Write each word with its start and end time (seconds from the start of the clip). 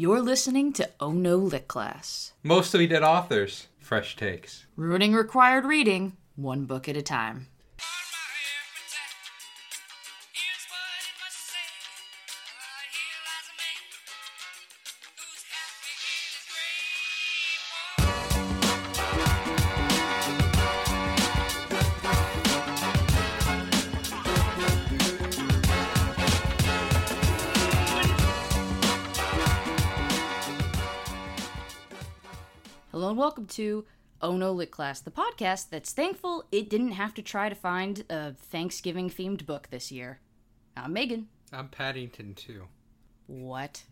You're 0.00 0.22
listening 0.22 0.72
to 0.72 0.88
Oh 0.98 1.12
No 1.12 1.36
Lit 1.36 1.68
Class. 1.68 2.32
Mostly 2.42 2.86
dead 2.86 3.02
authors. 3.02 3.66
Fresh 3.78 4.16
takes. 4.16 4.64
Ruining 4.74 5.12
required 5.12 5.66
reading, 5.66 6.16
one 6.36 6.64
book 6.64 6.88
at 6.88 6.96
a 6.96 7.02
time. 7.02 7.48
To 33.50 33.84
Oh 34.22 34.36
No 34.36 34.52
Lit 34.52 34.70
Class, 34.70 35.00
the 35.00 35.10
podcast 35.10 35.70
that's 35.70 35.92
thankful 35.92 36.44
it 36.52 36.68
didn't 36.70 36.92
have 36.92 37.14
to 37.14 37.22
try 37.22 37.48
to 37.48 37.54
find 37.54 38.04
a 38.10 38.32
Thanksgiving 38.34 39.08
themed 39.10 39.46
book 39.46 39.68
this 39.70 39.90
year. 39.90 40.20
I'm 40.76 40.92
Megan. 40.92 41.28
I'm 41.52 41.68
Paddington 41.68 42.34
2. 42.34 42.62
What? 43.26 43.82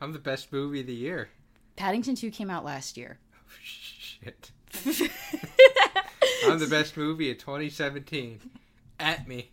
I'm 0.00 0.12
the 0.12 0.18
best 0.18 0.52
movie 0.52 0.80
of 0.80 0.86
the 0.86 0.94
year. 0.94 1.28
Paddington 1.76 2.14
2 2.14 2.30
came 2.30 2.50
out 2.50 2.64
last 2.64 2.96
year. 2.96 3.18
Oh, 3.34 3.38
Shit. 3.62 4.50
I'm 6.46 6.58
the 6.58 6.66
best 6.66 6.96
movie 6.96 7.30
of 7.30 7.38
2017. 7.38 8.40
At 9.00 9.26
me. 9.26 9.50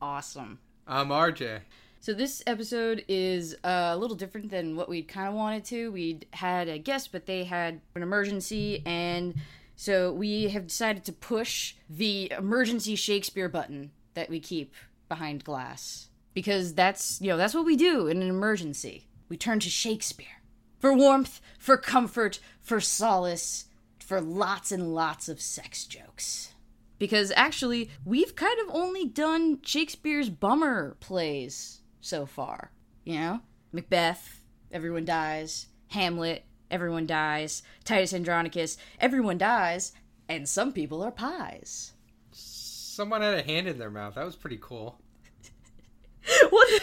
Awesome. 0.00 0.58
I'm 0.86 1.08
RJ. 1.08 1.60
So 2.02 2.14
this 2.14 2.42
episode 2.46 3.04
is 3.08 3.54
a 3.62 3.94
little 3.94 4.16
different 4.16 4.50
than 4.50 4.74
what 4.74 4.88
we 4.88 5.02
kind 5.02 5.28
of 5.28 5.34
wanted 5.34 5.66
to. 5.66 5.92
We 5.92 6.20
had 6.32 6.66
a 6.66 6.78
guest, 6.78 7.12
but 7.12 7.26
they 7.26 7.44
had 7.44 7.82
an 7.94 8.02
emergency, 8.02 8.82
and 8.86 9.34
so 9.76 10.10
we 10.10 10.48
have 10.48 10.66
decided 10.66 11.04
to 11.04 11.12
push 11.12 11.74
the 11.90 12.32
emergency 12.38 12.96
Shakespeare 12.96 13.50
button 13.50 13.90
that 14.14 14.30
we 14.30 14.40
keep 14.40 14.74
behind 15.10 15.44
glass 15.44 16.08
because 16.32 16.72
that's 16.72 17.20
you 17.20 17.28
know 17.28 17.36
that's 17.36 17.52
what 17.52 17.66
we 17.66 17.76
do 17.76 18.06
in 18.06 18.22
an 18.22 18.30
emergency. 18.30 19.06
We 19.28 19.36
turn 19.36 19.60
to 19.60 19.68
Shakespeare 19.68 20.40
for 20.78 20.94
warmth, 20.94 21.42
for 21.58 21.76
comfort, 21.76 22.40
for 22.62 22.80
solace, 22.80 23.66
for 23.98 24.22
lots 24.22 24.72
and 24.72 24.94
lots 24.94 25.28
of 25.28 25.38
sex 25.38 25.84
jokes. 25.84 26.54
Because 26.98 27.30
actually, 27.36 27.90
we've 28.06 28.34
kind 28.34 28.58
of 28.60 28.74
only 28.74 29.04
done 29.04 29.58
Shakespeare's 29.62 30.30
bummer 30.30 30.96
plays 31.00 31.79
so 32.00 32.26
far. 32.26 32.70
You 33.04 33.14
know? 33.18 33.40
Macbeth, 33.72 34.40
everyone 34.72 35.04
dies. 35.04 35.66
Hamlet, 35.88 36.44
everyone 36.70 37.06
dies. 37.06 37.62
Titus 37.84 38.12
Andronicus, 38.14 38.76
everyone 39.00 39.38
dies. 39.38 39.92
And 40.28 40.48
some 40.48 40.72
people 40.72 41.02
are 41.02 41.10
pies. 41.10 41.92
Someone 42.32 43.22
had 43.22 43.34
a 43.34 43.42
hand 43.42 43.66
in 43.66 43.78
their 43.78 43.90
mouth. 43.90 44.14
That 44.14 44.24
was 44.24 44.36
pretty 44.36 44.58
cool. 44.60 45.00
what, 46.50 46.68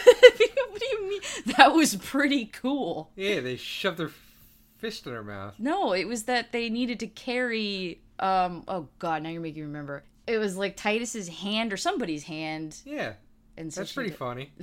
what 0.70 0.80
do 0.80 0.86
you 0.86 1.08
mean? 1.08 1.20
That 1.56 1.72
was 1.74 1.94
pretty 1.96 2.46
cool. 2.46 3.10
Yeah, 3.16 3.40
they 3.40 3.56
shoved 3.56 3.98
their 3.98 4.10
fist 4.78 5.06
in 5.06 5.12
their 5.12 5.22
mouth. 5.22 5.54
No, 5.58 5.92
it 5.92 6.06
was 6.06 6.24
that 6.24 6.52
they 6.52 6.68
needed 6.68 7.00
to 7.00 7.06
carry. 7.06 8.02
Um. 8.18 8.64
Oh 8.66 8.88
God, 8.98 9.22
now 9.22 9.28
you're 9.30 9.40
making 9.40 9.62
me 9.62 9.66
remember. 9.68 10.04
It 10.26 10.38
was 10.38 10.56
like 10.56 10.76
Titus's 10.76 11.28
hand 11.28 11.72
or 11.72 11.76
somebody's 11.76 12.24
hand. 12.24 12.76
Yeah, 12.84 13.12
And 13.56 13.70
that's 13.70 13.92
pretty 13.92 14.10
a- 14.10 14.14
funny. 14.14 14.50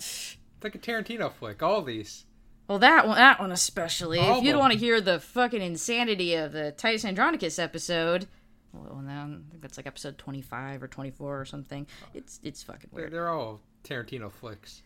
Like 0.65 0.73
a 0.73 0.79
Tarantino 0.79 1.31
flick. 1.31 1.61
All 1.61 1.83
these. 1.83 2.25
Well, 2.67 2.79
that 2.79 3.05
one, 3.07 3.17
that 3.17 3.39
one 3.39 3.51
especially. 3.51 4.17
All 4.17 4.39
if 4.39 4.43
you 4.43 4.49
don't 4.51 4.59
want 4.59 4.73
to 4.73 4.79
hear 4.79 4.99
the 4.99 5.19
fucking 5.19 5.61
insanity 5.61 6.33
of 6.33 6.53
the 6.53 6.71
Titus 6.71 7.05
Andronicus 7.05 7.59
episode, 7.59 8.25
well, 8.73 9.03
now 9.05 9.25
I 9.25 9.51
think 9.51 9.61
that's 9.61 9.77
like 9.77 9.85
episode 9.85 10.17
twenty-five 10.17 10.81
or 10.81 10.87
twenty-four 10.87 11.39
or 11.39 11.45
something. 11.45 11.85
It's 12.15 12.39
it's 12.41 12.63
fucking 12.63 12.89
They're, 12.93 13.03
weird. 13.03 13.13
they're 13.13 13.29
all 13.29 13.61
Tarantino 13.83 14.31
flicks. 14.31 14.81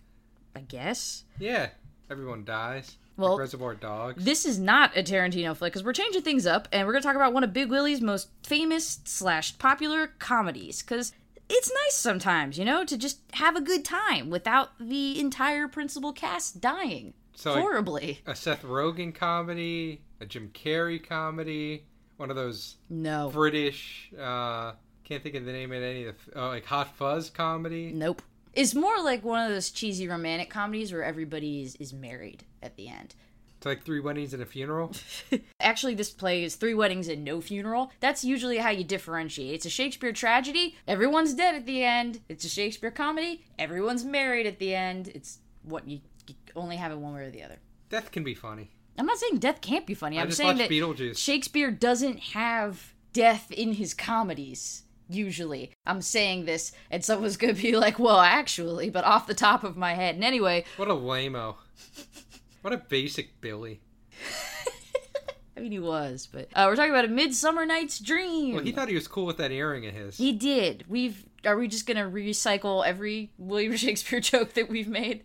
I 0.54 0.60
guess. 0.60 1.24
Yeah, 1.40 1.70
everyone 2.12 2.44
dies. 2.44 2.98
Well, 3.16 3.32
like 3.32 3.40
Reservoir 3.40 3.76
Dogs. 3.76 4.26
This 4.26 4.46
is 4.46 4.60
not 4.60 4.98
a 4.98 5.02
Tarantino 5.02 5.56
flick 5.56 5.72
because 5.72 5.86
we're 5.86 5.94
changing 5.94 6.24
things 6.24 6.46
up 6.46 6.68
and 6.74 6.86
we're 6.86 6.92
gonna 6.92 7.04
talk 7.04 7.16
about 7.16 7.32
one 7.32 7.46
of 7.46 7.54
Big 7.54 7.70
Willie's 7.70 8.02
most 8.02 8.28
famous 8.46 9.00
slash 9.06 9.58
popular 9.58 10.08
comedies 10.20 10.82
because. 10.82 11.14
It's 11.50 11.72
nice 11.86 11.96
sometimes, 11.96 12.58
you 12.60 12.66
know, 12.66 12.86
to 12.86 12.98
just 12.98 13.20
have 13.34 13.56
a 13.56 13.62
good 13.62 13.84
time 13.84 14.30
without 14.30 14.70
the 14.80 15.20
entire 15.20 15.68
principal 15.68 16.14
cast 16.14 16.62
dying 16.62 17.14
So, 17.36 17.54
horribly. 17.60 18.22
a 18.28 18.36
Seth 18.36 18.62
Rogen 18.64 19.14
comedy, 19.16 20.02
a 20.22 20.26
Jim 20.26 20.52
Carrey 20.54 21.04
comedy, 21.04 21.86
one 22.18 22.30
of 22.30 22.36
those 22.36 22.76
No. 22.90 23.30
British. 23.34 24.12
uh 24.20 24.74
Can't 25.04 25.24
think 25.24 25.36
of 25.36 25.46
the 25.46 25.52
name 25.54 25.72
of 25.72 25.82
any 25.82 26.06
of 26.06 26.16
the 26.26 26.40
uh, 26.40 26.48
like 26.50 26.66
Hot 26.66 26.96
Fuzz 26.96 27.30
comedy. 27.32 27.92
Nope. 27.94 28.22
It's 28.54 28.76
more 28.76 29.02
like 29.02 29.24
one 29.24 29.44
of 29.44 29.50
those 29.52 29.70
cheesy 29.72 30.08
romantic 30.08 30.50
comedies 30.50 30.92
where 30.92 31.04
everybody 31.04 31.62
is, 31.64 31.76
is 31.78 31.94
married 31.94 32.44
at 32.62 32.76
the 32.76 32.90
end. 32.90 33.16
It's 33.60 33.66
like 33.66 33.84
three 33.84 34.00
weddings 34.00 34.34
and 34.34 34.42
a 34.42 34.46
funeral. 34.46 34.94
Actually, 35.60 35.94
this 35.94 36.12
play 36.12 36.46
is 36.46 36.56
three 36.56 36.74
weddings 36.74 37.10
and 37.10 37.26
no 37.26 37.42
funeral. 37.42 37.92
That's 38.00 38.24
usually 38.24 38.60
how 38.60 38.70
you 38.70 38.86
differentiate. 38.86 39.54
It's 39.54 39.66
a 39.66 39.70
Shakespeare 39.70 40.14
tragedy, 40.14 40.78
everyone's 40.88 41.34
dead 41.34 41.56
at 41.56 41.66
the 41.66 41.84
end. 41.84 42.22
It's 42.30 42.46
a 42.46 42.50
Shakespeare 42.50 42.90
comedy, 42.90 43.44
everyone's 43.60 44.06
married 44.06 44.48
at 44.48 44.60
the 44.60 44.74
end. 44.74 45.10
It's 45.14 45.40
what 45.64 45.86
you, 45.86 46.00
you 46.26 46.36
only 46.56 46.78
have 46.78 46.94
it 46.94 47.00
one 47.00 47.14
way 47.14 47.24
or 47.24 47.32
the 47.32 47.44
other. 47.44 47.58
Death 47.90 48.12
can 48.12 48.24
be 48.24 48.34
funny. 48.34 48.72
I'm 48.98 49.06
not 49.06 49.18
saying 49.18 49.40
death 49.40 49.60
can't 49.60 49.86
be 49.86 49.94
funny. 49.94 50.18
I 50.18 50.22
I'm 50.22 50.28
just 50.28 50.38
saying 50.38 50.56
that 50.60 50.70
Beetlejuice. 50.70 51.18
Shakespeare 51.18 51.70
doesn't 51.70 52.20
have 52.20 52.94
death 53.12 53.52
in 53.52 53.74
his 53.74 53.94
comedies. 53.94 54.84
Usually, 55.10 55.72
I'm 55.86 56.02
saying 56.02 56.46
this, 56.46 56.72
and 56.90 57.04
someone's 57.04 57.36
gonna 57.36 57.56
be 57.56 57.76
like, 57.76 57.98
"Well, 58.00 58.20
actually," 58.20 58.90
but 58.90 59.04
off 59.04 59.28
the 59.28 59.34
top 59.34 59.64
of 59.66 59.76
my 59.76 59.96
head. 59.96 60.16
And 60.16 60.24
anyway, 60.24 60.64
What 60.78 60.88
a 60.88 60.94
lameo. 60.94 61.56
what 62.70 62.80
a 62.80 62.84
basic 62.88 63.42
Billy. 63.42 63.82
I 65.58 65.62
mean, 65.62 65.72
he 65.72 65.80
was, 65.80 66.28
but 66.32 66.50
uh, 66.54 66.66
we're 66.68 66.76
talking 66.76 66.92
about 66.92 67.06
a 67.06 67.10
Midsummer 67.10 67.66
Night's 67.66 67.98
Dream. 68.00 68.54
Well, 68.54 68.64
he 68.64 68.72
thought 68.72 68.88
he 68.88 68.96
was 68.96 69.08
cool 69.08 69.26
with 69.26 69.38
that 69.38 69.52
earring 69.52 69.88
of 69.88 69.94
his. 69.96 70.18
He 70.18 70.34
did. 70.34 70.86
We've 70.88 71.26
are 71.46 71.58
we 71.58 71.68
just 71.68 71.88
gonna 71.88 72.10
recycle 72.10 72.86
every 72.86 73.32
William 73.40 73.76
Shakespeare 73.76 74.20
joke 74.20 74.54
that 74.54 74.70
we've 74.70 74.88
made? 74.88 75.24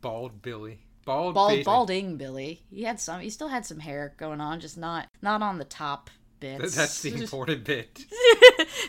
Bald 0.00 0.42
Billy. 0.42 0.80
Bald. 1.04 1.34
Bald, 1.34 1.64
balding 1.64 2.16
Billy. 2.16 2.64
He 2.68 2.82
had 2.82 2.98
some. 2.98 3.20
He 3.20 3.30
still 3.30 3.48
had 3.48 3.64
some 3.64 3.78
hair 3.78 4.12
going 4.18 4.40
on, 4.40 4.58
just 4.58 4.76
not 4.76 5.06
not 5.22 5.42
on 5.42 5.58
the 5.58 5.64
top 5.64 6.10
bits. 6.40 6.74
That's 6.74 7.00
the 7.00 7.14
important 7.22 7.62
bit. 7.62 8.04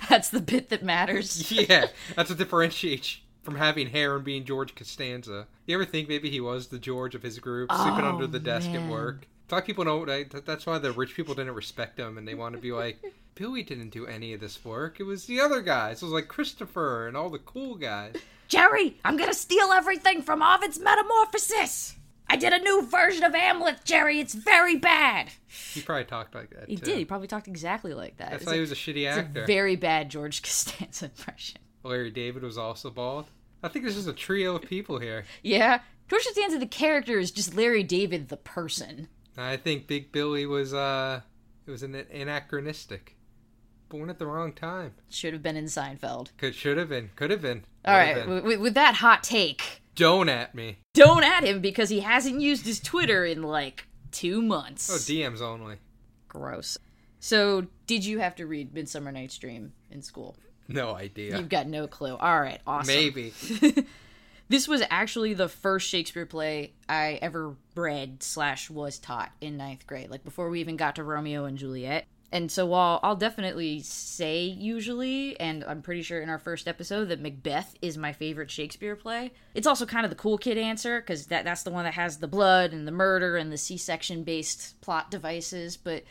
That's 0.09 0.29
the 0.29 0.41
bit 0.41 0.69
that 0.69 0.83
matters. 0.83 1.51
yeah, 1.51 1.85
that's 2.15 2.29
what 2.29 2.39
differentiates 2.39 3.19
from 3.47 3.55
having 3.55 3.87
hair 3.87 4.13
and 4.17 4.25
being 4.25 4.43
George 4.43 4.75
Costanza. 4.75 5.47
You 5.65 5.75
ever 5.75 5.85
think 5.85 6.09
maybe 6.09 6.29
he 6.29 6.41
was 6.41 6.67
the 6.67 6.77
George 6.77 7.15
of 7.15 7.23
his 7.23 7.39
group, 7.39 7.71
sleeping 7.71 8.03
Oh, 8.03 8.09
under 8.09 8.27
the 8.27 8.39
desk 8.41 8.69
man. 8.71 8.83
at 8.83 8.91
work? 8.91 9.25
A 9.49 9.61
people 9.61 9.85
don't. 9.85 10.09
I- 10.09 10.23
th- 10.23 10.43
That's 10.43 10.65
why 10.65 10.79
the 10.79 10.91
rich 10.91 11.15
people 11.15 11.33
didn't 11.33 11.53
respect 11.55 11.97
him, 11.97 12.17
and 12.17 12.27
they 12.27 12.35
want 12.35 12.55
to 12.55 12.61
be 12.61 12.73
like, 12.73 12.99
Billy 13.35 13.63
didn't 13.63 13.91
do 13.91 14.05
any 14.05 14.33
of 14.33 14.41
this 14.41 14.65
work. 14.65 14.99
It 14.99 15.03
was 15.03 15.27
the 15.27 15.39
other 15.39 15.61
guys. 15.61 16.01
It 16.01 16.05
was 16.05 16.11
like 16.11 16.27
Christopher 16.27 17.07
and 17.07 17.15
all 17.15 17.29
the 17.29 17.39
cool 17.39 17.75
guys. 17.75 18.15
Jerry, 18.49 18.97
I'm 19.05 19.15
gonna 19.15 19.33
steal 19.33 19.71
everything 19.71 20.21
from 20.23 20.41
Ovid's 20.41 20.77
Metamorphosis. 20.77 21.95
I 22.29 22.35
did 22.35 22.51
a 22.51 22.59
new 22.59 22.85
version 22.85 23.23
of 23.23 23.31
Amleth, 23.31 23.85
Jerry. 23.85 24.19
It's 24.19 24.33
very 24.33 24.75
bad. 24.75 25.29
He 25.73 25.81
probably 25.81 26.03
talked 26.03 26.35
like 26.35 26.49
that. 26.49 26.67
He 26.67 26.75
too. 26.75 26.83
did. 26.83 26.97
He 26.97 27.05
probably 27.05 27.27
talked 27.29 27.47
exactly 27.47 27.93
like 27.93 28.17
that. 28.17 28.31
That's 28.31 28.43
It's 28.43 28.47
why 28.47 28.51
a- 28.51 28.55
he 28.55 28.59
was 28.61 28.73
a 28.73 28.75
shitty 28.75 29.07
actor. 29.07 29.43
a 29.43 29.45
very 29.47 29.77
bad 29.77 30.09
George 30.09 30.41
Costanza 30.43 31.05
impression. 31.05 31.61
Larry 31.83 32.11
David 32.11 32.43
was 32.43 32.57
also 32.57 32.89
bald. 32.89 33.27
I 33.67 33.69
think 33.73 33.85
this 33.85 33.97
is 33.97 34.07
a 34.07 34.13
trio 34.13 34.55
of 34.55 34.61
people 34.63 34.99
here. 34.99 35.25
Yeah, 35.43 35.81
George 36.09 36.23
Costanza, 36.25 36.57
the 36.57 36.65
character, 36.65 37.19
is 37.19 37.31
just 37.31 37.55
Larry 37.55 37.83
David, 37.83 38.29
the 38.29 38.37
person. 38.37 39.09
I 39.37 39.57
think 39.57 39.87
Big 39.87 40.11
Billy 40.11 40.45
was 40.45 40.73
uh, 40.73 41.21
it 41.65 41.71
was 41.71 41.83
an 41.83 41.93
anachronistic, 41.95 43.17
born 43.89 44.09
at 44.09 44.19
the 44.19 44.25
wrong 44.25 44.53
time. 44.53 44.93
Should 45.09 45.33
have 45.33 45.43
been 45.43 45.57
in 45.57 45.65
Seinfeld. 45.65 46.29
Could 46.37 46.55
should 46.55 46.77
have 46.77 46.89
been, 46.89 47.09
could 47.15 47.29
have 47.31 47.41
been. 47.41 47.65
All 47.85 47.93
right, 47.95 48.15
been. 48.15 48.37
w- 48.37 48.59
with 48.59 48.73
that 48.75 48.95
hot 48.95 49.23
take, 49.23 49.81
Don't 49.95 50.29
at 50.29 50.55
me. 50.55 50.77
don't 50.93 51.23
at 51.23 51.43
him 51.43 51.61
because 51.61 51.89
he 51.89 51.99
hasn't 51.99 52.41
used 52.41 52.65
his 52.65 52.79
Twitter 52.79 53.25
in 53.25 53.43
like 53.43 53.85
two 54.11 54.41
months. 54.41 54.89
Oh, 54.89 54.93
DMs 54.95 55.41
only. 55.41 55.75
Gross. 56.27 56.77
So, 57.19 57.65
did 57.87 58.05
you 58.05 58.19
have 58.19 58.35
to 58.35 58.45
read 58.45 58.73
Midsummer 58.73 59.11
Night's 59.11 59.37
Dream 59.37 59.73
in 59.91 60.01
school? 60.01 60.35
No 60.67 60.95
idea. 60.95 61.37
You've 61.37 61.49
got 61.49 61.67
no 61.67 61.87
clue. 61.87 62.15
All 62.15 62.39
right, 62.39 62.59
awesome. 62.67 62.93
Maybe. 62.93 63.33
This 64.49 64.67
was 64.67 64.81
actually 64.89 65.33
the 65.33 65.49
first 65.49 65.89
Shakespeare 65.89 66.25
play 66.25 66.71
I 66.87 67.19
ever 67.21 67.55
read 67.75 68.23
slash 68.23 68.69
was 68.69 68.97
taught 68.97 69.31
in 69.41 69.57
ninth 69.57 69.85
grade. 69.85 70.09
Like 70.09 70.23
before 70.23 70.49
we 70.49 70.61
even 70.61 70.77
got 70.77 70.95
to 70.95 71.03
Romeo 71.03 71.43
and 71.45 71.57
Juliet, 71.57 72.05
And 72.31 72.49
so 72.49 72.65
while 72.65 73.01
I'll 73.03 73.17
definitely 73.17 73.81
say 73.81 74.43
usually, 74.43 75.37
and 75.39 75.65
I'm 75.65 75.81
pretty 75.81 76.01
sure 76.01 76.21
in 76.21 76.29
our 76.29 76.39
first 76.39 76.67
episode 76.67 77.05
that 77.09 77.19
Macbeth 77.19 77.75
is 77.81 77.97
my 77.97 78.13
favorite 78.13 78.49
Shakespeare 78.49 78.95
play, 78.95 79.33
it's 79.53 79.67
also 79.67 79.85
kind 79.85 80.05
of 80.05 80.09
the 80.09 80.15
cool 80.15 80.37
kid 80.37 80.57
answer 80.57 81.01
because 81.01 81.27
that 81.27 81.43
that's 81.43 81.63
the 81.63 81.71
one 81.71 81.83
that 81.83 81.95
has 81.95 82.17
the 82.17 82.27
blood 82.27 82.71
and 82.71 82.87
the 82.87 82.91
murder 82.93 83.35
and 83.35 83.51
the 83.51 83.57
C-section 83.57 84.23
based 84.23 84.79
plot 84.79 85.11
devices. 85.11 85.75
But 85.75 86.03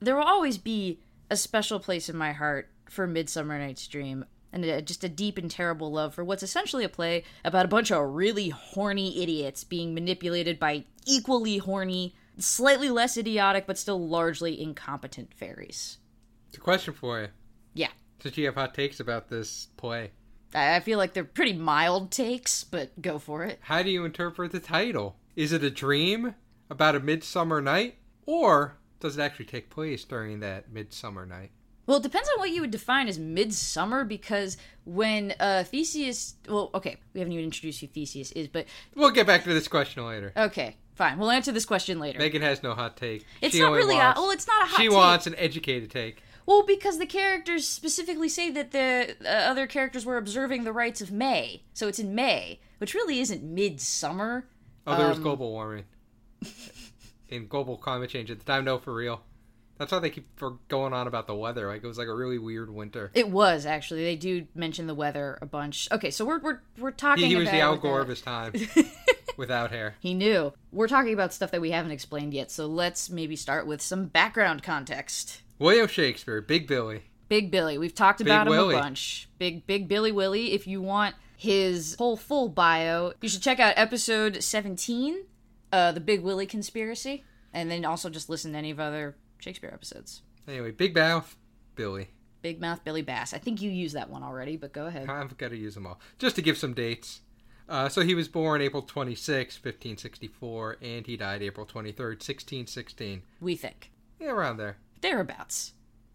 there 0.00 0.16
will 0.16 0.24
always 0.24 0.56
be 0.56 1.00
a 1.30 1.36
special 1.36 1.80
place 1.80 2.08
in 2.08 2.16
my 2.16 2.32
heart 2.32 2.70
for 2.94 3.06
Midsummer 3.06 3.58
Night's 3.58 3.86
Dream 3.86 4.24
and 4.52 4.64
a, 4.64 4.80
just 4.80 5.04
a 5.04 5.08
deep 5.08 5.36
and 5.36 5.50
terrible 5.50 5.90
love 5.90 6.14
for 6.14 6.24
what's 6.24 6.42
essentially 6.42 6.84
a 6.84 6.88
play 6.88 7.24
about 7.44 7.64
a 7.64 7.68
bunch 7.68 7.90
of 7.90 8.14
really 8.14 8.50
horny 8.50 9.22
idiots 9.22 9.64
being 9.64 9.92
manipulated 9.92 10.58
by 10.58 10.84
equally 11.06 11.58
horny 11.58 12.14
slightly 12.38 12.88
less 12.88 13.16
idiotic 13.16 13.66
but 13.66 13.78
still 13.78 14.08
largely 14.08 14.60
incompetent 14.60 15.34
fairies. 15.34 15.98
It's 16.48 16.56
a 16.56 16.60
question 16.60 16.94
for 16.94 17.20
you. 17.20 17.28
Yeah. 17.74 17.90
Since 18.20 18.36
you 18.38 18.46
have 18.46 18.54
hot 18.54 18.74
takes 18.74 19.00
about 19.00 19.28
this 19.28 19.68
play, 19.76 20.12
I 20.54 20.76
I 20.76 20.80
feel 20.80 20.98
like 20.98 21.12
they're 21.12 21.24
pretty 21.24 21.52
mild 21.52 22.10
takes, 22.10 22.64
but 22.64 23.00
go 23.02 23.18
for 23.18 23.44
it. 23.44 23.58
how 23.62 23.82
do 23.82 23.90
you 23.90 24.04
interpret 24.04 24.52
the 24.52 24.60
title? 24.60 25.16
Is 25.36 25.52
it 25.52 25.64
a 25.64 25.70
dream 25.70 26.34
about 26.70 26.94
a 26.94 27.00
midsummer 27.00 27.60
night, 27.60 27.96
or 28.24 28.76
does 29.00 29.18
it 29.18 29.22
actually 29.22 29.46
take 29.46 29.68
place 29.68 30.04
during 30.04 30.40
that 30.40 30.72
midsummer 30.72 31.26
night? 31.26 31.50
Well, 31.86 31.98
it 31.98 32.02
depends 32.02 32.28
on 32.34 32.38
what 32.40 32.50
you 32.50 32.60
would 32.62 32.70
define 32.70 33.08
as 33.08 33.18
midsummer, 33.18 34.04
because 34.04 34.56
when 34.84 35.34
uh, 35.38 35.64
Theseus. 35.64 36.34
Well, 36.48 36.70
okay, 36.74 36.96
we 37.12 37.20
haven't 37.20 37.32
even 37.32 37.44
introduced 37.44 37.80
who 37.80 37.86
Theseus 37.88 38.32
is, 38.32 38.48
but 38.48 38.66
We'll 38.94 39.10
get 39.10 39.26
back 39.26 39.44
to 39.44 39.52
this 39.52 39.68
question 39.68 40.06
later. 40.06 40.32
okay, 40.36 40.76
fine. 40.94 41.18
We'll 41.18 41.30
answer 41.30 41.52
this 41.52 41.66
question 41.66 41.98
later. 41.98 42.18
Megan 42.18 42.42
has 42.42 42.62
no 42.62 42.74
hot 42.74 42.96
take. 42.96 43.26
It's 43.42 43.54
She 43.54 43.60
not 43.60 43.72
really 43.72 43.96
a- 43.96 43.98
wants- 43.98 44.20
well, 44.20 44.30
it's 44.30 44.46
not 44.46 44.62
a 44.62 44.66
hot 44.66 44.76
take. 44.76 44.84
She 44.84 44.88
take. 44.88 44.96
wants 44.96 45.26
an 45.26 45.34
educated 45.36 45.90
take. 45.90 46.22
Well, 46.46 46.62
because 46.66 46.98
the 46.98 47.06
characters 47.06 47.66
specifically 47.66 48.28
say 48.28 48.50
that 48.50 48.70
the 48.72 49.16
uh, 49.24 49.28
other 49.28 49.66
characters 49.66 50.04
were 50.04 50.18
observing 50.18 50.64
the 50.64 50.72
rites 50.72 51.00
of 51.00 51.10
May, 51.10 51.62
so 51.72 51.88
it's 51.88 51.98
in 51.98 52.14
May, 52.14 52.60
which 52.78 52.92
really 52.94 53.18
isn't 53.20 53.42
midsummer. 53.42 54.46
Oh, 54.86 54.96
there 54.96 55.08
was 55.08 55.16
Um, 55.16 55.22
global 55.22 55.50
warming 55.52 55.84
in 57.28 57.46
global 57.46 57.76
climate 57.78 58.10
change 58.10 58.30
at 58.30 58.38
the 58.38 58.44
time. 58.44 58.64
No, 58.64 58.78
for 58.78 58.94
real. 58.94 59.22
That's 59.78 59.90
why 59.90 59.98
they 59.98 60.10
keep 60.10 60.26
for 60.36 60.58
going 60.68 60.92
on 60.92 61.06
about 61.06 61.26
the 61.26 61.34
weather. 61.34 61.66
Like 61.66 61.82
it 61.82 61.86
was 61.86 61.98
like 61.98 62.08
a 62.08 62.14
really 62.14 62.38
weird 62.38 62.72
winter. 62.72 63.10
It 63.14 63.28
was 63.28 63.66
actually. 63.66 64.04
They 64.04 64.16
do 64.16 64.46
mention 64.54 64.86
the 64.86 64.94
weather 64.94 65.38
a 65.42 65.46
bunch. 65.46 65.88
Okay, 65.90 66.10
so 66.10 66.24
we're 66.24 66.38
we're 66.40 66.60
we're 66.78 66.90
talking. 66.92 67.24
He, 67.24 67.30
he 67.30 67.36
was 67.36 67.50
the 67.50 67.60
Al 67.60 67.72
about, 67.72 67.82
Gore 67.82 68.00
of 68.00 68.08
his 68.08 68.20
time, 68.20 68.52
without 69.36 69.70
hair. 69.70 69.96
He 70.00 70.14
knew. 70.14 70.52
We're 70.70 70.88
talking 70.88 71.12
about 71.12 71.32
stuff 71.32 71.50
that 71.50 71.60
we 71.60 71.72
haven't 71.72 71.90
explained 71.90 72.34
yet, 72.34 72.50
so 72.50 72.66
let's 72.66 73.10
maybe 73.10 73.36
start 73.36 73.66
with 73.66 73.80
some 73.80 74.06
background 74.06 74.62
context. 74.62 75.42
William 75.58 75.88
Shakespeare, 75.88 76.40
Big 76.40 76.68
Billy. 76.68 77.02
Big 77.28 77.50
Billy. 77.50 77.78
We've 77.78 77.94
talked 77.94 78.20
about 78.20 78.46
him 78.46 78.52
Willie. 78.52 78.76
a 78.76 78.78
bunch. 78.78 79.28
Big 79.38 79.66
Big 79.66 79.88
Billy 79.88 80.12
Willie. 80.12 80.52
If 80.52 80.66
you 80.66 80.82
want 80.82 81.16
his 81.36 81.96
whole 81.98 82.16
full 82.16 82.48
bio, 82.48 83.12
you 83.20 83.28
should 83.28 83.42
check 83.42 83.58
out 83.58 83.74
episode 83.76 84.42
17, 84.42 85.24
uh, 85.72 85.92
the 85.92 86.00
Big 86.00 86.22
Willie 86.22 86.46
conspiracy, 86.46 87.24
and 87.52 87.70
then 87.70 87.84
also 87.84 88.08
just 88.08 88.28
listen 88.28 88.52
to 88.52 88.58
any 88.58 88.70
of 88.70 88.78
other 88.78 89.16
Shakespeare 89.44 89.70
episodes. 89.72 90.22
Anyway, 90.48 90.70
Big 90.70 90.94
Mouth, 90.94 91.36
Billy. 91.76 92.08
Big 92.40 92.60
Mouth 92.60 92.82
Billy 92.82 93.02
Bass. 93.02 93.34
I 93.34 93.38
think 93.38 93.60
you 93.60 93.70
used 93.70 93.94
that 93.94 94.08
one 94.08 94.22
already, 94.22 94.56
but 94.56 94.72
go 94.72 94.86
ahead. 94.86 95.08
I've 95.08 95.36
got 95.36 95.50
to 95.50 95.56
use 95.56 95.74
them 95.74 95.86
all. 95.86 96.00
Just 96.18 96.36
to 96.36 96.42
give 96.42 96.56
some 96.56 96.72
dates. 96.72 97.20
Uh, 97.68 97.88
so 97.90 98.00
he 98.00 98.14
was 98.14 98.26
born 98.28 98.62
April 98.62 98.82
26, 98.82 99.56
1564, 99.56 100.78
and 100.80 101.06
he 101.06 101.16
died 101.16 101.42
April 101.42 101.66
23rd, 101.66 102.20
1616. 102.20 103.22
We 103.40 103.56
think. 103.56 103.90
Yeah, 104.18 104.30
around 104.30 104.56
there. 104.56 104.78
Thereabouts. 105.02 105.72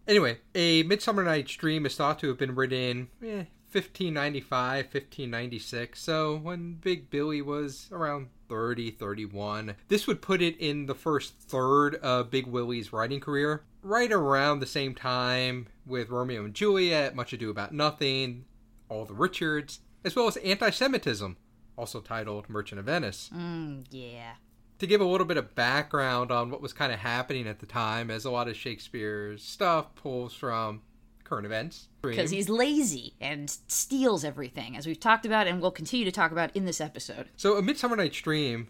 Anyway, 0.07 0.39
A 0.55 0.81
Midsummer 0.83 1.23
Night's 1.23 1.55
Dream 1.55 1.85
is 1.85 1.95
thought 1.95 2.17
to 2.19 2.27
have 2.29 2.37
been 2.39 2.55
written 2.55 3.09
eh, 3.23 3.45
1595, 3.71 4.85
1596. 4.85 6.01
So 6.01 6.35
when 6.37 6.73
Big 6.81 7.11
Billy 7.11 7.43
was 7.43 7.89
around 7.91 8.29
30, 8.49 8.91
31. 8.91 9.75
This 9.87 10.07
would 10.07 10.21
put 10.21 10.41
it 10.41 10.57
in 10.57 10.87
the 10.87 10.95
first 10.95 11.35
third 11.35 11.95
of 11.95 12.29
Big 12.31 12.47
Willie's 12.47 12.91
writing 12.91 13.19
career. 13.19 13.63
Right 13.81 14.11
around 14.11 14.59
the 14.59 14.65
same 14.65 14.93
time 14.95 15.67
with 15.85 16.09
Romeo 16.09 16.43
and 16.43 16.53
Juliet, 16.53 17.15
Much 17.15 17.31
Ado 17.31 17.49
About 17.49 17.73
Nothing, 17.73 18.45
All 18.89 19.05
the 19.05 19.13
Richards, 19.13 19.79
as 20.03 20.15
well 20.15 20.27
as 20.27 20.35
anti 20.37 20.69
Semitism, 20.71 21.37
also 21.77 22.01
titled 22.01 22.49
Merchant 22.49 22.79
of 22.79 22.85
Venice 22.87 23.29
Mm, 23.33 23.85
yeah. 23.91 24.33
to 24.79 24.87
give 24.87 24.99
a 24.99 25.05
little 25.05 25.27
bit 25.27 25.37
of 25.37 25.55
background 25.55 26.31
on 26.31 26.49
what 26.51 26.61
was 26.61 26.73
kind 26.73 26.91
of 26.91 26.99
happening 26.99 27.47
at 27.47 27.59
the 27.59 27.65
time, 27.65 28.09
as 28.11 28.25
a 28.25 28.31
lot 28.31 28.47
of 28.49 28.55
Shakespeare's 28.57 29.43
stuff 29.43 29.93
pulls 29.95 30.33
from 30.33 30.81
current 31.29 31.45
events. 31.45 31.87
Because 32.01 32.31
he's 32.31 32.49
lazy 32.49 33.13
and 33.21 33.49
steals 33.67 34.25
everything, 34.25 34.75
as 34.75 34.87
we've 34.87 34.99
talked 34.99 35.25
about 35.25 35.47
and 35.47 35.61
will 35.61 35.71
continue 35.71 36.05
to 36.05 36.11
talk 36.11 36.31
about 36.31 36.55
in 36.55 36.65
this 36.65 36.81
episode. 36.81 37.29
So, 37.37 37.57
A 37.57 37.61
Midsummer 37.61 37.95
Night's 37.95 38.19
Dream 38.19 38.69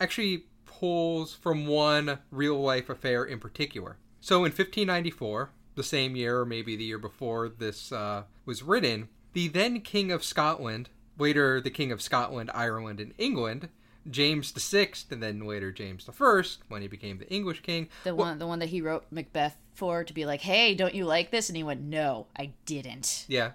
actually 0.00 0.44
pulls 0.64 1.34
from 1.34 1.66
one 1.66 2.18
real 2.30 2.60
life 2.60 2.90
affair 2.90 3.24
in 3.24 3.38
particular. 3.38 3.96
So, 4.20 4.38
in 4.38 4.50
1594, 4.50 5.50
the 5.76 5.82
same 5.84 6.16
year, 6.16 6.40
or 6.40 6.46
maybe 6.46 6.74
the 6.76 6.84
year 6.84 6.98
before 6.98 7.48
this 7.48 7.92
uh, 7.92 8.24
was 8.44 8.62
written, 8.62 9.08
the 9.32 9.48
then 9.48 9.80
King 9.80 10.10
of 10.10 10.24
Scotland, 10.24 10.88
later 11.16 11.60
the 11.60 11.70
King 11.70 11.92
of 11.92 12.02
Scotland, 12.02 12.50
Ireland, 12.52 12.98
and 12.98 13.14
England, 13.18 13.68
James 14.08 14.52
the 14.52 14.60
Sixth, 14.60 15.10
and 15.12 15.22
then 15.22 15.40
later 15.40 15.72
James 15.72 16.04
the 16.04 16.12
First 16.12 16.60
when 16.68 16.82
he 16.82 16.88
became 16.88 17.18
the 17.18 17.28
English 17.32 17.62
king, 17.62 17.88
The 18.04 18.14
one, 18.14 18.38
the 18.38 18.46
one 18.46 18.58
that 18.60 18.68
he 18.70 18.80
wrote 18.80 19.04
Macbeth 19.10 19.56
for 19.74 20.04
to 20.04 20.12
be 20.14 20.24
like, 20.26 20.40
"Hey, 20.42 20.74
don't 20.74 20.94
you 20.94 21.04
like 21.04 21.30
this?" 21.30 21.48
And 21.48 21.56
he 21.56 21.62
went, 21.62 21.80
"No, 21.82 22.26
I 22.36 22.52
didn't." 22.66 23.26
Yeah. 23.28 23.52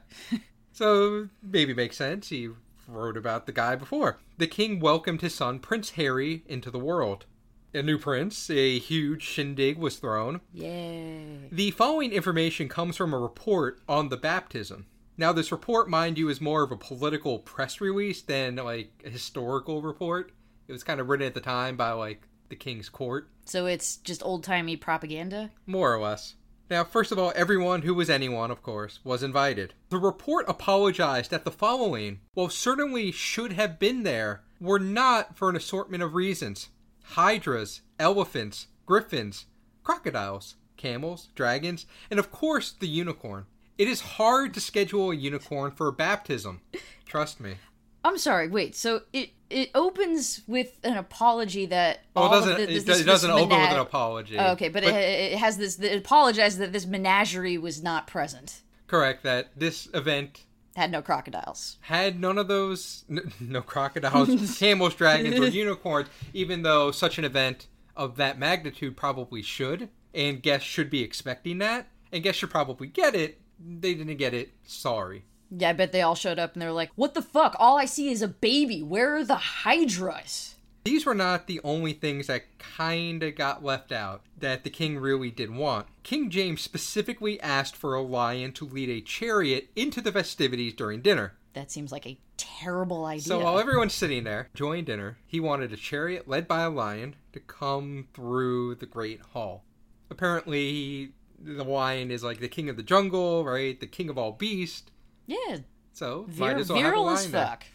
so 0.71 1.29
maybe 1.41 1.73
makes 1.73 1.97
sense. 1.97 2.29
He 2.29 2.49
wrote 2.87 3.17
about 3.17 3.45
the 3.45 3.51
guy 3.51 3.75
before. 3.75 4.19
The 4.37 4.47
king 4.47 4.79
welcomed 4.79 5.21
his 5.21 5.33
son, 5.35 5.59
Prince 5.59 5.91
Harry, 5.91 6.43
into 6.47 6.69
the 6.69 6.79
world. 6.79 7.25
A 7.73 7.81
new 7.83 7.97
prince, 7.97 8.49
a 8.49 8.79
huge 8.79 9.21
shindig 9.23 9.77
was 9.77 9.97
thrown. 9.97 10.39
Yay! 10.53 11.49
The 11.51 11.71
following 11.71 12.11
information 12.13 12.69
comes 12.69 12.95
from 12.95 13.13
a 13.13 13.19
report 13.19 13.81
on 13.89 14.07
the 14.09 14.15
baptism. 14.17 14.85
Now, 15.17 15.31
this 15.31 15.51
report, 15.51 15.89
mind 15.89 16.17
you, 16.17 16.29
is 16.29 16.41
more 16.41 16.63
of 16.63 16.71
a 16.71 16.77
political 16.77 17.39
press 17.39 17.79
release 17.79 18.21
than 18.21 18.57
like 18.57 18.91
a 19.05 19.09
historical 19.09 19.81
report. 19.81 20.31
It 20.67 20.73
was 20.73 20.83
kind 20.83 20.99
of 20.99 21.07
written 21.07 21.27
at 21.27 21.33
the 21.33 21.41
time 21.41 21.77
by 21.77 21.91
like 21.91 22.27
the 22.49 22.55
king's 22.55 22.89
court. 22.89 23.29
So 23.45 23.65
it's 23.65 23.97
just 23.97 24.23
old 24.23 24.43
timey 24.43 24.75
propaganda. 24.75 25.51
More 25.65 25.93
or 25.93 25.99
less. 25.99 26.35
Now, 26.69 26.83
first 26.83 27.11
of 27.11 27.19
all, 27.19 27.31
everyone 27.35 27.83
who 27.83 27.93
was 27.93 28.09
anyone, 28.09 28.49
of 28.49 28.63
course, 28.63 28.99
was 29.03 29.21
invited. 29.21 29.75
The 29.89 29.99
report 29.99 30.45
apologized 30.49 31.29
that 31.31 31.45
the 31.45 31.51
following, 31.51 32.21
while 32.33 32.49
certainly 32.49 33.11
should 33.11 33.51
have 33.53 33.77
been 33.77 34.03
there, 34.03 34.43
were 34.59 34.79
not 34.79 35.37
for 35.37 35.49
an 35.49 35.55
assortment 35.55 36.01
of 36.01 36.15
reasons 36.15 36.69
hydras, 37.09 37.81
elephants, 37.99 38.67
griffins, 38.87 39.45
crocodiles, 39.83 40.55
camels, 40.75 41.29
dragons, 41.35 41.85
and 42.09 42.19
of 42.19 42.31
course 42.31 42.71
the 42.71 42.87
unicorn. 42.87 43.45
It 43.77 43.87
is 43.87 44.01
hard 44.01 44.53
to 44.53 44.61
schedule 44.61 45.11
a 45.11 45.15
unicorn 45.15 45.71
for 45.71 45.87
a 45.87 45.91
baptism. 45.93 46.61
Trust 47.05 47.39
me. 47.39 47.55
I'm 48.03 48.17
sorry. 48.17 48.47
Wait. 48.47 48.75
So 48.75 49.01
it 49.13 49.31
it 49.49 49.69
opens 49.75 50.41
with 50.47 50.79
an 50.83 50.97
apology 50.97 51.65
that 51.67 52.01
oh, 52.15 52.21
Well, 52.21 52.29
all 52.29 52.33
it 52.35 52.37
of 52.37 52.43
doesn't. 52.45 52.57
the, 52.57 52.63
it, 52.63 52.67
this, 52.67 52.83
does- 52.83 52.97
this, 52.97 53.01
it 53.01 53.05
doesn't 53.05 53.31
this 53.35 53.41
open 53.43 53.59
with 53.59 53.69
an 53.71 53.79
apology. 53.79 54.37
Oh, 54.39 54.51
okay, 54.53 54.69
but, 54.69 54.83
it, 54.83 54.93
it 54.95 55.37
has 55.37 55.57
this. 55.57 55.79
It 55.79 55.97
apologizes 55.97 56.59
that 56.59 56.71
this 56.73 56.85
menagerie 56.85 57.57
was 57.57 57.81
not 57.83 58.07
present. 58.07 58.61
correct 58.87 59.23
that 59.23 59.49
this 59.59 59.87
event 59.93 60.45
Had 60.75 60.91
no 60.91 61.01
crocodiles. 61.01 61.77
had 61.81 62.19
none 62.19 62.37
of 62.37 62.47
those 62.47 63.03
n- 63.09 63.31
no 63.39 63.61
crocodiles 63.61 64.57
camels 64.59 64.93
dragons 64.95 65.39
or 65.39 65.47
unicorns 65.47 66.07
even 66.33 66.61
though 66.63 66.91
such 66.91 67.17
an 67.17 67.25
event 67.25 67.67
of 67.95 68.15
that 68.17 68.37
magnitude 68.37 68.95
probably 68.95 69.41
should 69.41 69.89
and 70.13 70.41
guests 70.43 70.67
should 70.67 70.89
be 70.89 71.01
expecting 71.01 71.57
that 71.59 71.87
and 72.11 72.23
guests 72.23 72.39
should 72.39 72.49
probably 72.51 72.87
get 72.87 73.15
it 73.15 73.39
they 73.59 73.93
didn't 73.93 74.17
get 74.17 74.33
it 74.33 74.51
sorry 74.65 75.23
Yeah, 75.51 75.69
I 75.69 75.73
bet 75.73 75.91
they 75.91 76.01
all 76.01 76.15
showed 76.15 76.39
up 76.39 76.53
and 76.53 76.61
they're 76.61 76.71
like, 76.71 76.91
"What 76.95 77.13
the 77.13 77.21
fuck? 77.21 77.55
All 77.59 77.77
I 77.77 77.85
see 77.85 78.09
is 78.09 78.21
a 78.23 78.27
baby. 78.27 78.81
Where 78.81 79.15
are 79.15 79.23
the 79.23 79.35
hydras?" 79.35 80.55
these 80.83 81.05
were 81.05 81.15
not 81.15 81.47
the 81.47 81.59
only 81.63 81.93
things 81.93 82.27
that 82.27 82.43
kinda 82.77 83.31
got 83.31 83.63
left 83.63 83.91
out 83.91 84.21
that 84.37 84.63
the 84.63 84.69
king 84.69 84.97
really 84.99 85.31
did 85.31 85.49
want 85.49 85.87
king 86.03 86.29
james 86.29 86.61
specifically 86.61 87.41
asked 87.41 87.75
for 87.75 87.95
a 87.95 88.01
lion 88.03 88.51
to 88.51 88.67
lead 88.67 88.89
a 88.89 89.01
chariot 89.01 89.69
into 89.75 89.99
the 89.99 90.11
festivities 90.11 90.73
during 90.73 91.01
dinner 91.01 91.33
That 91.53 91.71
seems 91.71 91.91
like 91.91 92.05
a 92.05 92.19
terrible 92.37 93.05
idea. 93.05 93.23
So 93.23 93.39
while 93.39 93.57
everyone's 93.59 93.93
sitting 93.93 94.25
there 94.25 94.49
enjoying 94.53 94.83
dinner, 94.85 95.17
he 95.25 95.39
wanted 95.39 95.71
a 95.71 95.77
chariot 95.77 96.27
led 96.27 96.47
by 96.47 96.61
a 96.63 96.69
lion 96.69 97.15
to 97.31 97.39
come 97.39 98.07
through 98.13 98.75
the 98.75 98.85
great 98.85 99.21
hall. 99.33 99.63
Apparently, 100.09 101.13
the 101.41 101.63
lion 101.63 102.11
is 102.11 102.23
like 102.23 102.39
the 102.39 102.47
king 102.47 102.69
of 102.69 102.77
the 102.77 102.83
jungle, 102.83 103.43
right? 103.45 103.79
The 103.79 103.87
king 103.87 104.09
of 104.09 104.17
all 104.17 104.31
beasts. 104.33 104.89
yeah, 105.27 105.57
So 105.93 106.25
vir- 106.29 106.41
might 106.45 106.57
as 106.57 106.69
well 106.69 106.77
have 106.79 106.85
a 106.87 106.89
virile 106.89 107.09
as 107.09 107.31
lion 107.33 107.47
fuck. 107.47 107.65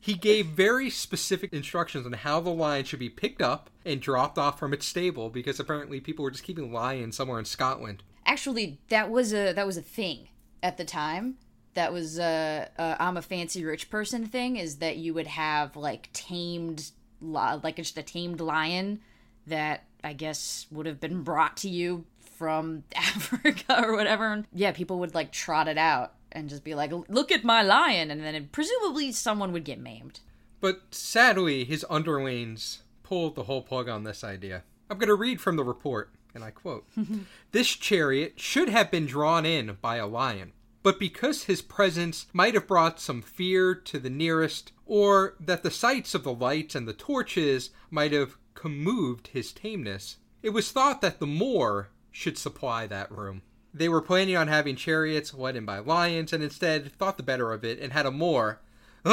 He 0.00 0.14
gave 0.14 0.46
very 0.46 0.90
specific 0.90 1.52
instructions 1.52 2.06
on 2.06 2.12
how 2.12 2.40
the 2.40 2.50
lion 2.50 2.84
should 2.84 2.98
be 2.98 3.08
picked 3.08 3.40
up 3.40 3.70
and 3.84 4.00
dropped 4.00 4.36
off 4.36 4.58
from 4.58 4.72
its 4.72 4.84
stable 4.84 5.30
because 5.30 5.60
apparently 5.60 6.00
people 6.00 6.24
were 6.24 6.30
just 6.32 6.42
keeping 6.42 6.72
lions 6.72 7.16
somewhere 7.16 7.38
in 7.38 7.44
Scotland. 7.44 8.02
Actually, 8.26 8.80
that 8.88 9.10
was 9.10 9.32
a 9.32 9.52
that 9.52 9.64
was 9.66 9.76
a 9.76 9.82
thing 9.82 10.28
at 10.62 10.76
the 10.76 10.84
time. 10.84 11.36
That 11.74 11.92
was 11.92 12.18
a, 12.18 12.68
a 12.78 12.96
I'm 13.00 13.16
a 13.16 13.22
fancy 13.22 13.64
rich 13.64 13.90
person 13.90 14.26
thing. 14.26 14.56
Is 14.56 14.78
that 14.78 14.96
you 14.96 15.14
would 15.14 15.28
have 15.28 15.76
like 15.76 16.08
tamed, 16.12 16.90
li- 17.20 17.60
like 17.62 17.76
just 17.76 17.96
a 17.96 18.02
tamed 18.02 18.40
lion 18.40 19.00
that 19.46 19.84
I 20.02 20.14
guess 20.14 20.66
would 20.72 20.86
have 20.86 20.98
been 21.00 21.22
brought 21.22 21.56
to 21.58 21.68
you 21.68 22.04
from 22.42 22.82
Africa 22.96 23.84
or 23.84 23.94
whatever. 23.94 24.32
And 24.32 24.46
yeah, 24.52 24.72
people 24.72 24.98
would 24.98 25.14
like 25.14 25.30
trot 25.30 25.68
it 25.68 25.78
out 25.78 26.14
and 26.32 26.48
just 26.48 26.64
be 26.64 26.74
like, 26.74 26.90
"Look 27.08 27.30
at 27.30 27.44
my 27.44 27.62
lion," 27.62 28.10
and 28.10 28.20
then 28.20 28.48
presumably 28.50 29.12
someone 29.12 29.52
would 29.52 29.64
get 29.64 29.78
maimed. 29.78 30.18
But 30.60 30.80
sadly, 30.90 31.64
his 31.64 31.86
underlings 31.88 32.82
pulled 33.04 33.36
the 33.36 33.44
whole 33.44 33.62
plug 33.62 33.88
on 33.88 34.02
this 34.02 34.24
idea. 34.24 34.64
I'm 34.90 34.98
going 34.98 35.08
to 35.08 35.14
read 35.14 35.40
from 35.40 35.54
the 35.54 35.62
report, 35.62 36.10
and 36.34 36.42
I 36.42 36.50
quote 36.50 36.84
This 37.52 37.68
chariot 37.68 38.40
should 38.40 38.68
have 38.68 38.90
been 38.90 39.06
drawn 39.06 39.46
in 39.46 39.78
by 39.80 39.96
a 39.96 40.06
lion, 40.06 40.52
but 40.82 40.98
because 40.98 41.44
his 41.44 41.62
presence 41.62 42.26
might 42.32 42.54
have 42.54 42.66
brought 42.66 42.98
some 42.98 43.22
fear 43.22 43.72
to 43.72 44.00
the 44.00 44.10
nearest, 44.10 44.72
or 44.84 45.36
that 45.38 45.62
the 45.62 45.70
sights 45.70 46.12
of 46.12 46.24
the 46.24 46.34
lights 46.34 46.74
and 46.74 46.88
the 46.88 46.92
torches 46.92 47.70
might 47.88 48.12
have 48.12 48.36
commoved 48.54 49.28
his 49.28 49.52
tameness, 49.52 50.16
it 50.42 50.50
was 50.50 50.72
thought 50.72 51.00
that 51.02 51.20
the 51.20 51.26
moor 51.26 51.90
should 52.12 52.38
supply 52.38 52.86
that 52.86 53.10
room. 53.10 53.42
They 53.74 53.88
were 53.88 54.02
planning 54.02 54.36
on 54.36 54.48
having 54.48 54.76
chariots 54.76 55.32
led 55.34 55.56
in 55.56 55.64
by 55.64 55.78
lions, 55.78 56.32
and 56.32 56.42
instead 56.44 56.92
thought 56.92 57.16
the 57.16 57.22
better 57.22 57.52
of 57.52 57.64
it 57.64 57.80
and 57.80 57.92
had 57.92 58.04
a 58.06 58.10
moor, 58.10 58.60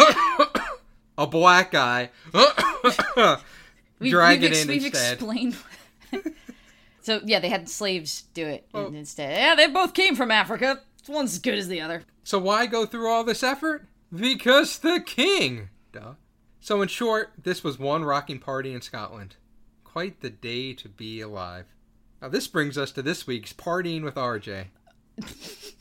a 1.17 1.25
black 1.27 1.71
guy, 1.71 2.09
drag 2.33 3.39
we've 3.99 4.43
it 4.43 4.51
ex- 4.51 4.61
in 4.61 4.67
we've 4.67 4.85
instead. 4.85 5.13
explained. 5.13 5.55
so 7.01 7.21
yeah, 7.23 7.39
they 7.39 7.49
had 7.49 7.69
slaves 7.69 8.23
do 8.33 8.45
it 8.45 8.67
in- 8.73 8.95
instead. 8.95 9.37
Yeah, 9.37 9.55
they 9.55 9.67
both 9.67 9.93
came 9.93 10.15
from 10.15 10.31
Africa. 10.31 10.81
One's 11.07 11.33
as 11.33 11.39
good 11.39 11.55
as 11.55 11.67
the 11.67 11.81
other. 11.81 12.03
So 12.23 12.37
why 12.37 12.65
go 12.65 12.85
through 12.85 13.09
all 13.09 13.23
this 13.23 13.41
effort? 13.43 13.87
Because 14.13 14.77
the 14.79 15.01
king. 15.03 15.69
Duh. 15.91 16.13
So 16.59 16.81
in 16.81 16.87
short, 16.89 17.31
this 17.41 17.63
was 17.63 17.79
one 17.79 18.03
rocking 18.03 18.39
party 18.39 18.73
in 18.73 18.81
Scotland. 18.81 19.37
Quite 19.83 20.21
the 20.21 20.29
day 20.29 20.73
to 20.73 20.89
be 20.89 21.21
alive. 21.21 21.65
Now 22.21 22.27
this 22.27 22.47
brings 22.47 22.77
us 22.77 22.91
to 22.93 23.01
this 23.01 23.25
week's 23.25 23.53
partying 23.53 24.03
with 24.03 24.15
RJ. 24.15 24.65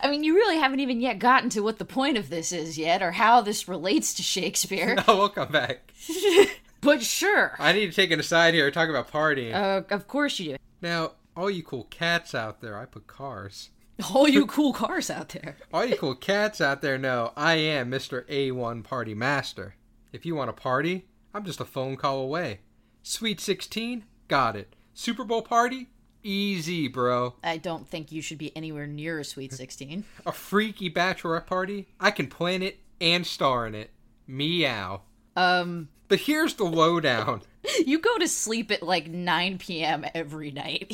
I 0.00 0.10
mean, 0.10 0.22
you 0.22 0.34
really 0.34 0.58
haven't 0.58 0.80
even 0.80 1.00
yet 1.00 1.18
gotten 1.18 1.48
to 1.50 1.60
what 1.60 1.78
the 1.78 1.84
point 1.86 2.18
of 2.18 2.28
this 2.28 2.52
is 2.52 2.76
yet, 2.76 3.02
or 3.02 3.12
how 3.12 3.40
this 3.40 3.68
relates 3.68 4.12
to 4.14 4.22
Shakespeare. 4.22 4.96
Oh, 5.08 5.16
we'll 5.16 5.28
come 5.30 5.50
back. 5.50 5.92
but 6.82 7.02
sure, 7.02 7.54
I 7.58 7.72
need 7.72 7.86
to 7.86 7.96
take 7.96 8.10
an 8.10 8.20
aside 8.20 8.52
here 8.54 8.66
and 8.66 8.74
talk 8.74 8.90
about 8.90 9.10
partying. 9.10 9.54
uh, 9.54 9.82
of 9.90 10.06
course 10.06 10.38
you 10.38 10.52
do. 10.52 10.56
now, 10.82 11.12
all 11.36 11.50
you 11.50 11.62
cool 11.62 11.84
cats 11.84 12.34
out 12.34 12.60
there, 12.60 12.78
I 12.78 12.84
put 12.84 13.06
cars. 13.06 13.70
All 14.12 14.28
you 14.28 14.44
cool 14.46 14.72
cars 14.72 15.08
out 15.08 15.30
there. 15.30 15.56
All 15.72 15.84
you 15.84 15.96
cool 15.96 16.14
cats 16.16 16.60
out 16.60 16.82
there 16.82 16.98
know 16.98 17.32
I 17.36 17.54
am 17.54 17.90
Mr. 17.90 18.26
A1 18.26 18.82
Party 18.84 19.14
Master. 19.14 19.76
If 20.12 20.26
you 20.26 20.34
want 20.34 20.48
to 20.54 20.60
party, 20.62 21.06
I'm 21.32 21.44
just 21.44 21.60
a 21.60 21.64
phone 21.64 21.96
call 21.96 22.18
away. 22.18 22.60
Sweet 23.02 23.40
16, 23.40 24.04
got 24.28 24.56
it. 24.56 24.73
Super 24.94 25.24
Bowl 25.24 25.42
party, 25.42 25.88
easy, 26.22 26.88
bro. 26.88 27.34
I 27.42 27.56
don't 27.58 27.86
think 27.88 28.12
you 28.12 28.22
should 28.22 28.38
be 28.38 28.56
anywhere 28.56 28.86
near 28.86 29.18
a 29.18 29.24
Sweet 29.24 29.52
16. 29.52 30.04
A 30.24 30.32
freaky 30.32 30.88
bachelorette 30.90 31.46
party, 31.46 31.88
I 32.00 32.10
can 32.10 32.28
plan 32.28 32.62
it 32.62 32.78
and 33.00 33.26
star 33.26 33.66
in 33.66 33.74
it. 33.74 33.90
Meow. 34.26 35.02
Um, 35.36 35.88
But 36.08 36.20
here's 36.20 36.54
the 36.54 36.64
lowdown. 36.64 37.42
you 37.86 37.98
go 37.98 38.18
to 38.18 38.28
sleep 38.28 38.70
at 38.70 38.82
like 38.82 39.08
9 39.08 39.58
p.m. 39.58 40.04
every 40.14 40.50
night. 40.50 40.86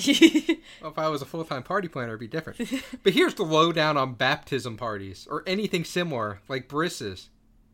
Well, 0.80 0.90
if 0.90 0.98
I 0.98 1.08
was 1.08 1.20
a 1.22 1.26
full 1.26 1.44
time 1.44 1.62
party 1.62 1.88
planner, 1.88 2.08
it'd 2.10 2.20
be 2.20 2.26
different. 2.26 2.58
but 3.02 3.12
here's 3.12 3.34
the 3.34 3.42
lowdown 3.44 3.96
on 3.96 4.14
baptism 4.14 4.76
parties 4.76 5.28
or 5.30 5.42
anything 5.46 5.84
similar, 5.84 6.40
like 6.48 6.68
brisses. 6.68 7.28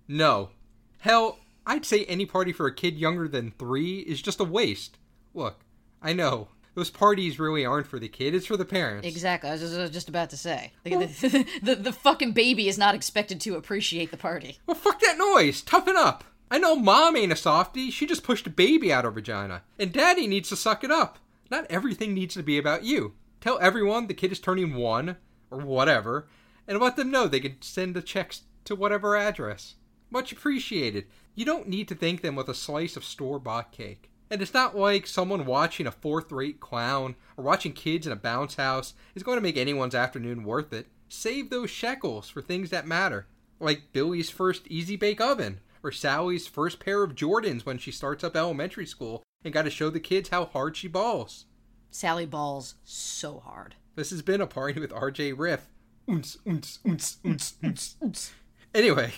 No. 0.09 0.50
Hell, 0.99 1.38
I'd 1.66 1.85
say 1.87 2.04
any 2.04 2.26
party 2.26 2.52
for 2.52 2.66
a 2.66 2.75
kid 2.75 2.97
younger 2.97 3.28
than 3.28 3.52
three 3.52 4.00
is 4.00 4.21
just 4.21 4.40
a 4.40 4.45
waste. 4.45 4.99
Look, 5.35 5.61
I 6.02 6.12
know. 6.12 6.48
Those 6.74 6.90
parties 6.90 7.38
really 7.38 7.64
aren't 7.64 7.86
for 7.86 7.98
the 7.98 8.08
kid, 8.08 8.34
it's 8.34 8.46
for 8.46 8.58
the 8.58 8.66
parents. 8.66 9.08
exactly. 9.08 9.48
I 9.48 9.54
was 9.54 9.62
just, 9.62 9.74
I 9.74 9.82
was 9.82 9.90
just 9.90 10.10
about 10.10 10.28
to 10.30 10.36
say. 10.36 10.72
The, 10.84 11.46
the, 11.62 11.74
the 11.74 11.92
fucking 11.92 12.32
baby 12.32 12.68
is 12.68 12.76
not 12.76 12.94
expected 12.94 13.40
to 13.42 13.54
appreciate 13.56 14.10
the 14.10 14.18
party. 14.18 14.58
Well, 14.66 14.74
fuck 14.74 15.00
that 15.00 15.16
noise. 15.16 15.62
Toughen 15.62 15.96
up. 15.96 16.24
I 16.50 16.58
know 16.58 16.76
mom 16.76 17.16
ain't 17.16 17.32
a 17.32 17.36
softie. 17.36 17.90
She 17.90 18.06
just 18.06 18.22
pushed 18.22 18.46
a 18.46 18.50
baby 18.50 18.92
out 18.92 19.06
of 19.06 19.14
her 19.14 19.20
vagina. 19.20 19.62
And 19.78 19.90
daddy 19.92 20.26
needs 20.26 20.50
to 20.50 20.56
suck 20.56 20.84
it 20.84 20.90
up. 20.90 21.18
Not 21.50 21.66
everything 21.70 22.12
needs 22.12 22.34
to 22.34 22.42
be 22.42 22.58
about 22.58 22.84
you. 22.84 23.14
Tell 23.40 23.58
everyone 23.60 24.06
the 24.06 24.14
kid 24.14 24.32
is 24.32 24.38
turning 24.38 24.74
one, 24.74 25.16
or 25.50 25.58
whatever, 25.58 26.28
and 26.66 26.78
let 26.78 26.96
them 26.96 27.10
know 27.10 27.26
they 27.26 27.40
can 27.40 27.56
send 27.62 27.94
the 27.94 28.02
checks 28.02 28.42
to 28.64 28.74
whatever 28.74 29.16
address. 29.16 29.76
Much 30.10 30.32
appreciated. 30.32 31.06
You 31.34 31.44
don't 31.44 31.68
need 31.68 31.88
to 31.88 31.94
thank 31.94 32.22
them 32.22 32.36
with 32.36 32.48
a 32.48 32.54
slice 32.54 32.96
of 32.96 33.04
store 33.04 33.38
bought 33.38 33.72
cake. 33.72 34.10
And 34.30 34.42
it's 34.42 34.54
not 34.54 34.76
like 34.76 35.06
someone 35.06 35.47
watching 35.47 35.87
a 35.87 35.92
fourth 35.92 36.33
rate 36.33 36.59
clown 36.61 37.14
or 37.37 37.45
watching 37.45 37.73
kids 37.73 38.06
in 38.06 38.12
a 38.12 38.16
bounce 38.16 38.56
house 38.56 38.95
is 39.14 39.23
going 39.23 39.37
to 39.37 39.42
make 39.42 39.56
anyone's 39.56 39.95
afternoon 39.95 40.42
worth 40.45 40.73
it. 40.73 40.87
Save 41.09 41.49
those 41.50 41.71
shekels 41.71 42.28
for 42.28 42.42
things 42.42 42.71
that 42.71 42.87
matter, 42.88 43.26
like 43.61 43.92
Billy's 43.92 44.28
first 44.30 44.66
easy 44.66 44.97
bake 44.97 45.21
oven, 45.21 45.61
or 45.85 45.92
Sally's 45.92 46.49
first 46.49 46.80
pair 46.80 47.04
of 47.04 47.14
Jordans 47.14 47.64
when 47.64 47.78
she 47.78 47.92
starts 47.92 48.25
up 48.25 48.35
elementary 48.35 48.87
school 48.87 49.23
and 49.45 49.54
got 49.54 49.62
to 49.62 49.71
show 49.71 49.90
the 49.90 50.00
kids 50.00 50.30
how 50.30 50.47
hard 50.47 50.76
she 50.76 50.88
balls. 50.88 51.45
Sally 51.92 52.26
balls 52.26 52.75
so 52.83 53.38
hard. 53.38 53.76
This 53.95 54.11
has 54.11 54.23
been 54.23 54.40
a 54.40 54.47
party 54.49 54.80
with 54.80 54.90
RJ 54.90 55.35
Riff. 55.38 55.68
Oons, 56.11 56.38
oons, 56.47 56.80
oons, 56.87 57.18
oons, 57.25 57.54
oons. 58.02 58.33
Anyway, 58.75 59.11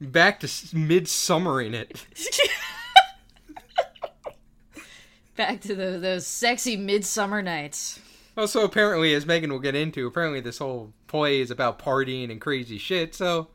back 0.00 0.38
to 0.40 0.46
s- 0.46 0.72
midsummering 0.72 1.74
it. 1.74 2.06
Back 5.36 5.60
to 5.62 5.74
the, 5.74 5.98
those 5.98 6.26
sexy 6.26 6.76
midsummer 6.76 7.40
nights. 7.42 7.98
Also, 8.36 8.64
apparently, 8.64 9.14
as 9.14 9.26
Megan 9.26 9.50
will 9.52 9.58
get 9.58 9.74
into, 9.74 10.06
apparently 10.06 10.40
this 10.40 10.58
whole 10.58 10.92
play 11.06 11.40
is 11.40 11.50
about 11.50 11.78
partying 11.78 12.30
and 12.30 12.40
crazy 12.40 12.78
shit, 12.78 13.14
so 13.14 13.48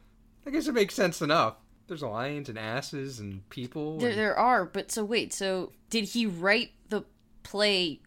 I 0.45 0.51
guess 0.51 0.67
it 0.67 0.73
makes 0.73 0.93
sense 0.95 1.21
enough. 1.21 1.55
There's 1.87 2.03
lions 2.03 2.49
and 2.49 2.59
asses 2.59 3.19
and 3.19 3.47
people. 3.49 3.97
There, 3.97 4.09
and- 4.09 4.19
there 4.19 4.37
are, 4.37 4.65
but 4.65 4.91
so 4.91 5.03
wait, 5.03 5.33
so 5.33 5.71
did 5.89 6.03
he 6.05 6.25
write 6.25 6.71
the 6.89 7.03
play 7.43 8.01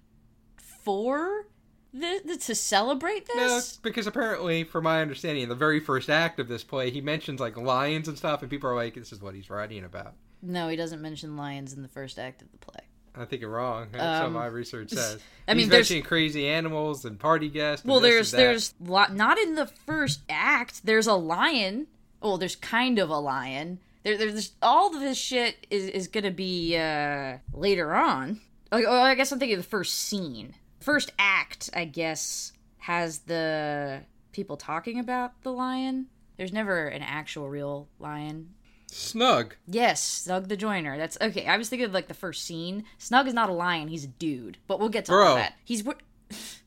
for 0.57 1.47
the, 1.93 2.21
the 2.25 2.37
to 2.37 2.55
celebrate 2.55 3.27
this? 3.27 3.37
No, 3.37 3.61
because 3.83 4.07
apparently, 4.07 4.65
from 4.65 4.85
my 4.85 5.00
understanding, 5.00 5.43
in 5.45 5.49
the 5.49 5.55
very 5.55 5.81
first 5.81 6.09
act 6.11 6.39
of 6.39 6.49
this 6.49 6.62
play, 6.62 6.91
he 6.91 7.00
mentions 7.00 7.41
like 7.41 7.57
lions 7.57 8.07
and 8.09 8.17
stuff, 8.17 8.43
and 8.43 8.50
people 8.50 8.71
are 8.71 8.77
like, 8.77 8.95
"This 8.95 9.12
is 9.12 9.21
what 9.21 9.35
he's 9.35 9.50
writing 9.50 9.85
about." 9.85 10.15
No, 10.43 10.69
he 10.69 10.77
doesn't 10.77 11.03
mention 11.03 11.37
lions 11.37 11.73
in 11.73 11.83
the 11.83 11.89
first 11.89 12.19
act 12.19 12.43
of 12.43 12.50
the 12.53 12.59
play. 12.59 12.81
I 13.14 13.25
think 13.25 13.43
you're 13.43 13.50
wrong. 13.50 13.88
That's 13.93 14.25
Um, 14.25 14.35
what 14.35 14.40
my 14.40 14.47
research 14.47 14.90
says. 14.90 15.21
I 15.49 15.55
mean, 15.55 15.61
he's 15.64 15.69
there's- 15.69 15.81
mentioning 15.90 16.02
crazy 16.05 16.47
animals 16.49 17.05
and 17.05 17.19
party 17.19 17.49
guests. 17.49 17.85
Well, 17.85 18.00
there's 18.00 18.31
there's 18.31 18.75
lot 18.81 19.14
not 19.14 19.38
in 19.38 19.55
the 19.57 19.67
first 19.67 20.21
act. 20.29 20.85
There's 20.87 21.07
a 21.07 21.14
lion. 21.14 21.88
Well, 22.23 22.38
there's 22.38 22.57
kind 22.57 22.99
of 22.99 23.11
a 23.11 23.19
lion. 23.19 23.81
There, 24.05 24.17
there's 24.17 24.52
all 24.62 24.95
of 24.95 25.00
this 25.00 25.19
shit 25.19 25.67
is 25.71 25.88
is 25.88 26.09
gonna 26.09 26.31
be 26.31 26.76
uh 26.76 27.38
later 27.52 27.93
on. 27.95 28.40
Like, 28.71 28.85
oh, 28.87 29.00
I 29.02 29.14
guess 29.17 29.33
I'm 29.33 29.38
thinking 29.40 29.59
of 29.59 29.64
the 29.64 29.69
first 29.71 29.95
scene. 29.95 30.55
First 30.81 31.12
act, 31.19 31.69
I 31.75 31.85
guess, 31.87 32.52
has 32.79 33.19
the 33.21 34.02
people 34.33 34.57
talking 34.57 34.99
about 35.00 35.43
the 35.43 35.52
lion. 35.52 36.07
There's 36.37 36.52
never 36.52 36.87
an 36.87 37.02
actual 37.02 37.49
real 37.49 37.88
lion. 37.99 38.55
Snug. 38.90 39.56
Yes, 39.66 40.02
Snug 40.02 40.49
the 40.49 40.56
Joiner. 40.56 40.97
That's 40.97 41.16
okay. 41.20 41.47
I 41.47 41.56
was 41.56 41.68
thinking 41.68 41.87
of 41.87 41.94
like 41.94 42.09
the 42.09 42.14
first 42.14 42.44
scene. 42.44 42.85
Snug 42.99 43.26
is 43.26 43.35
not 43.35 43.49
a 43.49 43.52
lion; 43.52 43.88
he's 43.88 44.04
a 44.04 44.09
dude. 44.09 44.59
But 44.66 44.80
we'll 44.80 44.88
get 44.88 45.06
to 45.06 45.12
all 45.12 45.37
that. 45.37 45.54
He's? 45.64 45.85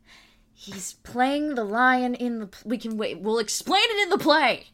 He's 0.55 0.93
playing 1.03 1.55
the 1.55 1.65
lion 1.65 2.15
in 2.15 2.39
the. 2.39 2.49
We 2.63 2.77
can 2.77 2.95
wait. 2.95 3.19
We'll 3.19 3.39
explain 3.39 3.83
it 3.83 4.03
in 4.03 4.09
the 4.09 4.17
play. 4.17 4.67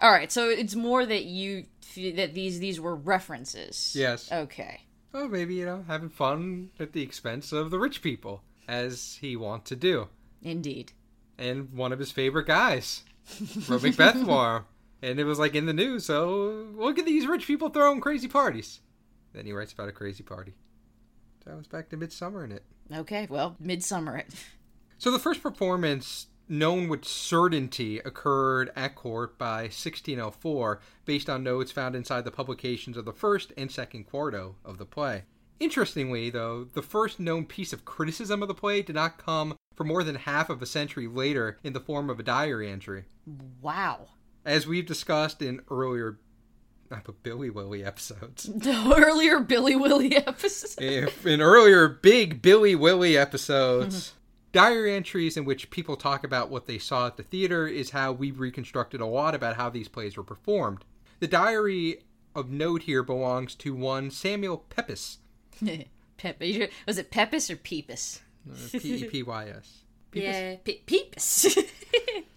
All 0.00 0.10
right. 0.10 0.32
So 0.32 0.48
it's 0.48 0.74
more 0.74 1.06
that 1.06 1.24
you 1.24 1.66
that 1.94 2.34
these 2.34 2.58
these 2.58 2.80
were 2.80 2.96
references. 2.96 3.94
Yes. 3.96 4.30
Okay. 4.32 4.80
Oh, 5.12 5.28
maybe 5.28 5.54
you 5.54 5.66
know, 5.66 5.84
having 5.86 6.08
fun 6.08 6.70
at 6.80 6.92
the 6.92 7.02
expense 7.02 7.52
of 7.52 7.70
the 7.70 7.78
rich 7.78 8.02
people, 8.02 8.42
as 8.66 9.18
he 9.20 9.36
wants 9.36 9.68
to 9.68 9.76
do. 9.76 10.08
Indeed. 10.42 10.92
And 11.38 11.72
one 11.72 11.92
of 11.92 12.00
his 12.00 12.10
favorite 12.10 12.46
guys 12.46 13.02
for 13.24 13.78
him, 13.78 13.92
and 15.04 15.20
it 15.20 15.24
was 15.24 15.38
like 15.38 15.54
in 15.54 15.66
the 15.66 15.72
news. 15.72 16.06
So 16.06 16.66
look 16.74 16.98
at 16.98 17.06
these 17.06 17.26
rich 17.26 17.46
people 17.46 17.68
throwing 17.68 18.00
crazy 18.00 18.28
parties. 18.28 18.80
Then 19.32 19.46
he 19.46 19.52
writes 19.52 19.72
about 19.72 19.88
a 19.88 19.92
crazy 19.92 20.22
party. 20.22 20.54
So 21.44 21.52
I 21.52 21.54
was 21.54 21.66
back 21.66 21.90
to 21.90 21.96
midsummer 21.96 22.44
in 22.44 22.52
it. 22.52 22.64
Okay. 22.92 23.26
Well, 23.28 23.56
midsummer 23.60 24.16
it. 24.16 24.28
So 24.96 25.10
the 25.10 25.18
first 25.18 25.42
performance 25.42 26.28
known 26.48 26.88
with 26.88 27.04
certainty 27.04 27.98
occurred 28.00 28.70
at 28.76 28.94
court 28.94 29.38
by 29.38 29.62
1604, 29.62 30.80
based 31.04 31.28
on 31.28 31.42
notes 31.42 31.72
found 31.72 31.96
inside 31.96 32.24
the 32.24 32.30
publications 32.30 32.96
of 32.96 33.04
the 33.04 33.12
first 33.12 33.52
and 33.56 33.70
second 33.70 34.04
quarto 34.04 34.56
of 34.64 34.78
the 34.78 34.86
play. 34.86 35.24
Interestingly, 35.60 36.30
though, 36.30 36.64
the 36.72 36.82
first 36.82 37.18
known 37.20 37.44
piece 37.44 37.72
of 37.72 37.84
criticism 37.84 38.42
of 38.42 38.48
the 38.48 38.54
play 38.54 38.82
did 38.82 38.94
not 38.94 39.18
come 39.18 39.56
for 39.74 39.84
more 39.84 40.02
than 40.04 40.16
half 40.16 40.50
of 40.50 40.62
a 40.62 40.66
century 40.66 41.06
later 41.06 41.58
in 41.62 41.72
the 41.72 41.80
form 41.80 42.10
of 42.10 42.20
a 42.20 42.24
diary 42.24 42.70
entry. 42.70 43.04
Wow. 43.60 44.08
As 44.44 44.66
we've 44.66 44.86
discussed 44.86 45.40
in 45.42 45.60
earlier 45.70 46.18
uh, 46.90 47.00
Billy 47.22 47.50
Willie 47.50 47.84
episodes. 47.84 48.44
The 48.54 48.94
earlier 48.96 49.40
Billy 49.40 49.74
Willie 49.76 50.16
episodes. 50.26 50.76
In 51.24 51.40
earlier 51.40 51.88
big 51.88 52.42
Billy 52.42 52.74
Willie 52.74 53.16
episodes. 53.16 54.12
Diary 54.52 54.94
entries 54.94 55.36
in 55.36 55.44
which 55.44 55.70
people 55.70 55.96
talk 55.96 56.22
about 56.22 56.48
what 56.48 56.66
they 56.66 56.78
saw 56.78 57.08
at 57.08 57.16
the 57.16 57.24
theater 57.24 57.66
is 57.66 57.90
how 57.90 58.12
we've 58.12 58.38
reconstructed 58.38 59.00
a 59.00 59.06
lot 59.06 59.34
about 59.34 59.56
how 59.56 59.68
these 59.68 59.88
plays 59.88 60.16
were 60.16 60.22
performed. 60.22 60.84
The 61.18 61.26
diary 61.26 62.02
of 62.36 62.50
note 62.50 62.82
here 62.82 63.02
belongs 63.02 63.54
to 63.56 63.74
one 63.74 64.10
Samuel 64.12 64.64
Pepys, 64.70 65.18
Pep- 66.16 66.40
was 66.86 66.98
it 66.98 67.10
Pepys 67.10 67.50
or 67.50 67.56
Peepus? 67.56 68.20
uh, 68.48 68.78
P 68.78 68.94
E 68.94 69.04
P 69.04 69.22
Y 69.24 69.48
S. 69.48 69.78
Yeah, 70.12 70.56
Pe- 70.62 70.82
Peepus. 70.86 71.58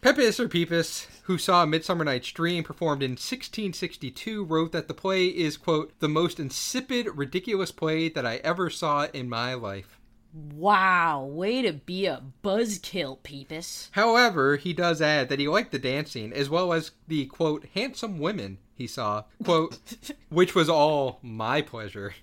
Pepys 0.01 0.39
or 0.39 0.47
Pepys, 0.47 1.07
who 1.23 1.37
saw 1.37 1.65
Midsummer 1.65 2.05
Night's 2.05 2.31
Dream 2.31 2.63
performed 2.63 3.01
in 3.03 3.11
1662, 3.11 4.45
wrote 4.45 4.71
that 4.71 4.87
the 4.87 4.93
play 4.93 5.25
is, 5.25 5.57
quote, 5.57 5.91
the 5.99 6.07
most 6.07 6.39
insipid, 6.39 7.07
ridiculous 7.15 7.71
play 7.71 8.07
that 8.09 8.25
I 8.25 8.35
ever 8.37 8.69
saw 8.69 9.07
in 9.13 9.27
my 9.27 9.53
life. 9.53 9.99
wow, 10.33 11.23
way 11.25 11.63
to 11.63 11.73
be 11.73 12.05
a 12.05 12.21
buzzkill, 12.43 13.21
Peepus. 13.23 13.89
However, 13.93 14.57
he 14.57 14.71
does 14.71 15.01
add 15.01 15.29
that 15.29 15.39
he 15.39 15.47
liked 15.47 15.71
the 15.71 15.79
dancing 15.79 16.31
as 16.31 16.49
well 16.49 16.73
as 16.73 16.91
the, 17.07 17.25
quote, 17.25 17.65
handsome 17.73 18.19
women 18.19 18.59
he 18.75 18.85
saw, 18.85 19.23
quote, 19.43 19.79
which 20.29 20.53
was 20.53 20.69
all 20.69 21.19
my 21.23 21.61
pleasure. 21.61 22.13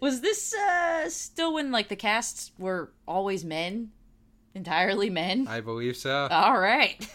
Was 0.00 0.20
this 0.22 0.54
uh 0.54 1.08
still 1.08 1.54
when 1.54 1.70
like 1.70 1.88
the 1.88 1.96
casts 1.96 2.52
were 2.58 2.92
always 3.06 3.44
men? 3.44 3.90
Entirely 4.58 5.08
men? 5.08 5.46
I 5.46 5.60
believe 5.60 5.96
so. 5.96 6.26
All 6.32 6.58
right. 6.58 7.08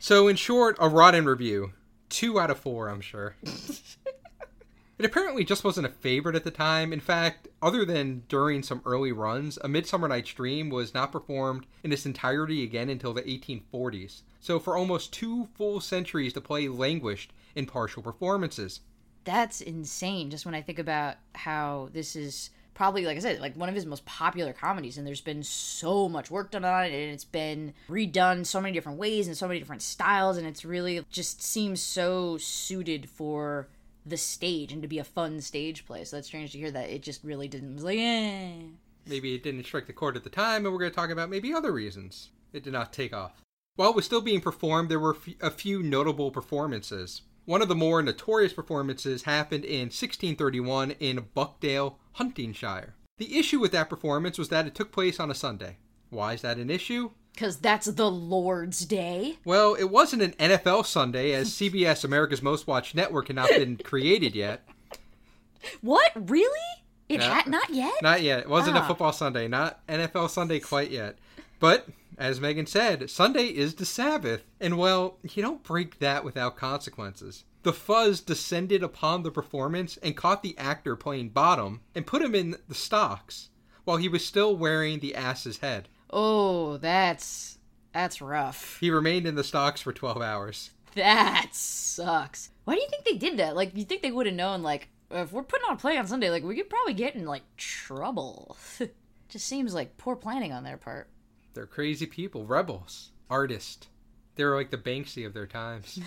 So, 0.00 0.26
in 0.26 0.34
short, 0.34 0.76
a 0.80 0.88
rotten 0.88 1.24
review. 1.24 1.72
Two 2.08 2.40
out 2.40 2.50
of 2.50 2.58
four, 2.58 2.88
I'm 2.88 3.00
sure. 3.00 3.36
it 3.44 5.04
apparently 5.04 5.44
just 5.44 5.62
wasn't 5.62 5.86
a 5.86 5.90
favorite 5.90 6.34
at 6.34 6.42
the 6.42 6.50
time. 6.50 6.92
In 6.92 6.98
fact, 6.98 7.46
other 7.62 7.84
than 7.84 8.24
during 8.28 8.64
some 8.64 8.82
early 8.84 9.12
runs, 9.12 9.60
A 9.62 9.68
Midsummer 9.68 10.08
Night's 10.08 10.32
Dream 10.32 10.68
was 10.68 10.92
not 10.92 11.12
performed 11.12 11.66
in 11.84 11.92
its 11.92 12.04
entirety 12.04 12.64
again 12.64 12.88
until 12.88 13.14
the 13.14 13.22
1840s. 13.22 14.22
So, 14.40 14.58
for 14.58 14.76
almost 14.76 15.12
two 15.12 15.46
full 15.54 15.80
centuries, 15.80 16.32
the 16.32 16.40
play 16.40 16.66
languished 16.66 17.32
in 17.54 17.66
partial 17.66 18.02
performances. 18.02 18.80
That's 19.22 19.60
insane 19.60 20.30
just 20.30 20.44
when 20.44 20.54
I 20.56 20.62
think 20.62 20.80
about 20.80 21.14
how 21.36 21.90
this 21.92 22.16
is 22.16 22.50
probably 22.76 23.06
like 23.06 23.16
I 23.16 23.20
said, 23.20 23.40
like 23.40 23.56
one 23.56 23.68
of 23.68 23.74
his 23.74 23.86
most 23.86 24.04
popular 24.04 24.52
comedies 24.52 24.98
and 24.98 25.06
there's 25.06 25.22
been 25.22 25.42
so 25.42 26.08
much 26.08 26.30
work 26.30 26.50
done 26.50 26.64
on 26.64 26.84
it 26.84 26.92
and 26.92 27.12
it's 27.12 27.24
been 27.24 27.72
redone 27.88 28.44
so 28.44 28.60
many 28.60 28.74
different 28.74 28.98
ways 28.98 29.26
and 29.26 29.36
so 29.36 29.48
many 29.48 29.58
different 29.58 29.82
styles 29.82 30.36
and 30.36 30.46
it's 30.46 30.64
really 30.64 31.04
just 31.10 31.42
seems 31.42 31.80
so 31.80 32.36
suited 32.36 33.08
for 33.08 33.68
the 34.04 34.16
stage 34.16 34.72
and 34.72 34.82
to 34.82 34.88
be 34.88 34.98
a 34.98 35.04
fun 35.04 35.40
stage 35.40 35.86
play. 35.86 36.04
So 36.04 36.16
that's 36.16 36.28
strange 36.28 36.52
to 36.52 36.58
hear 36.58 36.70
that 36.70 36.90
it 36.90 37.02
just 37.02 37.24
really 37.24 37.48
didn't 37.48 37.74
was 37.74 37.84
like 37.84 37.98
eh. 37.98 38.52
Maybe 39.06 39.34
it 39.34 39.42
didn't 39.42 39.64
strike 39.64 39.86
the 39.86 39.92
chord 39.92 40.16
at 40.16 40.24
the 40.24 40.30
time, 40.30 40.64
and 40.64 40.72
we're 40.72 40.80
going 40.80 40.90
to 40.90 40.96
talk 40.96 41.10
about 41.10 41.30
maybe 41.30 41.54
other 41.54 41.72
reasons 41.72 42.30
it 42.52 42.62
did 42.62 42.72
not 42.72 42.92
take 42.92 43.14
off. 43.14 43.42
While 43.76 43.90
it 43.90 43.96
was 43.96 44.04
still 44.04 44.20
being 44.20 44.40
performed, 44.40 44.88
there 44.88 45.00
were 45.00 45.16
a 45.40 45.50
few 45.50 45.82
notable 45.82 46.30
performances. 46.30 47.22
One 47.46 47.62
of 47.62 47.68
the 47.68 47.74
more 47.76 48.02
notorious 48.02 48.52
performances 48.52 49.22
happened 49.22 49.64
in 49.64 49.82
1631 49.86 50.90
in 51.00 51.26
Buckdale, 51.32 51.98
Huntingshire. 52.14 52.94
The 53.18 53.38
issue 53.38 53.60
with 53.60 53.72
that 53.72 53.88
performance 53.88 54.36
was 54.36 54.48
that 54.50 54.66
it 54.66 54.74
took 54.74 54.92
place 54.92 55.18
on 55.20 55.30
a 55.30 55.34
Sunday. 55.34 55.78
Why 56.10 56.34
is 56.34 56.42
that 56.42 56.58
an 56.58 56.70
issue? 56.70 57.10
Cuz 57.36 57.56
that's 57.58 57.86
the 57.86 58.10
Lord's 58.10 58.84
Day. 58.84 59.38
Well, 59.44 59.74
it 59.74 59.84
wasn't 59.90 60.22
an 60.22 60.32
NFL 60.32 60.86
Sunday, 60.86 61.32
as 61.32 61.50
CBS, 61.58 62.04
America's 62.04 62.42
Most 62.42 62.66
Watched 62.66 62.94
Network, 62.94 63.28
had 63.28 63.36
not 63.36 63.48
been 63.50 63.76
created 63.84 64.34
yet. 64.34 64.66
What? 65.80 66.12
Really? 66.14 66.60
It 67.08 67.20
had 67.22 67.46
not 67.46 67.70
yet? 67.70 67.94
Not 68.02 68.22
yet. 68.22 68.40
It 68.40 68.48
wasn't 68.48 68.76
a 68.76 68.80
Ah. 68.80 68.86
football 68.88 69.12
Sunday, 69.12 69.46
not 69.46 69.86
NFL 69.86 70.28
Sunday 70.30 70.58
quite 70.58 70.90
yet. 70.90 71.16
But 71.60 71.86
as 72.18 72.40
Megan 72.40 72.66
said, 72.66 73.10
Sunday 73.10 73.46
is 73.46 73.74
the 73.74 73.84
Sabbath, 73.84 74.44
and 74.60 74.78
well, 74.78 75.18
you 75.22 75.42
don't 75.42 75.62
break 75.62 75.98
that 75.98 76.24
without 76.24 76.56
consequences. 76.56 77.44
The 77.62 77.72
fuzz 77.72 78.20
descended 78.20 78.82
upon 78.82 79.22
the 79.22 79.30
performance 79.30 79.96
and 79.98 80.16
caught 80.16 80.42
the 80.42 80.56
actor 80.56 80.96
playing 80.96 81.30
bottom 81.30 81.80
and 81.94 82.06
put 82.06 82.22
him 82.22 82.34
in 82.34 82.56
the 82.68 82.74
stocks 82.74 83.50
while 83.84 83.96
he 83.96 84.08
was 84.08 84.24
still 84.24 84.56
wearing 84.56 85.00
the 85.00 85.14
ass's 85.14 85.58
head. 85.58 85.88
Oh, 86.10 86.76
that's 86.76 87.58
that's 87.92 88.20
rough. 88.20 88.78
He 88.78 88.90
remained 88.90 89.26
in 89.26 89.34
the 89.34 89.44
stocks 89.44 89.80
for 89.80 89.92
12 89.92 90.20
hours. 90.20 90.70
That 90.94 91.48
sucks. 91.52 92.50
Why 92.64 92.74
do 92.74 92.80
you 92.80 92.88
think 92.88 93.04
they 93.04 93.16
did 93.16 93.38
that? 93.38 93.56
Like, 93.56 93.76
you 93.76 93.84
think 93.84 94.02
they 94.02 94.12
would 94.12 94.26
have 94.26 94.34
known, 94.34 94.62
like, 94.62 94.88
if 95.10 95.32
we're 95.32 95.42
putting 95.42 95.66
on 95.66 95.74
a 95.74 95.78
play 95.78 95.96
on 95.96 96.06
Sunday, 96.06 96.30
like, 96.30 96.44
we 96.44 96.56
could 96.56 96.70
probably 96.70 96.94
get 96.94 97.14
in, 97.14 97.26
like, 97.26 97.42
trouble. 97.56 98.56
Just 99.28 99.46
seems 99.46 99.74
like 99.74 99.96
poor 99.96 100.16
planning 100.16 100.52
on 100.52 100.62
their 100.62 100.76
part. 100.76 101.08
They're 101.56 101.66
crazy 101.66 102.04
people, 102.04 102.44
rebels, 102.44 103.12
artists. 103.30 103.88
They 104.34 104.44
were 104.44 104.54
like 104.54 104.70
the 104.70 104.76
Banksy 104.76 105.24
of 105.26 105.32
their 105.32 105.46
times. 105.46 105.98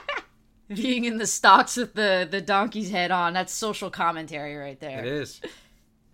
Being 0.68 1.04
in 1.04 1.18
the 1.18 1.26
stocks 1.26 1.76
with 1.76 1.92
the, 1.92 2.26
the 2.28 2.40
donkey's 2.40 2.90
head 2.90 3.10
on, 3.10 3.34
that's 3.34 3.52
social 3.52 3.90
commentary 3.90 4.56
right 4.56 4.80
there. 4.80 5.00
It 5.00 5.06
is. 5.06 5.42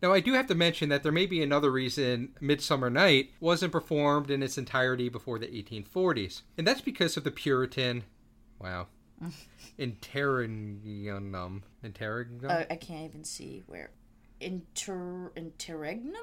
Now, 0.02 0.12
I 0.12 0.18
do 0.18 0.33
have 0.33 0.48
to 0.48 0.57
mention 0.57 0.88
that 0.88 1.05
there 1.05 1.12
may 1.12 1.26
be 1.26 1.42
another 1.44 1.70
reason 1.70 2.31
Midsummer 2.40 2.90
Night 2.90 3.31
wasn't 3.38 3.70
performed 3.70 4.33
in 4.33 4.42
its 4.42 4.59
entirety 4.59 5.09
before 5.09 5.38
the 5.38 5.46
1840s, 5.46 6.42
and 6.59 6.66
that's 6.66 6.81
because 6.81 7.16
of 7.16 7.22
the 7.22 7.31
Puritan, 7.31 8.02
wow, 8.61 8.88
interregnum, 9.79 11.62
interregnum. 11.85 12.50
Uh, 12.50 12.64
I 12.68 12.76
can't 12.76 13.05
even 13.05 13.22
see 13.22 13.62
where. 13.68 13.90
Inter 14.40 15.31
interregnum? 15.37 16.16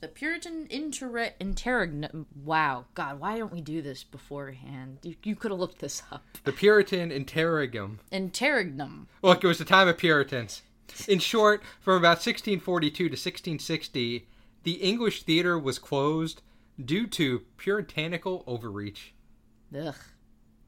The 0.00 0.08
Puritan 0.08 0.66
inter 0.70 1.32
interregnum. 1.38 2.26
Wow, 2.42 2.86
God, 2.94 3.20
why 3.20 3.36
don't 3.36 3.52
we 3.52 3.60
do 3.60 3.82
this 3.82 4.02
beforehand? 4.02 4.98
You, 5.02 5.14
you 5.22 5.36
could 5.36 5.50
have 5.50 5.60
looked 5.60 5.80
this 5.80 6.02
up. 6.10 6.24
the 6.44 6.52
Puritan 6.52 7.12
interregnum. 7.12 8.00
Interregnum. 8.10 9.08
Look, 9.22 9.44
it 9.44 9.46
was 9.46 9.58
the 9.58 9.66
time 9.66 9.88
of 9.88 9.98
Puritans. 9.98 10.62
In 11.06 11.18
short, 11.18 11.62
from 11.80 11.96
about 11.96 12.16
1642 12.16 12.96
to 12.96 13.04
1660, 13.04 14.26
the 14.62 14.72
English 14.72 15.22
theater 15.24 15.58
was 15.58 15.78
closed 15.78 16.40
due 16.82 17.06
to 17.06 17.40
puritanical 17.58 18.42
overreach. 18.46 19.12
Ugh. 19.78 19.94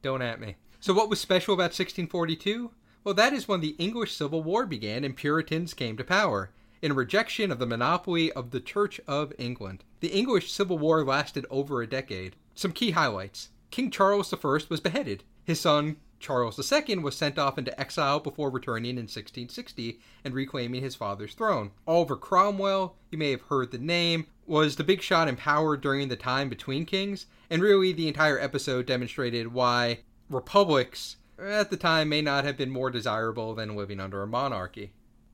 Don't 0.02 0.22
at 0.22 0.40
me. 0.40 0.56
So, 0.78 0.92
what 0.92 1.08
was 1.08 1.20
special 1.20 1.54
about 1.54 1.72
1642? 1.72 2.70
Well, 3.02 3.14
that 3.14 3.32
is 3.32 3.48
when 3.48 3.60
the 3.60 3.74
English 3.78 4.14
Civil 4.14 4.42
War 4.42 4.66
began 4.66 5.04
and 5.04 5.16
Puritans 5.16 5.74
came 5.74 5.96
to 5.96 6.04
power, 6.04 6.50
in 6.82 6.94
rejection 6.94 7.52
of 7.52 7.60
the 7.60 7.66
monopoly 7.66 8.32
of 8.32 8.50
the 8.50 8.60
Church 8.60 9.00
of 9.06 9.32
England. 9.38 9.84
The 10.00 10.08
English 10.08 10.52
Civil 10.52 10.78
War 10.78 11.04
lasted 11.04 11.46
over 11.48 11.80
a 11.80 11.86
decade. 11.86 12.34
Some 12.54 12.72
key 12.72 12.90
highlights 12.90 13.50
King 13.70 13.90
Charles 13.90 14.34
I 14.34 14.36
was 14.68 14.80
beheaded. 14.80 15.24
His 15.44 15.60
son, 15.60 15.96
Charles 16.20 16.72
II, 16.72 16.98
was 16.98 17.16
sent 17.16 17.38
off 17.38 17.56
into 17.56 17.78
exile 17.80 18.20
before 18.20 18.50
returning 18.50 18.90
in 18.90 19.04
1660 19.04 20.00
and 20.24 20.34
reclaiming 20.34 20.82
his 20.82 20.94
father's 20.94 21.34
throne. 21.34 21.70
Oliver 21.86 22.16
Cromwell, 22.16 22.96
you 23.10 23.18
may 23.18 23.30
have 23.30 23.42
heard 23.42 23.70
the 23.70 23.78
name, 23.78 24.26
was 24.46 24.76
the 24.76 24.84
big 24.84 25.00
shot 25.00 25.28
in 25.28 25.36
power 25.36 25.76
during 25.76 26.08
the 26.08 26.16
time 26.16 26.48
between 26.48 26.84
kings, 26.84 27.26
and 27.48 27.62
really 27.62 27.92
the 27.92 28.08
entire 28.08 28.38
episode 28.38 28.86
demonstrated 28.86 29.52
why 29.52 30.00
republics 30.28 31.16
at 31.38 31.70
the 31.70 31.76
time 31.76 32.08
may 32.08 32.22
not 32.22 32.44
have 32.44 32.56
been 32.56 32.70
more 32.70 32.90
desirable 32.90 33.54
than 33.54 33.76
living 33.76 34.00
under 34.00 34.22
a 34.22 34.26
monarchy. 34.26 34.92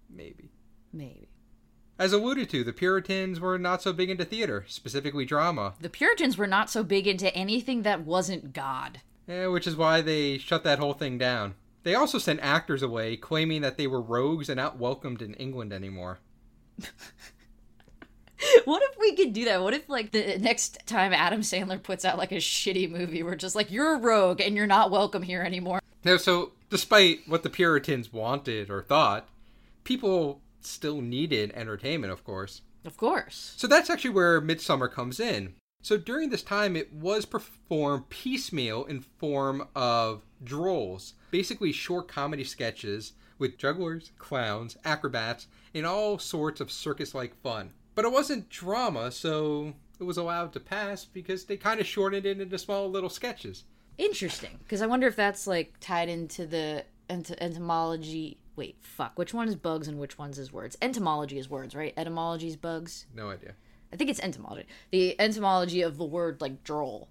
Maybe. 0.09 0.51
Maybe. 0.93 1.28
As 1.99 2.13
alluded 2.13 2.49
to, 2.51 2.63
the 2.63 2.73
Puritans 2.73 3.41
were 3.41 3.59
not 3.59 3.83
so 3.83 3.93
big 3.93 4.09
into 4.09 4.25
theater, 4.25 4.65
specifically 4.69 5.25
drama, 5.25 5.75
The 5.81 5.89
Puritans 5.91 6.39
were 6.39 6.47
not 6.47 6.71
so 6.71 6.85
big 6.85 7.07
into 7.09 7.35
anything 7.35 7.83
that 7.83 8.05
wasn't 8.05 8.53
God. 8.53 9.01
eh, 9.29 9.47
which 9.47 9.67
is 9.67 9.75
why 9.77 10.01
they 10.01 10.39
shut 10.39 10.63
that 10.65 10.79
whole 10.79 10.93
thing 10.95 11.19
down. 11.19 11.55
They 11.83 11.95
also 11.95 12.19
sent 12.19 12.41
actors 12.41 12.83
away, 12.83 13.17
claiming 13.17 13.63
that 13.63 13.77
they 13.79 13.87
were 13.87 14.01
rogues 14.01 14.49
and 14.49 14.59
not 14.59 14.79
welcomed 14.79 15.23
in 15.23 15.35
England 15.35 15.73
anymore. 15.73 16.19
What 18.65 18.83
if 18.85 18.97
we 19.01 19.17
could 19.17 19.33
do 19.33 19.47
that? 19.47 19.61
What 19.63 19.75
if, 19.75 19.89
like, 19.89 20.13
the 20.13 20.39
next 20.39 20.87
time 20.87 21.13
Adam 21.13 21.41
Sandler 21.41 21.83
puts 21.83 22.05
out, 22.05 22.17
like, 22.19 22.31
a 22.31 22.37
shitty 22.37 22.89
movie, 22.89 23.25
we're 23.25 23.35
just 23.35 23.57
like, 23.57 23.73
you're 23.73 23.95
a 23.97 23.99
rogue 23.99 24.41
and 24.41 24.55
you're 24.55 24.67
not 24.67 24.93
welcome 24.93 25.23
here 25.25 25.43
anymore? 25.43 25.81
Now, 26.05 26.19
so 26.19 26.53
despite 26.71 27.23
what 27.27 27.43
the 27.43 27.51
Puritans 27.51 28.13
wanted 28.13 28.71
or 28.71 28.83
thought, 28.83 29.29
people 29.83 30.41
still 30.61 31.01
needed 31.01 31.53
entertainment, 31.55 32.13
of 32.13 32.25
course. 32.25 32.63
Of 32.85 32.97
course. 32.97 33.55
So 33.57 33.67
that's 33.67 33.91
actually 33.91 34.11
where 34.11 34.41
Midsummer 34.41 34.89
comes 34.89 35.21
in. 35.21 35.55
So 35.83 35.97
during 35.97 36.31
this 36.31 36.43
time, 36.43 36.77
it 36.77 36.93
was 36.93 37.25
performed 37.25 38.09
piecemeal 38.09 38.85
in 38.85 39.01
form 39.01 39.69
of 39.77 40.23
drolls, 40.43 41.13
basically 41.31 41.73
short 41.73 42.09
comedy 42.09 42.45
sketches 42.45 43.13
with 43.39 43.59
jugglers, 43.59 44.11
clowns, 44.19 44.77
acrobats, 44.85 45.47
and 45.73 45.87
all 45.87 46.19
sorts 46.19 46.61
of 46.61 46.73
circus-like 46.73 47.41
fun. 47.43 47.71
But 47.95 48.05
it 48.05 48.13
wasn't 48.13 48.49
drama, 48.49 49.11
so 49.13 49.75
it 50.01 50.05
was 50.05 50.17
allowed 50.17 50.53
to 50.55 50.61
pass 50.61 51.05
because 51.05 51.45
they 51.45 51.57
kind 51.57 51.81
of 51.81 51.87
shortened 51.87 52.27
it 52.27 52.41
into 52.41 52.59
small 52.59 52.91
little 52.91 53.11
sketches. 53.11 53.65
Interesting, 53.97 54.59
because 54.63 54.83
I 54.83 54.87
wonder 54.87 55.07
if 55.07 55.17
that's 55.17 55.47
like 55.47 55.75
tied 55.81 56.09
into 56.09 56.47
the 56.47 56.85
ent- 57.09 57.41
entomology. 57.41 58.39
Wait, 58.59 58.77
fuck. 58.81 59.17
Which 59.17 59.33
one 59.33 59.47
is 59.47 59.55
bugs 59.55 59.87
and 59.87 60.01
which 60.01 60.19
one's 60.19 60.37
is 60.37 60.53
words? 60.53 60.77
Entomology 60.83 61.39
is 61.39 61.49
words, 61.49 61.77
right? 61.77 61.95
Etymology 61.97 62.49
is 62.49 62.57
bugs. 62.57 63.07
No 63.15 63.31
idea. 63.31 63.55
I 63.93 63.97
think 63.97 64.11
it's 64.11 64.19
entomology. 64.19 64.67
The 64.91 65.19
entomology 65.21 65.83
of 65.83 65.97
the 65.97 66.05
word 66.05 66.41
like 66.41 66.65
droll, 66.65 67.09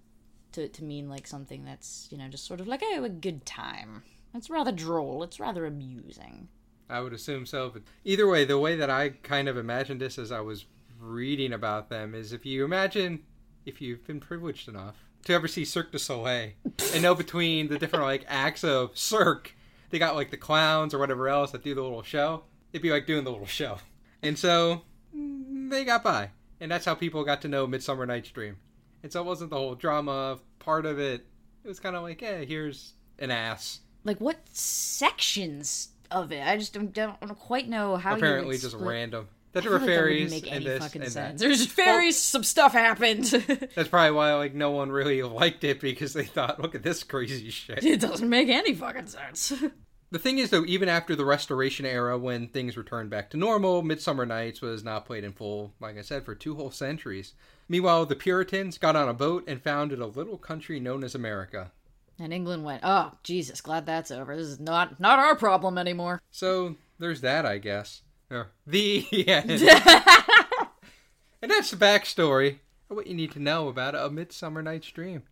to 0.52 0.68
to 0.68 0.84
mean 0.84 1.08
like 1.08 1.26
something 1.26 1.64
that's 1.64 2.10
you 2.12 2.18
know 2.18 2.28
just 2.28 2.46
sort 2.46 2.60
of 2.60 2.68
like 2.68 2.82
oh 2.84 3.06
a 3.06 3.10
good 3.10 3.46
time. 3.46 4.04
It's 4.36 4.50
rather 4.50 4.74
droll. 4.74 5.24
It's 5.24 5.40
rather 5.40 5.66
amusing. 5.66 6.50
I 6.90 7.00
would 7.00 7.14
assume 7.14 7.46
so, 7.46 7.70
but 7.70 7.84
either 8.04 8.28
way, 8.28 8.44
the 8.44 8.60
way 8.60 8.76
that 8.76 8.90
I 8.90 9.10
kind 9.10 9.48
of 9.48 9.56
imagined 9.56 10.02
this 10.02 10.20
as 10.20 10.34
I 10.34 10.42
was 10.42 10.66
reading 11.00 11.54
about 11.54 11.90
them 11.90 12.14
is 12.14 12.34
if 12.34 12.46
you 12.46 12.66
imagine 12.66 13.24
if 13.66 13.82
you've 13.82 14.06
been 14.06 14.20
privileged 14.20 14.68
enough 14.68 14.98
to 15.24 15.34
ever 15.34 15.48
see 15.48 15.64
Cirque 15.64 15.94
du 15.94 16.00
Soleil 16.00 16.52
and 16.94 17.04
know 17.04 17.16
between 17.16 17.70
the 17.70 17.80
different 17.80 18.04
like 18.04 18.26
acts 18.28 18.66
of 18.66 18.98
Cirque, 18.98 19.54
they 19.90 20.00
got 20.00 20.16
like 20.16 20.32
the 20.32 20.38
clowns 20.38 20.94
or 20.94 21.00
whatever 21.00 21.28
else 21.28 21.52
that 21.52 21.64
do 21.64 21.74
the 21.74 21.82
little 21.82 22.04
show. 22.04 22.44
It'd 22.74 22.82
be 22.82 22.92
like 22.92 23.06
doing 23.06 23.24
the 23.24 23.32
little 23.32 23.46
show, 23.60 23.78
and 24.22 24.38
so 24.38 24.84
mm, 25.16 25.70
they 25.70 25.84
got 25.84 26.04
by, 26.04 26.32
and 26.60 26.72
that's 26.72 26.86
how 26.86 26.96
people 26.96 27.24
got 27.24 27.42
to 27.42 27.48
know 27.48 27.68
Midsummer 27.68 28.06
Night's 28.06 28.30
Dream. 28.30 28.58
And 29.04 29.12
so 29.12 29.22
it 29.22 29.26
wasn't 29.26 29.52
the 29.52 29.58
whole 29.58 29.76
drama 29.76 30.40
part 30.60 30.86
of 30.86 31.00
it. 31.00 31.26
It 31.64 31.68
was 31.68 31.80
kind 31.80 31.96
of 31.96 32.04
like, 32.04 32.22
yeah, 32.22 32.40
here's 32.40 32.94
an 33.20 33.32
ass. 33.32 33.80
Like 34.04 34.20
what 34.20 34.38
sections 34.52 35.90
of 36.12 36.32
it? 36.32 36.46
I 36.46 36.58
just 36.58 36.74
don't, 36.74 36.94
don't 36.94 37.20
quite 37.40 37.68
know 37.70 37.98
how. 37.98 38.16
Apparently, 38.16 38.58
just 38.58 38.72
split- 38.72 38.88
random. 38.88 39.28
That 39.54 39.64
there 39.64 39.72
were 39.72 39.80
like 39.80 39.88
that 39.88 39.94
fairies 39.94 40.32
make 40.32 40.46
and 40.48 40.56
any 40.58 40.66
this 40.66 40.84
fucking 40.84 41.02
sense. 41.04 41.14
that. 41.16 41.38
There's 41.38 41.66
fairies. 41.66 42.18
some 42.18 42.44
stuff 42.44 42.74
happened. 42.74 43.24
That's 43.76 43.90
probably 43.90 44.12
why 44.12 44.34
like 44.36 44.54
no 44.54 44.72
one 44.72 44.92
really 44.92 45.24
liked 45.24 45.64
it 45.64 45.80
because 45.80 46.14
they 46.14 46.26
thought, 46.26 46.60
look 46.60 46.76
at 46.76 46.84
this 46.84 47.04
crazy 47.04 47.50
shit. 47.50 47.84
it 47.84 48.00
doesn't 48.00 48.30
make 48.30 48.50
any 48.50 48.74
fucking 48.74 49.08
sense. 49.08 49.54
The 50.10 50.20
thing 50.20 50.38
is, 50.38 50.52
though, 50.52 50.64
even 50.66 50.88
after 50.88 51.18
the 51.18 51.26
Restoration 51.26 51.86
era, 51.86 52.18
when 52.18 52.48
things 52.48 52.78
returned 52.78 53.10
back 53.10 53.30
to 53.32 53.38
normal, 53.38 53.82
Midsummer 53.82 54.26
Nights 54.26 54.62
was 54.62 54.82
not 54.82 55.06
played 55.06 55.26
in 55.26 55.34
full, 55.34 55.74
like 55.82 55.98
I 55.98 56.02
said, 56.02 56.24
for 56.24 56.34
two 56.34 56.56
whole 56.56 56.72
centuries. 56.72 57.34
Meanwhile, 57.68 58.06
the 58.06 58.16
Puritans 58.16 58.78
got 58.78 58.96
on 58.96 59.10
a 59.10 59.14
boat 59.14 59.44
and 59.50 59.62
founded 59.62 60.00
a 60.00 60.06
little 60.08 60.38
country 60.38 60.80
known 60.80 61.04
as 61.04 61.14
America. 61.14 61.74
and 62.18 62.32
England 62.32 62.64
went, 62.64 62.84
"Oh 62.86 63.12
Jesus, 63.24 63.60
glad 63.60 63.86
that's 63.86 64.10
over. 64.10 64.38
This 64.38 64.48
is 64.48 64.60
not 64.62 64.98
not 64.98 65.20
our 65.20 65.36
problem 65.36 65.78
anymore." 65.78 66.22
So 66.32 66.78
there's 67.00 67.20
that, 67.20 67.46
I 67.46 67.58
guess. 67.58 68.02
Yeah. 68.32 68.44
The 68.66 69.06
end. 69.28 69.52
and 71.42 71.52
that's 71.52 71.72
the 71.72 71.78
backstory 71.78 72.60
of 72.90 72.96
what 72.98 73.08
you 73.08 73.14
need 73.14 73.32
to 73.34 73.40
know 73.40 73.68
about 73.68 73.96
A 73.96 74.10
Midsummer 74.10 74.62
Night's 74.62 74.90
Dream. 74.92 75.24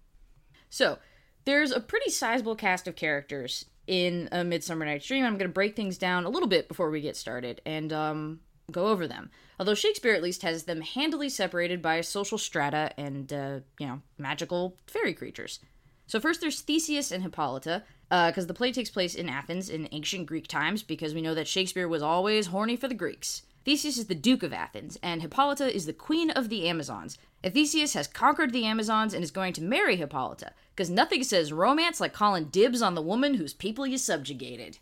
So, 0.69 0.97
there's 1.45 1.71
a 1.71 1.79
pretty 1.79 2.09
sizable 2.09 2.55
cast 2.55 2.87
of 2.87 2.95
characters 2.95 3.65
in 3.87 4.29
A 4.31 4.43
Midsummer 4.43 4.85
Night's 4.85 5.07
Dream. 5.07 5.23
I'm 5.23 5.37
going 5.37 5.49
to 5.49 5.53
break 5.53 5.75
things 5.75 5.97
down 5.97 6.25
a 6.25 6.29
little 6.29 6.49
bit 6.49 6.67
before 6.67 6.89
we 6.89 7.01
get 7.01 7.15
started 7.15 7.61
and 7.65 7.93
um, 7.93 8.39
go 8.71 8.87
over 8.87 9.07
them. 9.07 9.29
Although 9.59 9.75
Shakespeare 9.75 10.13
at 10.13 10.23
least 10.23 10.41
has 10.41 10.63
them 10.63 10.81
handily 10.81 11.29
separated 11.29 11.81
by 11.81 12.01
social 12.01 12.37
strata 12.37 12.91
and, 12.97 13.31
uh, 13.31 13.59
you 13.79 13.87
know, 13.87 14.01
magical 14.17 14.77
fairy 14.87 15.13
creatures. 15.13 15.59
So, 16.07 16.19
first 16.19 16.41
there's 16.41 16.61
Theseus 16.61 17.11
and 17.11 17.23
Hippolyta, 17.23 17.83
Uh, 18.11 18.29
because 18.29 18.47
the 18.47 18.53
play 18.53 18.71
takes 18.71 18.89
place 18.89 19.15
in 19.15 19.27
Athens 19.27 19.69
in 19.69 19.89
ancient 19.91 20.27
Greek 20.27 20.47
times, 20.47 20.83
because 20.83 21.13
we 21.13 21.21
know 21.21 21.33
that 21.33 21.47
Shakespeare 21.47 21.87
was 21.87 22.01
always 22.03 22.47
horny 22.47 22.75
for 22.75 22.87
the 22.87 22.93
Greeks. 22.93 23.41
Theseus 23.65 23.97
is 23.97 24.05
the 24.05 24.13
Duke 24.13 24.43
of 24.43 24.53
Athens, 24.53 24.99
and 25.01 25.21
Hippolyta 25.23 25.73
is 25.75 25.87
the 25.87 25.93
Queen 25.93 26.29
of 26.29 26.49
the 26.49 26.67
Amazons. 26.69 27.17
And 27.43 27.51
Theseus 27.53 27.93
has 27.95 28.07
conquered 28.07 28.53
the 28.53 28.65
Amazons 28.65 29.13
and 29.13 29.23
is 29.23 29.31
going 29.31 29.53
to 29.53 29.63
marry 29.63 29.95
Hippolyta, 29.95 30.51
because 30.75 30.89
nothing 30.91 31.23
says 31.23 31.51
romance 31.51 31.99
like 31.99 32.13
calling 32.13 32.45
dibs 32.45 32.81
on 32.83 32.93
the 32.93 33.01
woman 33.01 33.33
whose 33.35 33.53
people 33.55 33.87
you 33.87 33.97
subjugated. 33.97 34.77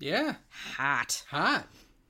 Yeah, 0.00 0.34
Hot. 0.76 1.24
hot. 1.30 1.68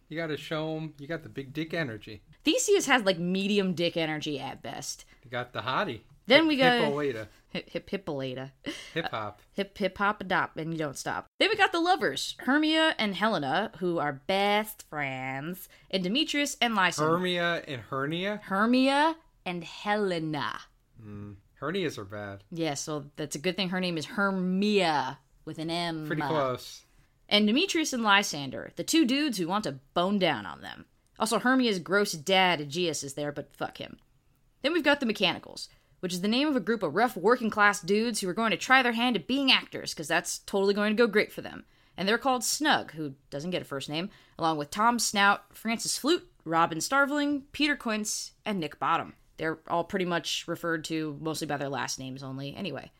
You 0.09 0.17
got 0.17 0.29
to 0.29 0.37
show 0.39 0.75
them 0.75 0.95
you 0.99 1.07
got 1.07 1.23
the 1.23 1.29
big 1.29 1.53
dick 1.53 1.75
energy. 1.75 2.23
Theseus 2.45 2.87
has 2.87 3.03
like 3.05 3.19
medium 3.19 3.75
dick 3.75 3.97
energy 3.97 4.39
at 4.41 4.63
best. 4.63 5.05
You 5.25 5.31
got 5.31 5.53
the 5.53 5.61
hottie. 5.61 6.01
Then 6.27 6.47
we 6.47 6.57
got- 6.57 6.81
Hippolyta. 6.81 7.29
Hip 7.55 7.71
hip 7.71 7.89
Hippolyta. 7.89 8.51
Hip 8.95 9.05
uh, 9.05 9.09
hop. 9.17 9.43
Hip 9.53 9.79
hip 9.79 9.97
hop 9.97 10.21
a 10.21 10.25
dop, 10.25 10.57
and 10.57 10.73
you 10.73 10.79
don't 10.79 10.99
stop. 10.99 11.27
Then 11.39 11.51
we 11.51 11.57
got 11.57 11.71
the 11.71 11.79
lovers, 11.79 12.35
Hermia 12.41 12.97
and 12.99 13.15
Helena, 13.15 13.71
who 13.79 14.01
are 14.01 14.23
best 14.27 14.83
friends, 14.91 15.69
and 15.89 16.03
Demetrius 16.03 16.57
and 16.61 16.75
Lysander. 16.75 17.13
Hermia 17.13 17.63
and 17.69 17.83
hernia. 17.83 18.41
Hermia 18.43 19.15
and 19.47 19.63
Helena. 19.63 20.63
Hmm. 21.01 21.35
Hernias 21.61 21.97
are 21.97 22.05
bad. 22.05 22.43
Yeah, 22.51 22.75
so 22.75 23.05
that's 23.15 23.37
a 23.37 23.39
good 23.41 23.57
thing 23.57 23.69
her 23.69 23.81
name 23.81 23.99
is 23.99 24.07
Hermia 24.07 25.19
with 25.45 25.59
an 25.61 25.71
M. 25.71 26.09
Pretty 26.09 26.23
close. 26.23 26.83
And 27.29 27.47
Demetrius 27.47 27.93
and 27.93 28.03
Lysander, 28.03 28.73
the 28.75 28.83
two 28.83 29.07
dudes 29.07 29.39
who 29.39 29.47
want 29.47 29.63
to 29.63 29.79
bone 29.95 30.19
down 30.19 30.45
on 30.45 30.61
them. 30.61 30.87
Also, 31.21 31.39
Hermia's 31.39 31.79
gross 31.79 32.13
dad, 32.13 32.61
Aegeus, 32.61 33.05
is 33.05 33.15
there, 33.15 33.31
but 33.31 33.55
fuck 33.55 33.79
him. 33.79 33.99
Then 34.63 34.73
we've 34.73 34.83
got 34.83 34.99
the 34.99 35.07
Mechanicals, 35.07 35.69
which 36.05 36.13
is 36.13 36.21
the 36.21 36.29
name 36.29 36.47
of 36.47 36.55
a 36.55 36.61
group 36.61 36.83
of 36.83 36.95
rough 36.95 37.17
working 37.17 37.49
class 37.49 37.81
dudes 37.81 38.21
who 38.21 38.29
are 38.29 38.35
going 38.35 38.51
to 38.51 38.59
try 38.59 38.83
their 38.83 38.93
hand 38.93 39.17
at 39.17 39.27
being 39.27 39.51
actors, 39.51 39.95
because 39.95 40.07
that's 40.07 40.41
totally 40.41 40.75
going 40.75 40.95
to 40.95 41.03
go 41.03 41.07
great 41.07 41.33
for 41.33 41.41
them. 41.41 41.65
And 41.97 42.07
they're 42.07 42.19
called 42.19 42.45
Snug, 42.45 42.93
who 42.93 43.15
doesn't 43.31 43.53
get 43.53 43.63
a 43.63 43.65
first 43.65 43.89
name, 43.89 44.11
along 44.39 44.59
with 44.59 44.71
Tom 44.71 44.99
Snout, 44.99 45.57
Francis 45.57 45.97
Flute, 45.97 46.29
Robin 46.45 46.77
Starveling, 46.77 47.45
Peter 47.53 47.75
Quince, 47.75 48.33
and 48.45 48.61
Nick 48.61 48.79
Bottom. 48.79 49.15
They're 49.39 49.61
all 49.67 49.83
pretty 49.83 50.05
much 50.05 50.45
referred 50.47 50.85
to 50.85 51.17
mostly 51.23 51.47
by 51.47 51.57
their 51.57 51.71
last 51.71 51.99
names 51.99 52.23
only, 52.23 52.55
anyway. 52.55 52.91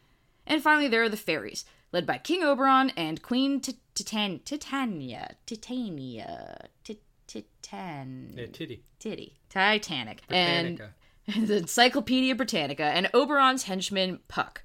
And 0.47 0.63
finally, 0.63 0.89
there 0.89 1.03
are 1.03 1.11
the 1.11 1.19
fairies, 1.19 1.67
led 1.93 2.07
by 2.07 2.17
King 2.17 2.43
Oberon 2.43 2.91
and 2.97 3.21
Queen 3.21 3.61
Ti- 3.61 3.81
Titan- 3.95 4.41
Titania. 4.47 5.37
Titania. 5.45 6.69
Tit- 6.83 7.03
Titan. 7.27 8.33
Yeah, 8.35 8.47
titty. 8.47 8.83
Titty. 8.99 9.35
Titanic. 9.51 10.23
And 10.31 10.79
Britannica. 10.79 10.95
the 11.37 11.57
Encyclopedia 11.57 12.35
Britannica, 12.35 12.85
and 12.85 13.09
Oberon's 13.15 13.65
henchman 13.65 14.21
Puck, 14.29 14.63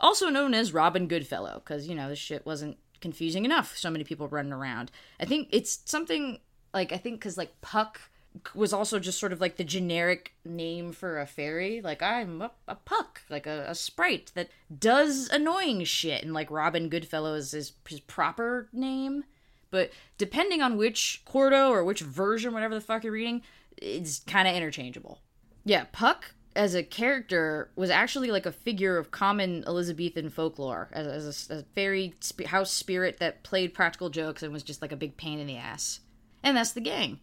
also 0.00 0.28
known 0.28 0.54
as 0.54 0.72
Robin 0.72 1.06
Goodfellow, 1.06 1.62
because 1.64 1.86
you 1.86 1.94
know 1.94 2.08
this 2.08 2.18
shit 2.18 2.44
wasn't 2.44 2.78
confusing 3.00 3.44
enough. 3.44 3.76
So 3.76 3.90
many 3.90 4.04
people 4.04 4.28
running 4.28 4.52
around. 4.52 4.90
I 5.20 5.24
think 5.24 5.48
it's 5.52 5.80
something 5.84 6.40
like 6.74 6.92
I 6.92 6.96
think 6.96 7.20
because 7.20 7.38
like 7.38 7.60
Puck 7.60 8.00
was 8.54 8.72
also 8.72 8.98
just 8.98 9.18
sort 9.18 9.32
of 9.32 9.40
like 9.40 9.56
the 9.56 9.64
generic 9.64 10.34
name 10.44 10.92
for 10.92 11.20
a 11.20 11.26
fairy. 11.26 11.80
Like 11.80 12.02
I'm 12.02 12.42
a, 12.42 12.50
a 12.68 12.74
Puck, 12.76 13.22
like 13.28 13.46
a, 13.46 13.66
a 13.68 13.74
sprite 13.74 14.32
that 14.34 14.50
does 14.76 15.28
annoying 15.28 15.84
shit, 15.84 16.22
and 16.22 16.32
like 16.32 16.50
Robin 16.50 16.88
Goodfellow 16.88 17.34
is 17.34 17.52
his, 17.52 17.72
his 17.88 18.00
proper 18.00 18.68
name. 18.72 19.24
But 19.70 19.92
depending 20.18 20.62
on 20.62 20.76
which 20.76 21.22
Quarto 21.24 21.70
or 21.70 21.84
which 21.84 22.00
version, 22.00 22.52
whatever 22.52 22.74
the 22.74 22.80
fuck 22.80 23.04
you're 23.04 23.12
reading, 23.12 23.42
it's 23.76 24.20
kind 24.20 24.48
of 24.48 24.54
interchangeable. 24.54 25.20
Yeah, 25.64 25.84
Puck 25.92 26.34
as 26.56 26.74
a 26.74 26.82
character 26.82 27.70
was 27.76 27.90
actually 27.90 28.30
like 28.30 28.46
a 28.46 28.52
figure 28.52 28.98
of 28.98 29.10
common 29.10 29.62
Elizabethan 29.66 30.30
folklore 30.30 30.88
as, 30.92 31.06
as 31.06 31.50
a, 31.50 31.58
a 31.58 31.62
fairy 31.74 32.14
sp- 32.18 32.46
house 32.46 32.72
spirit 32.72 33.18
that 33.18 33.42
played 33.42 33.72
practical 33.72 34.10
jokes 34.10 34.42
and 34.42 34.52
was 34.52 34.62
just 34.62 34.82
like 34.82 34.92
a 34.92 34.96
big 34.96 35.16
pain 35.16 35.38
in 35.38 35.46
the 35.46 35.56
ass. 35.56 36.00
And 36.42 36.56
that's 36.56 36.72
the 36.72 36.80
gang. 36.80 37.20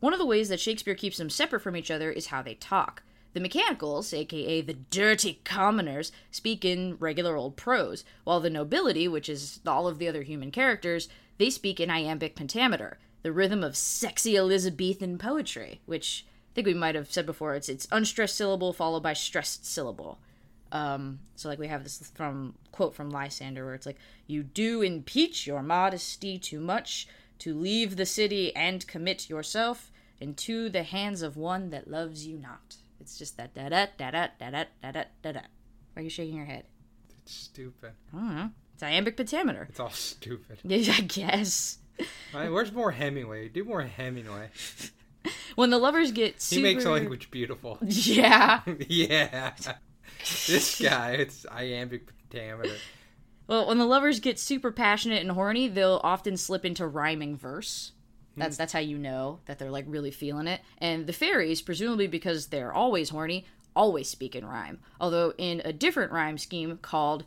One 0.00 0.12
of 0.12 0.20
the 0.20 0.26
ways 0.26 0.48
that 0.48 0.60
Shakespeare 0.60 0.94
keeps 0.94 1.18
them 1.18 1.30
separate 1.30 1.60
from 1.60 1.76
each 1.76 1.90
other 1.90 2.10
is 2.10 2.26
how 2.26 2.40
they 2.40 2.54
talk. 2.54 3.02
The 3.34 3.40
mechanicals, 3.40 4.14
aka 4.14 4.60
the 4.60 4.74
dirty 4.74 5.40
commoners, 5.44 6.12
speak 6.30 6.64
in 6.64 6.96
regular 6.98 7.36
old 7.36 7.56
prose, 7.56 8.04
while 8.24 8.40
the 8.40 8.48
nobility, 8.48 9.08
which 9.08 9.28
is 9.28 9.60
all 9.66 9.86
of 9.86 9.98
the 9.98 10.08
other 10.08 10.22
human 10.22 10.50
characters, 10.50 11.08
they 11.36 11.50
speak 11.50 11.80
in 11.80 11.90
iambic 11.90 12.36
pentameter, 12.36 12.98
the 13.22 13.32
rhythm 13.32 13.62
of 13.62 13.76
sexy 13.76 14.36
Elizabethan 14.36 15.18
poetry, 15.18 15.80
which 15.84 16.24
think 16.58 16.74
we 16.74 16.74
might 16.74 16.96
have 16.96 17.10
said 17.12 17.24
before. 17.24 17.54
It's 17.54 17.68
it's 17.68 17.86
unstressed 17.92 18.36
syllable 18.36 18.72
followed 18.72 19.02
by 19.02 19.12
stressed 19.12 19.64
syllable. 19.64 20.18
Um, 20.72 21.20
so 21.36 21.48
like 21.48 21.60
we 21.60 21.68
have 21.68 21.84
this 21.84 22.10
from 22.14 22.56
quote 22.72 22.96
from 22.96 23.10
Lysander 23.10 23.64
where 23.64 23.74
it's 23.74 23.86
like, 23.86 23.98
"You 24.26 24.42
do 24.42 24.82
impeach 24.82 25.46
your 25.46 25.62
modesty 25.62 26.36
too 26.36 26.58
much 26.58 27.06
to 27.38 27.54
leave 27.54 27.96
the 27.96 28.04
city 28.04 28.54
and 28.56 28.84
commit 28.88 29.30
yourself 29.30 29.92
into 30.20 30.68
the 30.68 30.82
hands 30.82 31.22
of 31.22 31.36
one 31.36 31.70
that 31.70 31.88
loves 31.88 32.26
you 32.26 32.38
not." 32.38 32.76
It's 33.00 33.16
just 33.16 33.36
that 33.36 33.54
da 33.54 33.68
da 33.68 33.86
da 33.96 34.10
da 34.10 34.26
da 34.36 34.48
da 34.50 34.64
da 34.82 34.92
da 34.92 35.04
da 35.22 35.32
da. 35.32 35.40
Why 35.92 36.00
are 36.00 36.02
you 36.02 36.10
shaking 36.10 36.36
your 36.36 36.46
head? 36.46 36.64
It's 37.22 37.34
stupid. 37.34 37.92
I 38.12 38.16
don't 38.16 38.34
know. 38.34 38.50
It's 38.74 38.82
iambic 38.82 39.16
pentameter. 39.16 39.66
It's 39.68 39.78
all 39.80 39.90
stupid. 39.90 40.58
Yeah, 40.64 40.94
I 40.96 41.02
guess. 41.02 41.78
Right, 42.34 42.50
where's 42.50 42.72
more 42.72 42.90
Hemingway? 42.90 43.48
Do 43.48 43.64
more 43.64 43.82
Hemingway. 43.82 44.50
When 45.56 45.70
the 45.70 45.78
lovers 45.78 46.12
get 46.12 46.42
He 46.42 46.62
makes 46.62 46.84
language 46.84 47.30
beautiful. 47.30 47.78
Yeah. 47.84 48.60
yeah. 48.88 49.54
this 50.46 50.80
guy, 50.80 51.12
it's 51.12 51.46
iambic 51.50 52.08
pentameter. 52.30 52.74
Well, 53.46 53.66
when 53.66 53.78
the 53.78 53.86
lovers 53.86 54.20
get 54.20 54.38
super 54.38 54.70
passionate 54.70 55.22
and 55.22 55.32
horny, 55.32 55.68
they'll 55.68 56.00
often 56.04 56.36
slip 56.36 56.64
into 56.64 56.86
rhyming 56.86 57.36
verse. 57.36 57.92
That's 58.36 58.56
hmm. 58.56 58.60
that's 58.60 58.72
how 58.72 58.78
you 58.78 58.98
know 58.98 59.40
that 59.46 59.58
they're 59.58 59.70
like 59.70 59.86
really 59.88 60.10
feeling 60.10 60.46
it. 60.46 60.60
And 60.78 61.06
the 61.06 61.12
fairies, 61.12 61.62
presumably 61.62 62.06
because 62.06 62.48
they're 62.48 62.72
always 62.72 63.08
horny, 63.10 63.46
always 63.74 64.08
speak 64.08 64.36
in 64.36 64.44
rhyme. 64.44 64.80
Although 65.00 65.34
in 65.38 65.62
a 65.64 65.72
different 65.72 66.12
rhyme 66.12 66.38
scheme 66.38 66.78
called 66.82 67.24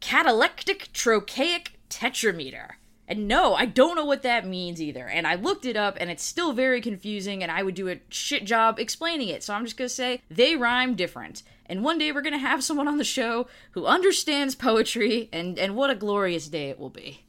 catalectic 0.00 0.90
trochaic 0.92 1.78
tetrameter. 1.88 2.72
And 3.06 3.28
no, 3.28 3.54
I 3.54 3.66
don't 3.66 3.96
know 3.96 4.04
what 4.04 4.22
that 4.22 4.46
means 4.46 4.80
either. 4.80 5.06
And 5.06 5.26
I 5.26 5.34
looked 5.34 5.66
it 5.66 5.76
up 5.76 5.96
and 6.00 6.10
it's 6.10 6.24
still 6.24 6.52
very 6.52 6.80
confusing 6.80 7.42
and 7.42 7.52
I 7.52 7.62
would 7.62 7.74
do 7.74 7.88
a 7.88 8.00
shit 8.08 8.44
job 8.44 8.78
explaining 8.78 9.28
it. 9.28 9.42
So 9.42 9.52
I'm 9.52 9.64
just 9.64 9.76
going 9.76 9.88
to 9.88 9.94
say 9.94 10.22
they 10.30 10.56
rhyme 10.56 10.94
different. 10.94 11.42
And 11.66 11.84
one 11.84 11.98
day 11.98 12.12
we're 12.12 12.22
going 12.22 12.32
to 12.32 12.38
have 12.38 12.64
someone 12.64 12.88
on 12.88 12.98
the 12.98 13.04
show 13.04 13.46
who 13.72 13.86
understands 13.86 14.54
poetry 14.54 15.28
and 15.32 15.58
and 15.58 15.76
what 15.76 15.90
a 15.90 15.94
glorious 15.94 16.48
day 16.48 16.70
it 16.70 16.78
will 16.78 16.90
be. 16.90 17.26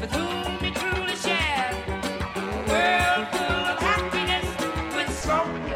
with 0.00 0.12
whom 0.12 0.64
you 0.64 0.72
truly 0.74 1.16
share 1.16 1.70
a 1.86 2.50
world 2.68 3.28
full 3.32 3.66
of 3.66 3.78
happiness 3.78 4.96
with 4.96 5.18
someone. 5.18 5.70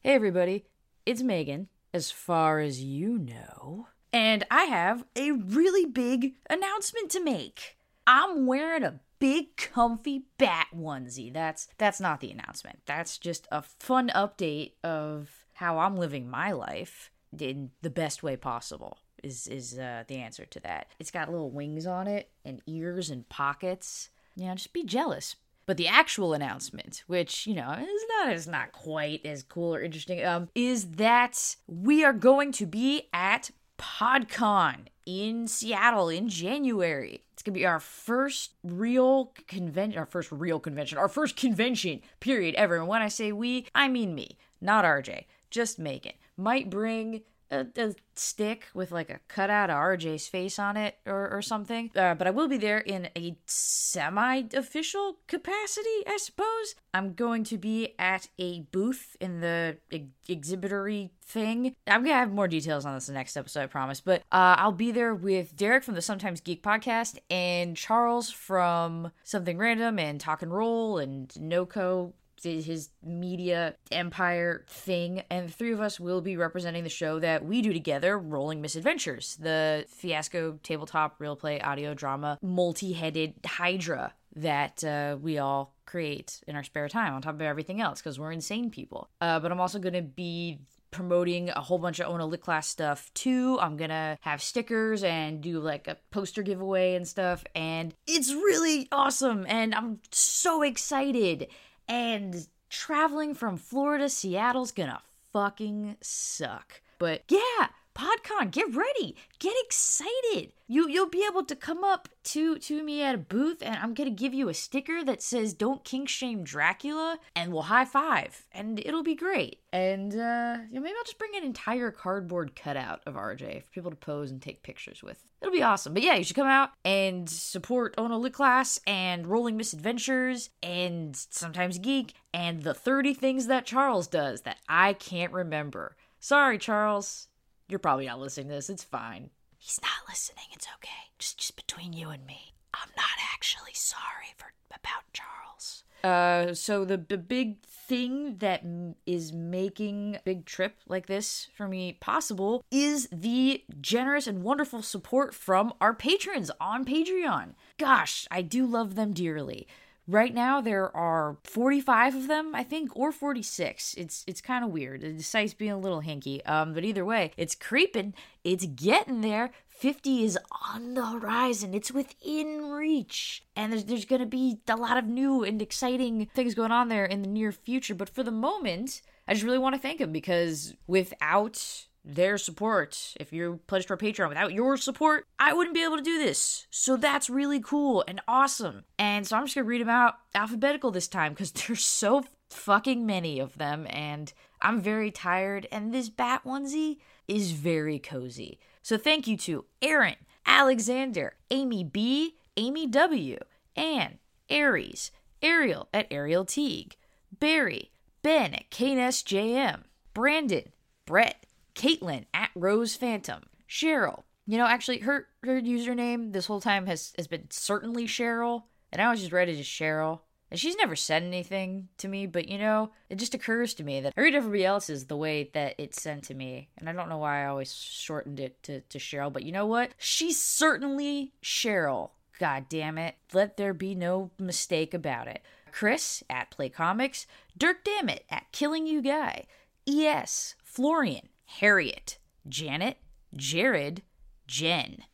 Hey 0.00 0.14
everybody, 0.14 0.66
it's 1.04 1.22
Megan, 1.22 1.68
as 1.92 2.10
far 2.10 2.60
as 2.60 2.82
you 2.82 3.18
know. 3.18 3.88
And 4.14 4.46
I 4.48 4.66
have 4.66 5.04
a 5.16 5.32
really 5.32 5.84
big 5.84 6.36
announcement 6.48 7.10
to 7.10 7.20
make. 7.20 7.76
I'm 8.06 8.46
wearing 8.46 8.84
a 8.84 9.00
big 9.18 9.56
comfy 9.56 10.26
bat 10.38 10.68
onesie. 10.72 11.32
That's 11.32 11.66
that's 11.78 11.98
not 11.98 12.20
the 12.20 12.30
announcement. 12.30 12.78
That's 12.86 13.18
just 13.18 13.48
a 13.50 13.62
fun 13.62 14.12
update 14.14 14.74
of 14.84 15.46
how 15.54 15.78
I'm 15.78 15.96
living 15.96 16.30
my 16.30 16.52
life 16.52 17.10
in 17.36 17.72
the 17.82 17.90
best 17.90 18.22
way 18.22 18.36
possible. 18.36 18.98
Is 19.24 19.48
is 19.48 19.76
uh, 19.80 20.04
the 20.06 20.18
answer 20.18 20.44
to 20.44 20.60
that? 20.60 20.86
It's 21.00 21.10
got 21.10 21.28
little 21.28 21.50
wings 21.50 21.84
on 21.84 22.06
it 22.06 22.30
and 22.44 22.62
ears 22.68 23.10
and 23.10 23.28
pockets. 23.28 24.10
You 24.36 24.46
know, 24.46 24.54
just 24.54 24.72
be 24.72 24.84
jealous. 24.84 25.34
But 25.66 25.76
the 25.76 25.88
actual 25.88 26.34
announcement, 26.34 27.02
which 27.08 27.48
you 27.48 27.54
know 27.54 27.72
is 27.72 28.04
not 28.10 28.32
is 28.32 28.46
not 28.46 28.70
quite 28.70 29.26
as 29.26 29.42
cool 29.42 29.74
or 29.74 29.82
interesting, 29.82 30.24
um, 30.24 30.50
is 30.54 30.92
that 30.92 31.56
we 31.66 32.04
are 32.04 32.12
going 32.12 32.52
to 32.52 32.66
be 32.66 33.08
at 33.12 33.50
PodCon 33.78 34.86
in 35.06 35.46
Seattle 35.46 36.08
in 36.08 36.28
January. 36.28 37.22
It's 37.32 37.42
gonna 37.42 37.54
be 37.54 37.66
our 37.66 37.80
first 37.80 38.54
real 38.62 39.32
convention, 39.46 39.98
our 39.98 40.06
first 40.06 40.30
real 40.32 40.60
convention, 40.60 40.98
our 40.98 41.08
first 41.08 41.36
convention 41.36 42.00
period 42.20 42.54
ever. 42.54 42.76
And 42.76 42.88
when 42.88 43.02
I 43.02 43.08
say 43.08 43.32
we, 43.32 43.66
I 43.74 43.88
mean 43.88 44.14
me, 44.14 44.38
not 44.60 44.84
RJ, 44.84 45.24
just 45.50 45.78
Megan. 45.78 46.14
Might 46.36 46.70
bring 46.70 47.22
a, 47.50 47.66
a 47.76 47.94
stick 48.14 48.66
with 48.74 48.92
like 48.92 49.10
a 49.10 49.20
cutout 49.28 49.70
of 49.70 49.76
RJ's 49.76 50.28
face 50.28 50.58
on 50.58 50.76
it 50.76 50.98
or, 51.06 51.30
or 51.30 51.42
something. 51.42 51.90
Uh, 51.96 52.14
but 52.14 52.26
I 52.26 52.30
will 52.30 52.48
be 52.48 52.58
there 52.58 52.78
in 52.78 53.08
a 53.16 53.36
semi 53.46 54.44
official 54.54 55.18
capacity, 55.26 56.06
I 56.06 56.18
suppose. 56.18 56.74
I'm 56.92 57.14
going 57.14 57.44
to 57.44 57.58
be 57.58 57.94
at 57.98 58.28
a 58.38 58.60
booth 58.60 59.16
in 59.20 59.40
the 59.40 59.78
ex- 59.90 60.04
exhibitory 60.28 61.10
thing. 61.22 61.74
I'm 61.86 62.02
going 62.02 62.14
to 62.14 62.18
have 62.18 62.32
more 62.32 62.48
details 62.48 62.86
on 62.86 62.94
this 62.94 63.08
in 63.08 63.14
the 63.14 63.18
next 63.18 63.36
episode, 63.36 63.62
I 63.62 63.66
promise. 63.66 64.00
But 64.00 64.20
uh, 64.30 64.56
I'll 64.58 64.72
be 64.72 64.92
there 64.92 65.14
with 65.14 65.56
Derek 65.56 65.84
from 65.84 65.94
the 65.94 66.02
Sometimes 66.02 66.40
Geek 66.40 66.62
podcast 66.62 67.18
and 67.30 67.76
Charles 67.76 68.30
from 68.30 69.10
Something 69.24 69.58
Random 69.58 69.98
and 69.98 70.20
Talk 70.20 70.42
and 70.42 70.52
Roll 70.52 70.98
and 70.98 71.28
NoCo 71.30 72.12
his 72.44 72.90
media 73.02 73.74
empire 73.90 74.64
thing, 74.68 75.22
and 75.30 75.48
the 75.48 75.52
three 75.52 75.72
of 75.72 75.80
us 75.80 75.98
will 75.98 76.20
be 76.20 76.36
representing 76.36 76.84
the 76.84 76.90
show 76.90 77.18
that 77.20 77.44
we 77.44 77.62
do 77.62 77.72
together, 77.72 78.18
Rolling 78.18 78.60
Misadventures, 78.60 79.36
the 79.36 79.84
fiasco 79.88 80.58
tabletop 80.62 81.16
real 81.18 81.36
play 81.36 81.60
audio 81.60 81.94
drama, 81.94 82.38
multi 82.42 82.92
headed 82.92 83.34
Hydra 83.44 84.14
that 84.36 84.82
uh, 84.82 85.16
we 85.20 85.38
all 85.38 85.74
create 85.86 86.40
in 86.46 86.56
our 86.56 86.64
spare 86.64 86.88
time 86.88 87.14
on 87.14 87.22
top 87.22 87.34
of 87.34 87.42
everything 87.42 87.80
else 87.80 88.00
because 88.00 88.18
we're 88.18 88.32
insane 88.32 88.70
people. 88.70 89.08
Uh, 89.20 89.38
but 89.38 89.52
I'm 89.52 89.60
also 89.60 89.78
going 89.78 89.94
to 89.94 90.02
be 90.02 90.58
promoting 90.94 91.50
a 91.50 91.60
whole 91.60 91.78
bunch 91.78 91.98
of 91.98 92.08
Ona 92.08 92.24
Lit 92.24 92.40
class 92.40 92.68
stuff 92.68 93.12
too. 93.14 93.58
I'm 93.60 93.76
gonna 93.76 94.16
have 94.20 94.40
stickers 94.40 95.02
and 95.02 95.40
do 95.40 95.58
like 95.58 95.88
a 95.88 95.98
poster 96.12 96.42
giveaway 96.42 96.94
and 96.94 97.06
stuff, 97.06 97.44
and 97.54 97.92
it's 98.06 98.32
really 98.32 98.86
awesome. 98.92 99.44
And 99.48 99.74
I'm 99.74 99.98
so 100.12 100.62
excited. 100.62 101.48
And 101.88 102.46
traveling 102.70 103.34
from 103.34 103.56
Florida, 103.56 104.08
Seattle's 104.08 104.72
gonna 104.72 105.02
fucking 105.32 105.96
suck. 106.00 106.80
But 106.98 107.22
yeah, 107.28 107.68
PodCon, 107.94 108.50
get 108.50 108.74
ready, 108.74 109.16
get 109.38 109.54
excited. 109.64 110.52
You 110.66 110.88
you'll 110.88 111.08
be 111.08 111.26
able 111.30 111.44
to 111.44 111.54
come 111.54 111.84
up 111.84 112.08
to 112.24 112.58
to 112.58 112.82
me 112.82 113.02
at 113.02 113.14
a 113.14 113.18
booth, 113.18 113.62
and 113.62 113.76
I'm 113.76 113.94
gonna 113.94 114.10
give 114.10 114.34
you 114.34 114.48
a 114.48 114.54
sticker 114.54 115.04
that 115.04 115.22
says 115.22 115.54
"Don't 115.54 115.84
kink 115.84 116.08
shame 116.08 116.42
Dracula," 116.42 117.18
and 117.36 117.52
we'll 117.52 117.62
high 117.62 117.84
five, 117.84 118.46
and 118.52 118.80
it'll 118.80 119.02
be 119.02 119.14
great. 119.14 119.60
And 119.72 120.12
uh, 120.12 120.58
you 120.68 120.74
know, 120.74 120.80
maybe 120.80 120.94
I'll 120.96 121.04
just 121.04 121.18
bring 121.18 121.36
an 121.36 121.44
entire 121.44 121.90
cardboard 121.90 122.56
cutout 122.56 123.02
of 123.06 123.14
RJ 123.14 123.62
for 123.62 123.70
people 123.70 123.90
to 123.90 123.96
pose 123.96 124.30
and 124.30 124.42
take 124.42 124.62
pictures 124.62 125.02
with. 125.02 125.24
It'll 125.40 125.52
be 125.52 125.62
awesome. 125.62 125.92
But 125.92 126.02
yeah, 126.02 126.14
you 126.14 126.24
should 126.24 126.36
come 126.36 126.48
out 126.48 126.70
and 126.84 127.28
support 127.28 127.94
Ono 127.98 128.16
Lit 128.16 128.32
Class 128.32 128.80
and 128.86 129.26
Rolling 129.26 129.58
Misadventures 129.58 130.48
and 130.62 131.14
sometimes 131.14 131.78
Geek 131.78 132.14
and 132.32 132.62
the 132.62 132.72
30 132.72 133.12
things 133.12 133.46
that 133.46 133.66
Charles 133.66 134.08
does 134.08 134.40
that 134.42 134.58
I 134.68 134.94
can't 134.94 135.32
remember. 135.32 135.96
Sorry, 136.18 136.56
Charles. 136.56 137.28
You're 137.68 137.78
probably 137.78 138.06
not 138.06 138.20
listening 138.20 138.48
to 138.48 138.54
this. 138.54 138.70
It's 138.70 138.84
fine. 138.84 139.30
He's 139.58 139.80
not 139.82 140.08
listening. 140.08 140.44
It's 140.52 140.66
okay. 140.76 141.10
Just 141.18 141.38
just 141.38 141.56
between 141.56 141.92
you 141.92 142.10
and 142.10 142.26
me. 142.26 142.54
I'm 142.74 142.90
not 142.96 143.16
actually 143.32 143.74
sorry 143.74 144.34
for 144.36 144.52
about 144.70 145.04
Charles. 145.12 145.84
Uh, 146.02 146.52
so 146.52 146.84
the, 146.84 146.98
the 146.98 147.16
big 147.16 147.64
thing 147.64 148.36
that 148.38 148.62
m- 148.62 148.94
is 149.06 149.32
making 149.32 150.16
a 150.16 150.20
big 150.22 150.44
trip 150.44 150.76
like 150.86 151.06
this 151.06 151.48
for 151.56 151.66
me 151.66 151.96
possible 151.98 152.62
is 152.70 153.08
the 153.10 153.64
generous 153.80 154.26
and 154.26 154.42
wonderful 154.42 154.82
support 154.82 155.34
from 155.34 155.72
our 155.80 155.94
patrons 155.94 156.50
on 156.60 156.84
Patreon. 156.84 157.54
Gosh, 157.78 158.26
I 158.30 158.42
do 158.42 158.66
love 158.66 158.96
them 158.96 159.14
dearly. 159.14 159.66
Right 160.06 160.34
now 160.34 160.60
there 160.60 160.94
are 160.94 161.38
45 161.44 162.14
of 162.14 162.28
them, 162.28 162.54
I 162.54 162.62
think, 162.62 162.94
or 162.94 163.10
46. 163.10 163.94
It's 163.94 164.22
it's 164.26 164.42
kind 164.42 164.62
of 164.64 164.70
weird. 164.70 165.00
The 165.00 165.22
site's 165.22 165.54
being 165.54 165.72
a 165.72 165.78
little 165.78 166.02
hinky. 166.02 166.46
Um, 166.48 166.74
but 166.74 166.84
either 166.84 167.04
way, 167.04 167.32
it's 167.36 167.54
creeping. 167.54 168.12
It's 168.42 168.66
getting 168.66 169.22
there. 169.22 169.50
50 169.66 170.24
is 170.24 170.38
on 170.72 170.94
the 170.94 171.06
horizon. 171.06 171.74
It's 171.74 171.90
within 171.90 172.70
reach. 172.70 173.44
And 173.56 173.72
there's, 173.72 173.84
there's 173.84 174.04
going 174.04 174.20
to 174.20 174.26
be 174.26 174.58
a 174.68 174.76
lot 174.76 174.98
of 174.98 175.06
new 175.06 175.42
and 175.42 175.60
exciting 175.60 176.28
things 176.34 176.54
going 176.54 176.70
on 176.70 176.88
there 176.88 177.04
in 177.04 177.22
the 177.22 177.28
near 177.28 177.50
future. 177.50 177.94
But 177.94 178.10
for 178.10 178.22
the 178.22 178.30
moment, 178.30 179.02
I 179.26 179.32
just 179.32 179.44
really 179.44 179.58
want 179.58 179.74
to 179.74 179.80
thank 179.80 180.00
him 180.00 180.12
because 180.12 180.74
without 180.86 181.86
their 182.04 182.36
support, 182.36 183.14
if 183.18 183.32
you're 183.32 183.56
pledged 183.56 183.88
to 183.88 183.94
our 183.94 183.98
Patreon, 183.98 184.28
without 184.28 184.52
your 184.52 184.76
support, 184.76 185.26
I 185.38 185.52
wouldn't 185.54 185.74
be 185.74 185.82
able 185.82 185.96
to 185.96 186.02
do 186.02 186.18
this. 186.18 186.66
So 186.70 186.96
that's 186.96 187.30
really 187.30 187.60
cool 187.60 188.04
and 188.06 188.20
awesome. 188.28 188.84
And 188.98 189.26
so 189.26 189.36
I'm 189.36 189.44
just 189.44 189.54
to 189.54 189.64
read 189.64 189.80
them 189.80 189.88
out 189.88 190.14
alphabetical 190.34 190.90
this 190.90 191.08
time 191.08 191.32
because 191.32 191.52
there's 191.66 191.84
so 191.84 192.24
fucking 192.50 193.06
many 193.06 193.40
of 193.40 193.56
them. 193.56 193.86
And 193.88 194.32
I'm 194.60 194.80
very 194.80 195.10
tired. 195.10 195.66
And 195.72 195.94
this 195.94 196.10
bat 196.10 196.42
onesie 196.44 196.98
is 197.26 197.52
very 197.52 197.98
cozy. 197.98 198.58
So 198.82 198.98
thank 198.98 199.26
you 199.26 199.36
to 199.38 199.64
Aaron, 199.80 200.16
Alexander, 200.44 201.36
Amy 201.50 201.84
B, 201.84 202.36
Amy 202.56 202.86
W, 202.86 203.38
Anne, 203.76 204.18
Aries, 204.50 205.10
Ariel 205.42 205.88
at 205.94 206.06
Ariel 206.10 206.44
Teague, 206.44 206.96
Barry, 207.38 207.90
Ben 208.22 208.54
at 208.54 208.70
KNSJM, 208.70 209.82
Brandon, 210.12 210.70
Brett, 211.06 211.44
Caitlin 211.74 212.26
at 212.32 212.50
Rose 212.54 212.96
Phantom, 212.96 213.42
Cheryl. 213.68 214.24
You 214.46 214.58
know, 214.58 214.66
actually, 214.66 214.98
her 215.00 215.26
her 215.42 215.60
username 215.60 216.32
this 216.32 216.46
whole 216.46 216.60
time 216.60 216.86
has 216.86 217.12
has 217.16 217.26
been 217.26 217.50
certainly 217.50 218.06
Cheryl, 218.06 218.64
and 218.92 219.00
I 219.00 219.10
was 219.10 219.20
just 219.20 219.32
read 219.32 219.48
it 219.48 219.58
as 219.58 219.66
Cheryl. 219.66 220.20
And 220.50 220.60
she's 220.60 220.76
never 220.76 220.94
said 220.94 221.24
anything 221.24 221.88
to 221.98 222.06
me, 222.06 222.26
but 222.26 222.48
you 222.48 222.58
know, 222.58 222.90
it 223.10 223.16
just 223.16 223.34
occurs 223.34 223.74
to 223.74 223.82
me 223.82 224.00
that 224.00 224.12
I 224.16 224.20
read 224.20 224.36
everybody 224.36 224.64
else's 224.64 225.06
the 225.06 225.16
way 225.16 225.50
that 225.52 225.74
it's 225.78 226.00
sent 226.00 226.24
to 226.24 226.34
me. 226.34 226.68
And 226.78 226.88
I 226.88 226.92
don't 226.92 227.08
know 227.08 227.18
why 227.18 227.42
I 227.42 227.46
always 227.46 227.74
shortened 227.74 228.38
it 228.38 228.62
to, 228.64 228.80
to 228.82 228.98
Cheryl, 228.98 229.32
but 229.32 229.42
you 229.42 229.50
know 229.50 229.66
what? 229.66 229.94
She's 229.98 230.40
certainly 230.40 231.32
Cheryl. 231.42 232.10
God 232.38 232.66
damn 232.68 232.98
it. 232.98 233.16
Let 233.32 233.56
there 233.56 233.74
be 233.74 233.96
no 233.96 234.30
mistake 234.38 234.94
about 234.94 235.26
it. 235.26 235.42
Chris 235.72 236.22
at 236.30 236.52
Play 236.52 236.68
Comics, 236.68 237.26
Dirk 237.58 237.82
Dammit 237.82 238.24
at 238.30 238.52
Killing 238.52 238.86
You 238.86 239.02
Guy, 239.02 239.46
ES, 239.88 240.54
Florian, 240.62 241.30
Harriet, 241.60 242.18
Janet, 242.48 242.98
Jared, 243.34 244.02
Jen, 244.46 245.04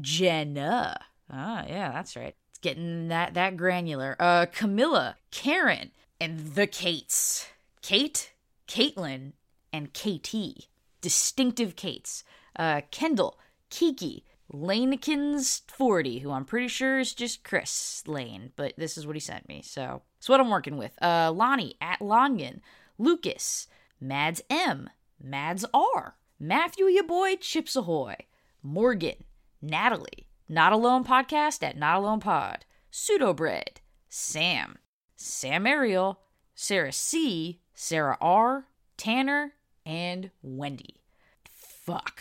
Jenna. 0.00 0.98
Ah, 1.30 1.64
yeah, 1.68 1.92
that's 1.92 2.16
right. 2.16 2.34
It's 2.50 2.58
getting 2.58 3.08
that 3.08 3.34
that 3.34 3.56
granular. 3.56 4.16
Uh, 4.18 4.46
Camilla, 4.46 5.16
Karen, 5.30 5.90
and 6.20 6.54
the 6.54 6.66
Kates. 6.66 7.48
Kate, 7.82 8.32
Caitlin, 8.66 9.32
and 9.72 9.92
KT. 9.92 10.68
Distinctive 11.00 11.76
Kates. 11.76 12.24
Uh, 12.56 12.80
Kendall, 12.90 13.38
Kiki, 13.68 14.24
Lanekins 14.52 15.62
40, 15.68 16.18
who 16.20 16.32
I'm 16.32 16.44
pretty 16.44 16.68
sure 16.68 16.98
is 16.98 17.14
just 17.14 17.44
Chris 17.44 18.02
Lane, 18.06 18.52
but 18.56 18.74
this 18.76 18.98
is 18.98 19.06
what 19.06 19.16
he 19.16 19.20
sent 19.20 19.48
me, 19.48 19.62
so 19.62 20.02
it's 20.18 20.28
what 20.28 20.40
I'm 20.40 20.50
working 20.50 20.76
with. 20.76 20.92
Uh, 21.00 21.30
Lonnie 21.30 21.76
at 21.80 22.00
Longan, 22.00 22.60
Lucas, 22.98 23.68
Mads 24.00 24.42
M, 24.50 24.90
Mads 25.22 25.64
R, 25.74 26.16
Matthew, 26.38 26.86
your 26.86 27.04
boy, 27.04 27.36
Chips 27.36 27.76
Ahoy, 27.76 28.16
Morgan, 28.62 29.24
Natalie, 29.60 30.28
Not 30.48 30.72
Alone 30.72 31.04
Podcast 31.04 31.62
at 31.62 31.76
Not 31.76 31.96
Alone 31.98 32.20
Pod, 32.20 32.64
Pseudo 32.90 33.34
Bread, 33.34 33.80
Sam, 34.08 34.78
Sam 35.16 35.66
Ariel, 35.66 36.20
Sarah 36.54 36.92
C, 36.92 37.60
Sarah 37.74 38.16
R, 38.20 38.66
Tanner, 38.96 39.52
and 39.84 40.30
Wendy. 40.42 41.02
Fuck. 41.44 42.20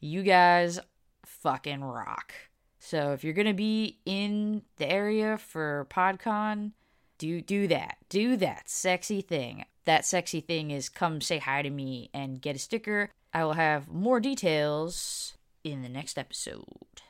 You 0.00 0.22
guys 0.22 0.80
fucking 1.24 1.82
rock. 1.82 2.32
So 2.78 3.12
if 3.12 3.24
you're 3.24 3.32
gonna 3.32 3.54
be 3.54 4.00
in 4.04 4.62
the 4.76 4.90
area 4.90 5.38
for 5.38 5.86
PodCon, 5.90 6.72
do 7.18 7.40
do 7.40 7.66
that. 7.68 7.96
Do 8.08 8.36
that 8.36 8.68
sexy 8.68 9.22
thing. 9.22 9.64
That 9.84 10.06
sexy 10.06 10.40
thing 10.40 10.70
is 10.70 10.88
come 10.88 11.20
say 11.20 11.38
hi 11.38 11.62
to 11.62 11.70
me 11.70 12.10
and 12.14 12.40
get 12.40 12.56
a 12.56 12.58
sticker. 12.58 13.10
I 13.32 13.44
will 13.44 13.52
have 13.54 13.88
more 13.88 14.20
details 14.20 15.34
in 15.62 15.82
the 15.82 15.88
next 15.88 16.18
episode. 16.18 17.02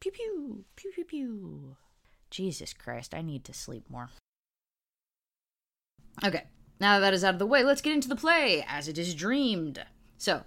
Pew 0.00 0.12
pew 0.12 0.64
pew 0.76 0.92
pew 0.92 1.04
pew. 1.04 1.76
Jesus 2.30 2.72
Christ, 2.74 3.14
I 3.14 3.22
need 3.22 3.44
to 3.44 3.54
sleep 3.54 3.84
more. 3.88 4.10
Okay, 6.24 6.44
now 6.80 6.98
that 6.98 7.14
is 7.14 7.24
out 7.24 7.34
of 7.34 7.38
the 7.38 7.46
way, 7.46 7.62
let's 7.62 7.80
get 7.80 7.94
into 7.94 8.08
the 8.08 8.16
play 8.16 8.64
as 8.68 8.88
it 8.88 8.98
is 8.98 9.14
dreamed. 9.14 9.84
So, 10.18 10.42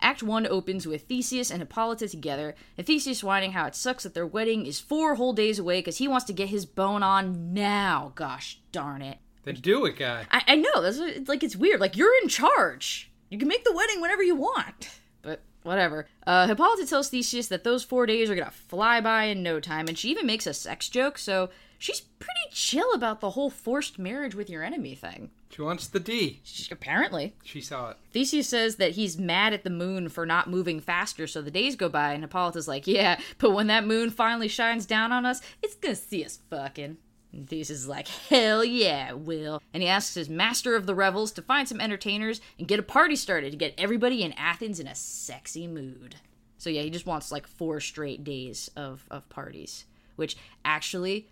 Act 0.00 0.22
1 0.22 0.46
opens 0.46 0.86
with 0.86 1.02
Theseus 1.02 1.50
and 1.50 1.60
Hippolyta 1.60 2.08
together, 2.08 2.54
and 2.76 2.86
Theseus 2.86 3.24
whining 3.24 3.52
how 3.52 3.66
it 3.66 3.74
sucks 3.74 4.04
that 4.04 4.14
their 4.14 4.26
wedding 4.26 4.66
is 4.66 4.80
four 4.80 5.14
whole 5.14 5.32
days 5.32 5.58
away 5.58 5.80
because 5.80 5.96
he 5.96 6.08
wants 6.08 6.26
to 6.26 6.32
get 6.32 6.48
his 6.48 6.66
bone 6.66 7.02
on 7.02 7.54
now. 7.54 8.12
Gosh 8.14 8.60
darn 8.70 9.02
it. 9.02 9.18
Then 9.44 9.56
do 9.56 9.84
it, 9.84 9.96
guy. 9.98 10.26
I, 10.30 10.42
I 10.48 10.54
know, 10.56 10.80
that's 10.82 10.98
it's 10.98 11.28
like 11.28 11.42
it's 11.42 11.56
weird. 11.56 11.80
Like, 11.80 11.96
you're 11.96 12.16
in 12.22 12.28
charge. 12.28 13.10
You 13.30 13.38
can 13.38 13.48
make 13.48 13.64
the 13.64 13.72
wedding 13.72 14.00
whenever 14.00 14.22
you 14.22 14.36
want. 14.36 14.90
But 15.22 15.40
whatever. 15.62 16.06
Uh, 16.26 16.46
Hippolyta 16.46 16.86
tells 16.86 17.08
Theseus 17.10 17.48
that 17.48 17.64
those 17.64 17.84
four 17.84 18.06
days 18.06 18.30
are 18.30 18.34
gonna 18.34 18.50
fly 18.50 19.00
by 19.00 19.24
in 19.24 19.42
no 19.42 19.60
time, 19.60 19.88
and 19.88 19.98
she 19.98 20.10
even 20.10 20.26
makes 20.26 20.46
a 20.46 20.54
sex 20.54 20.88
joke, 20.88 21.18
so 21.18 21.50
she's 21.78 22.00
pretty 22.00 22.40
chill 22.52 22.92
about 22.94 23.20
the 23.20 23.30
whole 23.30 23.50
forced 23.50 23.98
marriage 23.98 24.34
with 24.34 24.48
your 24.48 24.62
enemy 24.62 24.94
thing. 24.94 25.30
She 25.50 25.62
wants 25.62 25.86
the 25.86 26.00
D. 26.00 26.40
She, 26.42 26.72
apparently. 26.72 27.36
She 27.44 27.60
saw 27.60 27.90
it. 27.90 27.96
Theseus 28.12 28.48
says 28.48 28.76
that 28.76 28.92
he's 28.92 29.16
mad 29.16 29.52
at 29.52 29.62
the 29.62 29.70
moon 29.70 30.08
for 30.08 30.26
not 30.26 30.50
moving 30.50 30.80
faster, 30.80 31.26
so 31.26 31.40
the 31.42 31.50
days 31.50 31.76
go 31.76 31.88
by, 31.88 32.12
and 32.12 32.24
Hippolyta's 32.24 32.66
like, 32.68 32.86
Yeah, 32.86 33.18
but 33.38 33.52
when 33.52 33.68
that 33.68 33.86
moon 33.86 34.10
finally 34.10 34.48
shines 34.48 34.84
down 34.86 35.12
on 35.12 35.24
us, 35.24 35.40
it's 35.62 35.76
gonna 35.76 35.94
see 35.94 36.24
us 36.24 36.38
fucking. 36.50 36.96
Theseus 37.42 37.70
is 37.70 37.88
like, 37.88 38.08
Hell 38.28 38.64
yeah, 38.64 39.12
will. 39.12 39.62
And 39.72 39.82
he 39.82 39.88
asks 39.88 40.14
his 40.14 40.28
master 40.28 40.76
of 40.76 40.86
the 40.86 40.94
revels 40.94 41.32
to 41.32 41.42
find 41.42 41.68
some 41.68 41.80
entertainers 41.80 42.40
and 42.58 42.68
get 42.68 42.78
a 42.78 42.84
party 42.84 43.16
started 43.16 43.50
to 43.50 43.56
get 43.56 43.74
everybody 43.78 44.22
in 44.22 44.32
Athens 44.32 44.80
in 44.80 44.86
a 44.86 44.94
sexy 44.94 45.66
mood. 45.66 46.16
So 46.58 46.70
yeah, 46.70 46.82
he 46.82 46.90
just 46.90 47.06
wants 47.06 47.32
like 47.32 47.46
four 47.46 47.80
straight 47.80 48.24
days 48.24 48.70
of, 48.76 49.04
of 49.10 49.28
parties. 49.28 49.84
Which 50.16 50.36
actually, 50.64 51.28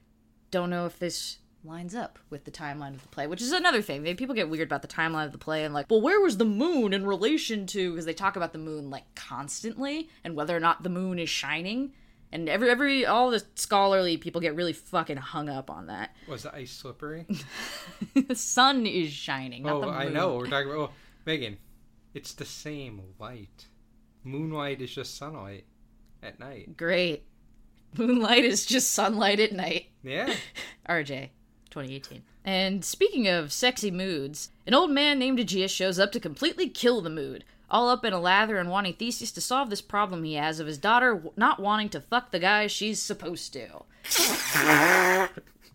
don't 0.51 0.71
know 0.71 0.87
if 0.87 0.99
this 0.99 1.39
lines 1.65 1.95
up 1.95 2.19
with 2.29 2.45
the 2.45 2.51
timeline 2.51 2.95
of 2.95 3.03
the 3.03 3.09
play, 3.09 3.27
which 3.27 3.41
is 3.41 3.53
another 3.53 3.83
thing. 3.83 4.03
People 4.17 4.35
get 4.35 4.51
weird 4.51 4.69
about 4.69 4.83
the 4.83 4.89
timeline 4.89 5.27
of 5.27 5.33
the 5.33 5.39
play 5.39 5.65
and 5.65 5.73
like, 5.73 5.87
well, 5.89 6.01
where 6.01 6.21
was 6.21 6.37
the 6.37 6.45
moon 6.45 6.93
in 6.93 7.07
relation 7.07 7.67
to? 7.69 7.91
Because 7.91 8.05
they 8.05 8.15
talk 8.15 8.37
about 8.37 8.53
the 8.53 8.59
moon 8.59 8.91
like 8.91 9.15
constantly 9.15 10.09
and 10.25 10.35
whether 10.35 10.57
or 10.57 10.61
not 10.61 10.83
the 10.83 10.89
moon 10.89 11.19
is 11.19 11.31
shining. 11.31 11.93
And 12.33 12.49
every 12.49 12.71
every 12.71 13.05
all 13.05 13.31
the 13.31 13.45
scholarly 13.55 14.17
people 14.17 14.41
get 14.41 14.55
really 14.55 14.73
fucking 14.73 15.19
hung 15.19 15.51
up 15.51 15.71
on 15.71 15.87
that. 15.87 16.17
Was 16.29 16.45
the 16.45 16.55
ice 16.55 16.73
slippery? 16.73 17.27
the 18.15 18.35
sun 18.35 18.87
is 18.87 19.13
shining, 19.13 19.65
not 19.65 19.75
oh, 19.75 19.81
the 19.83 19.87
moon. 19.89 19.97
I 19.97 20.09
know. 20.09 20.37
We're 20.37 20.47
talking 20.47 20.71
about. 20.71 20.91
Oh, 20.91 20.93
Megan, 21.27 21.59
it's 22.15 22.33
the 22.33 22.47
same 22.47 23.03
light. 23.19 23.67
Moonlight 24.25 24.81
is 24.81 24.95
just 24.95 25.17
sunlight 25.17 25.67
at 26.23 26.41
night. 26.41 26.77
Great. 26.77 27.25
Moonlight 27.97 28.45
is 28.45 28.65
just 28.65 28.93
sunlight 28.93 29.39
at 29.39 29.53
night. 29.53 29.91
Yeah. 30.03 30.33
RJ, 30.89 31.31
2018. 31.71 32.23
And 32.45 32.85
speaking 32.85 33.29
of 33.29 33.53
sexy 33.53 33.91
moods, 33.91 34.51
an 34.67 34.75
old 34.75 34.91
man 34.91 35.19
named 35.19 35.39
Aegeus 35.39 35.71
shows 35.71 35.99
up 35.99 36.13
to 36.13 36.21
completely 36.21 36.69
kill 36.69 37.01
the 37.01 37.11
mood, 37.11 37.45
all 37.73 37.89
up 37.89 38.05
in 38.05 38.13
a 38.13 38.21
lather 38.21 38.59
and 38.59 38.71
wanting 38.71 38.93
Theseus 38.93 39.33
to 39.33 39.41
solve 39.41 39.71
this 39.71 39.81
problem 39.81 40.23
he 40.23 40.35
has 40.35 40.61
of 40.61 40.67
his 40.67 40.79
daughter 40.79 41.15
w- 41.15 41.33
not 41.37 41.59
wanting 41.59 41.89
to 41.89 42.01
fuck 42.01 42.31
the 42.31 42.39
guy 42.39 42.67
she's 42.67 43.01
supposed 43.01 43.53
to. 43.55 43.67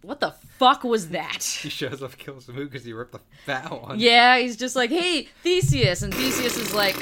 what 0.03 0.19
the 0.19 0.31
fuck 0.59 0.83
was 0.83 1.09
that? 1.09 1.43
he 1.61 1.69
shows 1.69 2.03
up, 2.03 2.15
kills 2.17 2.45
the 2.45 2.53
moon 2.53 2.67
because 2.67 2.85
he 2.85 2.93
ripped 2.93 3.13
the 3.13 3.19
fat 3.45 3.71
one. 3.81 3.99
Yeah, 3.99 4.37
he's 4.37 4.55
just 4.55 4.75
like, 4.75 4.91
hey, 4.91 5.27
Theseus. 5.41 6.03
And 6.03 6.13
Theseus 6.13 6.55
is 6.55 6.73
like, 6.73 6.95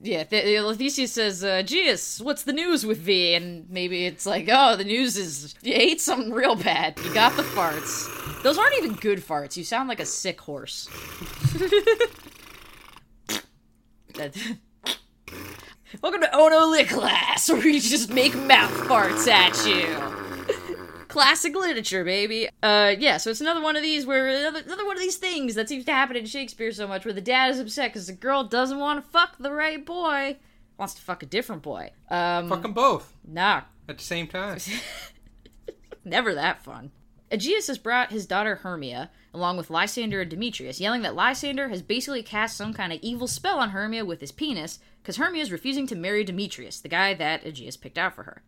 yeah, 0.00 0.24
Th- 0.24 0.76
Theseus 0.76 1.12
says, 1.12 1.44
uh, 1.44 1.62
Geus, 1.62 2.22
what's 2.22 2.44
the 2.44 2.52
news 2.54 2.86
with 2.86 3.04
thee? 3.04 3.34
And 3.34 3.68
maybe 3.68 4.06
it's 4.06 4.24
like, 4.24 4.48
oh, 4.50 4.76
the 4.76 4.84
news 4.84 5.18
is 5.18 5.54
you 5.62 5.74
ate 5.74 6.00
something 6.00 6.32
real 6.32 6.56
bad. 6.56 6.98
You 7.04 7.12
got 7.12 7.36
the 7.36 7.42
farts. 7.42 8.42
Those 8.42 8.56
aren't 8.56 8.76
even 8.78 8.94
good 8.94 9.18
farts. 9.18 9.58
You 9.58 9.64
sound 9.64 9.90
like 9.90 10.00
a 10.00 10.06
sick 10.06 10.40
horse. 10.40 10.88
Welcome 16.00 16.20
to 16.20 16.36
Ono 16.36 16.66
Lit 16.68 16.88
Class, 16.88 17.48
where 17.52 17.60
we 17.60 17.80
just 17.80 18.10
make 18.10 18.32
mouth 18.36 18.70
farts 18.82 19.26
at 19.26 19.66
you. 19.66 20.86
Classic 21.08 21.52
literature, 21.52 22.04
baby. 22.04 22.48
Uh, 22.62 22.94
yeah, 22.96 23.16
so 23.16 23.30
it's 23.30 23.40
another 23.40 23.60
one 23.60 23.74
of 23.74 23.82
these 23.82 24.06
where 24.06 24.28
another, 24.28 24.60
another 24.64 24.86
one 24.86 24.96
of 24.96 25.02
these 25.02 25.16
things 25.16 25.56
that 25.56 25.68
seems 25.68 25.84
to 25.86 25.92
happen 25.92 26.14
in 26.16 26.26
Shakespeare 26.26 26.70
so 26.70 26.86
much, 26.86 27.04
where 27.04 27.12
the 27.12 27.20
dad 27.20 27.50
is 27.50 27.58
upset 27.58 27.90
because 27.90 28.06
the 28.06 28.12
girl 28.12 28.44
doesn't 28.44 28.78
want 28.78 29.04
to 29.04 29.10
fuck 29.10 29.36
the 29.38 29.52
right 29.52 29.84
boy, 29.84 30.36
wants 30.78 30.94
to 30.94 31.02
fuck 31.02 31.24
a 31.24 31.26
different 31.26 31.62
boy. 31.62 31.90
Um, 32.08 32.48
Fuck 32.48 32.62
them 32.62 32.72
both 32.72 33.12
nah, 33.26 33.62
at 33.88 33.98
the 33.98 34.04
same 34.04 34.28
time. 34.28 34.58
never 36.04 36.34
that 36.34 36.62
fun. 36.62 36.92
Aegeus 37.34 37.66
has 37.66 37.78
brought 37.78 38.12
his 38.12 38.26
daughter 38.26 38.54
Hermia, 38.54 39.10
along 39.34 39.56
with 39.56 39.68
Lysander 39.68 40.20
and 40.20 40.30
Demetrius, 40.30 40.78
yelling 40.78 41.02
that 41.02 41.16
Lysander 41.16 41.68
has 41.68 41.82
basically 41.82 42.22
cast 42.22 42.56
some 42.56 42.72
kind 42.72 42.92
of 42.92 43.00
evil 43.02 43.26
spell 43.26 43.58
on 43.58 43.70
Hermia 43.70 44.04
with 44.04 44.20
his 44.20 44.30
penis, 44.30 44.78
because 45.02 45.16
Hermia 45.16 45.42
is 45.42 45.50
refusing 45.50 45.88
to 45.88 45.96
marry 45.96 46.22
Demetrius, 46.22 46.80
the 46.80 46.88
guy 46.88 47.12
that 47.12 47.44
Aegeus 47.44 47.76
picked 47.76 47.98
out 47.98 48.14
for 48.14 48.22
her. 48.22 48.42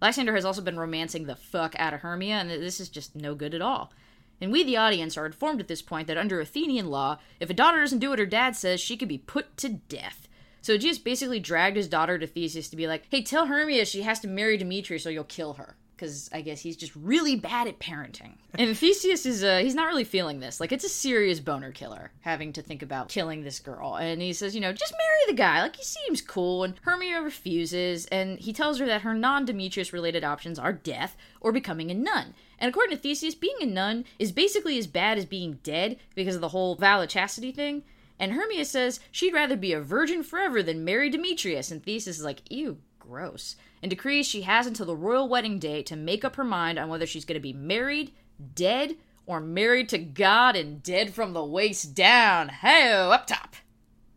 Lysander 0.00 0.34
has 0.34 0.46
also 0.46 0.62
been 0.62 0.78
romancing 0.78 1.26
the 1.26 1.36
fuck 1.36 1.74
out 1.78 1.92
of 1.92 2.00
Hermia, 2.00 2.36
and 2.36 2.48
this 2.48 2.80
is 2.80 2.88
just 2.88 3.14
no 3.14 3.34
good 3.34 3.52
at 3.52 3.60
all. 3.60 3.92
And 4.40 4.50
we, 4.50 4.64
the 4.64 4.78
audience, 4.78 5.18
are 5.18 5.26
informed 5.26 5.60
at 5.60 5.68
this 5.68 5.82
point 5.82 6.06
that 6.06 6.16
under 6.16 6.40
Athenian 6.40 6.86
law, 6.86 7.18
if 7.40 7.50
a 7.50 7.54
daughter 7.54 7.82
doesn't 7.82 7.98
do 7.98 8.08
what 8.08 8.18
her 8.18 8.24
dad 8.24 8.56
says, 8.56 8.80
she 8.80 8.96
could 8.96 9.06
be 9.06 9.18
put 9.18 9.58
to 9.58 9.68
death. 9.68 10.28
So 10.62 10.72
Aegeus 10.72 10.96
basically 10.98 11.40
dragged 11.40 11.76
his 11.76 11.88
daughter 11.88 12.18
to 12.18 12.26
Theseus 12.26 12.70
to 12.70 12.76
be 12.76 12.86
like, 12.86 13.04
hey, 13.10 13.20
tell 13.20 13.48
Hermia 13.48 13.84
she 13.84 14.00
has 14.00 14.18
to 14.20 14.28
marry 14.28 14.56
Demetrius 14.56 15.06
or 15.06 15.10
you'll 15.10 15.24
kill 15.24 15.54
her. 15.54 15.76
Because 16.00 16.30
I 16.32 16.40
guess 16.40 16.60
he's 16.60 16.78
just 16.78 16.96
really 16.96 17.36
bad 17.36 17.68
at 17.68 17.78
parenting. 17.78 18.32
And 18.54 18.74
Theseus 18.74 19.26
is, 19.26 19.44
uh, 19.44 19.58
he's 19.58 19.74
not 19.74 19.86
really 19.86 20.04
feeling 20.04 20.40
this. 20.40 20.58
Like, 20.58 20.72
it's 20.72 20.84
a 20.84 20.88
serious 20.88 21.40
boner 21.40 21.72
killer, 21.72 22.10
having 22.22 22.54
to 22.54 22.62
think 22.62 22.80
about 22.80 23.10
killing 23.10 23.44
this 23.44 23.60
girl. 23.60 23.96
And 23.96 24.22
he 24.22 24.32
says, 24.32 24.54
you 24.54 24.62
know, 24.62 24.72
just 24.72 24.94
marry 24.94 25.20
the 25.28 25.36
guy. 25.36 25.60
Like, 25.60 25.76
he 25.76 25.84
seems 25.84 26.22
cool. 26.22 26.64
And 26.64 26.74
Hermia 26.80 27.20
refuses. 27.20 28.06
And 28.06 28.38
he 28.38 28.54
tells 28.54 28.78
her 28.78 28.86
that 28.86 29.02
her 29.02 29.12
non 29.12 29.44
Demetrius 29.44 29.92
related 29.92 30.24
options 30.24 30.58
are 30.58 30.72
death 30.72 31.18
or 31.38 31.52
becoming 31.52 31.90
a 31.90 31.94
nun. 31.94 32.34
And 32.58 32.70
according 32.70 32.96
to 32.96 33.02
Theseus, 33.02 33.34
being 33.34 33.56
a 33.60 33.66
nun 33.66 34.06
is 34.18 34.32
basically 34.32 34.78
as 34.78 34.86
bad 34.86 35.18
as 35.18 35.26
being 35.26 35.58
dead 35.62 35.98
because 36.14 36.34
of 36.34 36.40
the 36.40 36.48
whole 36.48 36.76
vow 36.76 37.02
of 37.02 37.10
chastity 37.10 37.52
thing. 37.52 37.82
And 38.18 38.32
Hermia 38.32 38.64
says 38.64 39.00
she'd 39.12 39.34
rather 39.34 39.56
be 39.56 39.74
a 39.74 39.80
virgin 39.82 40.22
forever 40.22 40.62
than 40.62 40.82
marry 40.82 41.10
Demetrius. 41.10 41.70
And 41.70 41.82
Theseus 41.82 42.16
is 42.18 42.24
like, 42.24 42.40
ew, 42.50 42.78
gross. 42.98 43.56
And 43.82 43.88
decrees 43.90 44.26
she 44.26 44.42
has 44.42 44.66
until 44.66 44.86
the 44.86 44.96
royal 44.96 45.28
wedding 45.28 45.58
day 45.58 45.82
to 45.84 45.96
make 45.96 46.24
up 46.24 46.36
her 46.36 46.44
mind 46.44 46.78
on 46.78 46.88
whether 46.88 47.06
she's 47.06 47.24
going 47.24 47.38
to 47.38 47.40
be 47.40 47.52
married, 47.52 48.12
dead, 48.54 48.96
or 49.26 49.40
married 49.40 49.88
to 49.90 49.98
God 49.98 50.56
and 50.56 50.82
dead 50.82 51.14
from 51.14 51.32
the 51.32 51.44
waist 51.44 51.94
down. 51.94 52.48
Hey, 52.48 52.90
up 52.92 53.26
top. 53.26 53.56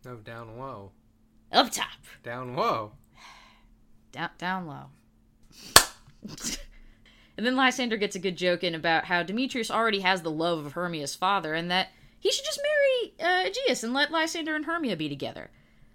No, 0.03 0.15
down 0.17 0.57
low. 0.57 0.91
Up 1.51 1.71
top. 1.71 1.87
Down 2.23 2.55
low. 2.55 2.93
Down, 4.11 4.29
down 4.37 4.67
low. 4.67 4.85
and 7.37 7.45
then 7.45 7.55
Lysander 7.55 7.97
gets 7.97 8.15
a 8.15 8.19
good 8.19 8.37
joke 8.37 8.63
in 8.63 8.75
about 8.75 9.05
how 9.05 9.23
Demetrius 9.23 9.71
already 9.71 10.01
has 10.01 10.21
the 10.21 10.31
love 10.31 10.65
of 10.65 10.73
Hermia's 10.73 11.15
father 11.15 11.53
and 11.53 11.69
that 11.71 11.89
he 12.19 12.31
should 12.31 12.45
just 12.45 12.61
marry 12.61 13.13
uh, 13.19 13.47
Aegeus 13.47 13.83
and 13.83 13.93
let 13.93 14.11
Lysander 14.11 14.55
and 14.55 14.65
Hermia 14.65 14.95
be 14.95 15.09
together. 15.09 15.51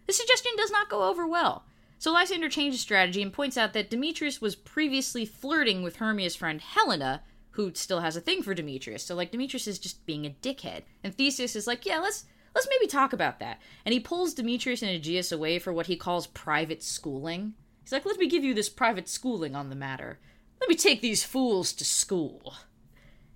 The 0.07 0.13
suggestion 0.13 0.53
does 0.57 0.71
not 0.71 0.89
go 0.89 1.09
over 1.09 1.27
well. 1.27 1.65
So 1.99 2.13
Lysander 2.13 2.49
changes 2.49 2.81
strategy 2.81 3.23
and 3.23 3.33
points 3.33 3.57
out 3.57 3.73
that 3.73 3.91
Demetrius 3.91 4.41
was 4.41 4.55
previously 4.55 5.25
flirting 5.25 5.83
with 5.83 5.97
Hermia's 5.97 6.37
friend 6.37 6.61
Helena, 6.61 7.23
who 7.53 7.73
still 7.75 8.01
has 8.01 8.17
a 8.17 8.21
thing 8.21 8.43
for 8.43 8.55
Demetrius. 8.55 9.05
So 9.05 9.15
like 9.15 9.33
Demetrius 9.33 9.67
is 9.67 9.79
just 9.79 10.07
being 10.07 10.25
a 10.25 10.37
dickhead. 10.43 10.83
And 11.03 11.15
Theseus 11.15 11.57
is 11.57 11.67
like, 11.67 11.85
"Yeah, 11.85 11.99
let's 11.99 12.25
let's 12.55 12.69
maybe 12.69 12.89
talk 12.89 13.13
about 13.13 13.39
that. 13.39 13.61
And 13.85 13.93
he 13.93 14.01
pulls 14.01 14.35
Demetrius 14.35 14.83
and 14.83 14.91
Aegeus 14.91 15.31
away 15.31 15.59
for 15.59 15.73
what 15.73 15.87
he 15.87 15.97
calls 15.97 16.27
private 16.27 16.83
schooling. 16.83 17.55
He's 17.83 17.93
like, 17.93 18.05
let 18.05 18.19
me 18.19 18.29
give 18.29 18.45
you 18.45 18.53
this 18.53 18.69
private 18.69 19.09
schooling 19.09 19.55
on 19.55 19.71
the 19.71 19.77
matter. 19.77 20.19
Let 20.61 20.69
me 20.69 20.75
take 20.75 21.01
these 21.01 21.25
fools 21.25 21.73
to 21.75 21.85
school. 21.85 22.55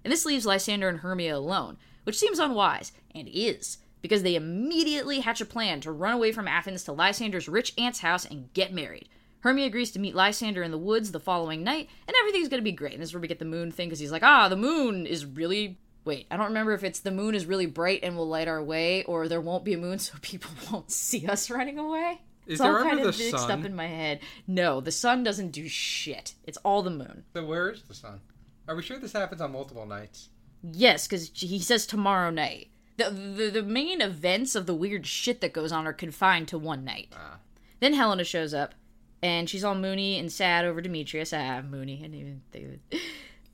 And 0.05 0.13
this 0.13 0.27
leaves 0.27 0.45
Lysander 0.45 0.89
and 0.89 0.99
Hermia 0.99 1.37
alone, 1.37 1.77
which 2.03 2.19
seems 2.19 2.41
unwise, 2.41 2.91
and 3.15 3.29
is, 3.29 3.79
because 4.03 4.23
they 4.23 4.35
immediately 4.35 5.21
hatch 5.21 5.41
a 5.41 5.47
plan 5.47 5.81
to 5.81 5.93
run 5.93 6.13
away 6.13 6.33
from 6.33 6.49
Athens 6.49 6.85
to 6.85 6.93
Lysander's 6.93 7.49
rich 7.49 7.73
aunt's 7.79 8.01
house 8.01 8.25
and 8.25 8.53
get 8.53 8.73
married. 8.73 9.09
Hermia 9.41 9.67
agrees 9.67 9.91
to 9.93 9.99
meet 9.99 10.15
Lysander 10.15 10.63
in 10.63 10.71
the 10.71 10.79
woods 10.79 11.11
the 11.11 11.19
following 11.19 11.65
night, 11.65 11.89
and 12.07 12.17
everything's 12.21 12.49
gonna 12.49 12.63
be 12.63 12.73
great. 12.73 12.93
And 12.93 13.03
this 13.03 13.09
is 13.11 13.15
where 13.15 13.21
we 13.21 13.29
get 13.29 13.39
the 13.39 13.45
moon 13.45 13.73
thing, 13.73 13.89
because 13.89 13.99
he's 13.99 14.13
like, 14.13 14.23
ah, 14.23 14.49
the 14.49 14.57
moon 14.57 15.07
is 15.07 15.25
really. 15.25 15.79
Wait, 16.05 16.27
I 16.33 16.37
don't 16.37 16.49
remember 16.49 16.73
if 16.73 16.83
it's 16.83 16.99
the 16.99 17.13
moon 17.13 17.35
is 17.37 17.47
really 17.47 17.67
bright 17.67 18.01
and 18.03 18.17
will 18.17 18.27
light 18.27 18.49
our 18.49 18.63
way, 18.63 19.05
or 19.05 19.29
there 19.29 19.41
won't 19.41 19.65
be 19.65 19.73
a 19.73 19.79
moon 19.79 19.99
so 20.01 20.15
people 20.21 20.51
won't 20.71 20.91
see 20.91 21.27
us 21.27 21.49
running 21.51 21.79
away. 21.79 22.21
Is 22.47 22.55
it's 22.55 22.61
all 22.61 22.83
kind 22.83 22.99
of 22.99 23.07
mixed 23.07 23.31
sun? 23.31 23.51
up 23.51 23.65
in 23.65 23.75
my 23.75 23.87
head. 23.87 24.21
No, 24.49 24.81
the 24.81 24.91
sun 24.91 25.23
doesn't 25.23 25.51
do 25.51 25.69
shit. 25.69 26.35
It's 26.45 26.59
all 26.59 26.83
the 26.83 26.91
moon. 26.91 27.25
So 27.35 27.45
where 27.45 27.71
is 27.71 27.83
the 27.83 27.95
sun? 27.95 28.21
Are 28.67 28.75
we 28.75 28.83
sure 28.83 28.99
this 28.99 29.13
happens 29.13 29.41
on 29.41 29.53
multiple 29.53 29.87
nights? 29.87 30.29
Yes, 30.63 31.07
because 31.07 31.31
he 31.35 31.61
says 31.61 31.87
tomorrow 31.87 32.31
night. 32.31 32.72
The, 32.97 33.11
the 33.11 33.51
the 33.51 33.63
main 33.63 34.01
events 34.01 34.55
of 34.55 34.67
the 34.67 34.75
weird 34.75 35.07
shit 35.07 35.41
that 35.41 35.53
goes 35.53 35.73
on 35.73 35.87
are 35.87 35.93
confined 35.93 36.49
to 36.49 36.59
one 36.59 36.85
night. 36.85 37.09
Ah. 37.17 37.39
Then 37.81 37.95
Helena 37.95 38.23
shows 38.25 38.53
up, 38.55 38.75
and 39.23 39.49
she's 39.49 39.65
all 39.65 39.75
moony 39.75 40.19
and 40.19 40.31
sad 40.31 40.65
over 40.65 40.81
Demetrius. 40.81 41.33
Ah, 41.33 41.63
moony. 41.63 41.99
I 41.99 42.03
didn't 42.03 42.21
even 42.21 42.43
think 42.53 42.65
of 42.67 42.73
it. 42.73 43.01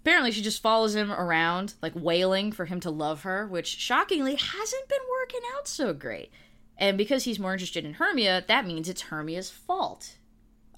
Apparently, 0.03 0.32
she 0.32 0.43
just 0.43 0.62
follows 0.62 0.95
him 0.95 1.12
around, 1.12 1.74
like 1.82 1.93
wailing 1.95 2.51
for 2.53 2.64
him 2.64 2.80
to 2.80 2.91
love 2.91 3.22
her, 3.22 3.47
which 3.47 3.66
shockingly 3.78 4.34
hasn't 4.36 4.89
been 4.89 4.99
working 5.20 5.41
out 5.57 5.68
so 5.68 5.93
great. 5.93 6.30
And 6.76 6.97
because 6.97 7.24
he's 7.24 7.39
more 7.39 7.53
interested 7.53 7.84
in 7.84 7.95
Hermia, 7.95 8.45
that 8.49 8.66
means 8.66 8.89
it's 8.89 9.03
Hermia's 9.03 9.51
fault. 9.51 10.16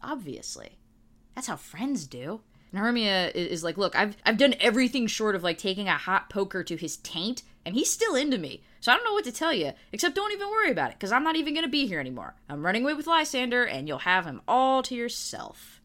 Obviously. 0.02 0.78
That's 1.34 1.46
how 1.46 1.56
friends 1.56 2.06
do. 2.06 2.40
And 2.72 2.80
Hermia 2.80 3.28
i- 3.28 3.30
is 3.32 3.62
like, 3.64 3.76
look, 3.78 3.94
I've 3.96 4.16
I've 4.24 4.36
done 4.38 4.54
everything 4.60 5.06
short 5.06 5.34
of 5.34 5.42
like 5.42 5.58
taking 5.58 5.88
a 5.88 5.96
hot 5.98 6.30
poker 6.30 6.62
to 6.64 6.76
his 6.76 6.96
taint, 6.98 7.42
and 7.64 7.74
he's 7.74 7.90
still 7.90 8.14
into 8.14 8.38
me. 8.38 8.62
So 8.80 8.90
I 8.90 8.96
don't 8.96 9.04
know 9.04 9.12
what 9.12 9.24
to 9.24 9.32
tell 9.32 9.52
you, 9.52 9.72
except 9.92 10.14
don't 10.14 10.32
even 10.32 10.48
worry 10.48 10.70
about 10.70 10.90
it, 10.90 10.96
because 10.96 11.12
I'm 11.12 11.24
not 11.24 11.36
even 11.36 11.54
gonna 11.54 11.68
be 11.68 11.86
here 11.86 12.00
anymore. 12.00 12.34
I'm 12.48 12.64
running 12.64 12.82
away 12.82 12.94
with 12.94 13.06
Lysander, 13.06 13.64
and 13.64 13.86
you'll 13.86 13.98
have 13.98 14.24
him 14.24 14.40
all 14.48 14.82
to 14.84 14.94
yourself. 14.94 15.80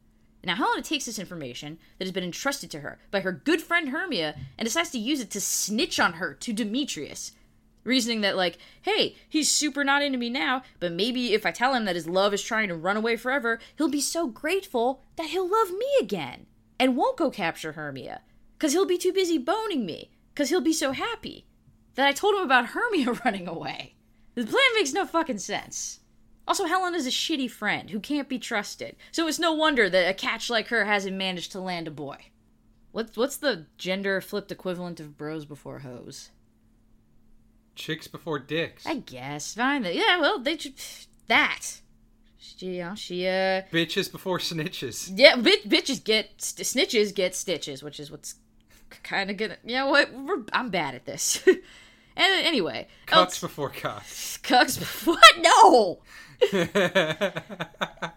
Now 0.46 0.56
Helena 0.56 0.84
takes 0.84 1.06
this 1.06 1.20
information 1.20 1.80
that 1.98 2.06
has 2.06 2.12
been 2.12 2.24
entrusted 2.24 2.70
to 2.72 2.82
her 2.82 3.00
by 3.10 3.22
her 3.22 3.32
good 3.32 3.62
friend 3.62 3.90
Hermia 3.90 4.36
and 4.58 4.66
decides 4.66 4.92
to 4.92 5.00
use 5.00 5.20
it 5.20 5.32
to 5.32 5.42
snitch 5.42 6.00
on 6.00 6.14
her 6.14 6.36
to 6.36 6.54
Demetrius. 6.54 7.32
Reasoning 7.84 8.22
that, 8.22 8.36
like, 8.36 8.58
hey, 8.84 9.16
he's 9.28 9.52
super 9.52 9.84
not 9.84 10.02
into 10.02 10.18
me 10.18 10.30
now, 10.30 10.64
but 10.80 10.92
maybe 10.92 11.34
if 11.34 11.46
I 11.46 11.52
tell 11.52 11.74
him 11.74 11.86
that 11.86 11.96
his 11.96 12.08
love 12.08 12.34
is 12.34 12.42
trying 12.42 12.68
to 12.70 12.76
run 12.76 12.98
away 12.98 13.16
forever, 13.16 13.60
he'll 13.76 13.90
be 13.90 14.02
so 14.02 14.28
grateful 14.28 15.02
that 15.18 15.30
he'll 15.30 15.50
love 15.50 15.72
me 15.72 15.88
again 16.00 16.46
and 16.80 16.96
won't 16.96 17.18
go 17.18 17.30
capture 17.30 17.74
Hermia. 17.74 18.22
Because 18.58 18.74
he'll 18.74 18.88
be 18.88 18.98
too 18.98 19.14
busy 19.14 19.38
boning 19.38 19.86
me. 19.86 20.10
Because 20.34 20.50
he'll 20.50 20.62
be 20.62 20.74
so 20.74 20.94
happy 20.94 21.46
that 21.96 22.08
I 22.08 22.14
told 22.14 22.36
him 22.36 22.42
about 22.44 22.68
Hermia 22.68 23.12
running 23.26 23.48
away. 23.48 23.96
The 24.36 24.46
plan 24.46 24.64
makes 24.76 24.94
no 24.94 25.06
fucking 25.06 25.40
sense. 25.40 26.00
Also, 26.48 26.66
Helen 26.66 26.94
is 26.94 27.08
a 27.08 27.12
shitty 27.12 27.50
friend 27.50 27.90
who 27.90 28.00
can't 28.00 28.30
be 28.30 28.38
trusted, 28.38 28.96
so 29.12 29.28
it's 29.28 29.40
no 29.40 29.54
wonder 29.54 29.90
that 29.90 30.10
a 30.10 30.14
catch 30.14 30.50
like 30.50 30.68
her 30.68 30.86
hasn't 30.86 31.16
managed 31.18 31.52
to 31.54 31.60
land 31.60 31.88
a 31.88 31.92
boy. 31.92 32.18
What's 32.92 33.18
what's 33.18 33.38
the 33.38 33.66
gender 33.78 34.22
flipped 34.22 34.52
equivalent 34.52 35.00
of 35.00 35.18
bros 35.18 35.46
before 35.46 35.80
hoes? 35.80 36.30
Chicks 37.76 38.08
before 38.08 38.40
dicks. 38.40 38.86
I 38.86 38.96
guess. 38.98 39.54
Fine. 39.56 39.86
Yeah, 39.86 40.22
well, 40.22 40.40
they 40.40 40.58
should. 40.58 40.76
That. 41.28 41.82
She, 42.38 42.78
know, 42.78 42.94
she, 42.96 43.28
uh. 43.28 43.64
Bitches 43.72 44.12
before 44.12 44.38
snitches. 44.38 45.12
Yeah, 45.14 45.36
bit, 45.36 45.68
bitches 45.68 46.04
get. 46.04 46.42
St- 46.42 46.66
snitches 46.66 47.14
get 47.14 47.36
stitches, 47.36 47.82
which 47.84 48.00
is 48.00 48.12
what's 48.12 48.36
kind 49.04 49.30
of 49.30 49.38
gonna. 49.38 49.58
You 49.66 49.76
know 49.78 49.88
what? 49.90 50.14
We're, 50.14 50.44
I'm 50.54 50.70
bad 50.70 50.96
at 50.96 51.06
this. 51.06 51.44
and 52.18 52.46
anyway. 52.46 52.88
Cucks 53.08 53.16
else- 53.16 53.40
before 53.42 53.70
cocks. 53.70 54.40
Cucks. 54.44 54.80
What? 55.06 55.22
No! 55.40 56.02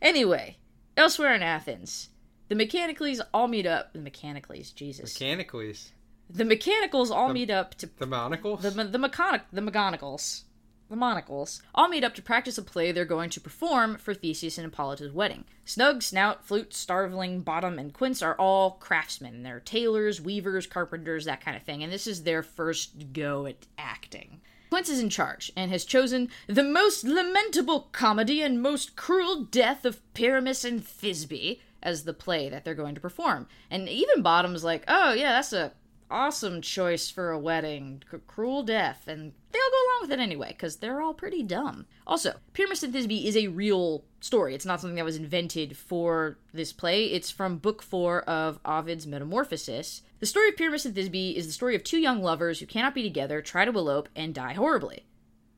Anyway, 0.00 0.56
elsewhere 0.96 1.34
in 1.34 1.42
Athens, 1.42 2.10
the 2.48 2.54
Mechanicles 2.54 3.20
all 3.34 3.48
meet 3.48 3.66
up. 3.66 3.92
The 3.92 3.98
Mechanicles, 3.98 4.72
Jesus. 4.72 5.12
Mechanicals. 5.18 5.90
the 6.30 6.44
Mechanicals 6.44 7.10
all 7.10 7.32
meet 7.32 7.50
up 7.50 7.74
to 7.76 7.86
The 7.98 8.06
monocles? 8.06 8.62
the 8.62 8.70
the 8.70 8.98
mechanic 8.98 9.42
the 9.52 9.60
mechanicals 9.60 10.44
the 10.88 10.96
monocles 10.96 11.62
all 11.74 11.88
meet 11.88 12.04
up 12.04 12.14
to 12.14 12.22
practice 12.22 12.58
a 12.58 12.62
play 12.62 12.92
they're 12.92 13.04
going 13.04 13.30
to 13.30 13.40
perform 13.40 13.96
for 13.96 14.14
Theseus 14.14 14.58
and 14.58 14.64
Hippolyta's 14.64 15.12
wedding. 15.12 15.44
Snug, 15.64 16.02
Snout, 16.02 16.44
Flute, 16.44 16.70
Starveling, 16.70 17.44
Bottom, 17.44 17.78
and 17.78 17.92
Quince 17.92 18.22
are 18.22 18.34
all 18.36 18.72
craftsmen. 18.72 19.42
They're 19.42 19.60
tailors, 19.60 20.20
weavers, 20.20 20.66
carpenters, 20.66 21.26
that 21.26 21.40
kind 21.40 21.56
of 21.56 21.62
thing, 21.62 21.82
and 21.82 21.92
this 21.92 22.06
is 22.06 22.22
their 22.22 22.42
first 22.42 23.12
go 23.12 23.46
at 23.46 23.66
acting. 23.76 24.40
Quince 24.70 24.88
is 24.88 25.00
in 25.00 25.10
charge 25.10 25.50
and 25.56 25.70
has 25.70 25.84
chosen 25.84 26.28
the 26.46 26.62
most 26.62 27.04
lamentable 27.04 27.88
comedy 27.92 28.42
and 28.42 28.62
most 28.62 28.96
cruel 28.96 29.44
death 29.44 29.84
of 29.84 30.00
Pyramus 30.14 30.64
and 30.64 30.84
Thisbe 30.84 31.60
as 31.82 32.04
the 32.04 32.12
play 32.12 32.48
that 32.48 32.64
they're 32.64 32.74
going 32.74 32.94
to 32.94 33.00
perform. 33.00 33.46
And 33.70 33.88
even 33.88 34.22
Bottom's 34.22 34.64
like, 34.64 34.84
oh 34.88 35.12
yeah, 35.12 35.32
that's 35.32 35.52
a 35.52 35.72
awesome 36.10 36.60
choice 36.62 37.10
for 37.10 37.30
a 37.30 37.38
wedding. 37.38 38.02
C- 38.10 38.18
cruel 38.26 38.62
death. 38.62 39.04
And 39.06 39.32
they 39.52 39.58
all 39.58 39.70
go 39.70 39.76
along 39.76 39.98
with 40.02 40.12
it 40.12 40.20
anyway, 40.20 40.48
because 40.48 40.76
they're 40.76 41.00
all 41.00 41.14
pretty 41.14 41.42
dumb. 41.42 41.86
Also, 42.06 42.34
Pyramus 42.52 42.82
and 42.82 42.94
Thisbe 42.94 43.24
is 43.24 43.36
a 43.36 43.48
real 43.48 44.04
story. 44.20 44.54
It's 44.54 44.66
not 44.66 44.80
something 44.80 44.96
that 44.96 45.04
was 45.04 45.16
invented 45.16 45.76
for 45.76 46.38
this 46.52 46.72
play. 46.72 47.06
It's 47.06 47.30
from 47.30 47.58
Book 47.58 47.82
4 47.82 48.22
of 48.22 48.60
Ovid's 48.64 49.06
Metamorphosis. 49.06 50.02
The 50.20 50.26
story 50.26 50.48
of 50.48 50.56
Pyramus 50.56 50.84
and 50.84 50.94
Thisbe 50.94 51.34
is 51.34 51.46
the 51.46 51.52
story 51.52 51.74
of 51.74 51.84
two 51.84 51.98
young 51.98 52.22
lovers 52.22 52.60
who 52.60 52.66
cannot 52.66 52.94
be 52.94 53.02
together, 53.02 53.40
try 53.40 53.64
to 53.64 53.70
elope, 53.70 54.08
and 54.16 54.34
die 54.34 54.54
horribly. 54.54 55.06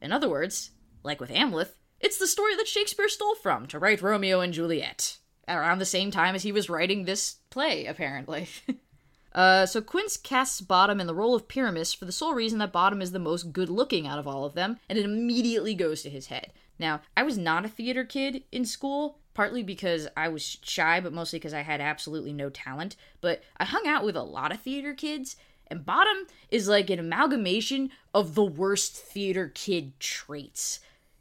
In 0.03 0.12
other 0.12 0.28
words, 0.28 0.70
like 1.03 1.20
with 1.20 1.30
Hamlet, 1.30 1.74
it's 2.01 2.18
the 2.18 2.26
story 2.26 2.57
that 2.57 2.68
Shakespeare 2.68 3.09
stole 3.09 3.34
from 3.34 3.66
to 3.66 3.78
write 3.78 4.03
Romeo 4.03 4.40
and 4.40 4.53
Juliet. 4.53 5.18
Around 5.48 5.78
the 5.78 5.84
same 5.84 6.11
time 6.11 6.34
as 6.34 6.42
he 6.42 6.53
was 6.53 6.70
writing 6.70 7.05
this 7.05 7.36
play, 7.51 7.86
apparently. 7.86 8.48
Uh, 9.33 9.64
so 9.66 9.81
Quince 9.81 10.16
casts 10.16 10.61
Bottom 10.61 11.01
in 11.01 11.07
the 11.07 11.14
role 11.14 11.35
of 11.35 11.49
Pyramus 11.49 11.95
for 11.95 12.05
the 12.05 12.12
sole 12.12 12.35
reason 12.35 12.59
that 12.59 12.72
Bottom 12.72 13.01
is 13.01 13.12
the 13.12 13.18
most 13.18 13.53
good 13.53 13.68
looking 13.68 14.07
out 14.07 14.18
of 14.18 14.26
all 14.26 14.45
of 14.45 14.55
them, 14.55 14.78
and 14.89 14.99
it 14.99 15.05
immediately 15.05 15.74
goes 15.74 16.03
to 16.03 16.11
his 16.11 16.26
head. 16.26 16.53
Now, 16.78 17.03
I 17.16 17.22
was 17.22 17.39
not 17.39 17.64
a 17.64 17.68
theater 17.68 18.05
kid 18.05 18.43
in 18.51 18.64
school, 18.64 19.18
partly 19.35 19.62
because 19.62 20.09
I 20.16 20.28
was 20.28 20.59
shy, 20.62 21.01
but 21.01 21.12
mostly 21.12 21.39
because 21.39 21.55
I 21.55 21.61
had 21.61 21.81
absolutely 21.81 22.33
no 22.33 22.51
talent. 22.51 22.97
But 23.20 23.43
I 23.59 23.64
hung 23.64 23.87
out 23.87 24.05
with 24.05 24.16
a 24.16 24.22
lot 24.22 24.53
of 24.53 24.61
theater 24.61 24.95
kids, 24.95 25.37
and 25.68 25.85
Bottom 25.85 26.26
is 26.51 26.68
like 26.68 26.91
an 26.91 26.99
amalgamation 26.99 27.91
of 28.12 28.35
the 28.35 28.45
worst 28.45 28.97
theater 28.97 29.53
kid 29.55 29.99
traits 30.01 30.81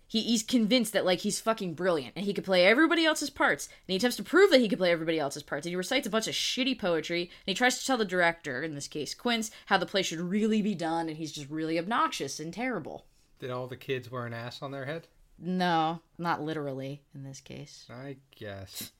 he, 0.10 0.22
he's 0.24 0.44
convinced 0.44 0.92
that 0.92 1.06
like 1.06 1.20
he's 1.20 1.40
fucking 1.40 1.76
brilliant 1.76 2.12
and 2.18 2.26
he 2.26 2.34
could 2.34 2.44
play 2.44 2.66
everybody 2.66 3.06
else's 3.06 3.30
parts 3.30 3.68
and 3.68 3.74
he 3.88 3.96
attempts 3.96 4.18
to 4.18 4.24
prove 4.24 4.50
that 4.52 4.60
he 4.60 4.68
could 4.68 4.80
play 4.80 4.92
everybody 4.92 5.20
else's 5.20 5.44
parts 5.44 5.66
and 5.66 5.72
he 5.72 5.76
recites 5.78 6.06
a 6.06 6.10
bunch 6.10 6.28
of 6.28 6.34
shitty 6.34 6.78
poetry 6.78 7.22
and 7.22 7.30
he 7.46 7.54
tries 7.54 7.80
to 7.80 7.86
tell 7.86 7.96
the 7.98 8.04
director 8.04 8.62
in 8.64 8.76
this 8.76 8.88
case 8.90 9.14
quince 9.14 9.52
how 9.68 9.78
the 9.78 9.86
play 9.86 10.02
should 10.02 10.20
really 10.20 10.62
be 10.62 10.76
done 10.76 11.08
and 11.08 11.18
he's 11.18 11.32
just 11.32 11.50
really 11.50 11.80
obnoxious 11.80 12.40
and 12.42 12.54
terrible 12.54 13.06
Did 13.40 13.52
all 13.52 13.68
the 13.68 13.78
kids 13.78 14.12
wear 14.12 14.26
an 14.26 14.34
ass 14.34 14.62
on 14.62 14.72
their 14.72 14.86
head? 14.86 15.08
no 15.38 16.02
not 16.18 16.42
literally 16.42 17.02
in 17.16 17.24
this 17.24 17.40
case 17.40 17.86
I 17.90 18.18
guess. 18.36 18.92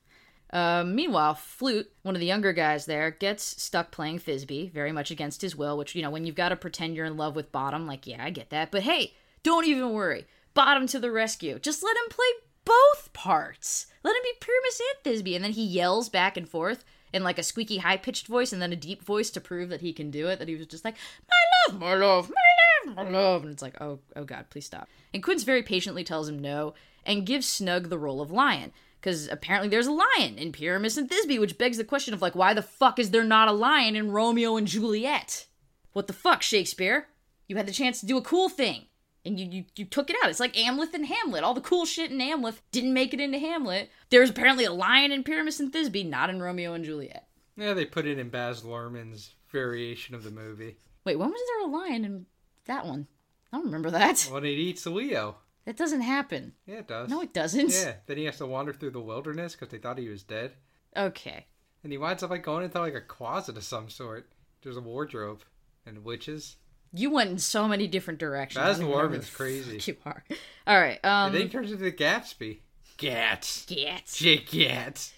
um, 0.52 0.96
meanwhile, 0.96 1.34
Flute, 1.36 1.92
one 2.04 2.16
of 2.16 2.20
the 2.22 2.26
younger 2.28 2.54
guys 2.54 2.86
there, 2.86 3.12
gets 3.12 3.44
stuck 3.62 3.92
playing 3.92 4.20
Thisbe, 4.20 4.72
very 4.72 4.92
much 4.92 5.12
against 5.12 5.42
his 5.44 5.56
will, 5.56 5.78
which, 5.78 5.94
you 5.94 6.02
know, 6.02 6.10
when 6.10 6.26
you've 6.26 6.36
got 6.36 6.50
to 6.50 6.56
pretend 6.56 6.96
you're 6.96 7.06
in 7.06 7.18
love 7.18 7.36
with 7.36 7.52
Bottom, 7.52 7.86
like, 7.86 8.08
yeah, 8.08 8.24
I 8.24 8.32
get 8.32 8.50
that. 8.50 8.72
But 8.72 8.82
hey, 8.82 9.14
don't 9.44 9.68
even 9.68 9.92
worry. 9.92 10.26
Bottom 10.60 10.88
to 10.88 11.00
the 11.00 11.10
rescue. 11.10 11.58
Just 11.58 11.84
let 11.84 11.96
him 11.96 12.10
play 12.10 12.26
both 12.66 13.14
parts. 13.14 13.86
Let 14.04 14.14
him 14.14 14.22
be 14.24 14.34
Pyramus 14.42 14.82
and 14.82 15.06
Thisbe. 15.06 15.34
And 15.34 15.42
then 15.42 15.54
he 15.54 15.64
yells 15.64 16.10
back 16.10 16.36
and 16.36 16.50
forth 16.50 16.84
in 17.14 17.24
like 17.24 17.40
a 17.40 17.44
squeaky 17.44 17.78
high 17.78 17.96
pitched 17.96 18.28
voice 18.28 18.52
and 18.52 18.62
then 18.62 18.74
a 18.74 18.76
deep 18.76 19.02
voice 19.02 19.30
to 19.30 19.40
prove 19.40 19.70
that 19.70 19.80
he 19.80 19.94
can 19.94 20.12
do 20.12 20.28
it. 20.28 20.38
That 20.38 20.50
he 20.50 20.56
was 20.56 20.68
just 20.68 20.84
like, 20.84 20.98
my 21.30 21.72
love, 21.74 21.80
my 21.80 21.94
love, 21.94 22.30
my 22.30 22.92
love, 22.92 22.98
my 22.98 23.10
love. 23.10 23.44
And 23.44 23.54
it's 23.54 23.62
like, 23.62 23.80
oh, 23.80 24.00
oh 24.18 24.26
God, 24.26 24.48
please 24.50 24.66
stop. 24.66 24.90
And 25.14 25.24
Quince 25.24 25.46
very 25.46 25.64
patiently 25.64 26.04
tells 26.04 26.28
him 26.28 26.40
no 26.40 26.74
and 27.06 27.26
gives 27.26 27.48
Snug 27.48 27.88
the 27.88 27.98
role 27.98 28.20
of 28.20 28.30
lion. 28.30 28.74
Because 29.00 29.30
apparently 29.30 29.70
there's 29.70 29.88
a 29.88 29.94
lion 29.94 30.38
in 30.38 30.52
Pyramus 30.52 30.98
and 30.98 31.10
Thisbe, 31.10 31.40
which 31.40 31.58
begs 31.58 31.78
the 31.78 31.86
question 31.86 32.14
of 32.14 32.22
like, 32.22 32.36
why 32.36 32.54
the 32.54 32.62
fuck 32.62 33.00
is 33.00 33.12
there 33.12 33.24
not 33.24 33.48
a 33.48 33.54
lion 33.54 33.96
in 33.96 34.12
Romeo 34.12 34.58
and 34.58 34.68
Juliet? 34.68 35.46
What 35.94 36.08
the 36.08 36.12
fuck, 36.12 36.42
Shakespeare? 36.42 37.08
You 37.48 37.56
had 37.56 37.66
the 37.66 37.72
chance 37.72 38.02
to 38.02 38.06
do 38.06 38.18
a 38.18 38.22
cool 38.22 38.50
thing. 38.50 38.88
And 39.26 39.40
you, 39.40 39.48
you, 39.48 39.66
you 39.76 39.86
took 39.86 40.10
it 40.10 40.16
out. 40.24 40.30
It's 40.30 40.40
like 40.40 40.54
Amleth 40.54 40.94
and 40.94 41.06
Hamlet. 41.06 41.44
All 41.44 41.54
the 41.54 41.62
cool 41.62 41.86
shit 41.86 42.12
in 42.12 42.20
Amleth 42.20 42.62
didn't 42.72 42.94
make 42.94 43.14
it 43.14 43.20
into 43.20 43.38
Hamlet. 43.38 43.92
There's 44.10 44.30
apparently 44.30 44.64
a 44.64 44.72
lion 44.72 45.12
in 45.12 45.24
Pyramus 45.24 45.60
and 45.60 45.72
Thisbe, 45.72 46.08
not 46.08 46.30
in 46.30 46.42
Romeo 46.42 46.74
and 46.74 46.86
Juliet. 46.86 47.28
Yeah, 47.58 47.74
they 47.74 47.86
put 47.86 48.06
it 48.06 48.18
in 48.18 48.30
Baz 48.30 48.62
Luhrmann's 48.62 49.36
variation 49.50 50.16
of 50.16 50.24
the 50.24 50.32
movie. 50.32 50.78
Wait, 51.04 51.18
when 51.18 51.30
was 51.30 51.42
there 51.48 51.68
a 51.68 51.72
lion 51.72 52.06
in 52.06 52.26
that 52.66 52.86
one? 52.86 53.08
I 53.52 53.58
don't 53.58 53.66
remember 53.66 53.92
that. 53.92 54.28
When 54.32 54.46
it 54.46 54.50
eats 54.50 54.86
Leo. 54.86 55.38
That 55.66 55.76
doesn't 55.76 56.02
happen. 56.02 56.54
Yeah, 56.66 56.78
it 56.78 56.88
does. 56.88 57.10
No, 57.10 57.22
it 57.22 57.34
doesn't. 57.34 57.72
Yeah, 57.72 57.96
then 58.08 58.18
he 58.18 58.26
has 58.26 58.38
to 58.38 58.46
wander 58.46 58.74
through 58.74 58.92
the 58.92 59.02
wilderness 59.02 59.54
because 59.54 59.70
they 59.70 59.78
thought 59.78 59.98
he 59.98 60.10
was 60.10 60.24
dead. 60.24 60.54
Okay. 60.96 61.46
And 61.84 61.92
he 61.92 61.98
winds 61.98 62.24
up 62.24 62.30
like 62.30 62.44
going 62.44 62.64
into 62.64 62.80
like 62.80 62.96
a 62.96 63.02
closet 63.02 63.58
of 63.58 63.64
some 63.64 63.90
sort. 63.90 64.32
There's 64.62 64.78
a 64.78 64.82
wardrobe 64.82 65.44
and 65.86 66.04
witches. 66.04 66.56
You 66.94 67.12
went 67.12 67.30
in 67.30 67.38
so 67.38 67.68
many 67.68 67.88
different 67.88 68.20
directions. 68.20 68.64
Baz 68.64 68.78
I 68.78 68.82
don't 68.82 68.90
even 68.90 68.92
know 68.92 69.08
where 69.08 69.20
Luhrmann's 69.20 69.30
crazy. 69.30 69.80
You 69.84 69.98
are. 70.06 70.24
All 70.68 70.80
right. 70.80 71.00
Um. 71.04 71.28
and 71.28 71.36
then 71.36 71.42
he 71.44 71.50
turns 71.50 71.72
into 71.72 71.84
the 71.84 71.92
Gatsby. 71.92 72.60
Gats. 72.98 73.66
Gats. 73.66 74.18
Jake 74.18 74.50
Gats. 74.50 75.14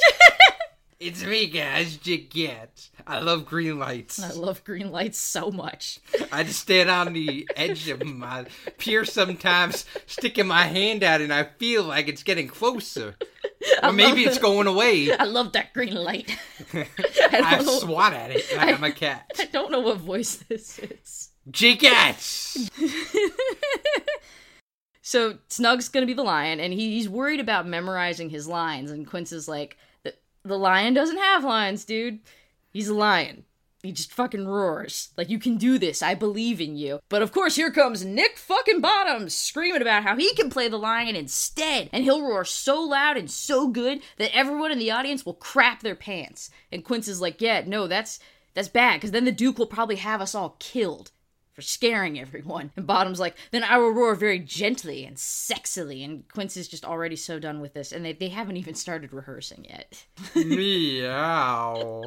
it's 1.00 1.24
me, 1.24 1.46
guys. 1.46 1.96
Jake 1.96 2.30
Gats. 2.30 2.90
I 3.06 3.20
love 3.20 3.44
green 3.46 3.78
lights. 3.78 4.22
I 4.22 4.32
love 4.32 4.64
green 4.64 4.90
lights 4.90 5.18
so 5.18 5.50
much. 5.50 6.00
I 6.32 6.42
just 6.44 6.60
stand 6.60 6.88
on 6.90 7.12
the 7.12 7.48
edge 7.56 7.88
of 7.88 8.04
my 8.04 8.46
pier 8.78 9.04
sometimes, 9.04 9.84
sticking 10.06 10.46
my 10.46 10.64
hand 10.64 11.02
out, 11.02 11.20
and 11.20 11.32
I 11.32 11.44
feel 11.44 11.84
like 11.84 12.08
it's 12.08 12.22
getting 12.22 12.48
closer. 12.48 13.14
Or 13.82 13.92
maybe 13.92 14.24
it's 14.24 14.38
going 14.38 14.66
away. 14.66 15.12
I 15.18 15.24
love 15.24 15.52
that 15.52 15.72
green 15.72 15.94
light. 15.94 16.36
I 16.74 16.86
I 17.32 17.58
know. 17.60 17.78
swat 17.78 18.12
at 18.12 18.30
it 18.30 18.44
like 18.56 18.74
I'm 18.76 18.84
a 18.84 18.92
cat. 18.92 19.30
I 19.38 19.46
don't 19.46 19.70
know 19.72 19.80
what 19.80 19.98
voice 19.98 20.36
this 20.36 20.78
is. 20.78 21.30
Jake 21.50 21.80
Gats. 21.80 22.70
So 25.06 25.38
Snug's 25.48 25.90
gonna 25.90 26.06
be 26.06 26.14
the 26.14 26.22
lion, 26.22 26.60
and 26.60 26.72
he, 26.72 26.94
he's 26.94 27.10
worried 27.10 27.38
about 27.40 27.66
memorizing 27.66 28.30
his 28.30 28.48
lines. 28.48 28.90
And 28.90 29.06
Quince 29.06 29.32
is 29.32 29.46
like, 29.46 29.76
the, 30.44 30.50
"The 30.50 30.58
lion 30.58 30.94
doesn't 30.94 31.16
have 31.16 31.42
lines, 31.42 31.84
dude. 31.84 32.20
He's 32.70 32.88
a 32.88 32.94
lion. 32.94 33.44
He 33.82 33.92
just 33.92 34.12
fucking 34.12 34.46
roars. 34.46 35.10
Like 35.16 35.28
you 35.28 35.38
can 35.38 35.56
do 35.58 35.78
this. 35.78 36.02
I 36.02 36.14
believe 36.14 36.60
in 36.60 36.76
you." 36.76 37.00
But 37.08 37.22
of 37.22 37.32
course, 37.32 37.56
here 37.56 37.70
comes 37.70 38.04
Nick 38.04 38.38
fucking 38.38 38.80
Bottoms 38.80 39.34
screaming 39.34 39.82
about 39.82 40.04
how 40.04 40.16
he 40.16 40.34
can 40.34 40.48
play 40.50 40.68
the 40.68 40.78
lion 40.78 41.16
instead, 41.16 41.90
and 41.92 42.04
he'll 42.04 42.22
roar 42.22 42.44
so 42.44 42.80
loud 42.80 43.16
and 43.16 43.30
so 43.30 43.68
good 43.68 44.02
that 44.16 44.34
everyone 44.34 44.72
in 44.72 44.78
the 44.78 44.90
audience 44.90 45.26
will 45.26 45.34
crap 45.34 45.80
their 45.80 45.94
pants. 45.94 46.50
And 46.70 46.84
Quince 46.84 47.08
is 47.08 47.20
like, 47.20 47.40
"Yeah, 47.40 47.64
no, 47.66 47.86
that's 47.86 48.20
that's 48.54 48.68
bad, 48.68 48.94
because 48.94 49.10
then 49.10 49.24
the 49.24 49.32
Duke 49.32 49.58
will 49.58 49.66
probably 49.66 49.96
have 49.96 50.20
us 50.20 50.34
all 50.34 50.56
killed." 50.60 51.10
For 51.54 51.62
scaring 51.62 52.18
everyone. 52.20 52.70
And 52.76 52.86
Bottom's 52.86 53.20
like, 53.20 53.36
then 53.52 53.64
I 53.64 53.78
will 53.78 53.90
roar 53.90 54.14
very 54.14 54.38
gently 54.38 55.04
and 55.04 55.16
sexily. 55.16 56.04
And 56.04 56.28
Quince 56.28 56.56
is 56.56 56.68
just 56.68 56.84
already 56.84 57.16
so 57.16 57.38
done 57.38 57.60
with 57.60 57.72
this, 57.74 57.92
and 57.92 58.04
they, 58.04 58.12
they 58.12 58.28
haven't 58.28 58.56
even 58.58 58.74
started 58.74 59.12
rehearsing 59.12 59.64
yet. 59.68 60.04
Meow. 60.34 62.02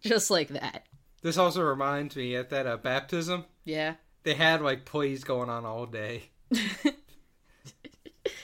just 0.00 0.30
like 0.30 0.48
that. 0.48 0.86
This 1.22 1.36
also 1.36 1.62
reminds 1.62 2.14
me 2.16 2.36
at 2.36 2.50
that 2.50 2.66
uh, 2.66 2.76
baptism, 2.76 3.44
Yeah. 3.64 3.94
they 4.22 4.34
had 4.34 4.62
like 4.62 4.84
plays 4.84 5.24
going 5.24 5.50
on 5.50 5.64
all 5.66 5.84
day. 5.86 6.30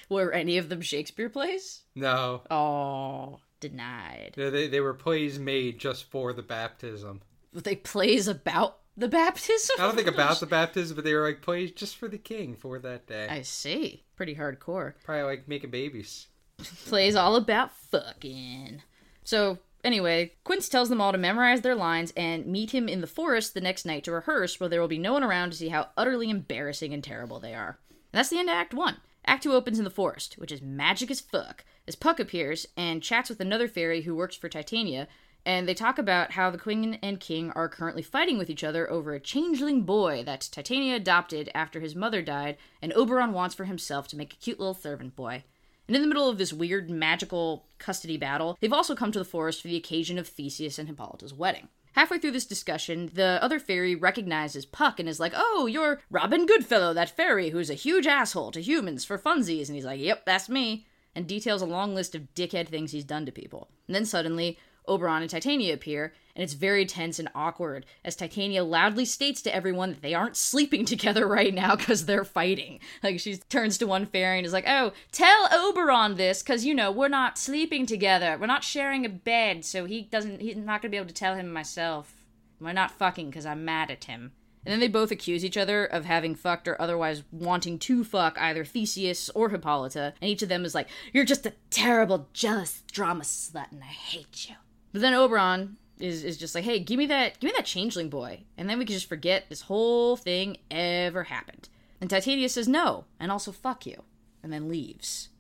Were 0.09 0.33
any 0.33 0.59
of 0.59 0.69
them 0.69 0.81
Shakespeare 0.83 1.29
plays? 1.31 1.83
No, 1.95 2.43
Oh, 2.51 3.39
denied. 3.61 4.33
they, 4.37 4.51
they, 4.51 4.67
they 4.69 4.81
were 4.81 4.95
plays 4.95 5.39
made 5.39 5.79
just 5.79 6.05
for 6.11 6.33
the 6.33 6.43
baptism. 6.43 7.23
Were 7.55 7.61
they 7.63 7.77
plays 7.77 8.29
about 8.29 8.79
the 8.97 9.09
baptism? 9.09 9.77
I 9.79 9.83
don't 9.83 9.97
think 9.97 10.09
about 10.09 10.41
the 10.41 10.47
baptism, 10.47 10.95
but 10.95 11.05
they 11.05 11.15
were 11.15 11.27
like 11.27 11.43
plays 11.43 11.71
just 11.73 11.97
for 11.97 12.09
the 12.09 12.19
king 12.19 12.57
for 12.57 12.79
that 12.79 13.07
day. 13.07 13.27
I 13.29 13.43
see. 13.43 14.05
Pretty 14.17 14.35
hardcore. 14.35 14.95
Probably 15.05 15.25
like 15.25 15.49
making 15.49 15.71
babies. 15.71 16.29
plays 16.87 17.17
all 17.17 17.37
about 17.37 17.73
fucking. 17.73 18.83
So, 19.25 19.59
anyway, 19.83 20.33
Quince 20.45 20.69
tells 20.69 20.89
them 20.89 21.01
all 21.01 21.13
to 21.13 21.19
memorize 21.19 21.63
their 21.63 21.75
lines 21.75 22.13
and 22.17 22.47
meet 22.47 22.71
him 22.73 22.89
in 22.89 23.01
the 23.01 23.07
forest 23.07 23.55
the 23.55 23.61
next 23.61 23.85
night 23.85 24.05
to 24.05 24.13
rehearse, 24.13 24.61
where 24.61 24.69
there 24.69 24.81
will 24.81 24.89
be 24.89 24.99
no 24.99 25.13
one 25.13 25.25
around 25.25 25.51
to 25.51 25.57
see 25.57 25.69
how 25.69 25.89
utterly 25.97 26.31
embarrassing 26.31 26.93
and 26.93 27.03
terrible 27.03 27.41
they 27.41 27.55
are. 27.55 27.79
And 27.91 28.19
that's 28.19 28.29
the 28.29 28.39
end 28.39 28.49
of 28.49 28.55
Act 28.55 28.75
1. 28.75 28.97
Act 29.27 29.43
2 29.45 29.53
opens 29.53 29.79
in 29.79 29.85
the 29.85 29.91
forest, 29.91 30.35
which 30.39 30.53
is 30.53 30.61
magic 30.61 31.11
as 31.11 31.21
fuck, 31.21 31.65
as 31.89 31.97
Puck 31.97 32.21
appears 32.21 32.67
and 32.77 33.03
chats 33.03 33.31
with 33.31 33.41
another 33.41 33.67
fairy 33.67 34.03
who 34.03 34.15
works 34.15 34.37
for 34.37 34.49
Titania, 34.49 35.09
and 35.47 35.69
they 35.69 35.75
talk 35.75 35.99
about 35.99 36.33
how 36.33 36.51
the 36.51 36.59
queen 36.59 36.99
and 37.03 37.21
king 37.21 37.51
are 37.53 37.69
currently 37.69 38.03
fighting 38.03 38.39
with 38.39 38.49
each 38.49 38.65
other 38.65 38.91
over 38.91 39.13
a 39.13 39.21
changeling 39.21 39.83
boy 39.83 40.23
that 40.25 40.49
Titania 40.51 40.97
adopted 40.97 41.51
after 41.55 41.81
his 41.81 41.95
mother 41.95 42.23
died, 42.23 42.57
and 42.81 42.93
Oberon 42.95 43.33
wants 43.33 43.55
for 43.55 43.65
himself 43.65 44.09
to 44.09 44.17
make 44.17 44.33
a 44.33 44.37
cute 44.37 44.59
little 44.59 44.75
servant 44.75 45.15
boy. 45.15 45.45
And 45.87 45.95
in 45.95 46.03
the 46.03 46.09
middle 46.09 46.29
of 46.29 46.39
this 46.39 46.53
weird 46.53 46.89
magical 46.89 47.67
custody 47.79 48.17
battle, 48.17 48.57
they've 48.61 48.73
also 48.73 48.95
come 48.95 49.13
to 49.13 49.19
the 49.19 49.25
forest 49.25 49.61
for 49.61 49.69
the 49.69 49.77
occasion 49.77 50.19
of 50.19 50.27
Theseus 50.27 50.79
and 50.79 50.89
Hippolyta's 50.89 51.35
wedding. 51.35 51.69
Halfway 51.93 52.19
through 52.19 52.33
this 52.33 52.47
discussion, 52.47 53.11
the 53.15 53.39
other 53.41 53.61
fairy 53.61 53.95
recognizes 53.95 54.67
Puck 54.67 54.99
and 54.99 55.09
is 55.09 55.21
like, 55.21 55.33
Oh, 55.37 55.67
you're 55.67 56.01
Robin 56.11 56.47
Goodfellow, 56.47 56.93
that 56.95 57.15
fairy 57.15 57.51
who's 57.51 57.71
a 57.71 57.75
huge 57.75 58.07
asshole 58.07 58.51
to 58.53 58.61
humans 58.61 59.05
for 59.05 59.17
funsies. 59.17 59.69
And 59.69 59.77
he's 59.77 59.85
like, 59.85 60.01
Yep, 60.01 60.25
that's 60.25 60.49
me. 60.49 60.87
And 61.15 61.29
details 61.29 61.63
a 61.63 61.67
long 61.67 61.95
list 61.95 62.17
of 62.17 62.35
dickhead 62.35 62.67
things 62.67 62.91
he's 62.91 63.05
done 63.05 63.27
to 63.27 63.33
people. 63.33 63.69
And 63.87 63.95
then 63.95 64.07
suddenly, 64.07 64.59
Oberon 64.87 65.23
and 65.23 65.31
Titania 65.31 65.75
appear, 65.75 66.13
and 66.35 66.43
it's 66.43 66.53
very 66.53 66.85
tense 66.85 67.19
and 67.19 67.29
awkward 67.35 67.87
as 68.05 68.17
Titania 68.17 68.65
loudly 68.65 69.05
states 69.05 69.41
to 69.43 69.55
everyone 69.55 69.91
that 69.91 70.03
they 70.03 70.15
aren't 70.15 70.37
sleeping 70.37 70.85
together 70.85 71.27
right 71.27 71.55
now 71.55 71.77
because 71.77 72.07
they're 72.07 72.25
fighting. 72.25 72.81
Like, 73.03 73.21
she 73.21 73.37
turns 73.37 73.79
to 73.79 73.87
one 73.87 74.07
fairy 74.07 74.39
and 74.39 74.47
is 74.47 74.53
like, 74.53 74.69
Oh, 74.69 74.93
tell 75.13 75.49
Oberon 75.53 76.17
this 76.17 76.43
because, 76.43 76.65
you 76.65 76.75
know, 76.75 76.91
we're 76.91 77.09
not 77.09 77.39
sleeping 77.39 77.87
together. 77.87 78.37
We're 78.39 78.47
not 78.47 78.65
sharing 78.65 79.05
a 79.05 79.09
bed, 79.11 79.65
so 79.65 79.85
he 79.85 80.03
doesn't, 80.03 80.41
he's 80.41 80.57
not 80.57 80.83
to 80.83 80.89
be 80.89 80.97
able 80.97 81.09
to 81.09 81.15
tell 81.15 81.35
him 81.35 81.53
myself. 81.53 82.25
We're 82.61 82.73
not 82.73 82.91
fucking 82.91 83.31
because 83.31 83.47
I'm 83.47 83.65
mad 83.65 83.91
at 83.91 84.05
him. 84.05 84.33
And 84.67 84.73
then 84.73 84.81
they 84.81 84.89
both 84.89 85.11
accuse 85.11 85.45
each 85.45 85.59
other 85.59 85.85
of 85.85 86.07
having 86.07 86.35
fucked 86.35 86.67
or 86.67 86.81
otherwise 86.81 87.23
wanting 87.31 87.79
to 87.81 88.03
fuck 88.03 88.39
either 88.41 88.65
Theseus 88.65 89.29
or 89.31 89.51
Hippolyta, 89.51 90.15
and 90.21 90.31
each 90.31 90.43
of 90.43 90.49
them 90.49 90.65
is 90.65 90.75
like, 90.75 90.89
You're 91.13 91.25
just 91.25 91.45
a 91.45 91.53
terrible, 91.69 92.29
jealous 92.33 92.83
drama 92.91 93.25
slut, 93.25 93.73
and 93.73 93.83
I 93.83 93.89
hate 93.89 94.49
you. 94.49 94.57
But 94.95 95.01
then 95.01 95.13
Oberon 95.13 95.77
is, 95.99 96.23
is 96.23 96.37
just 96.37 96.55
like, 96.55 96.63
Hey, 96.63 96.79
give 96.79 96.99
me 96.99 97.07
that 97.07 97.41
give 97.41 97.49
me 97.49 97.55
that 97.57 97.67
changeling 97.67 98.09
boy, 98.09 98.45
and 98.57 98.71
then 98.71 98.79
we 98.79 98.85
can 98.85 98.95
just 98.95 99.09
forget 99.09 99.49
this 99.49 99.63
whole 99.63 100.17
thing 100.17 100.59
ever 100.71 101.25
happened. 101.25 101.69
And 102.01 102.09
Titania 102.09 102.49
says 102.49 102.69
no, 102.69 103.05
and 103.19 103.33
also 103.33 103.51
fuck 103.51 103.87
you, 103.87 104.05
and 104.41 104.53
then 104.53 104.69
leaves. 104.69 105.31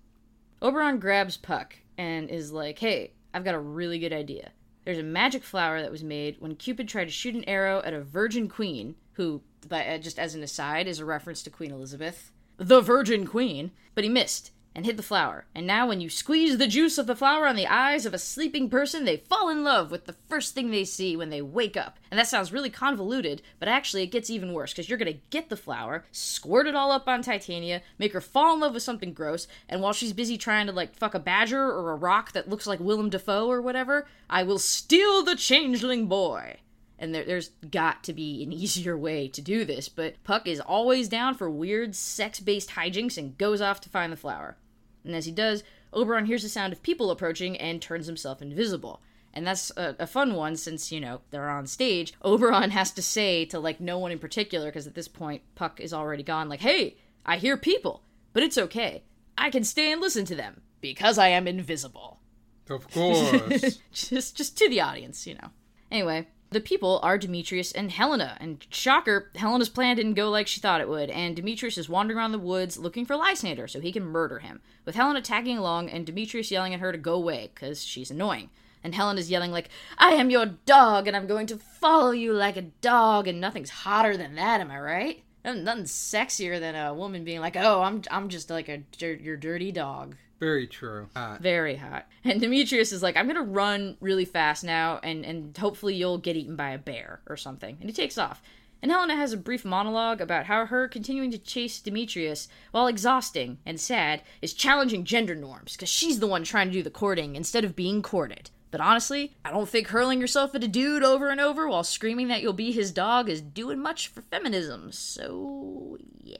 Oberon 0.60 0.98
grabs 0.98 1.36
Puck 1.36 1.76
and 1.96 2.28
is 2.28 2.50
like, 2.50 2.80
Hey, 2.80 3.12
I've 3.32 3.44
got 3.44 3.54
a 3.54 3.60
really 3.60 4.00
good 4.00 4.12
idea. 4.12 4.50
There's 4.84 4.98
a 4.98 5.04
magic 5.04 5.44
flower 5.44 5.80
that 5.80 5.92
was 5.92 6.02
made 6.02 6.40
when 6.40 6.56
Cupid 6.56 6.88
tried 6.88 7.04
to 7.04 7.10
shoot 7.12 7.36
an 7.36 7.48
arrow 7.48 7.80
at 7.84 7.94
a 7.94 8.02
virgin 8.02 8.48
queen, 8.48 8.96
who, 9.12 9.40
by, 9.68 9.86
uh, 9.86 9.98
just 9.98 10.18
as 10.18 10.34
an 10.34 10.42
aside, 10.42 10.88
is 10.88 10.98
a 10.98 11.04
reference 11.04 11.44
to 11.44 11.50
Queen 11.50 11.70
Elizabeth, 11.70 12.32
the 12.56 12.80
Virgin 12.80 13.24
Queen, 13.24 13.70
but 13.94 14.02
he 14.02 14.10
missed 14.10 14.50
and 14.74 14.84
hid 14.84 14.96
the 14.96 15.02
flower. 15.02 15.44
And 15.54 15.66
now, 15.66 15.86
when 15.86 16.00
you 16.00 16.10
squeeze 16.10 16.58
the 16.58 16.66
juice 16.66 16.98
of 16.98 17.06
the 17.06 17.14
flower 17.14 17.46
on 17.46 17.56
the 17.56 17.66
eyes 17.66 18.06
of 18.06 18.14
a 18.14 18.18
sleeping 18.18 18.68
person, 18.68 19.04
they 19.04 19.16
fall 19.16 19.48
in 19.48 19.62
love 19.62 19.90
with 19.90 20.06
the 20.06 20.16
first 20.28 20.54
thing 20.54 20.70
they 20.70 20.84
see 20.84 21.16
when 21.16 21.30
they 21.30 21.40
wake 21.40 21.76
up. 21.76 21.98
And 22.10 22.18
that 22.18 22.26
sounds 22.26 22.52
really 22.52 22.70
convoluted, 22.70 23.42
but 23.58 23.68
actually, 23.68 24.02
it 24.02 24.08
gets 24.10 24.30
even 24.30 24.52
worse 24.52 24.72
because 24.72 24.88
you're 24.88 24.98
gonna 24.98 25.14
get 25.30 25.48
the 25.48 25.56
flower, 25.56 26.04
squirt 26.10 26.66
it 26.66 26.74
all 26.74 26.90
up 26.90 27.06
on 27.06 27.22
Titania, 27.22 27.82
make 27.98 28.12
her 28.12 28.20
fall 28.20 28.54
in 28.54 28.60
love 28.60 28.74
with 28.74 28.82
something 28.82 29.12
gross, 29.12 29.46
and 29.68 29.80
while 29.80 29.92
she's 29.92 30.12
busy 30.12 30.36
trying 30.36 30.66
to 30.66 30.72
like 30.72 30.96
fuck 30.96 31.14
a 31.14 31.20
badger 31.20 31.62
or 31.62 31.92
a 31.92 31.96
rock 31.96 32.32
that 32.32 32.48
looks 32.48 32.66
like 32.66 32.80
Willem 32.80 33.10
Dafoe 33.10 33.48
or 33.48 33.62
whatever, 33.62 34.06
I 34.28 34.42
will 34.42 34.58
steal 34.58 35.22
the 35.22 35.36
changeling 35.36 36.06
boy. 36.06 36.58
And 36.98 37.14
there, 37.14 37.24
there's 37.24 37.50
got 37.70 38.04
to 38.04 38.12
be 38.12 38.42
an 38.42 38.52
easier 38.52 38.96
way 38.96 39.28
to 39.28 39.40
do 39.40 39.64
this, 39.64 39.88
but 39.88 40.22
Puck 40.24 40.46
is 40.46 40.60
always 40.60 41.08
down 41.08 41.34
for 41.34 41.50
weird 41.50 41.94
sex 41.94 42.40
based 42.40 42.70
hijinks 42.70 43.18
and 43.18 43.36
goes 43.38 43.60
off 43.60 43.80
to 43.82 43.88
find 43.88 44.12
the 44.12 44.16
flower. 44.16 44.56
And 45.04 45.14
as 45.14 45.26
he 45.26 45.32
does, 45.32 45.62
Oberon 45.92 46.26
hears 46.26 46.42
the 46.42 46.48
sound 46.48 46.72
of 46.72 46.82
people 46.82 47.10
approaching 47.10 47.56
and 47.56 47.80
turns 47.80 48.06
himself 48.06 48.42
invisible. 48.42 49.00
And 49.32 49.46
that's 49.46 49.72
a, 49.76 49.96
a 49.98 50.06
fun 50.06 50.34
one 50.34 50.56
since, 50.56 50.92
you 50.92 51.00
know, 51.00 51.20
they're 51.30 51.50
on 51.50 51.66
stage. 51.66 52.14
Oberon 52.22 52.70
has 52.70 52.90
to 52.92 53.02
say 53.02 53.44
to, 53.46 53.58
like, 53.58 53.80
no 53.80 53.98
one 53.98 54.12
in 54.12 54.18
particular, 54.18 54.66
because 54.66 54.86
at 54.86 54.94
this 54.94 55.08
point, 55.08 55.42
Puck 55.54 55.80
is 55.80 55.92
already 55.92 56.22
gone, 56.22 56.48
like, 56.48 56.60
hey, 56.60 56.96
I 57.26 57.38
hear 57.38 57.56
people, 57.56 58.02
but 58.32 58.42
it's 58.42 58.58
okay. 58.58 59.02
I 59.36 59.50
can 59.50 59.64
stay 59.64 59.90
and 59.92 60.00
listen 60.00 60.24
to 60.26 60.36
them 60.36 60.62
because 60.80 61.18
I 61.18 61.28
am 61.28 61.48
invisible. 61.48 62.20
Of 62.68 62.90
course. 62.90 63.78
just 63.92 64.36
just 64.36 64.58
to 64.58 64.68
the 64.68 64.80
audience, 64.80 65.26
you 65.26 65.34
know. 65.34 65.50
Anyway, 65.90 66.28
the 66.50 66.60
people 66.60 67.00
are 67.02 67.18
Demetrius 67.18 67.72
and 67.72 67.90
Helena, 67.90 68.36
and 68.40 68.64
shocker, 68.70 69.30
Helena's 69.34 69.68
plan 69.68 69.96
didn't 69.96 70.14
go 70.14 70.30
like 70.30 70.46
she 70.46 70.60
thought 70.60 70.80
it 70.80 70.88
would, 70.88 71.10
and 71.10 71.34
Demetrius 71.34 71.78
is 71.78 71.88
wandering 71.88 72.18
around 72.18 72.32
the 72.32 72.38
woods 72.38 72.78
looking 72.78 73.04
for 73.04 73.16
Lysander 73.16 73.66
so 73.66 73.80
he 73.80 73.92
can 73.92 74.04
murder 74.04 74.38
him, 74.38 74.60
with 74.84 74.94
Helena 74.94 75.20
tagging 75.20 75.58
along 75.58 75.90
and 75.90 76.06
Demetrius 76.06 76.50
yelling 76.50 76.72
at 76.74 76.80
her 76.80 76.92
to 76.92 76.98
go 76.98 77.14
away, 77.14 77.50
because 77.54 77.82
she's 77.82 78.10
annoying. 78.10 78.50
And 78.84 78.94
Helena's 78.94 79.30
yelling 79.30 79.50
like, 79.50 79.70
I 79.98 80.10
am 80.10 80.30
your 80.30 80.44
dog, 80.44 81.08
and 81.08 81.16
I'm 81.16 81.26
going 81.26 81.46
to 81.48 81.56
follow 81.56 82.10
you 82.10 82.32
like 82.32 82.56
a 82.56 82.62
dog, 82.62 83.26
and 83.26 83.40
nothing's 83.40 83.70
hotter 83.70 84.16
than 84.16 84.34
that, 84.34 84.60
am 84.60 84.70
I 84.70 84.78
right? 84.78 85.24
Nothing 85.44 85.84
sexier 85.84 86.60
than 86.60 86.74
a 86.74 86.94
woman 86.94 87.24
being 87.24 87.40
like, 87.40 87.56
oh, 87.56 87.82
I'm, 87.82 88.02
I'm 88.10 88.28
just 88.28 88.48
like 88.48 88.68
a, 88.68 88.82
your 89.00 89.36
dirty 89.36 89.72
dog. 89.72 90.16
Very 90.44 90.66
true. 90.66 91.08
Uh, 91.16 91.38
Very 91.40 91.76
hot. 91.76 92.06
And 92.22 92.38
Demetrius 92.38 92.92
is 92.92 93.02
like, 93.02 93.16
I'm 93.16 93.26
gonna 93.26 93.42
run 93.42 93.96
really 94.00 94.26
fast 94.26 94.62
now, 94.62 95.00
and 95.02 95.24
and 95.24 95.56
hopefully 95.56 95.94
you'll 95.94 96.18
get 96.18 96.36
eaten 96.36 96.54
by 96.54 96.70
a 96.70 96.78
bear 96.78 97.20
or 97.26 97.36
something. 97.38 97.78
And 97.80 97.88
he 97.88 97.94
takes 97.94 98.18
off. 98.18 98.42
And 98.82 98.92
Helena 98.92 99.16
has 99.16 99.32
a 99.32 99.38
brief 99.38 99.64
monologue 99.64 100.20
about 100.20 100.44
how 100.44 100.66
her 100.66 100.86
continuing 100.86 101.30
to 101.30 101.38
chase 101.38 101.80
Demetrius, 101.80 102.48
while 102.72 102.86
exhausting 102.86 103.56
and 103.64 103.80
sad, 103.80 104.20
is 104.42 104.52
challenging 104.52 105.04
gender 105.04 105.34
norms, 105.34 105.72
because 105.72 105.88
she's 105.88 106.20
the 106.20 106.26
one 106.26 106.44
trying 106.44 106.66
to 106.66 106.74
do 106.74 106.82
the 106.82 106.90
courting 106.90 107.34
instead 107.36 107.64
of 107.64 107.74
being 107.74 108.02
courted. 108.02 108.50
But 108.70 108.82
honestly, 108.82 109.36
I 109.42 109.50
don't 109.50 109.68
think 109.68 109.86
hurling 109.88 110.20
yourself 110.20 110.54
at 110.54 110.64
a 110.64 110.68
dude 110.68 111.02
over 111.02 111.30
and 111.30 111.40
over 111.40 111.66
while 111.66 111.84
screaming 111.84 112.28
that 112.28 112.42
you'll 112.42 112.52
be 112.52 112.72
his 112.72 112.92
dog 112.92 113.30
is 113.30 113.40
doing 113.40 113.78
much 113.78 114.08
for 114.08 114.20
feminism. 114.20 114.92
So, 114.92 115.96
yeah. 116.22 116.36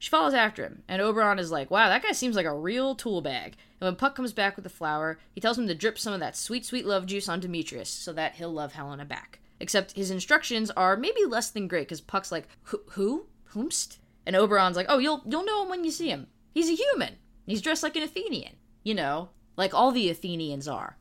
She 0.00 0.08
follows 0.08 0.32
after 0.32 0.64
him, 0.64 0.82
and 0.88 1.02
Oberon 1.02 1.38
is 1.38 1.52
like, 1.52 1.70
wow, 1.70 1.90
that 1.90 2.02
guy 2.02 2.12
seems 2.12 2.34
like 2.34 2.46
a 2.46 2.54
real 2.54 2.94
tool 2.94 3.20
bag. 3.20 3.56
And 3.78 3.86
when 3.86 3.96
Puck 3.96 4.16
comes 4.16 4.32
back 4.32 4.56
with 4.56 4.62
the 4.62 4.70
flower, 4.70 5.18
he 5.34 5.42
tells 5.42 5.58
him 5.58 5.66
to 5.66 5.74
drip 5.74 5.98
some 5.98 6.14
of 6.14 6.20
that 6.20 6.34
sweet, 6.34 6.64
sweet 6.64 6.86
love 6.86 7.04
juice 7.04 7.28
on 7.28 7.38
Demetrius 7.38 7.90
so 7.90 8.14
that 8.14 8.36
he'll 8.36 8.50
love 8.50 8.72
Helena 8.72 9.04
back. 9.04 9.40
Except 9.60 9.92
his 9.92 10.10
instructions 10.10 10.70
are 10.70 10.96
maybe 10.96 11.26
less 11.26 11.50
than 11.50 11.68
great, 11.68 11.86
because 11.86 12.00
Puck's 12.00 12.32
like, 12.32 12.48
who? 12.62 12.80
Who? 12.92 13.26
Whomst? 13.52 13.98
And 14.24 14.34
Oberon's 14.34 14.74
like, 14.74 14.86
oh, 14.88 14.96
you'll, 14.96 15.22
you'll 15.26 15.44
know 15.44 15.64
him 15.64 15.68
when 15.68 15.84
you 15.84 15.90
see 15.90 16.08
him. 16.08 16.28
He's 16.54 16.70
a 16.70 16.82
human. 16.82 17.16
He's 17.46 17.60
dressed 17.60 17.82
like 17.82 17.94
an 17.94 18.02
Athenian. 18.02 18.56
You 18.82 18.94
know, 18.94 19.28
like 19.58 19.74
all 19.74 19.92
the 19.92 20.08
Athenians 20.08 20.66
are. 20.66 20.96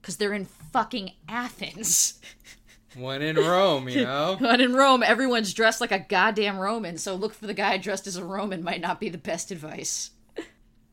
Because 0.00 0.16
they're 0.16 0.32
in 0.32 0.44
fucking 0.44 1.10
Athens. 1.28 2.20
One 2.96 3.22
in 3.22 3.36
Rome, 3.36 3.88
you 3.88 4.04
know? 4.04 4.36
But 4.40 4.60
in 4.60 4.74
Rome, 4.74 5.02
everyone's 5.02 5.54
dressed 5.54 5.80
like 5.80 5.92
a 5.92 5.98
goddamn 5.98 6.58
Roman, 6.58 6.98
so 6.98 7.14
look 7.14 7.34
for 7.34 7.46
the 7.46 7.54
guy 7.54 7.76
dressed 7.76 8.06
as 8.06 8.16
a 8.16 8.24
Roman 8.24 8.62
might 8.62 8.80
not 8.80 9.00
be 9.00 9.08
the 9.08 9.18
best 9.18 9.50
advice. 9.50 10.10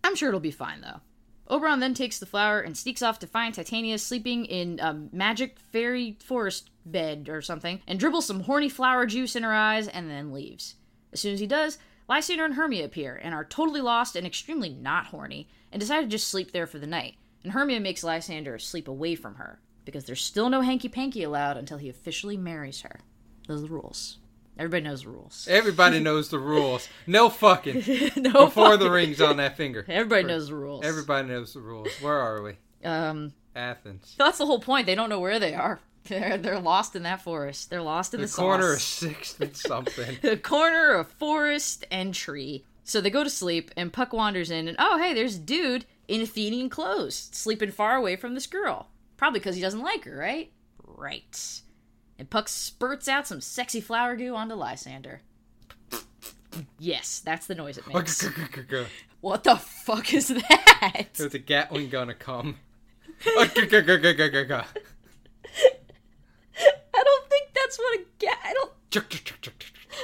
I'm 0.03 0.15
sure 0.15 0.29
it'll 0.29 0.39
be 0.39 0.51
fine, 0.51 0.81
though. 0.81 1.01
Oberon 1.47 1.81
then 1.81 1.93
takes 1.93 2.17
the 2.17 2.25
flower 2.25 2.61
and 2.61 2.77
sneaks 2.77 3.01
off 3.01 3.19
to 3.19 3.27
find 3.27 3.53
Titania 3.53 3.97
sleeping 3.97 4.45
in 4.45 4.79
a 4.79 4.93
magic 5.11 5.59
fairy 5.71 6.17
forest 6.23 6.69
bed 6.85 7.27
or 7.29 7.41
something, 7.41 7.81
and 7.87 7.99
dribbles 7.99 8.25
some 8.25 8.41
horny 8.41 8.69
flower 8.69 9.05
juice 9.05 9.35
in 9.35 9.43
her 9.43 9.53
eyes 9.53 9.87
and 9.87 10.09
then 10.09 10.31
leaves. 10.31 10.75
As 11.11 11.19
soon 11.19 11.33
as 11.33 11.39
he 11.41 11.47
does, 11.47 11.77
Lysander 12.07 12.45
and 12.45 12.53
Hermia 12.55 12.85
appear 12.85 13.19
and 13.21 13.33
are 13.33 13.45
totally 13.45 13.81
lost 13.81 14.15
and 14.15 14.25
extremely 14.25 14.69
not 14.69 15.07
horny, 15.07 15.49
and 15.71 15.79
decide 15.79 16.01
to 16.01 16.07
just 16.07 16.27
sleep 16.27 16.51
there 16.51 16.67
for 16.67 16.79
the 16.79 16.87
night. 16.87 17.15
And 17.43 17.53
Hermia 17.53 17.79
makes 17.79 18.03
Lysander 18.03 18.57
sleep 18.57 18.87
away 18.87 19.15
from 19.15 19.35
her, 19.35 19.59
because 19.85 20.05
there's 20.05 20.21
still 20.23 20.49
no 20.49 20.61
hanky 20.61 20.89
panky 20.89 21.23
allowed 21.23 21.57
until 21.57 21.77
he 21.77 21.89
officially 21.89 22.37
marries 22.37 22.81
her. 22.81 22.99
Those 23.47 23.59
are 23.63 23.67
the 23.67 23.73
rules. 23.73 24.17
Everybody 24.57 24.83
knows 24.83 25.03
the 25.03 25.09
rules. 25.09 25.47
Everybody 25.49 25.99
knows 26.03 26.29
the 26.29 26.39
rules. 26.39 26.87
No 27.07 27.29
fucking. 27.29 27.83
no 28.17 28.45
Before 28.45 28.77
the 28.77 28.91
ring's 28.91 29.21
on 29.21 29.37
that 29.37 29.57
finger. 29.57 29.85
Everybody 29.87 30.23
knows 30.23 30.47
the 30.49 30.55
rules. 30.55 30.85
Everybody 30.85 31.27
knows 31.27 31.53
the 31.53 31.61
rules. 31.61 31.89
Where 32.01 32.17
are 32.17 32.41
we? 32.43 32.53
Um, 32.83 33.33
Athens. 33.55 34.15
that's 34.17 34.37
the 34.37 34.45
whole 34.45 34.59
point. 34.59 34.85
They 34.85 34.95
don't 34.95 35.09
know 35.09 35.19
where 35.19 35.39
they 35.39 35.53
are. 35.53 35.79
They're 36.05 36.37
they're 36.37 36.59
lost 36.59 36.95
in 36.95 37.03
that 37.03 37.21
forest. 37.21 37.69
They're 37.69 37.81
lost 37.83 38.15
in 38.15 38.21
the, 38.21 38.27
The 38.27 38.33
corner 38.33 38.73
of 38.73 38.81
sixth 38.81 39.39
and 39.39 39.55
something. 39.55 40.17
the 40.23 40.35
corner 40.35 40.93
of 40.95 41.07
forest 41.11 41.85
and 41.91 42.11
tree. 42.11 42.65
So 42.83 42.99
they 43.01 43.11
go 43.11 43.23
to 43.23 43.29
sleep, 43.29 43.69
and 43.77 43.93
Puck 43.93 44.11
wanders 44.11 44.49
in, 44.49 44.67
and 44.67 44.75
oh 44.79 44.97
hey, 44.97 45.13
there's 45.13 45.35
a 45.35 45.39
dude 45.39 45.85
in 46.07 46.19
Athenian 46.21 46.69
clothes, 46.69 47.29
sleeping 47.31 47.69
far 47.69 47.95
away 47.95 48.15
from 48.15 48.33
this 48.33 48.47
girl. 48.47 48.87
Probably 49.21 49.39
because 49.39 49.55
he 49.55 49.61
doesn't 49.61 49.83
like 49.83 50.05
her, 50.05 50.17
right? 50.17 50.51
Right. 50.83 51.61
And 52.17 52.27
Puck 52.27 52.49
spurts 52.49 53.07
out 53.07 53.27
some 53.27 53.39
sexy 53.39 53.79
flower 53.79 54.15
goo 54.15 54.33
onto 54.33 54.55
Lysander. 54.55 55.21
Yes, 56.79 57.21
that's 57.23 57.45
the 57.45 57.53
noise 57.53 57.77
it 57.77 57.85
makes. 57.93 58.27
What 59.19 59.43
the 59.43 59.57
fuck 59.57 60.11
is 60.11 60.29
that? 60.29 61.05
a 61.35 61.37
Gatling 61.37 61.89
gonna 61.89 62.15
come. 62.15 62.57
I 66.57 67.03
don't 67.03 67.29
think 67.29 67.49
that's 67.53 67.77
what 67.77 67.99
a 67.99 68.03
ga- 68.17 68.41
I 68.43 68.53
don't. 68.53 68.71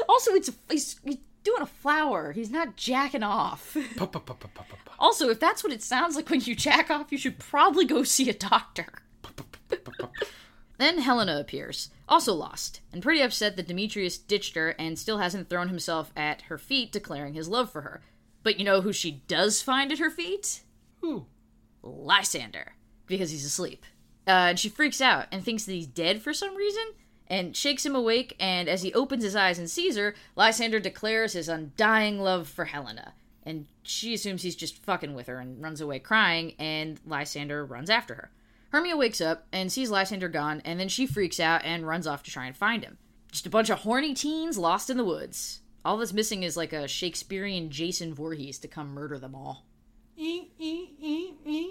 Also, 0.08 0.34
it's 0.34 0.50
a, 0.50 0.54
he's, 0.70 1.00
he's 1.04 1.18
doing 1.44 1.64
a 1.64 1.66
flower. 1.66 2.34
He's 2.34 2.52
not 2.52 2.76
jacking 2.76 3.24
off. 3.24 3.76
Also, 5.00 5.30
if 5.30 5.40
that's 5.40 5.64
what 5.64 5.74
it 5.74 5.82
sounds 5.82 6.16
like 6.16 6.30
when 6.30 6.42
you 6.42 6.54
jack 6.54 6.92
off, 6.92 7.12
you 7.12 7.18
should 7.18 7.40
probably 7.40 7.86
go 7.86 8.04
see 8.04 8.30
a 8.30 8.34
doctor. 8.34 8.88
Then 10.78 11.00
Helena 11.00 11.40
appears, 11.40 11.90
also 12.08 12.34
lost, 12.34 12.82
and 12.94 13.02
pretty 13.02 13.22
upset 13.22 13.56
that 13.56 13.68
Demetrius 13.68 14.18
ditched 14.18 14.56
her 14.56 14.70
and 14.78 14.98
still 14.98 15.18
hasn't 15.18 15.50
thrown 15.50 15.70
himself 15.70 16.12
at 16.16 16.44
her 16.44 16.58
feet, 16.58 16.92
declaring 16.92 17.34
his 17.34 17.50
love 17.50 17.72
for 17.72 17.82
her. 17.82 18.02
But 18.44 18.60
you 18.60 18.66
know 18.66 18.82
who 18.82 18.94
she 18.94 19.24
does 19.28 19.62
find 19.62 19.92
at 19.92 20.00
her 20.00 20.12
feet? 20.12 20.62
Who? 21.02 21.26
Lysander, 21.82 22.76
because 23.08 23.32
he's 23.32 23.46
asleep. 23.46 23.86
Uh, 24.28 24.50
and 24.52 24.60
she 24.60 24.70
freaks 24.70 25.02
out 25.02 25.26
and 25.32 25.44
thinks 25.44 25.66
that 25.66 25.74
he's 25.74 25.88
dead 25.88 26.22
for 26.22 26.34
some 26.34 26.56
reason, 26.56 26.84
and 27.28 27.56
shakes 27.56 27.86
him 27.86 27.96
awake. 27.96 28.36
And 28.40 28.70
as 28.70 28.84
he 28.84 28.94
opens 28.94 29.24
his 29.24 29.36
eyes 29.36 29.58
and 29.58 29.70
sees 29.70 29.98
her, 29.98 30.14
Lysander 30.36 30.80
declares 30.80 31.34
his 31.34 31.50
undying 31.50 32.20
love 32.20 32.48
for 32.48 32.66
Helena. 32.66 33.14
And 33.44 33.66
she 33.82 34.14
assumes 34.14 34.44
he's 34.44 34.56
just 34.56 34.84
fucking 34.84 35.16
with 35.16 35.28
her 35.28 35.40
and 35.40 35.62
runs 35.62 35.82
away 35.82 36.00
crying, 36.00 36.54
and 36.60 37.00
Lysander 37.06 37.66
runs 37.66 37.90
after 37.90 38.14
her. 38.14 38.32
Hermia 38.70 38.98
wakes 38.98 39.22
up 39.22 39.46
and 39.52 39.72
sees 39.72 39.90
Lysander 39.90 40.30
gone, 40.30 40.62
and 40.66 40.80
then 40.80 40.90
she 40.90 41.06
freaks 41.06 41.40
out 41.40 41.64
and 41.64 41.88
runs 41.88 42.08
off 42.08 42.24
to 42.24 42.32
try 42.32 42.46
and 42.46 42.56
find 42.56 42.84
him. 42.84 42.98
Just 43.32 43.46
a 43.46 43.50
bunch 43.50 43.70
of 43.70 43.80
horny 43.80 44.14
teens 44.14 44.58
lost 44.58 44.90
in 44.90 44.98
the 44.98 45.06
woods. 45.06 45.62
All 45.86 45.98
that's 45.98 46.14
missing 46.14 46.44
is 46.44 46.58
like 46.58 46.74
a 46.74 46.88
Shakespearean 46.88 47.70
Jason 47.70 48.14
Voorhees 48.14 48.60
to 48.60 48.68
come 48.68 48.94
murder 48.94 49.18
them 49.18 49.36
all. 49.36 49.66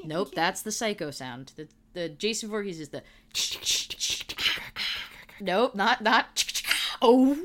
Nope, 0.07 0.35
that's 0.35 0.63
the 0.63 0.73
psycho 0.73 1.11
sound. 1.11 1.53
The 1.57 1.69
the 1.93 2.09
Jason 2.09 2.49
Voorhees 2.49 2.79
is 2.81 2.91
the 2.91 3.03
Nope, 5.41 5.75
not 5.75 6.03
not 6.03 6.45
Oh 7.03 7.37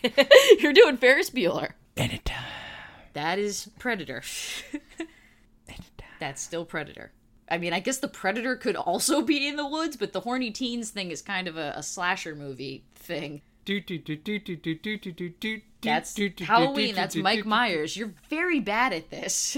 You're 0.58 0.72
doing 0.72 0.96
Ferris 0.96 1.30
Bueller. 1.30 1.72
Anytime. 1.96 2.44
That 3.12 3.38
is 3.38 3.70
Predator. 3.78 4.22
That's 6.20 6.42
still 6.42 6.64
Predator. 6.64 7.12
I 7.50 7.58
mean, 7.58 7.72
I 7.72 7.80
guess 7.80 7.98
the 7.98 8.08
Predator 8.08 8.56
could 8.56 8.76
also 8.76 9.22
be 9.22 9.46
in 9.48 9.56
the 9.56 9.66
woods, 9.66 9.96
but 9.96 10.12
the 10.12 10.20
horny 10.20 10.50
teens 10.50 10.90
thing 10.90 11.10
is 11.10 11.20
kind 11.20 11.48
of 11.48 11.56
a, 11.56 11.72
a 11.76 11.82
slasher 11.82 12.34
movie 12.34 12.84
thing. 12.94 13.42
That's 15.82 16.14
Halloween. 16.40 16.94
That's 16.94 17.16
Mike 17.16 17.46
Myers. 17.46 17.96
You're 17.96 18.14
very 18.28 18.60
bad 18.60 18.92
at 18.92 19.10
this. 19.10 19.56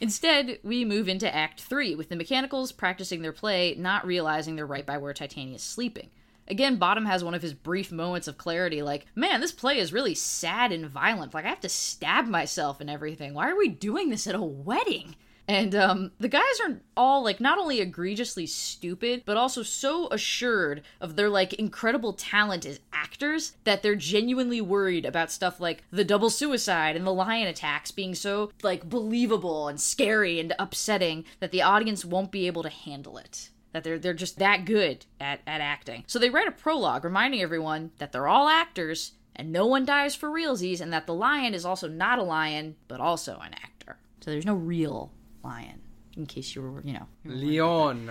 Instead, 0.00 0.58
we 0.64 0.84
move 0.84 1.08
into 1.08 1.32
Act 1.32 1.60
3, 1.60 1.94
with 1.94 2.08
the 2.08 2.16
mechanicals 2.16 2.72
practicing 2.72 3.22
their 3.22 3.32
play, 3.32 3.76
not 3.78 4.04
realizing 4.06 4.56
they're 4.56 4.66
right 4.66 4.84
by 4.84 4.98
where 4.98 5.12
Titania's 5.12 5.62
sleeping. 5.62 6.10
Again, 6.48 6.76
Bottom 6.76 7.06
has 7.06 7.22
one 7.22 7.34
of 7.34 7.42
his 7.42 7.54
brief 7.54 7.92
moments 7.92 8.26
of 8.26 8.36
clarity, 8.36 8.82
like, 8.82 9.06
man, 9.14 9.40
this 9.40 9.52
play 9.52 9.78
is 9.78 9.92
really 9.92 10.16
sad 10.16 10.72
and 10.72 10.86
violent. 10.86 11.34
Like, 11.34 11.44
I 11.44 11.50
have 11.50 11.60
to 11.60 11.68
stab 11.68 12.26
myself 12.26 12.80
and 12.80 12.90
everything. 12.90 13.32
Why 13.32 13.48
are 13.48 13.56
we 13.56 13.68
doing 13.68 14.10
this 14.10 14.26
at 14.26 14.34
a 14.34 14.42
wedding? 14.42 15.14
And 15.48 15.74
um, 15.74 16.12
the 16.18 16.28
guys 16.28 16.60
are 16.64 16.80
all 16.96 17.22
like 17.24 17.40
not 17.40 17.58
only 17.58 17.80
egregiously 17.80 18.46
stupid, 18.46 19.22
but 19.26 19.36
also 19.36 19.62
so 19.62 20.08
assured 20.10 20.82
of 21.00 21.16
their 21.16 21.28
like 21.28 21.52
incredible 21.54 22.12
talent 22.12 22.64
as 22.64 22.80
actors 22.92 23.56
that 23.64 23.82
they're 23.82 23.96
genuinely 23.96 24.60
worried 24.60 25.04
about 25.04 25.32
stuff 25.32 25.60
like 25.60 25.82
the 25.90 26.04
double 26.04 26.30
suicide 26.30 26.96
and 26.96 27.06
the 27.06 27.12
lion 27.12 27.48
attacks 27.48 27.90
being 27.90 28.14
so 28.14 28.52
like 28.62 28.88
believable 28.88 29.68
and 29.68 29.80
scary 29.80 30.38
and 30.38 30.54
upsetting 30.58 31.24
that 31.40 31.50
the 31.50 31.62
audience 31.62 32.04
won't 32.04 32.30
be 32.30 32.46
able 32.46 32.62
to 32.62 32.68
handle 32.68 33.18
it. 33.18 33.50
That 33.72 33.84
they're 33.84 33.98
they're 33.98 34.14
just 34.14 34.38
that 34.38 34.64
good 34.64 35.06
at, 35.20 35.40
at 35.46 35.60
acting. 35.60 36.04
So 36.06 36.18
they 36.18 36.30
write 36.30 36.48
a 36.48 36.52
prologue 36.52 37.04
reminding 37.04 37.40
everyone 37.40 37.90
that 37.98 38.12
they're 38.12 38.28
all 38.28 38.48
actors 38.48 39.12
and 39.34 39.50
no 39.50 39.66
one 39.66 39.86
dies 39.86 40.14
for 40.14 40.28
realsies, 40.28 40.80
and 40.80 40.92
that 40.92 41.06
the 41.06 41.14
lion 41.14 41.54
is 41.54 41.64
also 41.64 41.88
not 41.88 42.18
a 42.18 42.22
lion, 42.22 42.76
but 42.86 43.00
also 43.00 43.38
an 43.38 43.54
actor. 43.54 43.96
So 44.20 44.30
there's 44.30 44.44
no 44.44 44.54
real 44.54 45.10
lion, 45.44 45.80
in 46.16 46.26
case 46.26 46.54
you 46.54 46.62
were, 46.62 46.80
you 46.82 46.92
know. 46.94 47.06
Leon. 47.24 48.10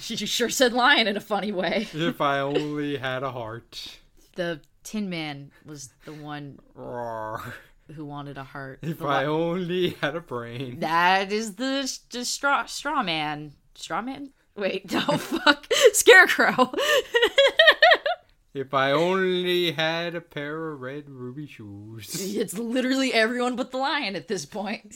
She 0.00 0.16
sure 0.26 0.48
said 0.50 0.72
lion 0.72 1.06
in 1.06 1.16
a 1.16 1.20
funny 1.20 1.52
way. 1.52 1.88
If 1.92 2.20
I 2.20 2.40
only 2.40 2.96
had 2.96 3.22
a 3.22 3.30
heart. 3.32 3.98
The 4.36 4.60
Tin 4.82 5.10
Man 5.10 5.50
was 5.66 5.90
the 6.04 6.12
one 6.12 6.58
Roar. 6.74 7.42
who 7.94 8.04
wanted 8.06 8.38
a 8.38 8.44
heart. 8.44 8.78
If 8.82 8.98
The 8.98 9.06
I 9.06 9.22
li- 9.22 9.26
only 9.28 9.88
had 10.00 10.16
a 10.16 10.20
brain. 10.20 10.80
that 10.80 11.30
is 11.32 11.54
the, 11.56 11.90
the 12.10 12.24
straw 12.24 12.64
straw 12.66 13.02
man. 13.02 13.52
Straw 13.74 14.00
man? 14.02 14.30
Wait, 14.56 14.90
no, 14.92 15.00
fuck. 15.00 15.66
Scarecrow. 15.92 16.72
If 18.52 18.74
I 18.74 18.90
only 18.90 19.70
had 19.70 20.16
a 20.16 20.20
pair 20.20 20.72
of 20.72 20.80
red 20.80 21.08
ruby 21.08 21.46
shoes. 21.46 22.16
it's 22.36 22.58
literally 22.58 23.14
everyone 23.14 23.54
but 23.54 23.70
the 23.70 23.76
lion 23.76 24.16
at 24.16 24.26
this 24.26 24.44
point. 24.44 24.92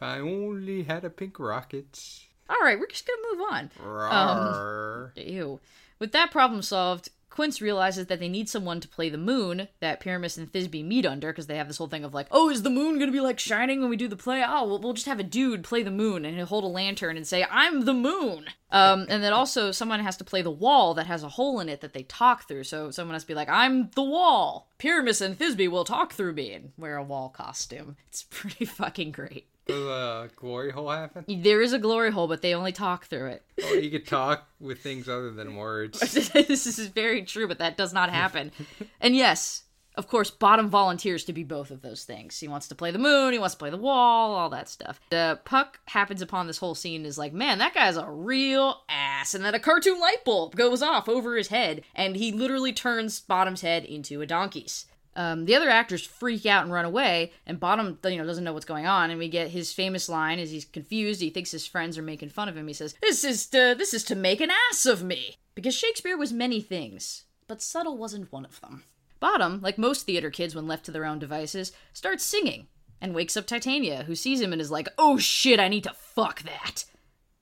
If 0.00 0.04
I 0.04 0.18
only 0.20 0.84
had 0.84 1.04
a 1.04 1.10
pink 1.10 1.38
rocket. 1.38 2.22
All 2.48 2.56
right, 2.62 2.80
we're 2.80 2.86
just 2.86 3.06
gonna 3.06 3.36
move 3.36 3.46
on. 3.50 3.70
Roar. 3.78 5.12
Ew. 5.14 5.60
With 5.98 6.12
that 6.12 6.30
problem 6.30 6.62
solved, 6.62 7.10
Quince 7.28 7.60
realizes 7.60 8.06
that 8.06 8.18
they 8.18 8.28
need 8.28 8.48
someone 8.48 8.80
to 8.80 8.88
play 8.88 9.10
the 9.10 9.18
moon 9.18 9.68
that 9.80 10.00
Pyramus 10.00 10.38
and 10.38 10.50
Thisbe 10.50 10.82
meet 10.82 11.04
under 11.04 11.28
because 11.28 11.48
they 11.48 11.58
have 11.58 11.68
this 11.68 11.76
whole 11.76 11.86
thing 11.86 12.02
of 12.02 12.14
like, 12.14 12.28
oh, 12.30 12.48
is 12.48 12.62
the 12.62 12.70
moon 12.70 12.94
going 12.94 13.08
to 13.08 13.12
be 13.12 13.20
like 13.20 13.38
shining 13.38 13.82
when 13.82 13.90
we 13.90 13.96
do 13.96 14.08
the 14.08 14.16
play? 14.16 14.42
Oh, 14.42 14.66
we'll, 14.66 14.78
we'll 14.78 14.94
just 14.94 15.06
have 15.06 15.20
a 15.20 15.22
dude 15.22 15.64
play 15.64 15.82
the 15.82 15.90
moon 15.90 16.24
and 16.24 16.34
he'll 16.34 16.46
hold 16.46 16.64
a 16.64 16.66
lantern 16.66 17.18
and 17.18 17.26
say, 17.26 17.46
I'm 17.50 17.84
the 17.84 17.92
moon. 17.92 18.46
Um, 18.70 19.04
and 19.10 19.22
then 19.22 19.34
also 19.34 19.70
someone 19.70 20.00
has 20.00 20.16
to 20.16 20.24
play 20.24 20.40
the 20.40 20.50
wall 20.50 20.94
that 20.94 21.06
has 21.08 21.22
a 21.22 21.28
hole 21.28 21.60
in 21.60 21.68
it 21.68 21.82
that 21.82 21.92
they 21.92 22.04
talk 22.04 22.48
through. 22.48 22.64
So 22.64 22.90
someone 22.90 23.14
has 23.14 23.24
to 23.24 23.28
be 23.28 23.34
like, 23.34 23.50
I'm 23.50 23.90
the 23.90 24.02
wall. 24.02 24.70
Pyramus 24.78 25.20
and 25.20 25.38
Thisbe 25.38 25.68
will 25.68 25.84
talk 25.84 26.14
through 26.14 26.32
me 26.32 26.52
and 26.52 26.72
wear 26.78 26.96
a 26.96 27.02
wall 27.02 27.28
costume. 27.28 27.96
It's 28.08 28.24
pretty 28.30 28.64
fucking 28.64 29.12
great. 29.12 29.46
Does 29.70 29.86
a 29.86 30.30
glory 30.36 30.70
hole 30.70 30.90
happen? 30.90 31.24
There 31.28 31.62
is 31.62 31.72
a 31.72 31.78
glory 31.78 32.10
hole, 32.10 32.28
but 32.28 32.42
they 32.42 32.54
only 32.54 32.72
talk 32.72 33.06
through 33.06 33.26
it. 33.26 33.44
Or 33.64 33.76
you 33.76 33.90
could 33.90 34.06
talk 34.06 34.48
with 34.60 34.80
things 34.80 35.08
other 35.08 35.30
than 35.30 35.56
words. 35.56 36.00
this 36.32 36.66
is 36.66 36.86
very 36.88 37.22
true, 37.22 37.48
but 37.48 37.58
that 37.58 37.76
does 37.76 37.92
not 37.92 38.10
happen. 38.10 38.52
and 39.00 39.16
yes, 39.16 39.64
of 39.96 40.08
course, 40.08 40.30
Bottom 40.30 40.68
volunteers 40.68 41.24
to 41.24 41.32
be 41.32 41.44
both 41.44 41.70
of 41.70 41.82
those 41.82 42.04
things. 42.04 42.38
He 42.38 42.48
wants 42.48 42.68
to 42.68 42.74
play 42.74 42.90
the 42.90 42.98
moon, 42.98 43.32
he 43.32 43.38
wants 43.38 43.54
to 43.54 43.58
play 43.58 43.70
the 43.70 43.76
wall, 43.76 44.34
all 44.34 44.48
that 44.50 44.68
stuff. 44.68 45.00
The 45.10 45.40
Puck 45.44 45.80
happens 45.86 46.22
upon 46.22 46.46
this 46.46 46.58
whole 46.58 46.74
scene 46.74 47.00
and 47.00 47.06
is 47.06 47.18
like, 47.18 47.32
man, 47.32 47.58
that 47.58 47.74
guy's 47.74 47.96
a 47.96 48.08
real 48.08 48.82
ass. 48.88 49.34
And 49.34 49.44
then 49.44 49.54
a 49.54 49.60
cartoon 49.60 50.00
light 50.00 50.24
bulb 50.24 50.56
goes 50.56 50.80
off 50.80 51.08
over 51.08 51.36
his 51.36 51.48
head, 51.48 51.82
and 51.94 52.16
he 52.16 52.32
literally 52.32 52.72
turns 52.72 53.20
Bottom's 53.20 53.62
head 53.62 53.84
into 53.84 54.20
a 54.20 54.26
donkey's. 54.26 54.86
Um, 55.16 55.44
the 55.44 55.56
other 55.56 55.68
actors 55.68 56.06
freak 56.06 56.46
out 56.46 56.62
and 56.62 56.72
run 56.72 56.84
away, 56.84 57.32
and 57.44 57.58
Bottom, 57.58 57.98
you 58.04 58.16
know, 58.16 58.24
doesn't 58.24 58.44
know 58.44 58.52
what's 58.52 58.64
going 58.64 58.86
on. 58.86 59.10
And 59.10 59.18
we 59.18 59.28
get 59.28 59.50
his 59.50 59.72
famous 59.72 60.08
line 60.08 60.38
as 60.38 60.50
he's 60.50 60.64
confused. 60.64 61.20
He 61.20 61.30
thinks 61.30 61.50
his 61.50 61.66
friends 61.66 61.98
are 61.98 62.02
making 62.02 62.28
fun 62.28 62.48
of 62.48 62.56
him. 62.56 62.68
He 62.68 62.74
says, 62.74 62.94
"This 63.00 63.24
is 63.24 63.46
to 63.48 63.74
this 63.76 63.92
is 63.92 64.04
to 64.04 64.14
make 64.14 64.40
an 64.40 64.50
ass 64.70 64.86
of 64.86 65.02
me," 65.02 65.36
because 65.54 65.74
Shakespeare 65.74 66.16
was 66.16 66.32
many 66.32 66.60
things, 66.60 67.24
but 67.48 67.60
subtle 67.60 67.96
wasn't 67.96 68.32
one 68.32 68.44
of 68.44 68.60
them. 68.60 68.84
Bottom, 69.18 69.60
like 69.60 69.78
most 69.78 70.06
theater 70.06 70.30
kids 70.30 70.54
when 70.54 70.66
left 70.66 70.86
to 70.86 70.92
their 70.92 71.04
own 71.04 71.18
devices, 71.18 71.72
starts 71.92 72.24
singing 72.24 72.68
and 73.00 73.14
wakes 73.14 73.36
up 73.36 73.46
Titania, 73.46 74.04
who 74.04 74.14
sees 74.14 74.40
him 74.40 74.52
and 74.52 74.62
is 74.62 74.70
like, 74.70 74.88
"Oh 74.96 75.18
shit, 75.18 75.58
I 75.58 75.68
need 75.68 75.84
to 75.84 75.94
fuck 75.94 76.42
that." 76.42 76.84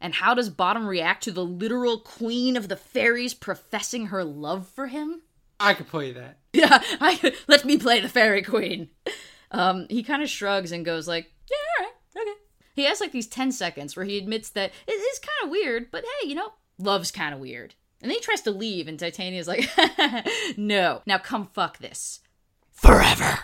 And 0.01 0.15
how 0.15 0.33
does 0.33 0.49
Bottom 0.49 0.87
react 0.87 1.25
to 1.25 1.33
the 1.33 1.45
literal 1.45 1.99
queen 1.99 2.57
of 2.57 2.69
the 2.69 2.77
fairies 2.77 3.35
professing 3.35 4.07
her 4.07 4.25
love 4.25 4.69
for 4.69 4.87
him? 4.87 5.23
I 5.61 5.75
could 5.75 5.89
play 5.89 6.13
that. 6.13 6.39
Yeah, 6.53 6.83
I 7.01 7.17
could, 7.17 7.35
let 7.47 7.65
me 7.65 7.79
play 7.79 8.01
the 8.01 8.09
fairy 8.09 8.43
queen. 8.43 8.91
Um, 9.51 9.87
he 9.91 10.03
kind 10.03 10.23
of 10.23 10.29
shrugs 10.29 10.73
and 10.73 10.85
goes 10.85 11.09
like, 11.09 11.33
"Yeah, 11.51 11.57
all 11.81 11.85
right, 11.87 12.23
okay." 12.23 12.41
He 12.75 12.85
has 12.85 13.01
like 13.01 13.13
these 13.13 13.27
ten 13.27 13.51
seconds 13.51 13.97
where 13.97 14.05
he 14.05 14.19
admits 14.19 14.51
that 14.51 14.73
it 14.87 14.93
is 14.93 15.19
kind 15.19 15.45
of 15.45 15.51
weird, 15.51 15.91
but 15.91 16.05
hey, 16.05 16.29
you 16.29 16.35
know, 16.35 16.53
love's 16.79 17.11
kind 17.11 17.35
of 17.35 17.41
weird. 17.41 17.75
And 18.01 18.11
then 18.11 18.17
he 18.17 18.23
tries 18.23 18.43
to 18.43 18.51
leave, 18.53 18.87
and 18.87 18.99
Titania's 18.99 19.49
like, 19.49 19.69
"No, 20.57 21.03
now 21.07 21.19
come 21.19 21.49
fuck 21.53 21.79
this 21.79 22.21
forever." 22.73 23.41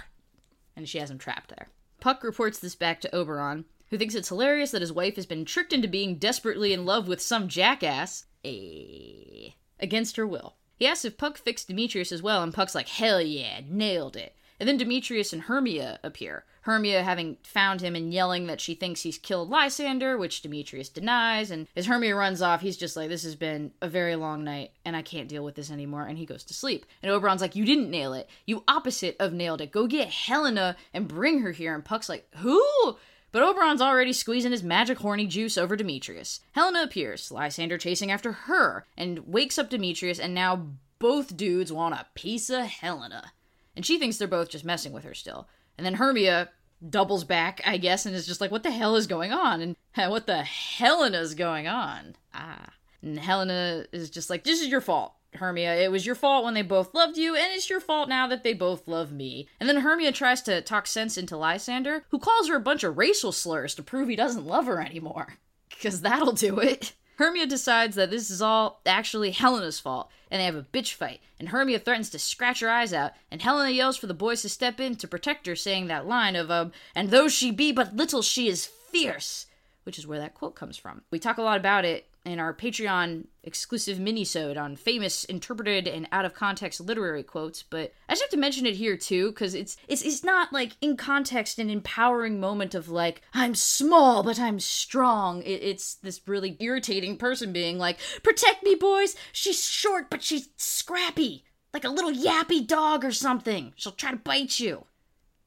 And 0.77 0.89
she 0.89 0.99
has 0.99 1.11
him 1.11 1.19
trapped 1.19 1.51
there. 1.51 1.69
Puck 2.01 2.23
reports 2.23 2.59
this 2.59 2.75
back 2.75 3.01
to 3.01 3.15
Oberon, 3.15 3.65
who 3.91 3.99
thinks 3.99 4.15
it's 4.15 4.29
hilarious 4.29 4.73
that 4.73 4.83
his 4.83 4.93
wife 4.93 5.17
has 5.17 5.27
been 5.27 5.45
tricked 5.45 5.73
into 5.73 5.89
being 5.89 6.17
desperately 6.19 6.73
in 6.73 6.85
love 6.85 7.09
with 7.09 7.21
some 7.21 7.49
jackass, 7.49 8.27
eh, 8.45 9.51
against 9.81 10.17
her 10.17 10.27
will. 10.27 10.57
He 10.77 10.87
asks 10.87 11.05
if 11.05 11.17
Puck 11.17 11.39
fixed 11.39 11.69
Demetrius 11.69 12.13
as 12.13 12.23
well, 12.23 12.43
and 12.43 12.53
Puck's 12.53 12.75
like, 12.75 12.89
hell 12.89 13.21
yeah, 13.21 13.61
nailed 13.69 14.17
it. 14.17 14.37
And 14.61 14.69
then 14.69 14.77
Demetrius 14.77 15.33
and 15.33 15.43
Hermia 15.43 15.99
appear. 16.03 16.45
Hermia 16.63 17.03
having 17.03 17.37
found 17.43 17.83
him 17.83 17.95
and 17.95 18.13
yelling 18.13 18.47
that 18.47 18.61
she 18.61 18.75
thinks 18.75 19.03
he's 19.03 19.19
killed 19.19 19.51
Lysander, 19.51 20.17
which 20.17 20.41
Demetrius 20.41 20.89
denies. 20.89 21.51
And 21.51 21.69
as 21.77 21.85
Hermia 21.85 22.17
runs 22.17 22.41
off, 22.41 22.63
he's 22.63 22.79
just 22.79 22.97
like, 22.97 23.11
This 23.11 23.25
has 23.25 23.37
been 23.37 23.73
a 23.83 23.89
very 23.89 24.17
long 24.17 24.45
night, 24.45 24.71
and 24.85 24.97
I 24.97 25.03
can't 25.03 25.29
deal 25.29 25.45
with 25.45 25.57
this 25.57 25.71
anymore. 25.71 26.07
And 26.07 26.17
he 26.17 26.25
goes 26.25 26.43
to 26.45 26.55
sleep. 26.55 26.87
And 27.03 27.13
Oberon's 27.13 27.43
like, 27.43 27.55
You 27.55 27.67
didn't 27.67 27.91
nail 27.91 28.15
it. 28.15 28.31
You 28.47 28.65
opposite 28.67 29.17
of 29.21 29.35
nailed 29.35 29.61
it. 29.61 29.73
Go 29.73 29.87
get 29.87 30.09
Helena 30.09 30.77
and 30.95 31.07
bring 31.07 31.41
her 31.41 31.53
here. 31.53 31.75
And 31.75 31.85
Puck's 31.85 32.09
like, 32.09 32.27
Who? 32.37 32.97
But 33.35 33.43
Oberon's 33.43 33.83
already 33.83 34.13
squeezing 34.13 34.53
his 34.53 34.63
magic 34.63 34.99
horny 34.99 35.27
juice 35.27 35.59
over 35.59 35.75
Demetrius. 35.75 36.39
Helena 36.53 36.85
appears, 36.85 37.33
Lysander 37.33 37.77
chasing 37.79 38.13
after 38.13 38.31
her, 38.31 38.87
and 38.97 39.27
wakes 39.27 39.59
up 39.59 39.71
Demetrius, 39.71 40.21
and 40.21 40.33
now 40.33 40.69
both 41.01 41.37
dudes 41.37 41.73
want 41.73 41.97
a 41.97 42.07
piece 42.15 42.49
of 42.49 42.65
Helena. 42.65 43.33
And 43.75 43.85
she 43.85 43.99
thinks 43.99 44.19
they're 44.19 44.29
both 44.29 44.51
just 44.51 44.65
messing 44.65 44.93
with 44.93 45.03
her 45.03 45.15
still. 45.15 45.49
And 45.77 45.85
then 45.85 45.95
Hermia 45.95 46.51
doubles 46.89 47.25
back, 47.25 47.61
I 47.67 47.77
guess, 47.77 48.07
and 48.07 48.15
is 48.15 48.25
just 48.25 48.41
like, 48.41 48.53
what 48.53 48.63
the 48.63 48.71
hell 48.71 48.95
is 48.95 49.09
going 49.09 49.33
on? 49.33 49.61
And 49.61 49.77
what 50.13 50.29
the 50.29 50.45
Helena's 50.45 51.35
going 51.35 51.67
on? 51.67 52.15
Ah. 52.33 52.69
And 53.03 53.19
Helena 53.19 53.85
is 53.91 54.11
just 54.11 54.31
like, 54.31 54.45
this 54.45 54.63
is 54.63 54.69
your 54.69 54.81
fault. 54.81 55.14
Hermia, 55.37 55.75
it 55.77 55.91
was 55.91 56.07
your 56.07 56.15
fault 56.15 56.45
when 56.45 56.55
they 56.55 56.63
both 56.63 56.95
loved 56.95 57.17
you, 57.17 57.35
and 57.35 57.53
it's 57.53 57.69
your 57.69 57.81
fault 57.81 58.09
now 58.09 58.27
that 58.27 58.45
they 58.45 58.53
both 58.53 58.87
love 58.89 59.13
me. 59.13 59.49
And 59.59 59.69
then 59.69 59.79
Hermia 59.79 60.13
tries 60.13 60.43
to 60.43 60.61
talk 60.61 60.87
sense 60.87 61.19
into 61.19 61.37
Lysander, 61.37 62.05
who 62.11 62.19
calls 62.19 62.49
her 62.49 62.57
a 62.57 62.61
bunch 62.61 62.85
of 62.85 62.97
racial 62.99 63.33
slurs 63.33 63.75
to 63.75 63.83
prove 63.83 64.09
he 64.09 64.17
doesn't 64.17 64.47
love 64.47 64.67
her 64.67 64.81
anymore. 64.81 65.35
Because 65.71 66.03
that'll 66.03 66.33
do 66.33 66.61
it. 66.61 66.93
Hermia 67.17 67.47
decides 67.47 67.97
that 67.97 68.11
this 68.11 68.31
is 68.31 68.41
all 68.41 68.81
actually 68.87 69.33
Helena's 69.33 69.81
fault, 69.81 70.09
and 70.31 70.41
they 70.41 70.45
have 70.45 70.55
a 70.55 70.63
bitch 70.63 70.95
fight. 70.95 71.21
And 71.39 71.49
Hermia 71.49 71.79
threatens 71.81 72.11
to 72.11 72.19
scratch 72.19 72.61
her 72.61 72.71
eyes 72.71 72.93
out, 72.93 73.13
and 73.31 73.43
Helena 73.43 73.71
yells 73.71 73.97
for 73.97 74.07
the 74.07 74.15
boys 74.15 74.43
to 74.43 74.49
step 74.49 74.79
in 74.79 74.95
to 74.97 75.09
protect 75.09 75.47
her, 75.47 75.57
saying 75.57 75.89
that 75.89 76.07
line 76.07 76.37
of, 76.37 76.51
um, 76.51 76.73
and 76.95 77.11
though 77.11 77.29
she 77.29 77.51
be 77.51 77.73
but 77.73 77.95
little, 77.97 78.23
she 78.23 78.49
is 78.49 78.67
fierce, 78.67 79.47
which 79.83 79.99
is 79.99 80.07
where 80.07 80.21
that 80.21 80.35
quote 80.35 80.55
comes 80.55 80.77
from. 80.77 81.03
We 81.11 81.19
talk 81.19 81.39
a 81.39 81.43
lot 81.43 81.59
about 81.59 81.85
it 81.85 82.07
in 82.25 82.39
our 82.39 82.55
Patreon 82.55 83.27
exclusive 83.43 83.99
minisode 83.99 84.57
on 84.57 84.77
famous 84.77 85.25
interpreted 85.25 85.87
and 85.87 86.09
out 86.11 86.25
of 86.25 86.35
context 86.35 86.81
literary 86.81 87.23
quotes, 87.23 87.63
but 87.63 87.93
I 88.09 88.13
just 88.13 88.23
have 88.23 88.31
to 88.31 88.37
mention 88.37 88.67
it 88.67 88.77
here 88.77 88.97
too 88.97 89.31
because 89.31 89.55
it's 89.55 89.77
it's 89.89 90.03
it's 90.03 90.25
not 90.25 90.53
like 90.53 90.73
in 90.81 90.97
context 90.97 91.59
an 91.59 91.71
empowering 91.71 92.41
moment 92.41 92.75
of 92.75 92.89
like 92.89 93.23
I'm 93.35 93.55
small 93.55 94.23
but 94.23 94.41
I'm 94.41 94.61
strong. 94.61 95.43
It, 95.43 95.63
it's 95.63 95.95
this 95.97 96.21
really 96.27 96.57
irritating 96.61 97.19
person 97.19 97.53
being 97.53 97.79
like, 97.79 97.99
"Protect 98.23 98.65
me, 98.65 98.75
boys. 98.75 99.17
She's 99.33 99.65
short 99.65 100.09
but 100.11 100.23
she's 100.23 100.49
scrappy, 100.57 101.45
like 101.73 101.85
a 101.85 101.91
little 101.91 102.13
yappy 102.13 102.67
dog 102.67 103.05
or 103.05 103.13
something. 103.13 103.75
She'll 103.77 103.93
try 103.93 104.13
to 104.13 104.17
bite 104.17 104.59
you." 104.59 104.87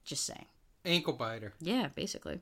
Just 0.05 0.25
saying. 0.25 0.45
Ankle 0.85 1.13
biter. 1.13 1.53
Yeah, 1.59 1.87
basically. 1.93 2.39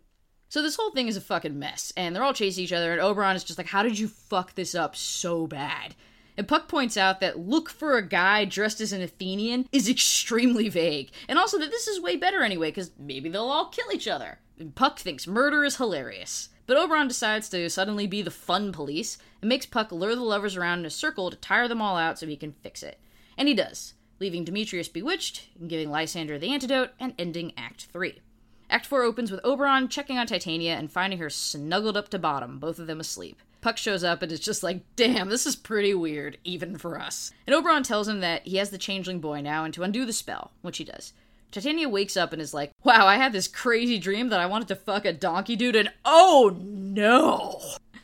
So 0.50 0.62
this 0.62 0.76
whole 0.76 0.92
thing 0.92 1.08
is 1.08 1.18
a 1.18 1.22
fucking 1.22 1.58
mess, 1.58 1.92
and 1.98 2.16
they're 2.16 2.24
all 2.24 2.34
chasing 2.34 2.64
each 2.64 2.74
other, 2.74 2.92
and 2.92 3.02
Oberon 3.02 3.36
is 3.36 3.44
just 3.44 3.58
like, 3.58 3.68
how 3.68 3.84
did 3.84 4.00
you 4.00 4.08
fuck 4.08 4.56
this 4.56 4.76
up 4.76 4.96
so 4.96 5.48
bad? 5.48 5.96
And 6.38 6.48
Puck 6.48 6.68
points 6.68 6.98
out 6.98 7.20
that 7.22 7.40
look 7.40 7.70
for 7.70 7.98
a 7.98 8.08
guy 8.08 8.46
dressed 8.46 8.82
as 8.82 8.94
an 8.94 9.02
Athenian 9.02 9.68
is 9.72 9.90
extremely 9.90 10.70
vague, 10.70 11.12
and 11.28 11.40
also 11.40 11.58
that 11.60 11.72
this 11.72 11.88
is 11.88 12.02
way 12.02 12.16
better 12.16 12.44
anyway, 12.44 12.70
because 12.70 12.92
maybe 13.00 13.30
they'll 13.30 13.44
all 13.44 13.70
kill 13.70 13.92
each 13.94 14.08
other. 14.08 14.40
And 14.60 14.76
Puck 14.76 15.00
thinks 15.00 15.28
murder 15.28 15.64
is 15.66 15.78
hilarious. 15.78 16.50
But 16.68 16.78
Oberon 16.78 17.08
decides 17.08 17.50
to 17.50 17.70
suddenly 17.70 18.08
be 18.08 18.22
the 18.22 18.32
fun 18.32 18.72
police 18.72 19.18
and 19.42 19.50
makes 19.50 19.66
Puck 19.66 19.92
lure 19.92 20.16
the 20.16 20.24
lovers 20.24 20.56
around 20.56 20.80
in 20.80 20.86
a 20.86 20.90
circle 20.90 21.30
to 21.30 21.38
tire 21.38 21.68
them 21.68 21.82
all 21.82 21.96
out 21.96 22.18
so 22.18 22.26
he 22.26 22.36
can 22.36 22.54
fix 22.64 22.82
it. 22.82 23.00
And 23.38 23.48
he 23.48 23.54
does, 23.54 23.94
leaving 24.20 24.44
Demetrius 24.44 24.88
bewitched 24.88 25.50
and 25.60 25.70
giving 25.70 25.92
Lysander 25.92 26.40
the 26.40 26.52
antidote 26.52 26.92
and 27.00 27.14
ending 27.20 27.54
Act 27.56 27.88
3. 27.92 28.22
Act 28.70 28.86
4 28.86 29.04
opens 29.04 29.32
with 29.32 29.40
Oberon 29.44 29.88
checking 29.88 30.18
on 30.18 30.28
Titania 30.28 30.76
and 30.76 30.92
finding 30.92 31.20
her 31.20 31.30
snuggled 31.30 31.96
up 31.96 32.10
to 32.10 32.20
bottom, 32.20 32.60
both 32.60 32.80
of 32.80 32.88
them 32.88 33.00
asleep. 33.00 33.42
Puck 33.62 33.78
shows 33.78 34.04
up 34.04 34.22
and 34.22 34.32
is 34.32 34.40
just 34.40 34.64
like, 34.64 34.82
damn, 34.96 35.30
this 35.30 35.46
is 35.46 35.56
pretty 35.56 35.94
weird, 35.94 36.38
even 36.44 36.78
for 36.78 37.00
us. 37.00 37.32
And 37.48 37.56
Oberon 37.56 37.84
tells 37.84 38.08
him 38.08 38.20
that 38.20 38.46
he 38.46 38.58
has 38.58 38.70
the 38.70 38.78
changeling 38.78 39.20
boy 39.20 39.42
now 39.42 39.64
and 39.64 39.74
to 39.74 39.84
undo 39.84 40.06
the 40.06 40.14
spell, 40.14 40.52
which 40.62 40.78
he 40.78 40.84
does. 40.84 41.14
Titania 41.52 41.88
wakes 41.88 42.18
up 42.18 42.34
and 42.34 42.42
is 42.42 42.54
like, 42.54 42.72
wow, 42.84 43.08
I 43.08 43.16
had 43.16 43.34
this 43.34 43.48
crazy 43.48 43.98
dream 43.98 44.30
that 44.30 44.40
I 44.40 44.46
wanted 44.46 44.68
to 44.70 44.76
fuck 44.76 45.06
a 45.06 45.14
donkey 45.14 45.56
dude, 45.56 45.76
and 45.76 45.92
oh 46.04 46.56
no! 46.60 47.62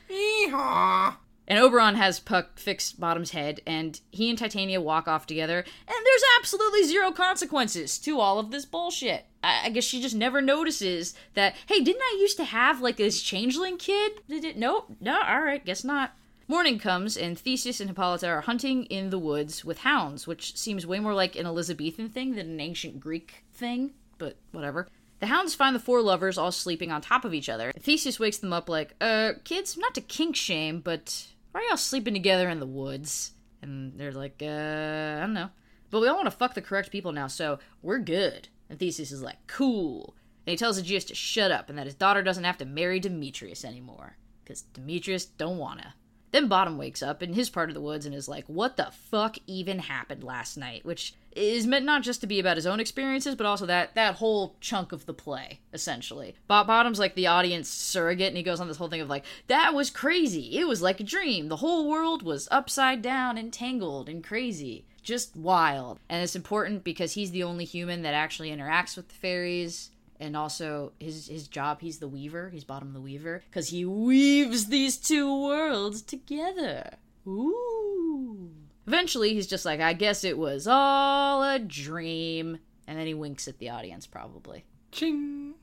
Yeehaw! 0.10 1.16
And 1.52 1.60
Oberon 1.60 1.96
has 1.96 2.22
Puck 2.22 2.58
fix 2.58 2.94
Bottom's 2.94 3.32
head, 3.32 3.60
and 3.68 4.00
he 4.10 4.30
and 4.30 4.40
Titania 4.40 4.80
walk 4.80 5.10
off 5.10 5.28
together, 5.28 5.58
and 5.58 6.06
there's 6.06 6.24
absolutely 6.40 6.86
zero 6.86 7.12
consequences 7.12 8.00
to 8.00 8.22
all 8.22 8.40
of 8.40 8.52
this 8.52 8.64
bullshit. 8.64 9.26
I, 9.44 9.66
I 9.66 9.70
guess 9.70 9.84
she 9.84 10.02
just 10.02 10.16
never 10.16 10.40
notices 10.40 11.14
that, 11.34 11.56
hey, 11.66 11.82
didn't 11.84 12.04
I 12.04 12.18
used 12.22 12.38
to 12.38 12.46
have 12.46 12.80
like 12.80 12.96
this 12.96 13.22
changeling 13.22 13.76
kid? 13.76 14.22
Did 14.30 14.46
it? 14.46 14.58
Nope. 14.58 14.96
No, 15.02 15.20
alright, 15.20 15.66
guess 15.66 15.84
not. 15.84 16.14
Morning 16.48 16.80
comes, 16.80 17.18
and 17.18 17.38
Theseus 17.38 17.82
and 17.82 17.90
Hippolyta 17.90 18.30
are 18.30 18.40
hunting 18.40 18.86
in 18.86 19.10
the 19.10 19.20
woods 19.20 19.66
with 19.66 19.80
hounds, 19.80 20.26
which 20.26 20.58
seems 20.58 20.88
way 20.88 21.02
more 21.02 21.14
like 21.14 21.36
an 21.36 21.46
Elizabethan 21.46 22.08
thing 22.08 22.36
than 22.36 22.50
an 22.50 22.62
ancient 22.62 23.02
Greek 23.02 23.44
thing, 23.52 23.92
but 24.20 24.38
whatever. 24.54 24.88
The 25.20 25.28
hounds 25.28 25.54
find 25.54 25.76
the 25.76 25.80
four 25.80 26.02
lovers 26.02 26.38
all 26.38 26.54
sleeping 26.54 26.94
on 26.94 27.02
top 27.02 27.26
of 27.26 27.34
each 27.34 27.50
other. 27.50 27.74
Theseus 27.78 28.22
wakes 28.22 28.38
them 28.38 28.54
up 28.54 28.70
like, 28.70 28.96
uh, 29.02 29.34
kids, 29.44 29.78
not 29.78 29.94
to 29.96 30.02
kink 30.02 30.38
shame, 30.38 30.80
but 30.80 31.28
why 31.52 31.62
are 31.62 31.64
y'all 31.64 31.78
sleeping 31.78 32.14
together 32.14 32.50
in 32.50 32.60
the 32.60 32.66
woods? 32.66 33.32
And 33.62 33.98
they're 33.98 34.12
like, 34.12 34.42
uh, 34.42 34.46
I 34.46 35.20
don't 35.22 35.34
know. 35.34 35.50
But 35.90 36.02
we 36.02 36.08
all 36.08 36.16
want 36.16 36.28
to 36.28 36.32
fuck 36.32 36.54
the 36.54 36.62
correct 36.62 36.92
people 36.92 37.12
now, 37.12 37.28
so 37.28 37.60
we're 37.82 38.00
good. 38.00 38.48
And 38.70 38.80
Theseus 38.80 39.12
is 39.12 39.22
like, 39.22 39.46
cool. 39.48 40.16
And 40.46 40.52
he 40.52 40.58
tells 40.58 40.78
Aegeus 40.78 41.04
to 41.06 41.16
shut 41.16 41.52
up 41.52 41.70
and 41.70 41.78
that 41.78 41.86
his 41.86 41.96
daughter 41.96 42.24
doesn't 42.24 42.46
have 42.46 42.58
to 42.60 42.66
marry 42.66 43.00
Demetrius 43.00 43.66
anymore. 43.66 44.18
Because 44.44 44.62
Demetrius 44.62 45.26
don't 45.26 45.58
wanna. 45.58 45.96
Then 46.32 46.48
Bottom 46.48 46.78
wakes 46.78 47.04
up 47.04 47.22
in 47.22 47.34
his 47.34 47.50
part 47.50 47.70
of 47.70 47.74
the 47.74 47.82
woods 47.82 48.06
and 48.06 48.16
is 48.16 48.30
like, 48.30 48.46
What 48.48 48.78
the 48.78 48.92
fuck 49.10 49.38
even 49.46 49.80
happened 49.80 50.24
last 50.24 50.58
night? 50.58 50.86
Which 50.86 51.14
is 51.36 51.68
meant 51.68 51.86
not 51.86 52.04
just 52.04 52.22
to 52.22 52.28
be 52.28 52.40
about 52.40 52.58
his 52.58 52.66
own 52.66 52.80
experiences, 52.80 53.36
but 53.36 53.46
also 53.46 53.66
that 53.66 53.96
that 53.96 54.16
whole 54.16 54.56
chunk 54.60 54.92
of 54.92 55.06
the 55.06 55.14
play, 55.14 55.60
essentially. 55.74 56.36
Bo- 56.48 56.64
Bottom's 56.64 57.00
like 57.00 57.16
the 57.16 57.28
audience 57.28 57.70
surrogate, 57.70 58.28
and 58.28 58.38
he 58.38 58.44
goes 58.44 58.60
on 58.60 58.68
this 58.68 58.78
whole 58.78 58.90
thing 58.90 59.02
of 59.02 59.10
like, 59.10 59.26
That 59.48 59.74
was 59.74 59.90
crazy. 59.90 60.58
It 60.58 60.68
was 60.68 60.82
like 60.82 61.00
a 61.00 61.06
dream. 61.06 61.48
The 61.48 61.58
whole 61.58 61.90
world 61.90 62.24
was 62.24 62.48
upside 62.52 63.02
down 63.02 63.38
and 63.38 63.52
tangled 63.52 64.10
and 64.10 64.24
crazy. 64.24 64.86
Just 65.02 65.36
wild. 65.36 66.00
And 66.10 66.24
it's 66.24 66.36
important 66.36 66.84
because 66.84 67.14
he's 67.14 67.32
the 67.32 67.44
only 67.44 67.66
human 67.66 68.04
that 68.04 68.14
actually 68.14 68.52
interacts 68.52 68.96
with 68.96 69.08
the 69.08 69.16
fairies 69.16 69.92
and 70.20 70.38
also 70.38 70.92
his 71.00 71.28
his 71.28 71.48
job 71.48 71.82
he's 71.82 71.98
the 71.98 72.08
weaver 72.08 72.50
he's 72.50 72.64
bottom 72.64 72.94
the 72.94 73.02
weaver 73.02 73.42
because 73.50 73.70
he 73.70 73.84
weaves 73.84 74.68
these 74.68 74.96
two 74.96 75.44
worlds 75.44 76.04
together 76.04 76.92
ooh 77.26 77.81
eventually 78.92 79.34
he's 79.34 79.48
just 79.48 79.66
like 79.66 79.80
i 79.80 79.94
guess 79.94 80.24
it 80.24 80.38
was 80.38 80.68
all 80.68 81.44
a 81.44 81.60
dream 81.60 82.60
and 82.88 83.00
then 83.00 83.08
he 83.08 83.14
winks 83.14 83.48
at 83.48 83.58
the 83.60 83.70
audience 83.70 84.06
probably 84.06 84.66
Ching. 84.92 85.54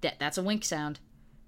that 0.00 0.18
that's 0.18 0.38
a 0.38 0.42
wink 0.42 0.64
sound 0.64 1.00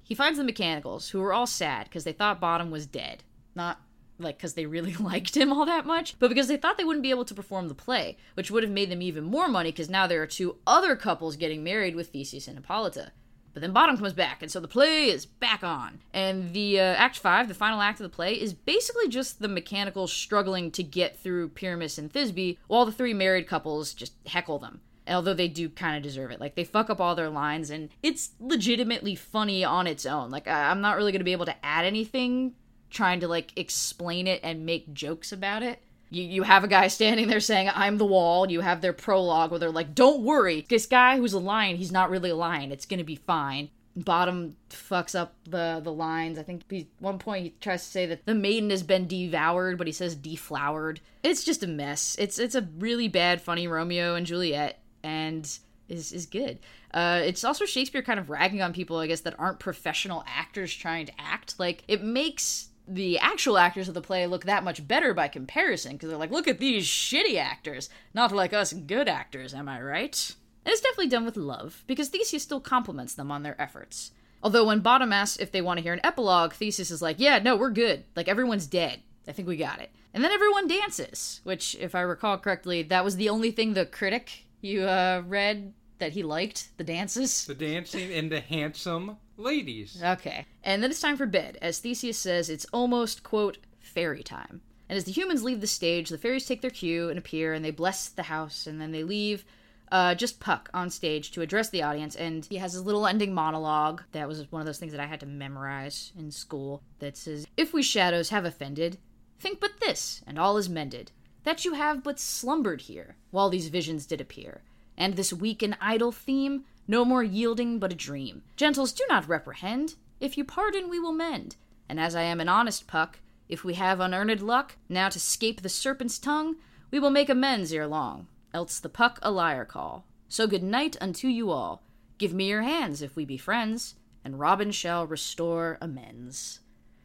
he 0.03 0.15
finds 0.15 0.39
the 0.39 0.45
mechanicals 0.45 1.11
who 1.11 1.23
are 1.23 1.33
all 1.33 1.47
sad 1.47 1.85
because 1.85 2.05
they 2.05 2.13
thought 2.13 2.41
bottom 2.41 2.71
was 2.71 2.87
dead 2.87 3.25
not 3.55 3.81
like 4.19 4.37
because 4.37 4.55
they 4.55 4.67
really 4.67 4.95
liked 5.01 5.37
him 5.37 5.53
all 5.53 5.67
that 5.67 5.87
much, 5.87 6.19
but 6.19 6.29
because 6.29 6.49
they 6.49 6.57
thought 6.57 6.79
they 6.79 6.85
wouldn't 6.85 7.03
be 7.03 7.11
able 7.11 7.25
to 7.25 7.35
perform 7.35 7.69
the 7.69 7.75
play, 7.75 8.17
which 8.35 8.51
would 8.51 8.63
have 8.63 8.73
made 8.73 8.91
them 8.91 9.03
even 9.03 9.25
more 9.25 9.49
money 9.49 9.71
because 9.71 9.91
now 9.91 10.07
there 10.07 10.23
are 10.23 10.27
two 10.27 10.57
other 10.67 10.97
couples 10.97 11.37
getting 11.37 11.65
married 11.65 11.95
with 11.95 12.09
Theseus 12.09 12.49
and 12.49 12.57
Hippolyta. 12.57 13.13
But 13.53 13.61
then 13.61 13.73
Bottom 13.73 13.97
comes 13.99 14.13
back, 14.15 14.43
and 14.43 14.51
so 14.51 14.61
the 14.61 14.69
play 14.69 15.11
is 15.11 15.27
back 15.27 15.63
on. 15.63 16.01
And 16.13 16.53
the 16.55 16.81
uh, 16.81 16.85
Act 16.85 17.19
5, 17.19 17.49
the 17.49 17.55
final 17.55 17.81
act 17.81 18.01
of 18.01 18.05
the 18.05 18.15
play, 18.15 18.35
is 18.35 18.55
basically 18.55 19.09
just 19.09 19.41
the 19.41 19.49
mechanicals 19.49 20.13
struggling 20.13 20.71
to 20.73 20.83
get 20.83 21.19
through 21.19 21.51
Pyramus 21.51 21.99
and 21.99 22.11
Thisbe 22.13 22.57
while 22.67 22.87
the 22.87 22.93
three 22.93 23.15
married 23.15 23.47
couples 23.47 23.93
just 23.93 24.15
heckle 24.27 24.59
them. 24.59 24.81
Although 25.09 25.35
they 25.35 25.49
do 25.49 25.69
kind 25.69 25.97
of 25.97 26.03
deserve 26.03 26.31
it. 26.31 26.41
Like, 26.41 26.55
they 26.55 26.65
fuck 26.65 26.89
up 26.89 27.01
all 27.01 27.15
their 27.15 27.29
lines, 27.29 27.71
and 27.71 27.91
it's 28.03 28.31
legitimately 28.41 29.17
funny 29.17 29.65
on 29.65 29.87
its 29.87 30.07
own. 30.07 30.31
Like, 30.31 30.49
I- 30.49 30.71
I'm 30.71 30.81
not 30.81 30.97
really 30.97 31.13
going 31.13 31.21
to 31.21 31.25
be 31.25 31.33
able 31.33 31.47
to 31.47 31.65
add 31.65 31.85
anything 31.85 32.55
trying 32.89 33.21
to 33.21 33.27
like 33.29 33.53
explain 33.57 34.27
it 34.27 34.39
and 34.43 34.67
make 34.67 34.93
jokes 34.93 35.33
about 35.33 35.63
it. 35.63 35.81
You 36.13 36.25
you 36.25 36.43
have 36.43 36.63
a 36.63 36.69
guy 36.69 36.89
standing 36.89 37.29
there 37.29 37.41
saying 37.41 37.71
I'm 37.75 37.99
the 37.99 38.05
wall. 38.05 38.51
You 38.51 38.61
have 38.61 38.81
their 38.81 38.93
prologue 38.93 39.51
where 39.51 39.59
they're 39.59 39.71
like, 39.71 39.95
"Don't 39.95 40.23
worry, 40.23 40.67
this 40.69 40.87
guy 40.87 41.17
who's 41.17 41.33
a 41.33 41.39
lion, 41.39 41.77
he's 41.77 41.91
not 41.91 42.11
really 42.11 42.31
a 42.31 42.37
lion. 42.37 42.71
It's 42.71 42.87
gonna 42.87 43.05
be 43.05 43.17
fine." 43.17 43.71
Bottom 43.97 44.57
fucks 44.71 45.19
up 45.19 45.35
the 45.45 45.81
the 45.83 45.93
lines. 45.93 46.39
I 46.39 46.43
think 46.43 46.65
one 46.99 47.19
point 47.19 47.45
he 47.45 47.55
tries 47.61 47.85
to 47.85 47.91
say 47.91 48.07
that 48.07 48.27
the 48.27 48.35
maiden 48.35 48.71
has 48.71 48.83
been 48.83 49.07
devoured, 49.07 49.79
but 49.79 49.87
he 49.87 49.93
says 49.93 50.15
deflowered. 50.15 51.01
It's 51.23 51.45
just 51.45 51.63
a 51.63 51.67
mess. 51.67 52.17
It's 52.19 52.39
it's 52.39 52.55
a 52.55 52.69
really 52.79 53.09
bad, 53.09 53.41
funny 53.41 53.67
Romeo 53.67 54.15
and 54.15 54.27
Juliet, 54.27 54.81
and 55.03 55.47
is 55.89 56.13
is 56.13 56.27
good. 56.27 56.59
Uh, 56.93 57.23
it's 57.25 57.45
also 57.45 57.65
Shakespeare 57.65 58.03
kind 58.03 58.21
of 58.21 58.29
ragging 58.29 58.61
on 58.61 58.73
people, 58.73 58.99
I 58.99 59.07
guess, 59.07 59.21
that 59.21 59.39
aren't 59.39 59.61
professional 59.61 60.25
actors 60.27 60.75
trying 60.75 61.07
to 61.07 61.13
act. 61.19 61.59
Like 61.59 61.85
it 61.89 62.03
makes 62.03 62.69
the 62.95 63.19
actual 63.19 63.59
actors 63.59 63.89
of 63.89 63.95
the 63.95 64.01
play 64.01 64.27
look 64.27 64.45
that 64.45 64.65
much 64.65 64.87
better 64.87 65.15
by 65.15 65.29
comparison 65.29 65.93
because 65.93 66.09
they're 66.09 66.19
like, 66.19 66.31
look 66.31 66.49
at 66.49 66.59
these 66.59 66.87
shitty 66.87 67.39
actors, 67.39 67.89
not 68.15 68.33
like 68.33 68.53
us 68.53 68.73
good 68.73 69.09
actors, 69.09 69.55
am 69.55 69.69
I 69.69 69.81
right? 69.81 70.35
And 70.65 70.73
it's 70.73 70.81
definitely 70.81 71.09
done 71.09 71.25
with 71.25 71.37
love 71.37 71.85
because 71.87 72.09
Theseus 72.09 72.43
still 72.43 72.61
compliments 72.61 73.15
them 73.15 73.31
on 73.31 73.43
their 73.43 73.61
efforts. 73.61 74.13
Although 74.43 74.67
when 74.67 74.81
Bottom 74.81 75.13
asks 75.13 75.39
if 75.39 75.53
they 75.53 75.63
want 75.63 75.79
to 75.79 75.83
hear 75.83 75.93
an 75.93 76.05
epilogue, 76.05 76.53
Theseus 76.53 76.91
is 76.91 77.03
like, 77.03 77.17
yeah, 77.19 77.39
no, 77.39 77.57
we're 77.57 77.71
good. 77.71 78.05
Like 78.17 78.29
everyone's 78.29 78.67
dead. 78.67 79.01
I 79.27 79.33
think 79.33 79.47
we 79.47 79.57
got 79.57 79.81
it. 79.81 79.91
And 80.15 80.23
then 80.23 80.33
everyone 80.33 80.69
dances, 80.69 81.41
which, 81.45 81.77
if 81.77 81.95
I 81.95 82.01
recall 82.01 82.37
correctly, 82.39 82.83
that 82.83 83.05
was 83.05 83.17
the 83.17 83.29
only 83.29 83.51
thing 83.51 83.73
the 83.73 83.87
critic 83.87 84.45
you 84.61 84.83
uh, 84.83 85.23
read 85.27 85.73
that 85.99 86.13
he 86.13 86.23
liked 86.23 86.77
the 86.77 86.85
dances. 86.85 87.47
The 87.47 87.55
dancing 87.55 88.13
and 88.13 88.31
the 88.31 88.41
handsome 88.41 89.17
ladies. 89.43 90.03
Okay. 90.03 90.47
And 90.63 90.83
then 90.83 90.91
it's 90.91 91.01
time 91.01 91.17
for 91.17 91.27
bed, 91.27 91.59
as 91.61 91.79
Theseus 91.79 92.19
says 92.19 92.49
it's 92.49 92.67
almost, 92.73 93.23
quote, 93.23 93.59
fairy 93.81 94.23
time. 94.23 94.63
And 94.89 94.97
as 94.97 95.05
the 95.05 95.13
humans 95.13 95.43
leave 95.43 95.61
the 95.61 95.67
stage, 95.67 96.09
the 96.09 96.19
fairies 96.19 96.47
take 96.47 96.61
their 96.61 96.71
cue 96.71 97.09
and 97.09 97.19
appear, 97.19 97.53
and 97.53 97.65
they 97.65 97.71
bless 97.71 98.09
the 98.09 98.25
house, 98.25 98.67
and 98.67 98.81
then 98.81 98.93
they 98.93 99.05
leave 99.05 99.45
uh, 99.93 100.15
just 100.15 100.41
Puck 100.41 100.71
on 100.73 100.89
stage 100.89 101.31
to 101.33 101.43
address 101.43 101.69
the 101.69 101.83
audience, 101.83 102.17
and 102.17 102.47
he 102.47 102.57
has 102.57 102.73
his 102.73 102.83
little 102.83 103.07
ending 103.07 103.35
monologue. 103.35 104.03
That 104.13 104.27
was 104.27 104.51
one 104.51 104.61
of 104.61 104.67
those 104.67 104.79
things 104.79 104.93
that 104.93 105.01
I 105.01 105.07
had 105.07 105.21
to 105.21 105.27
memorize 105.27 106.13
in 106.19 106.31
school 106.31 106.83
that 106.99 107.17
says, 107.17 107.47
If 107.59 107.75
we 107.75 107.83
shadows 107.83 108.31
have 108.31 108.47
offended, 108.47 108.99
think 109.39 109.61
but 109.61 109.81
this, 109.81 110.23
and 110.27 110.39
all 110.39 110.57
is 110.57 110.69
mended, 110.69 111.13
that 111.45 111.67
you 111.67 111.75
have 111.75 112.03
but 112.03 112.19
slumbered 112.19 112.83
here, 112.83 113.17
while 113.31 113.51
these 113.51 113.69
visions 113.69 114.07
did 114.07 114.21
appear. 114.21 114.63
And 114.97 115.15
this 115.15 115.33
weak 115.33 115.63
and 115.63 115.77
idle 115.79 116.13
theme, 116.13 116.65
no 116.87 117.05
more 117.05 117.23
yielding 117.23 117.79
but 117.79 117.93
a 117.93 117.97
dream. 117.97 118.43
Gentles, 118.57 118.93
do 118.93 119.05
not 119.09 119.29
reprehend. 119.29 119.95
If 120.21 120.37
you 120.37 120.45
pardon, 120.45 120.89
we 120.89 120.99
will 120.99 121.13
mend. 121.13 121.57
And 121.89 121.99
as 122.01 122.15
I 122.15 122.23
am 122.23 122.41
an 122.41 122.49
honest 122.49 122.87
Puck, 122.87 123.21
if 123.49 123.65
we 123.65 123.75
have 123.75 124.01
unearned 124.01 124.41
luck, 124.41 124.77
now 124.89 125.09
to 125.09 125.21
scape 125.21 125.63
the 125.63 125.69
serpent's 125.69 126.19
tongue, 126.19 126.57
we 126.91 126.99
will 126.99 127.11
make 127.11 127.29
amends 127.29 127.73
ere 127.73 127.87
long, 127.87 128.29
else 128.55 128.81
the 128.81 128.89
Puck 128.89 129.19
a 129.23 129.31
liar 129.31 129.65
call. 129.65 130.07
So 130.29 130.47
good 130.47 130.63
night 130.63 130.97
unto 131.01 131.29
you 131.29 131.51
all. 131.51 131.83
Give 132.19 132.33
me 132.33 132.49
your 132.49 132.63
hands 132.63 133.03
if 133.03 133.15
we 133.17 133.25
be 133.25 133.37
friends, 133.37 133.97
and 134.25 134.39
Robin 134.39 134.71
shall 134.71 135.07
restore 135.07 135.79
amends. 135.81 136.61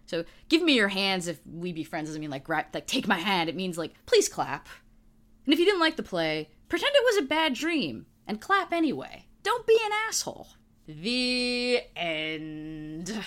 So 0.05 0.23
give 0.47 0.61
me 0.61 0.75
your 0.75 0.88
hands 0.88 1.28
if 1.28 1.39
we 1.45 1.73
be 1.73 1.84
friends 1.84 2.07
doesn't 2.07 2.21
mean 2.21 2.30
like 2.30 2.45
gra- 2.45 2.67
like 2.73 2.88
take 2.88 3.07
my 3.07 3.19
hand. 3.19 3.49
It 3.49 3.55
means 3.55 3.78
like 3.78 3.93
please 4.05 4.30
clap. 4.30 4.67
And 5.45 5.53
if 5.53 5.59
you 5.59 5.65
didn't 5.65 5.82
like 5.82 5.97
the 5.97 6.03
play, 6.03 6.49
pretend 6.69 6.93
it 6.95 7.05
was 7.05 7.17
a 7.17 7.28
bad 7.28 7.53
dream 7.53 8.05
and 8.25 8.41
clap 8.41 8.71
anyway. 8.71 9.26
Don't 9.47 9.65
be 9.65 9.79
an 9.81 9.91
asshole. 10.09 10.49
The 10.89 11.79
end. 11.95 13.17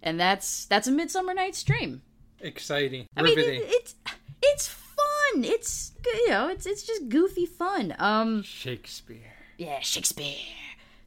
And 0.00 0.20
that's 0.20 0.66
that's 0.66 0.86
a 0.86 0.92
Midsummer 0.92 1.34
Night's 1.34 1.64
Dream. 1.64 2.02
Exciting. 2.38 3.06
I 3.16 3.22
mean, 3.22 3.36
it, 3.40 3.64
it's 3.66 3.96
it's 4.40 4.68
fun. 4.68 5.42
It's 5.42 5.94
you 6.06 6.30
know, 6.30 6.46
it's 6.46 6.64
it's 6.64 6.84
just 6.84 7.08
goofy 7.08 7.44
fun. 7.44 7.96
Um, 7.98 8.44
Shakespeare. 8.44 9.34
yeah, 9.56 9.80
Shakespeare. 9.80 10.36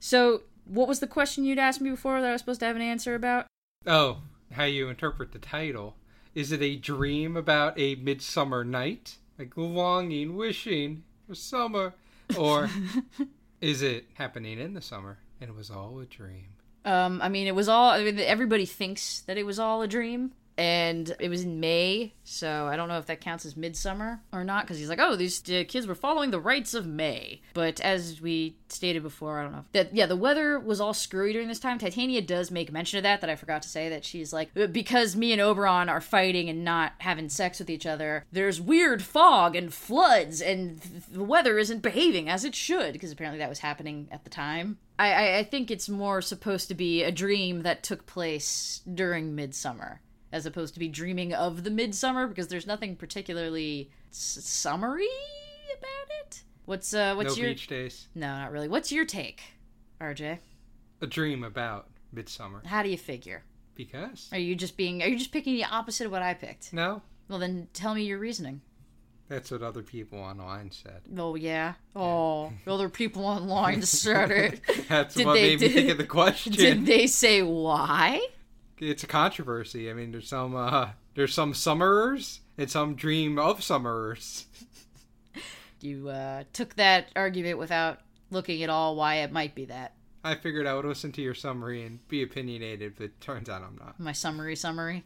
So, 0.02 0.42
what 0.66 0.90
was 0.90 1.00
the 1.00 1.08
question 1.08 1.46
you'd 1.46 1.58
asked 1.58 1.80
me 1.80 1.90
before 1.90 2.20
that 2.20 2.28
I 2.28 2.34
was 2.34 2.42
supposed 2.42 2.60
to 2.60 2.66
have 2.66 2.76
an 2.76 2.82
answer 2.82 3.16
about? 3.16 3.48
Oh, 3.88 4.18
how 4.52 4.66
you 4.66 4.90
interpret 4.90 5.32
the 5.32 5.40
title. 5.40 5.96
Is 6.36 6.52
it 6.52 6.62
a 6.62 6.76
dream 6.76 7.38
about 7.38 7.80
a 7.80 7.96
midsummer 7.96 8.66
night? 8.66 9.16
Like 9.40 9.56
longing, 9.56 10.36
wishing 10.36 11.04
for 11.26 11.36
summer? 11.36 11.94
Or 12.38 12.70
is 13.62 13.82
it 13.82 14.06
happening 14.16 14.60
in 14.60 14.74
the 14.74 14.82
summer 14.82 15.20
and 15.40 15.50
it 15.50 15.56
was 15.56 15.70
all 15.70 16.00
a 16.00 16.06
dream? 16.06 16.48
Um, 16.84 17.22
I 17.22 17.30
mean, 17.30 17.48
it 17.48 17.56
was 17.56 17.70
all. 17.70 17.92
I 17.92 18.04
mean, 18.04 18.20
everybody 18.20 18.66
thinks 18.66 19.22
that 19.22 19.38
it 19.38 19.46
was 19.46 19.60
all 19.60 19.84
a 19.84 19.88
dream, 19.88 20.32
and 20.62 21.16
it 21.20 21.30
was 21.30 21.44
in 21.44 21.60
May, 21.60 22.14
so 22.24 22.68
I 22.68 22.76
don't 22.76 22.88
know 22.88 23.00
if 23.00 23.08
that 23.08 23.20
counts 23.20 23.48
as 23.48 23.58
midsummer 23.58 24.22
or 24.32 24.44
not. 24.44 24.64
Because 24.64 24.78
he's 24.78 24.90
like, 24.90 25.00
"Oh, 25.02 25.16
these 25.16 25.42
uh, 25.50 25.64
kids 25.68 25.88
were 25.88 25.96
following 25.96 26.30
the 26.30 26.40
rites 26.40 26.76
of 26.76 26.86
May." 26.86 27.42
But 27.56 27.80
as 27.80 28.22
we 28.22 28.58
stated 28.70 29.02
before, 29.02 29.40
I 29.40 29.44
don't 29.44 29.54
know 29.54 29.66
that. 29.72 29.96
Yeah, 29.96 30.06
the 30.06 30.16
weather 30.16 30.60
was 30.60 30.80
all 30.80 30.94
screwy 30.94 31.34
during 31.34 31.48
this 31.48 31.60
time. 31.60 31.80
Titania 31.80 32.22
does 32.22 32.52
make 32.52 32.72
mention 32.72 32.98
of 32.98 33.04
that. 33.04 33.22
That 33.22 33.30
I 33.32 33.36
forgot 33.36 33.64
to 33.64 33.70
say 33.70 33.90
that 33.90 34.06
she's 34.06 34.32
like, 34.32 34.52
because 34.72 35.16
me 35.16 35.32
and 35.32 35.42
Oberon 35.42 35.90
are 35.90 36.00
fighting 36.00 36.48
and 36.48 36.64
not 36.64 36.94
having 37.00 37.28
sex 37.28 37.58
with 37.58 37.70
each 37.72 37.88
other. 37.88 38.24
There's 38.32 38.62
weird 38.62 39.02
fog 39.02 39.56
and 39.56 39.74
floods, 39.74 40.42
and 40.42 40.80
th- 40.80 41.06
the 41.12 41.24
weather 41.24 41.58
isn't 41.58 41.82
behaving 41.82 42.30
as 42.30 42.46
it 42.46 42.54
should. 42.54 42.94
Because 42.94 43.12
apparently 43.12 43.40
that 43.40 43.50
was 43.50 43.60
happening 43.60 44.10
at 44.12 44.26
the 44.26 44.30
time. 44.30 44.78
I, 45.00 45.40
I 45.40 45.44
think 45.44 45.72
it's 45.72 45.90
more 45.90 46.22
supposed 46.22 46.68
to 46.68 46.76
be 46.76 47.02
a 47.02 47.12
dream 47.12 47.64
that 47.64 47.82
took 47.82 48.06
place 48.06 48.82
during 48.94 49.34
midsummer, 49.34 50.00
as 50.32 50.46
opposed 50.46 50.74
to 50.76 50.80
be 50.80 50.88
dreaming 50.88 51.34
of 51.34 51.64
the 51.64 51.70
midsummer, 51.72 52.28
because 52.28 52.48
there's 52.48 52.68
nothing 52.68 52.96
particularly 52.96 53.90
s- 54.12 54.40
summery 54.42 55.08
about 55.78 56.16
it. 56.26 56.44
What's 56.66 56.94
uh, 56.94 57.14
what's 57.16 57.36
no 57.38 57.42
your 57.44 57.52
beach 57.52 57.68
days. 57.68 58.08
no, 58.16 58.28
not 58.28 58.52
really. 58.52 58.68
What's 58.68 58.92
your 58.92 59.06
take, 59.06 59.42
RJ? 60.00 60.40
A 61.02 61.08
dream 61.08 61.44
about 61.44 61.90
midsummer. 62.14 62.62
How 62.66 62.84
do 62.84 62.90
you 62.90 62.98
figure? 62.98 63.44
Because? 63.76 64.30
Are 64.32 64.38
you 64.40 64.56
just 64.56 64.78
being? 64.78 65.02
Are 65.02 65.08
you 65.08 65.18
just 65.18 65.32
picking 65.32 65.56
the 65.56 65.66
opposite 65.66 66.06
of 66.06 66.12
what 66.12 66.22
I 66.22 66.34
picked? 66.34 66.72
No, 66.74 67.02
Well, 67.28 67.40
then 67.40 67.68
tell 67.74 67.94
me 67.96 68.04
your 68.04 68.20
reasoning. 68.20 68.62
that's 69.28 69.50
what 69.50 69.64
other 69.64 69.82
people 69.82 70.20
online 70.20 70.70
said. 70.72 71.02
Oh 71.18 71.36
yeah. 71.36 71.74
Oh, 71.96 72.52
other 72.68 72.90
people 72.90 73.26
online 73.26 73.82
said 73.82 74.30
it. 74.30 74.62
That's 74.90 75.16
Did 75.16 75.26
what 75.26 75.34
they- 75.34 75.42
made 75.56 75.62
me 75.62 75.68
did- 75.68 75.74
think 75.74 75.90
of 75.90 75.98
the 75.98 76.06
question. 76.20 76.52
Did 76.54 76.86
they 76.86 77.08
say 77.08 77.42
why? 77.42 78.20
It's 78.82 79.04
a 79.04 79.08
controversy. 79.08 79.90
I 79.90 79.94
mean, 79.94 80.12
there's 80.12 80.28
some 80.28 80.56
uh, 80.56 80.90
there's 81.16 81.34
some 81.34 81.54
summerers 81.54 82.42
and 82.58 82.70
some 82.70 82.96
dream 82.96 83.40
of 83.40 83.64
summerers. 83.64 84.46
You 85.82 86.10
uh, 86.10 86.44
took 86.54 86.76
that 86.76 87.08
argument 87.16 87.58
without 87.58 88.00
looking 88.30 88.62
at 88.62 88.70
all 88.70 88.96
why 88.96 89.16
it 89.16 89.32
might 89.32 89.56
be 89.56 89.66
that. 89.66 89.94
I 90.24 90.36
figured 90.36 90.68
I 90.68 90.76
would 90.76 90.86
listen 90.86 91.12
to 91.14 91.22
your 91.22 91.34
summary 91.34 91.84
and 91.84 92.08
be 92.08 92.22
opinionated, 92.22 92.94
but 92.98 93.20
turns 93.20 93.50
out 93.50 93.64
I'm 93.64 93.78
not. 93.80 94.00
My 94.00 94.12
summary 94.12 94.56
summary. 94.56 95.04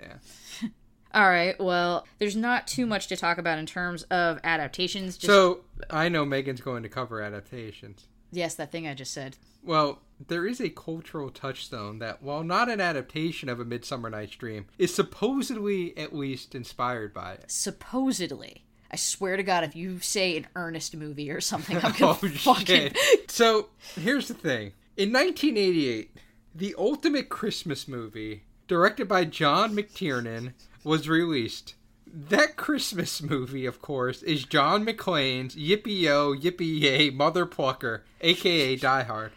Yeah. 0.00 0.14
All 1.14 1.28
right. 1.28 1.60
Well, 1.60 2.06
there's 2.18 2.34
not 2.34 2.66
too 2.66 2.86
much 2.86 3.06
to 3.08 3.16
talk 3.16 3.36
about 3.36 3.58
in 3.58 3.66
terms 3.66 4.04
of 4.04 4.40
adaptations. 4.42 5.16
Just, 5.18 5.26
So 5.26 5.60
I 5.90 6.08
know 6.08 6.24
Megan's 6.24 6.62
going 6.62 6.82
to 6.84 6.88
cover 6.88 7.20
adaptations. 7.20 8.06
yes, 8.32 8.54
that 8.54 8.72
thing 8.72 8.88
I 8.88 8.94
just 8.94 9.12
said. 9.12 9.36
Well, 9.62 10.00
there 10.26 10.46
is 10.46 10.60
a 10.60 10.70
cultural 10.70 11.30
touchstone 11.30 11.98
that, 11.98 12.22
while 12.22 12.42
not 12.44 12.68
an 12.68 12.80
adaptation 12.80 13.48
of 13.48 13.60
A 13.60 13.64
Midsummer 13.64 14.10
Night's 14.10 14.36
Dream, 14.36 14.66
is 14.78 14.94
supposedly 14.94 15.96
at 15.98 16.14
least 16.14 16.54
inspired 16.54 17.12
by 17.12 17.32
it. 17.34 17.50
Supposedly. 17.50 18.64
I 18.90 18.96
swear 18.96 19.36
to 19.36 19.42
God, 19.42 19.64
if 19.64 19.74
you 19.74 19.98
say 20.00 20.36
an 20.36 20.46
earnest 20.54 20.96
movie 20.96 21.30
or 21.30 21.40
something, 21.40 21.76
I'm 21.82 21.92
gonna 21.92 22.12
Oh 22.12 22.14
fucking. 22.14 22.64
shit! 22.92 22.96
So 23.30 23.68
here's 23.96 24.28
the 24.28 24.34
thing: 24.34 24.72
in 24.96 25.12
1988, 25.12 26.10
the 26.54 26.74
ultimate 26.78 27.28
Christmas 27.28 27.88
movie, 27.88 28.44
directed 28.68 29.08
by 29.08 29.24
John 29.24 29.74
McTiernan, 29.74 30.52
was 30.84 31.08
released. 31.08 31.74
That 32.06 32.54
Christmas 32.56 33.20
movie, 33.20 33.66
of 33.66 33.82
course, 33.82 34.22
is 34.22 34.44
John 34.44 34.86
McClane's 34.86 35.56
Yippee 35.56 36.02
Yo 36.02 36.32
Yippee 36.32 36.80
Yay 36.80 37.10
Mother 37.10 37.44
Plucker, 37.46 38.04
aka 38.20 38.76
Die 38.76 39.02
Hard. 39.02 39.32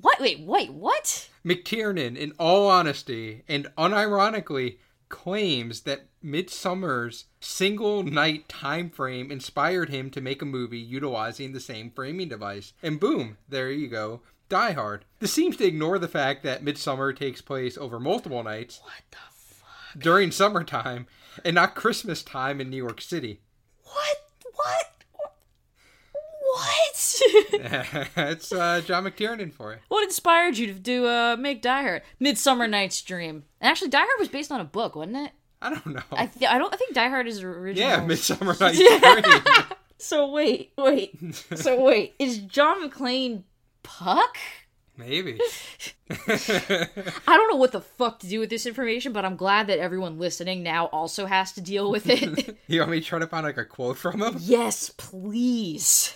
What? 0.00 0.20
Wait, 0.20 0.40
wait, 0.40 0.72
what? 0.72 1.28
McTiernan, 1.44 2.16
in 2.16 2.32
all 2.38 2.68
honesty 2.68 3.42
and 3.48 3.66
unironically, 3.76 4.78
claims 5.08 5.80
that 5.82 6.06
Midsummer's 6.22 7.24
single 7.40 8.02
night 8.02 8.48
time 8.48 8.90
frame 8.90 9.30
inspired 9.30 9.88
him 9.88 10.10
to 10.10 10.20
make 10.20 10.42
a 10.42 10.46
movie 10.46 10.78
utilizing 10.78 11.52
the 11.52 11.60
same 11.60 11.90
framing 11.90 12.28
device. 12.28 12.74
And 12.82 13.00
boom, 13.00 13.38
there 13.48 13.70
you 13.70 13.88
go. 13.88 14.20
Die 14.48 14.72
Hard. 14.72 15.04
This 15.18 15.32
seems 15.32 15.56
to 15.56 15.64
ignore 15.66 15.98
the 15.98 16.08
fact 16.08 16.42
that 16.44 16.62
Midsummer 16.62 17.12
takes 17.12 17.40
place 17.40 17.76
over 17.76 17.98
multiple 18.00 18.42
nights 18.42 18.80
What 18.82 18.92
the 19.10 19.16
fuck? 19.30 19.98
during 20.02 20.30
summertime 20.30 21.06
and 21.44 21.54
not 21.54 21.74
Christmas 21.74 22.22
time 22.22 22.60
in 22.60 22.70
New 22.70 22.76
York 22.76 23.00
City. 23.00 23.40
What? 23.84 24.16
What? 24.54 24.97
What? 26.52 28.08
That's 28.14 28.52
uh, 28.52 28.80
John 28.84 29.04
McTiernan 29.04 29.52
for 29.52 29.72
it. 29.74 29.80
what 29.88 30.04
inspired 30.04 30.56
you 30.56 30.66
to 30.68 30.72
do 30.74 31.06
uh 31.06 31.36
make 31.38 31.62
Die 31.62 31.82
Hard? 31.82 32.02
Midsummer 32.20 32.66
Night's 32.66 33.02
Dream. 33.02 33.44
And 33.60 33.70
actually, 33.70 33.90
Die 33.90 33.98
Hard 33.98 34.18
was 34.18 34.28
based 34.28 34.50
on 34.52 34.60
a 34.60 34.64
book, 34.64 34.94
wasn't 34.96 35.16
it? 35.16 35.32
I 35.60 35.70
don't 35.70 35.86
know. 35.86 36.02
I 36.12 36.26
th- 36.26 36.50
I 36.50 36.56
don't. 36.58 36.72
I 36.72 36.76
think 36.76 36.94
Die 36.94 37.08
Hard 37.08 37.26
is 37.26 37.42
original. 37.42 37.88
yeah, 37.88 38.00
Midsummer 38.06 38.54
Night's 38.60 38.78
Dream. 38.78 39.42
So 39.98 40.30
wait, 40.30 40.72
wait. 40.78 41.18
so 41.56 41.80
wait, 41.82 42.14
is 42.20 42.38
John 42.38 42.88
McClane 42.88 43.42
Puck? 43.82 44.36
Maybe. 44.96 45.38
I 46.10 46.86
don't 47.26 47.50
know 47.50 47.56
what 47.56 47.72
the 47.72 47.80
fuck 47.80 48.18
to 48.20 48.26
do 48.28 48.40
with 48.40 48.50
this 48.50 48.66
information, 48.66 49.12
but 49.12 49.24
I'm 49.24 49.36
glad 49.36 49.66
that 49.68 49.78
everyone 49.78 50.18
listening 50.18 50.62
now 50.62 50.86
also 50.86 51.26
has 51.26 51.52
to 51.52 51.60
deal 51.60 51.90
with 51.90 52.08
it. 52.08 52.56
you 52.66 52.80
want 52.80 52.90
me 52.92 53.00
to 53.00 53.06
try 53.06 53.18
to 53.20 53.26
find 53.26 53.44
like 53.44 53.58
a 53.58 53.64
quote 53.64 53.96
from 53.98 54.20
him? 54.22 54.36
yes, 54.40 54.90
please. 54.96 56.14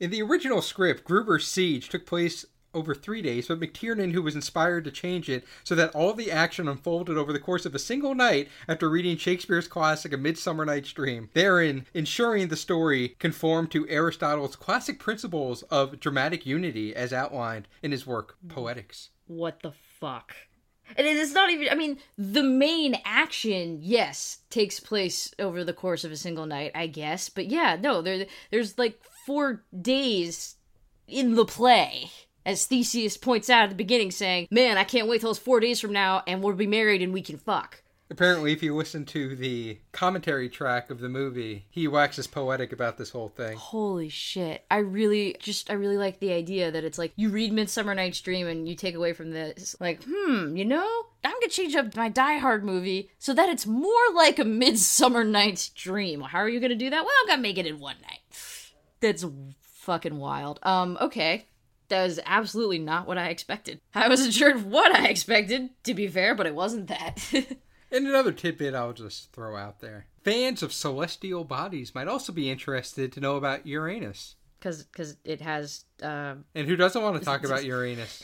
In 0.00 0.10
the 0.10 0.22
original 0.22 0.60
script, 0.60 1.04
Gruber's 1.04 1.46
siege 1.46 1.88
took 1.88 2.04
place 2.04 2.44
over 2.74 2.94
three 2.94 3.22
days, 3.22 3.46
but 3.48 3.60
McTiernan, 3.60 4.12
who 4.12 4.22
was 4.22 4.34
inspired 4.34 4.84
to 4.84 4.90
change 4.90 5.28
it 5.28 5.44
so 5.62 5.74
that 5.76 5.94
all 5.94 6.12
the 6.12 6.32
action 6.32 6.68
unfolded 6.68 7.16
over 7.16 7.32
the 7.32 7.38
course 7.38 7.64
of 7.64 7.74
a 7.74 7.78
single 7.78 8.14
night 8.14 8.48
after 8.68 8.90
reading 8.90 9.16
Shakespeare's 9.16 9.68
classic 9.68 10.12
A 10.12 10.16
Midsummer 10.16 10.64
Night's 10.64 10.92
Dream, 10.92 11.30
therein 11.34 11.86
ensuring 11.94 12.48
the 12.48 12.56
story 12.56 13.10
conformed 13.20 13.70
to 13.70 13.88
Aristotle's 13.88 14.56
classic 14.56 14.98
principles 14.98 15.62
of 15.64 16.00
dramatic 16.00 16.44
unity 16.44 16.94
as 16.94 17.12
outlined 17.12 17.68
in 17.82 17.92
his 17.92 18.06
work 18.06 18.36
Poetics. 18.48 19.10
What 19.26 19.62
the 19.62 19.72
fuck? 20.00 20.34
And 20.96 21.06
it's 21.06 21.32
not 21.32 21.50
even. 21.50 21.68
I 21.70 21.74
mean, 21.76 21.98
the 22.18 22.42
main 22.42 22.96
action, 23.06 23.78
yes, 23.80 24.38
takes 24.50 24.80
place 24.80 25.32
over 25.38 25.64
the 25.64 25.72
course 25.72 26.04
of 26.04 26.12
a 26.12 26.16
single 26.16 26.44
night, 26.44 26.72
I 26.74 26.88
guess. 26.88 27.30
But 27.30 27.46
yeah, 27.46 27.78
no, 27.80 28.02
there, 28.02 28.26
there's 28.50 28.76
like 28.76 29.00
four 29.24 29.64
days 29.78 30.56
in 31.06 31.34
the 31.34 31.44
play. 31.44 32.10
As 32.46 32.66
Theseus 32.66 33.16
points 33.16 33.48
out 33.48 33.64
at 33.64 33.70
the 33.70 33.74
beginning, 33.74 34.10
saying, 34.10 34.48
Man, 34.50 34.76
I 34.76 34.84
can't 34.84 35.08
wait 35.08 35.22
till 35.22 35.30
it's 35.30 35.38
four 35.38 35.60
days 35.60 35.80
from 35.80 35.94
now 35.94 36.22
and 36.26 36.42
we'll 36.42 36.54
be 36.54 36.66
married 36.66 37.00
and 37.00 37.12
we 37.12 37.22
can 37.22 37.38
fuck. 37.38 37.82
Apparently, 38.10 38.52
if 38.52 38.62
you 38.62 38.76
listen 38.76 39.06
to 39.06 39.34
the 39.34 39.78
commentary 39.92 40.50
track 40.50 40.90
of 40.90 41.00
the 41.00 41.08
movie, 41.08 41.64
he 41.70 41.88
waxes 41.88 42.26
poetic 42.26 42.70
about 42.70 42.98
this 42.98 43.10
whole 43.10 43.30
thing. 43.30 43.56
Holy 43.56 44.10
shit. 44.10 44.64
I 44.70 44.78
really 44.78 45.36
just 45.38 45.70
I 45.70 45.72
really 45.72 45.96
like 45.96 46.20
the 46.20 46.32
idea 46.32 46.70
that 46.70 46.84
it's 46.84 46.98
like 46.98 47.12
you 47.16 47.30
read 47.30 47.52
Midsummer 47.52 47.94
Night's 47.94 48.20
Dream 48.20 48.46
and 48.46 48.68
you 48.68 48.76
take 48.76 48.94
away 48.94 49.14
from 49.14 49.30
this 49.30 49.74
like, 49.80 50.02
hmm, 50.06 50.54
you 50.54 50.66
know, 50.66 50.86
I'm 51.24 51.32
gonna 51.32 51.48
change 51.48 51.74
up 51.74 51.96
my 51.96 52.10
Die 52.10 52.38
Hard 52.38 52.62
movie 52.62 53.10
so 53.18 53.32
that 53.32 53.48
it's 53.48 53.66
more 53.66 54.12
like 54.14 54.38
a 54.38 54.44
Midsummer 54.44 55.24
Night's 55.24 55.70
Dream. 55.70 56.20
How 56.20 56.38
are 56.40 56.48
you 56.48 56.60
gonna 56.60 56.74
do 56.74 56.90
that? 56.90 57.04
Well, 57.04 57.14
I'm 57.22 57.28
gonna 57.28 57.42
make 57.42 57.56
it 57.56 57.66
in 57.66 57.80
one 57.80 57.96
night. 58.02 58.20
That's 59.04 59.24
fucking 59.60 60.18
wild. 60.18 60.58
Um, 60.62 60.96
okay. 61.00 61.46
That 61.88 62.04
was 62.04 62.18
absolutely 62.24 62.78
not 62.78 63.06
what 63.06 63.18
I 63.18 63.28
expected. 63.28 63.80
I 63.94 64.08
wasn't 64.08 64.32
sure 64.32 64.56
what 64.58 64.94
I 64.94 65.08
expected, 65.08 65.68
to 65.84 65.92
be 65.94 66.08
fair, 66.08 66.34
but 66.34 66.46
it 66.46 66.54
wasn't 66.54 66.88
that. 66.88 67.22
And 67.92 68.08
another 68.08 68.32
tidbit 68.32 68.74
I'll 68.74 68.92
just 68.92 69.30
throw 69.32 69.54
out 69.56 69.78
there. 69.78 70.06
Fans 70.24 70.64
of 70.64 70.72
celestial 70.72 71.44
bodies 71.44 71.94
might 71.94 72.08
also 72.08 72.32
be 72.32 72.50
interested 72.50 73.12
to 73.12 73.20
know 73.20 73.36
about 73.36 73.68
Uranus. 73.68 74.34
Cause, 74.60 74.84
cause 74.92 75.16
it 75.24 75.40
has, 75.42 75.84
uh, 76.02 76.34
And 76.56 76.66
who 76.66 76.74
doesn't 76.74 77.00
want 77.00 77.16
to 77.20 77.24
talk 77.24 77.44
about 77.44 77.64
Uranus? 77.64 78.20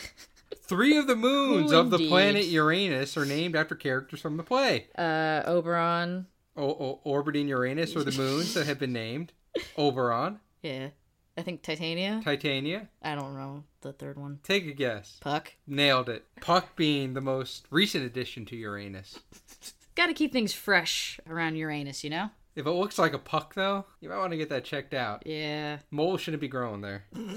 Three 0.62 0.96
of 0.96 1.06
the 1.06 1.14
moons 1.14 1.70
of 1.70 1.90
the 1.90 1.98
planet 2.08 2.46
Uranus 2.46 3.16
are 3.16 3.24
named 3.26 3.54
after 3.54 3.76
characters 3.76 4.20
from 4.20 4.36
the 4.38 4.42
play. 4.42 4.88
uh, 4.98 5.42
Oberon. 5.46 6.26
O- 6.56 6.64
o- 6.64 7.00
orbiting 7.04 7.46
Uranus 7.46 7.94
are 7.94 8.02
the 8.02 8.10
moons 8.20 8.54
that 8.54 8.66
have 8.66 8.80
been 8.80 8.92
named 8.92 9.32
Oberon, 9.78 10.40
Yeah. 10.62 10.88
I 11.36 11.42
think 11.42 11.62
Titania. 11.62 12.20
Titania. 12.22 12.88
I 13.02 13.14
don't 13.14 13.34
know 13.34 13.64
the 13.80 13.92
third 13.92 14.18
one. 14.18 14.40
Take 14.42 14.66
a 14.66 14.72
guess. 14.72 15.18
Puck. 15.20 15.54
Nailed 15.66 16.08
it. 16.08 16.26
Puck 16.40 16.76
being 16.76 17.14
the 17.14 17.20
most 17.20 17.66
recent 17.70 18.04
addition 18.04 18.44
to 18.46 18.56
Uranus. 18.56 19.18
Got 19.94 20.06
to 20.06 20.14
keep 20.14 20.32
things 20.32 20.52
fresh 20.52 21.18
around 21.28 21.56
Uranus, 21.56 22.04
you 22.04 22.10
know? 22.10 22.30
If 22.56 22.66
it 22.66 22.70
looks 22.70 22.98
like 22.98 23.14
a 23.14 23.18
puck, 23.18 23.54
though, 23.54 23.86
you 24.00 24.08
might 24.08 24.18
want 24.18 24.32
to 24.32 24.36
get 24.36 24.48
that 24.50 24.64
checked 24.64 24.92
out. 24.92 25.22
Yeah. 25.24 25.78
Moles 25.90 26.20
shouldn't 26.20 26.40
be 26.40 26.48
growing 26.48 26.80
there. 26.80 27.04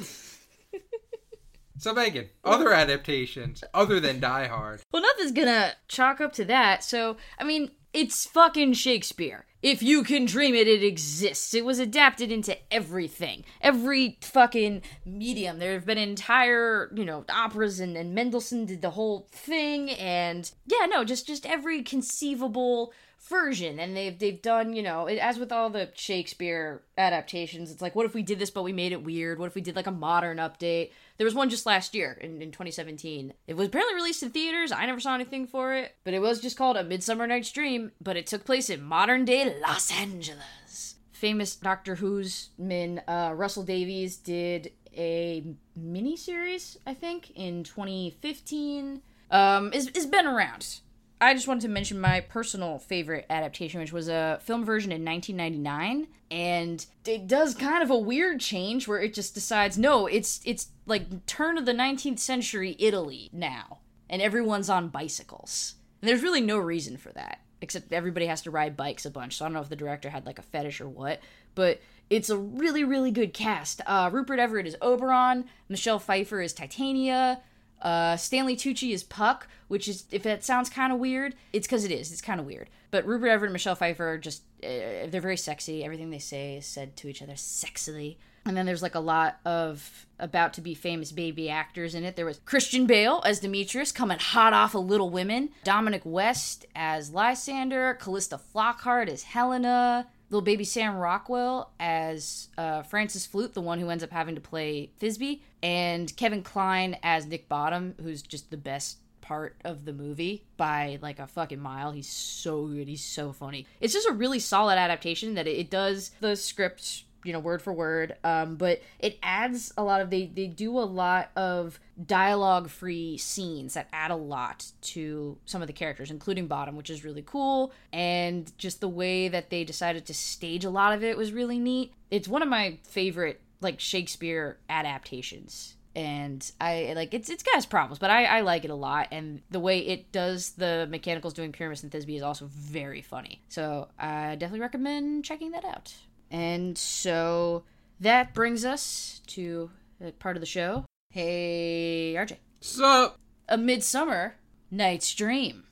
so, 1.77 1.93
Megan, 1.93 2.29
other 2.43 2.73
adaptations 2.73 3.63
other 3.73 3.99
than 3.99 4.19
Die 4.19 4.47
Hard. 4.47 4.81
Well, 4.91 5.01
nothing's 5.03 5.31
gonna 5.31 5.73
chalk 5.87 6.19
up 6.19 6.33
to 6.33 6.45
that. 6.45 6.83
So, 6.83 7.17
I 7.37 7.43
mean, 7.43 7.71
it's 7.93 8.25
fucking 8.25 8.73
Shakespeare. 8.73 9.45
If 9.61 9.81
you 9.81 10.03
can 10.03 10.25
dream 10.25 10.55
it, 10.55 10.67
it 10.67 10.83
exists. 10.83 11.53
It 11.53 11.63
was 11.63 11.79
adapted 11.79 12.31
into 12.31 12.57
everything. 12.73 13.45
Every 13.61 14.17
fucking 14.21 14.81
medium. 15.05 15.59
There 15.59 15.73
have 15.73 15.85
been 15.85 15.97
entire, 15.97 16.91
you 16.93 17.05
know, 17.05 17.23
operas 17.29 17.79
and, 17.79 17.95
and 17.95 18.13
Mendelssohn 18.13 18.65
did 18.65 18.81
the 18.81 18.89
whole 18.89 19.27
thing 19.31 19.91
and 19.91 20.51
yeah, 20.65 20.85
no, 20.87 21.05
just 21.05 21.27
just 21.27 21.45
every 21.45 21.81
conceivable 21.81 22.91
version 23.29 23.79
and 23.79 23.95
they've 23.95 24.19
they've 24.19 24.41
done 24.41 24.73
you 24.73 24.83
know 24.83 25.05
it- 25.07 25.17
as 25.17 25.39
with 25.39 25.49
all 25.49 25.69
the 25.69 25.89
shakespeare 25.93 26.81
adaptations 26.97 27.71
it's 27.71 27.81
like 27.81 27.95
what 27.95 28.05
if 28.05 28.13
we 28.13 28.21
did 28.21 28.37
this 28.37 28.49
but 28.51 28.63
we 28.63 28.73
made 28.73 28.91
it 28.91 29.01
weird 29.01 29.39
what 29.39 29.45
if 29.47 29.55
we 29.55 29.61
did 29.61 29.77
like 29.77 29.87
a 29.87 29.91
modern 29.91 30.39
update 30.39 30.91
there 31.17 31.25
was 31.25 31.35
one 31.35 31.49
just 31.49 31.65
last 31.65 31.93
year 31.93 32.17
in, 32.21 32.41
in 32.41 32.51
2017 32.51 33.33
it 33.47 33.55
was 33.55 33.67
apparently 33.67 33.95
released 33.95 34.23
in 34.23 34.29
theaters. 34.29 34.71
I 34.71 34.85
never 34.85 34.99
saw 34.99 35.15
anything 35.15 35.47
for 35.47 35.73
it 35.73 35.95
but 36.03 36.13
it 36.13 36.21
was 36.21 36.41
just 36.41 36.57
called 36.57 36.77
a 36.77 36.83
midsummer 36.83 37.27
night's 37.27 37.51
dream 37.51 37.91
but 38.01 38.17
it 38.17 38.27
took 38.27 38.45
place 38.45 38.69
in 38.69 38.81
modern 38.81 39.25
day 39.25 39.55
los 39.61 39.91
angeles. 39.91 40.95
Famous 41.11 41.55
doctor 41.55 41.95
who's 41.95 42.49
min 42.57 43.01
uh, 43.07 43.33
russell 43.35 43.63
davies 43.63 44.17
did 44.17 44.71
a 44.95 45.43
mini 45.75 46.15
series 46.15 46.77
i 46.85 46.93
think 46.93 47.31
in 47.35 47.63
2015 47.63 49.01
um 49.31 49.71
it's, 49.73 49.87
it's 49.87 50.05
been 50.05 50.27
around 50.27 50.81
I 51.23 51.33
just 51.33 51.47
wanted 51.47 51.61
to 51.61 51.69
mention 51.69 52.01
my 52.01 52.19
personal 52.19 52.79
favorite 52.79 53.25
adaptation, 53.29 53.79
which 53.79 53.93
was 53.93 54.09
a 54.09 54.39
film 54.43 54.65
version 54.65 54.91
in 54.91 55.05
1999, 55.05 56.07
and 56.29 56.85
it 57.05 57.27
does 57.27 57.55
kind 57.55 57.81
of 57.81 57.89
a 57.89 57.97
weird 57.97 58.41
change 58.41 58.87
where 58.87 59.01
it 59.01 59.13
just 59.13 59.33
decides 59.33 59.77
no, 59.77 60.05
it's 60.05 60.41
it's 60.43 60.67
like 60.85 61.25
turn 61.25 61.57
of 61.57 61.65
the 61.65 61.73
19th 61.73 62.19
century 62.19 62.75
Italy 62.77 63.29
now, 63.31 63.79
and 64.09 64.21
everyone's 64.21 64.69
on 64.69 64.89
bicycles, 64.89 65.75
and 66.01 66.09
there's 66.09 66.23
really 66.23 66.41
no 66.41 66.57
reason 66.57 66.97
for 66.97 67.11
that 67.13 67.39
except 67.61 67.93
everybody 67.93 68.25
has 68.25 68.41
to 68.41 68.51
ride 68.51 68.75
bikes 68.75 69.05
a 69.05 69.09
bunch. 69.09 69.37
So 69.37 69.45
I 69.45 69.47
don't 69.47 69.53
know 69.53 69.61
if 69.61 69.69
the 69.69 69.77
director 69.77 70.09
had 70.09 70.25
like 70.25 70.37
a 70.37 70.41
fetish 70.41 70.81
or 70.81 70.89
what, 70.89 71.21
but 71.55 71.79
it's 72.09 72.29
a 72.29 72.37
really 72.37 72.83
really 72.83 73.11
good 73.11 73.33
cast. 73.33 73.79
Uh, 73.87 74.09
Rupert 74.11 74.37
Everett 74.37 74.67
is 74.67 74.75
Oberon, 74.81 75.45
Michelle 75.69 75.99
Pfeiffer 75.99 76.41
is 76.41 76.51
Titania. 76.51 77.41
Uh, 77.83 78.15
Stanley 78.17 78.55
Tucci 78.55 78.93
is 78.93 79.03
Puck, 79.03 79.47
which 79.67 79.87
is 79.87 80.05
if 80.09 80.23
that 80.23 80.43
sounds 80.43 80.69
kind 80.69 80.91
of 80.91 80.99
weird, 80.99 81.35
it's 81.51 81.67
because 81.67 81.83
it 81.83 81.91
is. 81.91 82.11
It's 82.11 82.21
kind 82.21 82.39
of 82.39 82.45
weird. 82.45 82.69
But 82.89 83.05
Rupert 83.05 83.29
Everett 83.29 83.49
and 83.49 83.53
Michelle 83.53 83.75
Pfeiffer 83.75 84.07
are 84.07 84.17
just 84.17 84.43
uh, 84.63 85.07
they're 85.07 85.21
very 85.21 85.37
sexy. 85.37 85.83
Everything 85.83 86.09
they 86.09 86.19
say 86.19 86.57
is 86.57 86.65
said 86.65 86.95
to 86.97 87.09
each 87.09 87.21
other 87.21 87.33
sexily. 87.33 88.15
And 88.45 88.57
then 88.57 88.65
there's 88.65 88.81
like 88.81 88.95
a 88.95 88.99
lot 88.99 89.39
of 89.45 90.05
about 90.19 90.53
to 90.53 90.61
be 90.61 90.73
famous 90.73 91.11
baby 91.11 91.49
actors 91.49 91.95
in 91.95 92.03
it. 92.03 92.15
There 92.15 92.25
was 92.25 92.39
Christian 92.45 92.85
Bale 92.85 93.21
as 93.25 93.39
Demetrius, 93.39 93.91
coming 93.91 94.19
hot 94.19 94.53
off 94.53 94.75
of 94.75 94.85
Little 94.85 95.09
Women. 95.09 95.49
Dominic 95.63 96.01
West 96.03 96.65
as 96.75 97.11
Lysander. 97.11 97.93
Calista 97.95 98.39
Flockhart 98.53 99.07
as 99.07 99.23
Helena. 99.23 100.07
Little 100.33 100.41
baby 100.41 100.63
Sam 100.63 100.97
Rockwell 100.97 101.69
as 101.79 102.47
uh, 102.57 102.81
Francis 102.81 103.23
Flute, 103.23 103.53
the 103.53 103.61
one 103.61 103.77
who 103.77 103.91
ends 103.91 104.03
up 104.03 104.09
having 104.09 104.33
to 104.33 104.41
play 104.41 104.89
Thisbe. 104.99 105.41
And 105.61 106.17
Kevin 106.17 106.41
Kline 106.41 106.97
as 107.03 107.27
Nick 107.27 107.47
Bottom, 107.47 107.93
who's 108.01 108.23
just 108.23 108.49
the 108.49 108.57
best 108.57 108.97
part 109.21 109.57
of 109.63 109.85
the 109.85 109.93
movie 109.93 110.43
by 110.57 110.97
like 111.03 111.19
a 111.19 111.27
fucking 111.27 111.59
mile. 111.59 111.91
He's 111.91 112.09
so 112.09 112.65
good. 112.65 112.87
He's 112.87 113.05
so 113.05 113.31
funny. 113.31 113.67
It's 113.79 113.93
just 113.93 114.07
a 114.07 114.11
really 114.11 114.39
solid 114.39 114.79
adaptation 114.79 115.35
that 115.35 115.45
it 115.45 115.69
does 115.69 116.09
the 116.19 116.35
script 116.35 117.03
you 117.23 117.33
know 117.33 117.39
word 117.39 117.61
for 117.61 117.73
word 117.73 118.15
um 118.23 118.55
but 118.55 118.81
it 118.99 119.17
adds 119.23 119.73
a 119.77 119.83
lot 119.83 120.01
of 120.01 120.09
they 120.09 120.25
they 120.27 120.47
do 120.47 120.77
a 120.77 120.81
lot 120.81 121.29
of 121.35 121.79
dialogue 122.05 122.69
free 122.69 123.17
scenes 123.17 123.73
that 123.73 123.87
add 123.93 124.11
a 124.11 124.15
lot 124.15 124.71
to 124.81 125.37
some 125.45 125.61
of 125.61 125.67
the 125.67 125.73
characters 125.73 126.11
including 126.11 126.47
bottom 126.47 126.75
which 126.75 126.89
is 126.89 127.03
really 127.03 127.23
cool 127.25 127.71
and 127.91 128.57
just 128.57 128.81
the 128.81 128.89
way 128.89 129.27
that 129.27 129.49
they 129.49 129.63
decided 129.63 130.05
to 130.05 130.13
stage 130.13 130.65
a 130.65 130.69
lot 130.69 130.93
of 130.93 131.03
it 131.03 131.17
was 131.17 131.31
really 131.31 131.59
neat 131.59 131.93
it's 132.11 132.27
one 132.27 132.41
of 132.41 132.47
my 132.47 132.77
favorite 132.83 133.41
like 133.61 133.79
shakespeare 133.79 134.57
adaptations 134.69 135.75
and 135.95 136.51
I 136.59 136.93
like 136.95 137.13
it's 137.13 137.29
it's 137.29 137.43
got 137.43 137.55
its 137.55 137.65
problems, 137.65 137.99
but 137.99 138.09
I, 138.09 138.25
I 138.25 138.41
like 138.41 138.65
it 138.65 138.71
a 138.71 138.75
lot. 138.75 139.09
And 139.11 139.41
the 139.51 139.59
way 139.59 139.79
it 139.79 140.11
does 140.11 140.51
the 140.51 140.87
mechanicals 140.89 141.33
doing 141.33 141.51
Pyramus 141.51 141.83
and 141.83 141.91
Thisbe 141.91 142.15
is 142.15 142.23
also 142.23 142.47
very 142.51 143.01
funny. 143.01 143.41
So 143.49 143.89
I 143.99 144.35
definitely 144.35 144.61
recommend 144.61 145.23
checking 145.25 145.51
that 145.51 145.65
out. 145.65 145.93
And 146.33 146.75
so 146.77 147.63
that 147.99 148.33
brings 148.33 148.65
us 148.65 149.21
to 149.27 149.69
the 150.01 150.11
part 150.13 150.35
of 150.35 150.41
the 150.41 150.47
show. 150.47 150.83
Hey, 151.11 152.15
RJ. 152.17 152.37
Sup? 152.59 153.17
A 153.47 153.55
Midsummer 153.57 154.35
Night's 154.71 155.13
Dream. 155.13 155.65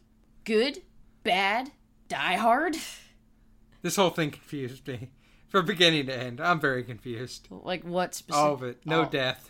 Good, 0.45 0.83
bad, 1.23 1.71
die 2.07 2.35
hard. 2.35 2.77
This 3.81 3.95
whole 3.95 4.11
thing 4.11 4.29
confused 4.29 4.87
me. 4.87 5.09
From 5.47 5.65
beginning 5.65 6.05
to 6.05 6.15
end, 6.15 6.39
I'm 6.39 6.59
very 6.59 6.83
confused. 6.83 7.47
Like 7.49 7.83
what 7.83 8.13
specific? 8.13 8.39
All 8.47 8.53
of 8.53 8.61
it. 8.63 8.81
No 8.85 9.01
Oh. 9.01 9.09
death. 9.09 9.49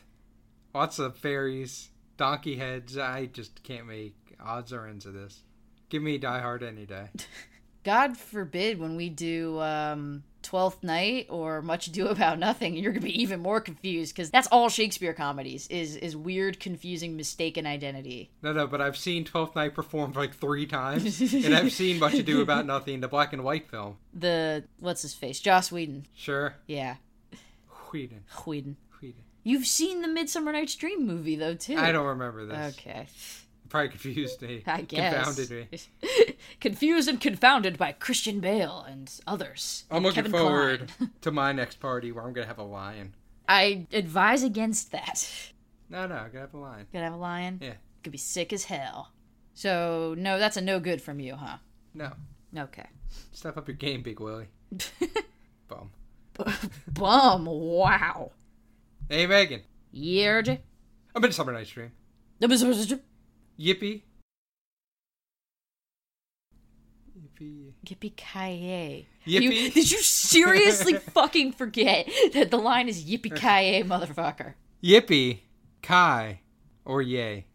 Lots 0.74 0.97
of 0.97 1.18
fairies, 1.18 1.89
donkey 2.16 2.55
heads. 2.55 2.97
I 2.97 3.26
just 3.26 3.62
can't 3.64 3.86
make 3.86 4.16
odds 4.39 4.72
or 4.72 4.88
ends 4.88 5.05
of 5.05 5.14
this. 5.14 5.43
Give 5.89 6.01
me 6.01 6.18
Die 6.18 6.39
Hard 6.39 6.64
any 6.64 6.86
day. 6.86 7.09
God 7.84 8.16
forbid 8.16 8.80
when 8.80 8.95
we 8.95 9.09
do 9.09 9.59
um 9.59 10.24
Twelfth 10.44 10.84
Night 10.84 11.28
or 11.30 11.62
Much 11.62 11.88
Ado 11.88 12.08
About 12.08 12.39
Nothing, 12.39 12.76
you're 12.76 12.92
gonna 12.92 13.02
be 13.06 13.22
even 13.22 13.39
more 13.39 13.62
confused 13.62 14.16
because 14.16 14.30
that's 14.30 14.48
all 14.52 14.70
Shakespeare 14.70 15.14
comedies 15.14 15.68
is 15.68 15.96
is 15.96 16.16
weird, 16.16 16.60
confusing, 16.60 17.16
mistaken 17.16 17.66
identity. 17.66 18.32
No, 18.42 18.54
no, 18.54 18.68
but 18.68 18.82
I've 18.82 18.98
seen 18.98 19.24
Twelfth 19.26 19.56
Night 19.56 19.74
performed 19.74 20.16
like 20.16 20.34
three 20.36 20.66
times, 20.66 21.20
and 21.34 21.54
I've 21.56 21.72
seen 21.72 22.00
Much 22.00 22.14
Ado 22.16 22.42
About 22.42 22.66
Nothing, 22.66 23.00
the 23.02 23.08
black 23.08 23.34
and 23.34 23.44
white 23.44 23.70
film. 23.70 23.98
The 24.14 24.66
what's 24.80 25.02
his 25.04 25.14
face, 25.14 25.39
Joss 25.39 25.72
Whedon. 25.72 26.06
Sure, 26.14 26.56
Yeah, 26.68 26.96
Whedon, 27.92 28.24
Whedon. 28.46 28.78
Whedon. 29.02 29.22
You've 29.44 29.66
seen 29.66 30.02
the 30.02 30.08
Midsummer 30.08 30.52
Night's 30.52 30.76
Dream 30.76 31.08
movie 31.08 31.36
though 31.36 31.56
too. 31.56 31.78
I 31.78 31.92
don't 31.92 32.06
remember 32.08 32.46
this. 32.46 32.78
Okay, 32.78 33.08
Probably 33.72 33.88
confused 33.88 34.42
me. 34.42 34.64
I 34.68 34.82
guess. 34.82 35.14
Confounded 35.38 35.70
me. 35.72 35.80
Confused 36.60 37.08
and 37.08 37.22
confounded 37.22 37.78
by 37.78 37.94
Christian 37.94 38.42
Bale 38.42 38.86
and 38.86 39.10
others. 39.26 39.86
I'm 39.90 39.98
and 39.98 40.06
looking 40.06 40.24
Kevin 40.26 40.32
forward 40.40 40.92
to 41.22 41.32
my 41.32 41.54
next 41.54 41.80
party 41.80 42.12
where 42.12 42.26
I'm 42.26 42.34
gonna 42.34 42.48
have 42.48 42.58
a 42.58 42.64
lion. 42.64 43.16
I 43.48 43.88
advise 43.94 44.44
against 44.44 44.92
that. 44.92 45.26
No, 45.90 46.06
no, 46.06 46.16
I'm 46.16 46.28
gonna 46.32 46.42
have 46.42 46.54
a 46.54 46.58
lion. 46.58 46.86
Gonna 46.92 47.06
have 47.06 47.14
a 47.14 47.18
lion. 47.18 47.60
Yeah. 47.62 47.74
Could 48.04 48.12
be 48.12 48.18
sick 48.18 48.52
as 48.52 48.66
hell. 48.66 49.14
So 49.54 50.16
no, 50.18 50.38
that's 50.38 50.58
a 50.58 50.62
no 50.62 50.82
good 50.82 51.02
from 51.02 51.22
you, 51.22 51.36
huh? 51.36 51.58
No, 51.94 52.12
Okay. 52.58 52.88
step 53.32 53.56
up 53.56 53.70
your 53.70 53.78
game, 53.78 54.02
Big 54.02 54.20
Willie. 54.20 54.48
Bum. 55.70 55.92
Bum. 56.88 57.46
Wow. 57.46 58.32
Hey, 59.08 59.28
Megan. 59.28 59.62
Yeah, 59.94 60.42
RJ. 60.42 60.60
A 61.16 61.20
Midsummer 61.22 61.54
Night's 61.54 61.70
Dream. 61.70 61.92
Yippee 63.62 64.01
Yippee. 67.41 67.74
Yippee. 67.86 68.16
ki 68.16 69.07
Yippee. 69.28 69.74
Did 69.74 69.91
you 69.91 69.99
seriously 69.99 70.93
fucking 71.14 71.53
forget 71.53 72.07
that 72.34 72.51
the 72.51 72.57
line 72.57 72.88
is 72.88 73.03
yippee 73.03 73.36
ki 73.36 73.84
motherfucker? 73.88 74.53
Yippee. 74.84 75.39
Kai. 75.82 76.41
Or 76.86 77.01
yay. 77.01 77.45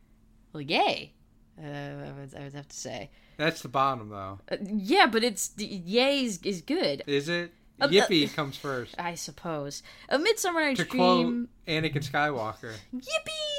Well, 0.52 0.61
yay. 0.61 1.12
Uh, 1.59 1.66
I, 1.66 2.12
would, 2.18 2.34
I 2.34 2.44
would 2.44 2.54
have 2.54 2.68
to 2.68 2.76
say. 2.76 3.11
That's 3.36 3.62
the 3.62 3.68
bottom, 3.68 4.09
though. 4.09 4.40
Uh, 4.50 4.57
yeah, 4.62 5.07
but 5.07 5.24
it's 5.24 5.52
yay 5.57 6.24
is, 6.24 6.40
is 6.44 6.62
good. 6.62 7.02
Is 7.07 7.28
it? 7.28 7.52
Uh, 7.80 7.88
Yippee 7.88 8.32
comes 8.34 8.57
first. 8.57 8.94
I 8.98 9.14
suppose. 9.14 9.82
A 10.09 10.18
Midsummer 10.18 10.61
Night's 10.61 10.80
To 10.80 10.86
quote 10.86 11.26
Dream. 11.26 11.48
Anakin 11.66 12.09
Skywalker. 12.09 12.72
Yippee! 12.94 13.55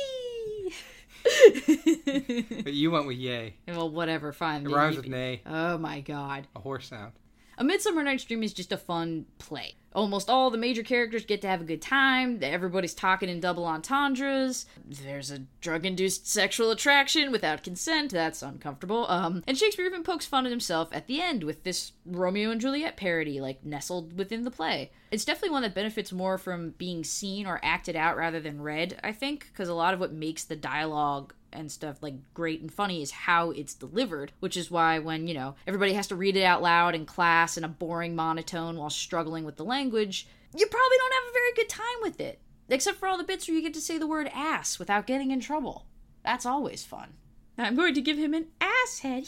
But 2.63 2.73
you 2.73 2.91
went 2.91 3.07
with 3.07 3.17
yay. 3.17 3.55
well, 3.67 3.89
whatever. 3.89 4.31
Fine. 4.31 4.65
It 4.65 4.69
rhymes 4.69 4.97
with 4.97 5.07
nay. 5.07 5.41
Oh 5.45 5.77
my 5.77 6.01
god. 6.01 6.47
A 6.55 6.59
horse 6.59 6.87
sound. 6.87 7.13
A 7.59 7.63
Midsummer 7.63 8.03
Night's 8.03 8.23
Dream 8.23 8.43
is 8.43 8.53
just 8.53 8.71
a 8.71 8.77
fun 8.77 9.25
play. 9.39 9.75
Almost 9.95 10.29
all 10.29 10.51
the 10.51 10.59
major 10.59 10.83
characters 10.83 11.25
get 11.25 11.41
to 11.41 11.47
have 11.47 11.61
a 11.61 11.63
good 11.63 11.81
time. 11.81 12.37
Everybody's 12.43 12.93
talking 12.93 13.29
in 13.29 13.39
double 13.39 13.65
entendres. 13.65 14.67
There's 14.85 15.31
a 15.31 15.39
drug-induced 15.59 16.27
sexual 16.27 16.69
attraction 16.69 17.31
without 17.31 17.63
consent. 17.63 18.11
That's 18.11 18.43
uncomfortable. 18.43 19.07
Um, 19.09 19.43
and 19.47 19.57
Shakespeare 19.57 19.87
even 19.87 20.03
pokes 20.03 20.27
fun 20.27 20.45
at 20.45 20.51
himself 20.51 20.89
at 20.91 21.07
the 21.07 21.19
end 21.19 21.43
with 21.43 21.63
this 21.63 21.93
Romeo 22.05 22.51
and 22.51 22.61
Juliet 22.61 22.95
parody, 22.95 23.41
like 23.41 23.65
nestled 23.65 24.15
within 24.15 24.43
the 24.43 24.51
play. 24.51 24.91
It's 25.09 25.25
definitely 25.25 25.49
one 25.49 25.63
that 25.63 25.73
benefits 25.73 26.11
more 26.11 26.37
from 26.37 26.75
being 26.77 27.03
seen 27.03 27.47
or 27.47 27.59
acted 27.63 27.95
out 27.95 28.17
rather 28.17 28.39
than 28.39 28.61
read. 28.61 28.99
I 29.03 29.13
think 29.13 29.47
because 29.51 29.67
a 29.67 29.73
lot 29.73 29.95
of 29.95 29.99
what 29.99 30.13
makes 30.13 30.43
the 30.43 30.55
dialogue 30.55 31.33
and 31.53 31.71
stuff 31.71 32.01
like 32.01 32.15
great 32.33 32.61
and 32.61 32.73
funny 32.73 33.01
is 33.01 33.11
how 33.11 33.51
it's 33.51 33.73
delivered, 33.73 34.31
which 34.39 34.57
is 34.57 34.71
why 34.71 34.99
when, 34.99 35.27
you 35.27 35.33
know, 35.33 35.55
everybody 35.65 35.93
has 35.93 36.07
to 36.07 36.15
read 36.15 36.35
it 36.35 36.43
out 36.43 36.61
loud 36.61 36.95
in 36.95 37.05
class 37.05 37.57
in 37.57 37.63
a 37.63 37.69
boring 37.69 38.15
monotone 38.15 38.77
while 38.77 38.89
struggling 38.89 39.45
with 39.45 39.57
the 39.57 39.65
language, 39.65 40.27
you 40.55 40.65
probably 40.67 40.97
don't 40.97 41.13
have 41.13 41.29
a 41.29 41.33
very 41.33 41.53
good 41.55 41.69
time 41.69 42.01
with 42.01 42.19
it. 42.19 42.39
Except 42.69 42.97
for 42.97 43.07
all 43.07 43.17
the 43.17 43.23
bits 43.23 43.47
where 43.47 43.55
you 43.55 43.63
get 43.63 43.73
to 43.75 43.81
say 43.81 43.97
the 43.97 44.07
word 44.07 44.29
ass 44.33 44.77
without 44.77 45.07
getting 45.07 45.31
in 45.31 45.39
trouble. 45.39 45.87
That's 46.23 46.45
always 46.45 46.83
fun. 46.83 47.13
I'm 47.57 47.75
going 47.75 47.93
to 47.93 48.01
give 48.01 48.17
him 48.17 48.33
an 48.33 48.47
ass 48.59 48.99
head. 48.99 49.25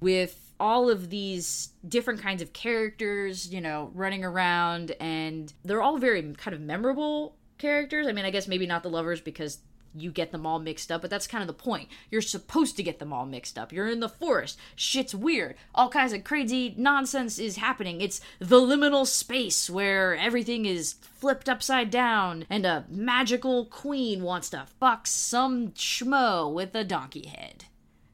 With 0.00 0.52
all 0.58 0.90
of 0.90 1.10
these 1.10 1.70
different 1.86 2.20
kinds 2.20 2.42
of 2.42 2.52
characters, 2.52 3.52
you 3.52 3.60
know, 3.60 3.90
running 3.94 4.24
around, 4.24 4.92
and 5.00 5.52
they're 5.64 5.82
all 5.82 5.98
very 5.98 6.22
kind 6.34 6.54
of 6.54 6.60
memorable 6.60 7.36
characters. 7.58 8.06
I 8.06 8.12
mean, 8.12 8.24
I 8.24 8.30
guess 8.30 8.48
maybe 8.48 8.66
not 8.66 8.82
the 8.82 8.90
lovers 8.90 9.20
because 9.20 9.58
you 9.94 10.10
get 10.10 10.32
them 10.32 10.46
all 10.46 10.58
mixed 10.58 10.90
up, 10.92 11.02
but 11.02 11.10
that's 11.10 11.26
kind 11.26 11.42
of 11.42 11.48
the 11.48 11.52
point. 11.52 11.88
You're 12.10 12.20
supposed 12.20 12.76
to 12.76 12.82
get 12.82 12.98
them 12.98 13.12
all 13.12 13.26
mixed 13.26 13.58
up. 13.58 13.72
You're 13.72 13.88
in 13.88 14.00
the 14.00 14.08
forest. 14.08 14.58
Shit's 14.76 15.14
weird. 15.14 15.56
All 15.74 15.88
kinds 15.88 16.12
of 16.12 16.24
crazy 16.24 16.74
nonsense 16.76 17.38
is 17.38 17.56
happening. 17.56 18.00
It's 18.00 18.20
the 18.38 18.60
liminal 18.60 19.06
space 19.06 19.68
where 19.68 20.16
everything 20.16 20.66
is 20.66 20.92
flipped 20.92 21.48
upside 21.48 21.90
down 21.90 22.46
and 22.48 22.64
a 22.64 22.84
magical 22.88 23.64
queen 23.64 24.22
wants 24.22 24.50
to 24.50 24.66
fuck 24.78 25.06
some 25.06 25.68
schmo 25.72 26.52
with 26.52 26.74
a 26.74 26.84
donkey 26.84 27.26
head. 27.26 27.64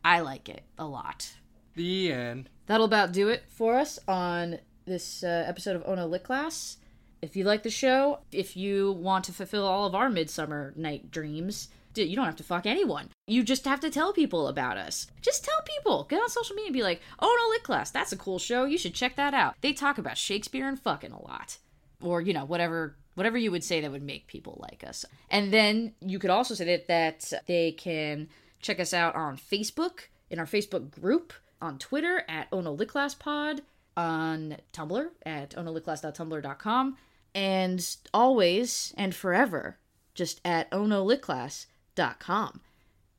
I 0.05 0.21
like 0.21 0.49
it 0.49 0.65
a 0.79 0.87
lot. 0.87 1.35
The 1.75 2.13
end. 2.13 2.51
That'll 2.67 2.87
about 2.87 3.13
do 3.13 3.29
it 3.29 3.45
for 3.49 3.77
us 3.77 3.99
on 4.07 4.59
this 4.87 5.25
uh, 5.25 5.45
episode 5.47 5.77
of 5.77 5.83
Ono 5.87 6.07
Lit 6.07 6.23
Class. 6.23 6.79
If 7.25 7.37
you 7.37 7.45
like 7.45 7.63
the 7.63 7.71
show, 7.71 8.19
if 8.33 8.55
you 8.55 8.93
want 8.93 9.25
to 9.25 9.33
fulfill 9.33 9.67
all 9.67 9.87
of 9.87 9.95
our 9.95 10.11
midsummer 10.11 10.75
night 10.77 11.11
dreams, 11.11 11.69
you 11.95 12.15
don't 12.15 12.27
have 12.27 12.37
to 12.37 12.43
fuck 12.43 12.67
anyone. 12.67 13.09
You 13.27 13.43
just 13.43 13.65
have 13.65 13.81
to 13.81 13.89
tell 13.89 14.13
people 14.13 14.47
about 14.47 14.77
us. 14.77 15.07
Just 15.23 15.43
tell 15.43 15.63
people. 15.65 16.05
Get 16.05 16.21
on 16.21 16.29
social 16.29 16.55
media 16.55 16.69
and 16.69 16.75
be 16.75 16.83
like, 16.83 17.01
oh, 17.19 17.27
Ono 17.27 17.51
Lit 17.51 17.63
Class, 17.63 17.91
that's 17.91 18.13
a 18.13 18.19
cool 18.19 18.39
show. 18.39 18.67
You 18.67 18.77
should 18.77 18.95
check 18.95 19.17
that 19.17 19.33
out. 19.33 19.55
They 19.63 19.73
talk 19.73 19.97
about 19.97 20.19
Shakespeare 20.19 20.69
and 20.69 20.79
fucking 20.79 21.13
a 21.13 21.23
lot. 21.23 21.57
Or, 22.03 22.21
you 22.21 22.35
know, 22.35 22.45
whatever 22.45 22.97
whatever 23.15 23.39
you 23.39 23.51
would 23.51 23.65
say 23.65 23.81
that 23.81 23.91
would 23.91 24.03
make 24.03 24.27
people 24.27 24.59
like 24.69 24.85
us. 24.87 25.07
And 25.31 25.51
then 25.51 25.95
you 26.01 26.19
could 26.19 26.31
also 26.31 26.53
say 26.53 26.65
that, 26.65 26.89
that 26.89 27.47
they 27.47 27.73
can 27.73 28.29
check 28.61 28.81
us 28.81 28.93
out 28.93 29.15
on 29.15 29.39
Facebook, 29.39 30.09
in 30.29 30.39
our 30.39 30.47
Facebook 30.47 30.91
group, 30.91 31.33
on 31.63 31.79
Twitter 31.79 32.25
at 32.29 32.49
Ono 32.53 32.73
Lit 32.73 32.89
Class 32.89 33.15
Pod, 33.15 33.63
on 33.97 34.57
Tumblr 34.73 35.07
at 35.25 35.51
onolitclass.tumblr.com, 35.51 36.97
and 37.35 37.97
always 38.13 38.95
and 38.97 39.15
forever 39.15 39.79
just 40.15 40.41
at 40.45 40.71
onolitclass.gmail.com. 40.71 41.67
gmail.com. 41.95 42.61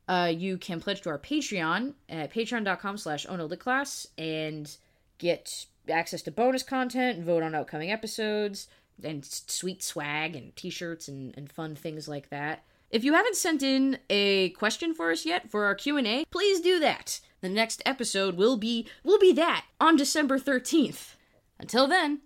Uh, 0.08 0.32
you 0.32 0.56
can 0.56 0.80
pledge 0.80 1.00
to 1.00 1.10
our 1.10 1.18
Patreon 1.18 1.94
at 2.08 2.32
patreon.com 2.32 2.96
slash 2.96 3.26
class 3.58 4.06
and 4.16 4.76
get 5.18 5.66
access 5.88 6.22
to 6.22 6.30
bonus 6.30 6.62
content, 6.62 7.24
vote 7.24 7.42
on 7.42 7.54
upcoming 7.54 7.90
episodes, 7.90 8.68
and 9.02 9.24
sweet 9.24 9.82
swag 9.82 10.36
and 10.36 10.54
t-shirts 10.54 11.08
and, 11.08 11.34
and 11.36 11.50
fun 11.50 11.74
things 11.74 12.06
like 12.06 12.30
that. 12.30 12.64
If 12.88 13.02
you 13.02 13.14
haven't 13.14 13.36
sent 13.36 13.64
in 13.64 13.98
a 14.08 14.50
question 14.50 14.94
for 14.94 15.10
us 15.10 15.26
yet 15.26 15.50
for 15.50 15.64
our 15.64 15.74
Q&A, 15.74 16.24
please 16.30 16.60
do 16.60 16.78
that. 16.78 17.20
The 17.40 17.48
next 17.48 17.82
episode 17.84 18.36
will 18.36 18.56
be 18.56 18.86
will 19.02 19.18
be 19.18 19.32
that 19.32 19.64
on 19.80 19.96
December 19.96 20.38
13th. 20.38 21.16
Until 21.58 21.88
then, 21.88 22.20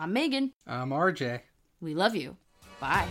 I'm 0.00 0.12
Megan. 0.12 0.52
I'm 0.64 0.90
RJ. 0.90 1.40
We 1.80 1.92
love 1.92 2.14
you. 2.14 2.36
Bye. 2.78 3.08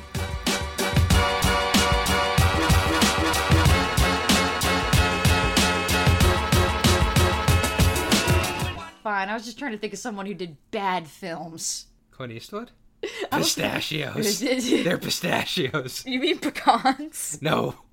Fine, 9.03 9.27
I 9.27 9.33
was 9.33 9.43
just 9.43 9.59
trying 9.59 9.73
to 9.73 9.77
think 9.77 9.91
of 9.91 9.99
someone 9.99 10.27
who 10.27 10.33
did 10.33 10.55
bad 10.71 11.09
films. 11.09 11.87
Clint 12.11 12.31
Eastwood? 12.31 12.71
Pistachios. 13.33 14.39
They're 14.83 14.97
pistachios. 14.97 16.05
You 16.05 16.21
mean 16.21 16.39
pecans? 16.39 17.41
No. 17.41 17.75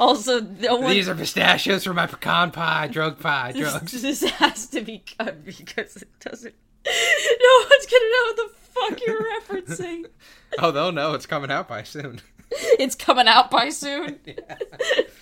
Also, 0.00 0.40
no 0.40 0.76
one. 0.76 0.90
These 0.90 1.08
are 1.08 1.14
pistachios 1.14 1.82
for 1.82 1.92
my 1.92 2.06
pecan 2.06 2.52
pie, 2.52 2.86
drug 2.86 3.18
pie, 3.18 3.52
drugs. 3.52 4.00
This 4.00 4.22
has 4.22 4.66
to 4.68 4.80
be 4.80 5.02
cut 5.18 5.44
because 5.44 5.96
it 5.96 6.08
doesn't. 6.20 6.54
No 7.40 7.66
one's 7.70 7.86
gonna 7.86 8.10
know 8.10 8.24
what 8.24 8.36
the 8.36 8.50
fuck 8.72 9.06
you're 9.06 9.24
referencing. 9.40 10.06
Oh, 10.60 10.70
they'll 10.70 10.92
know 10.92 11.12
it's 11.12 11.26
coming 11.26 11.50
out 11.50 11.68
by 11.68 11.82
soon. 11.82 12.22
It's 12.50 12.94
coming 12.94 13.28
out 13.28 13.50
by 13.50 13.68
soon. 13.68 14.18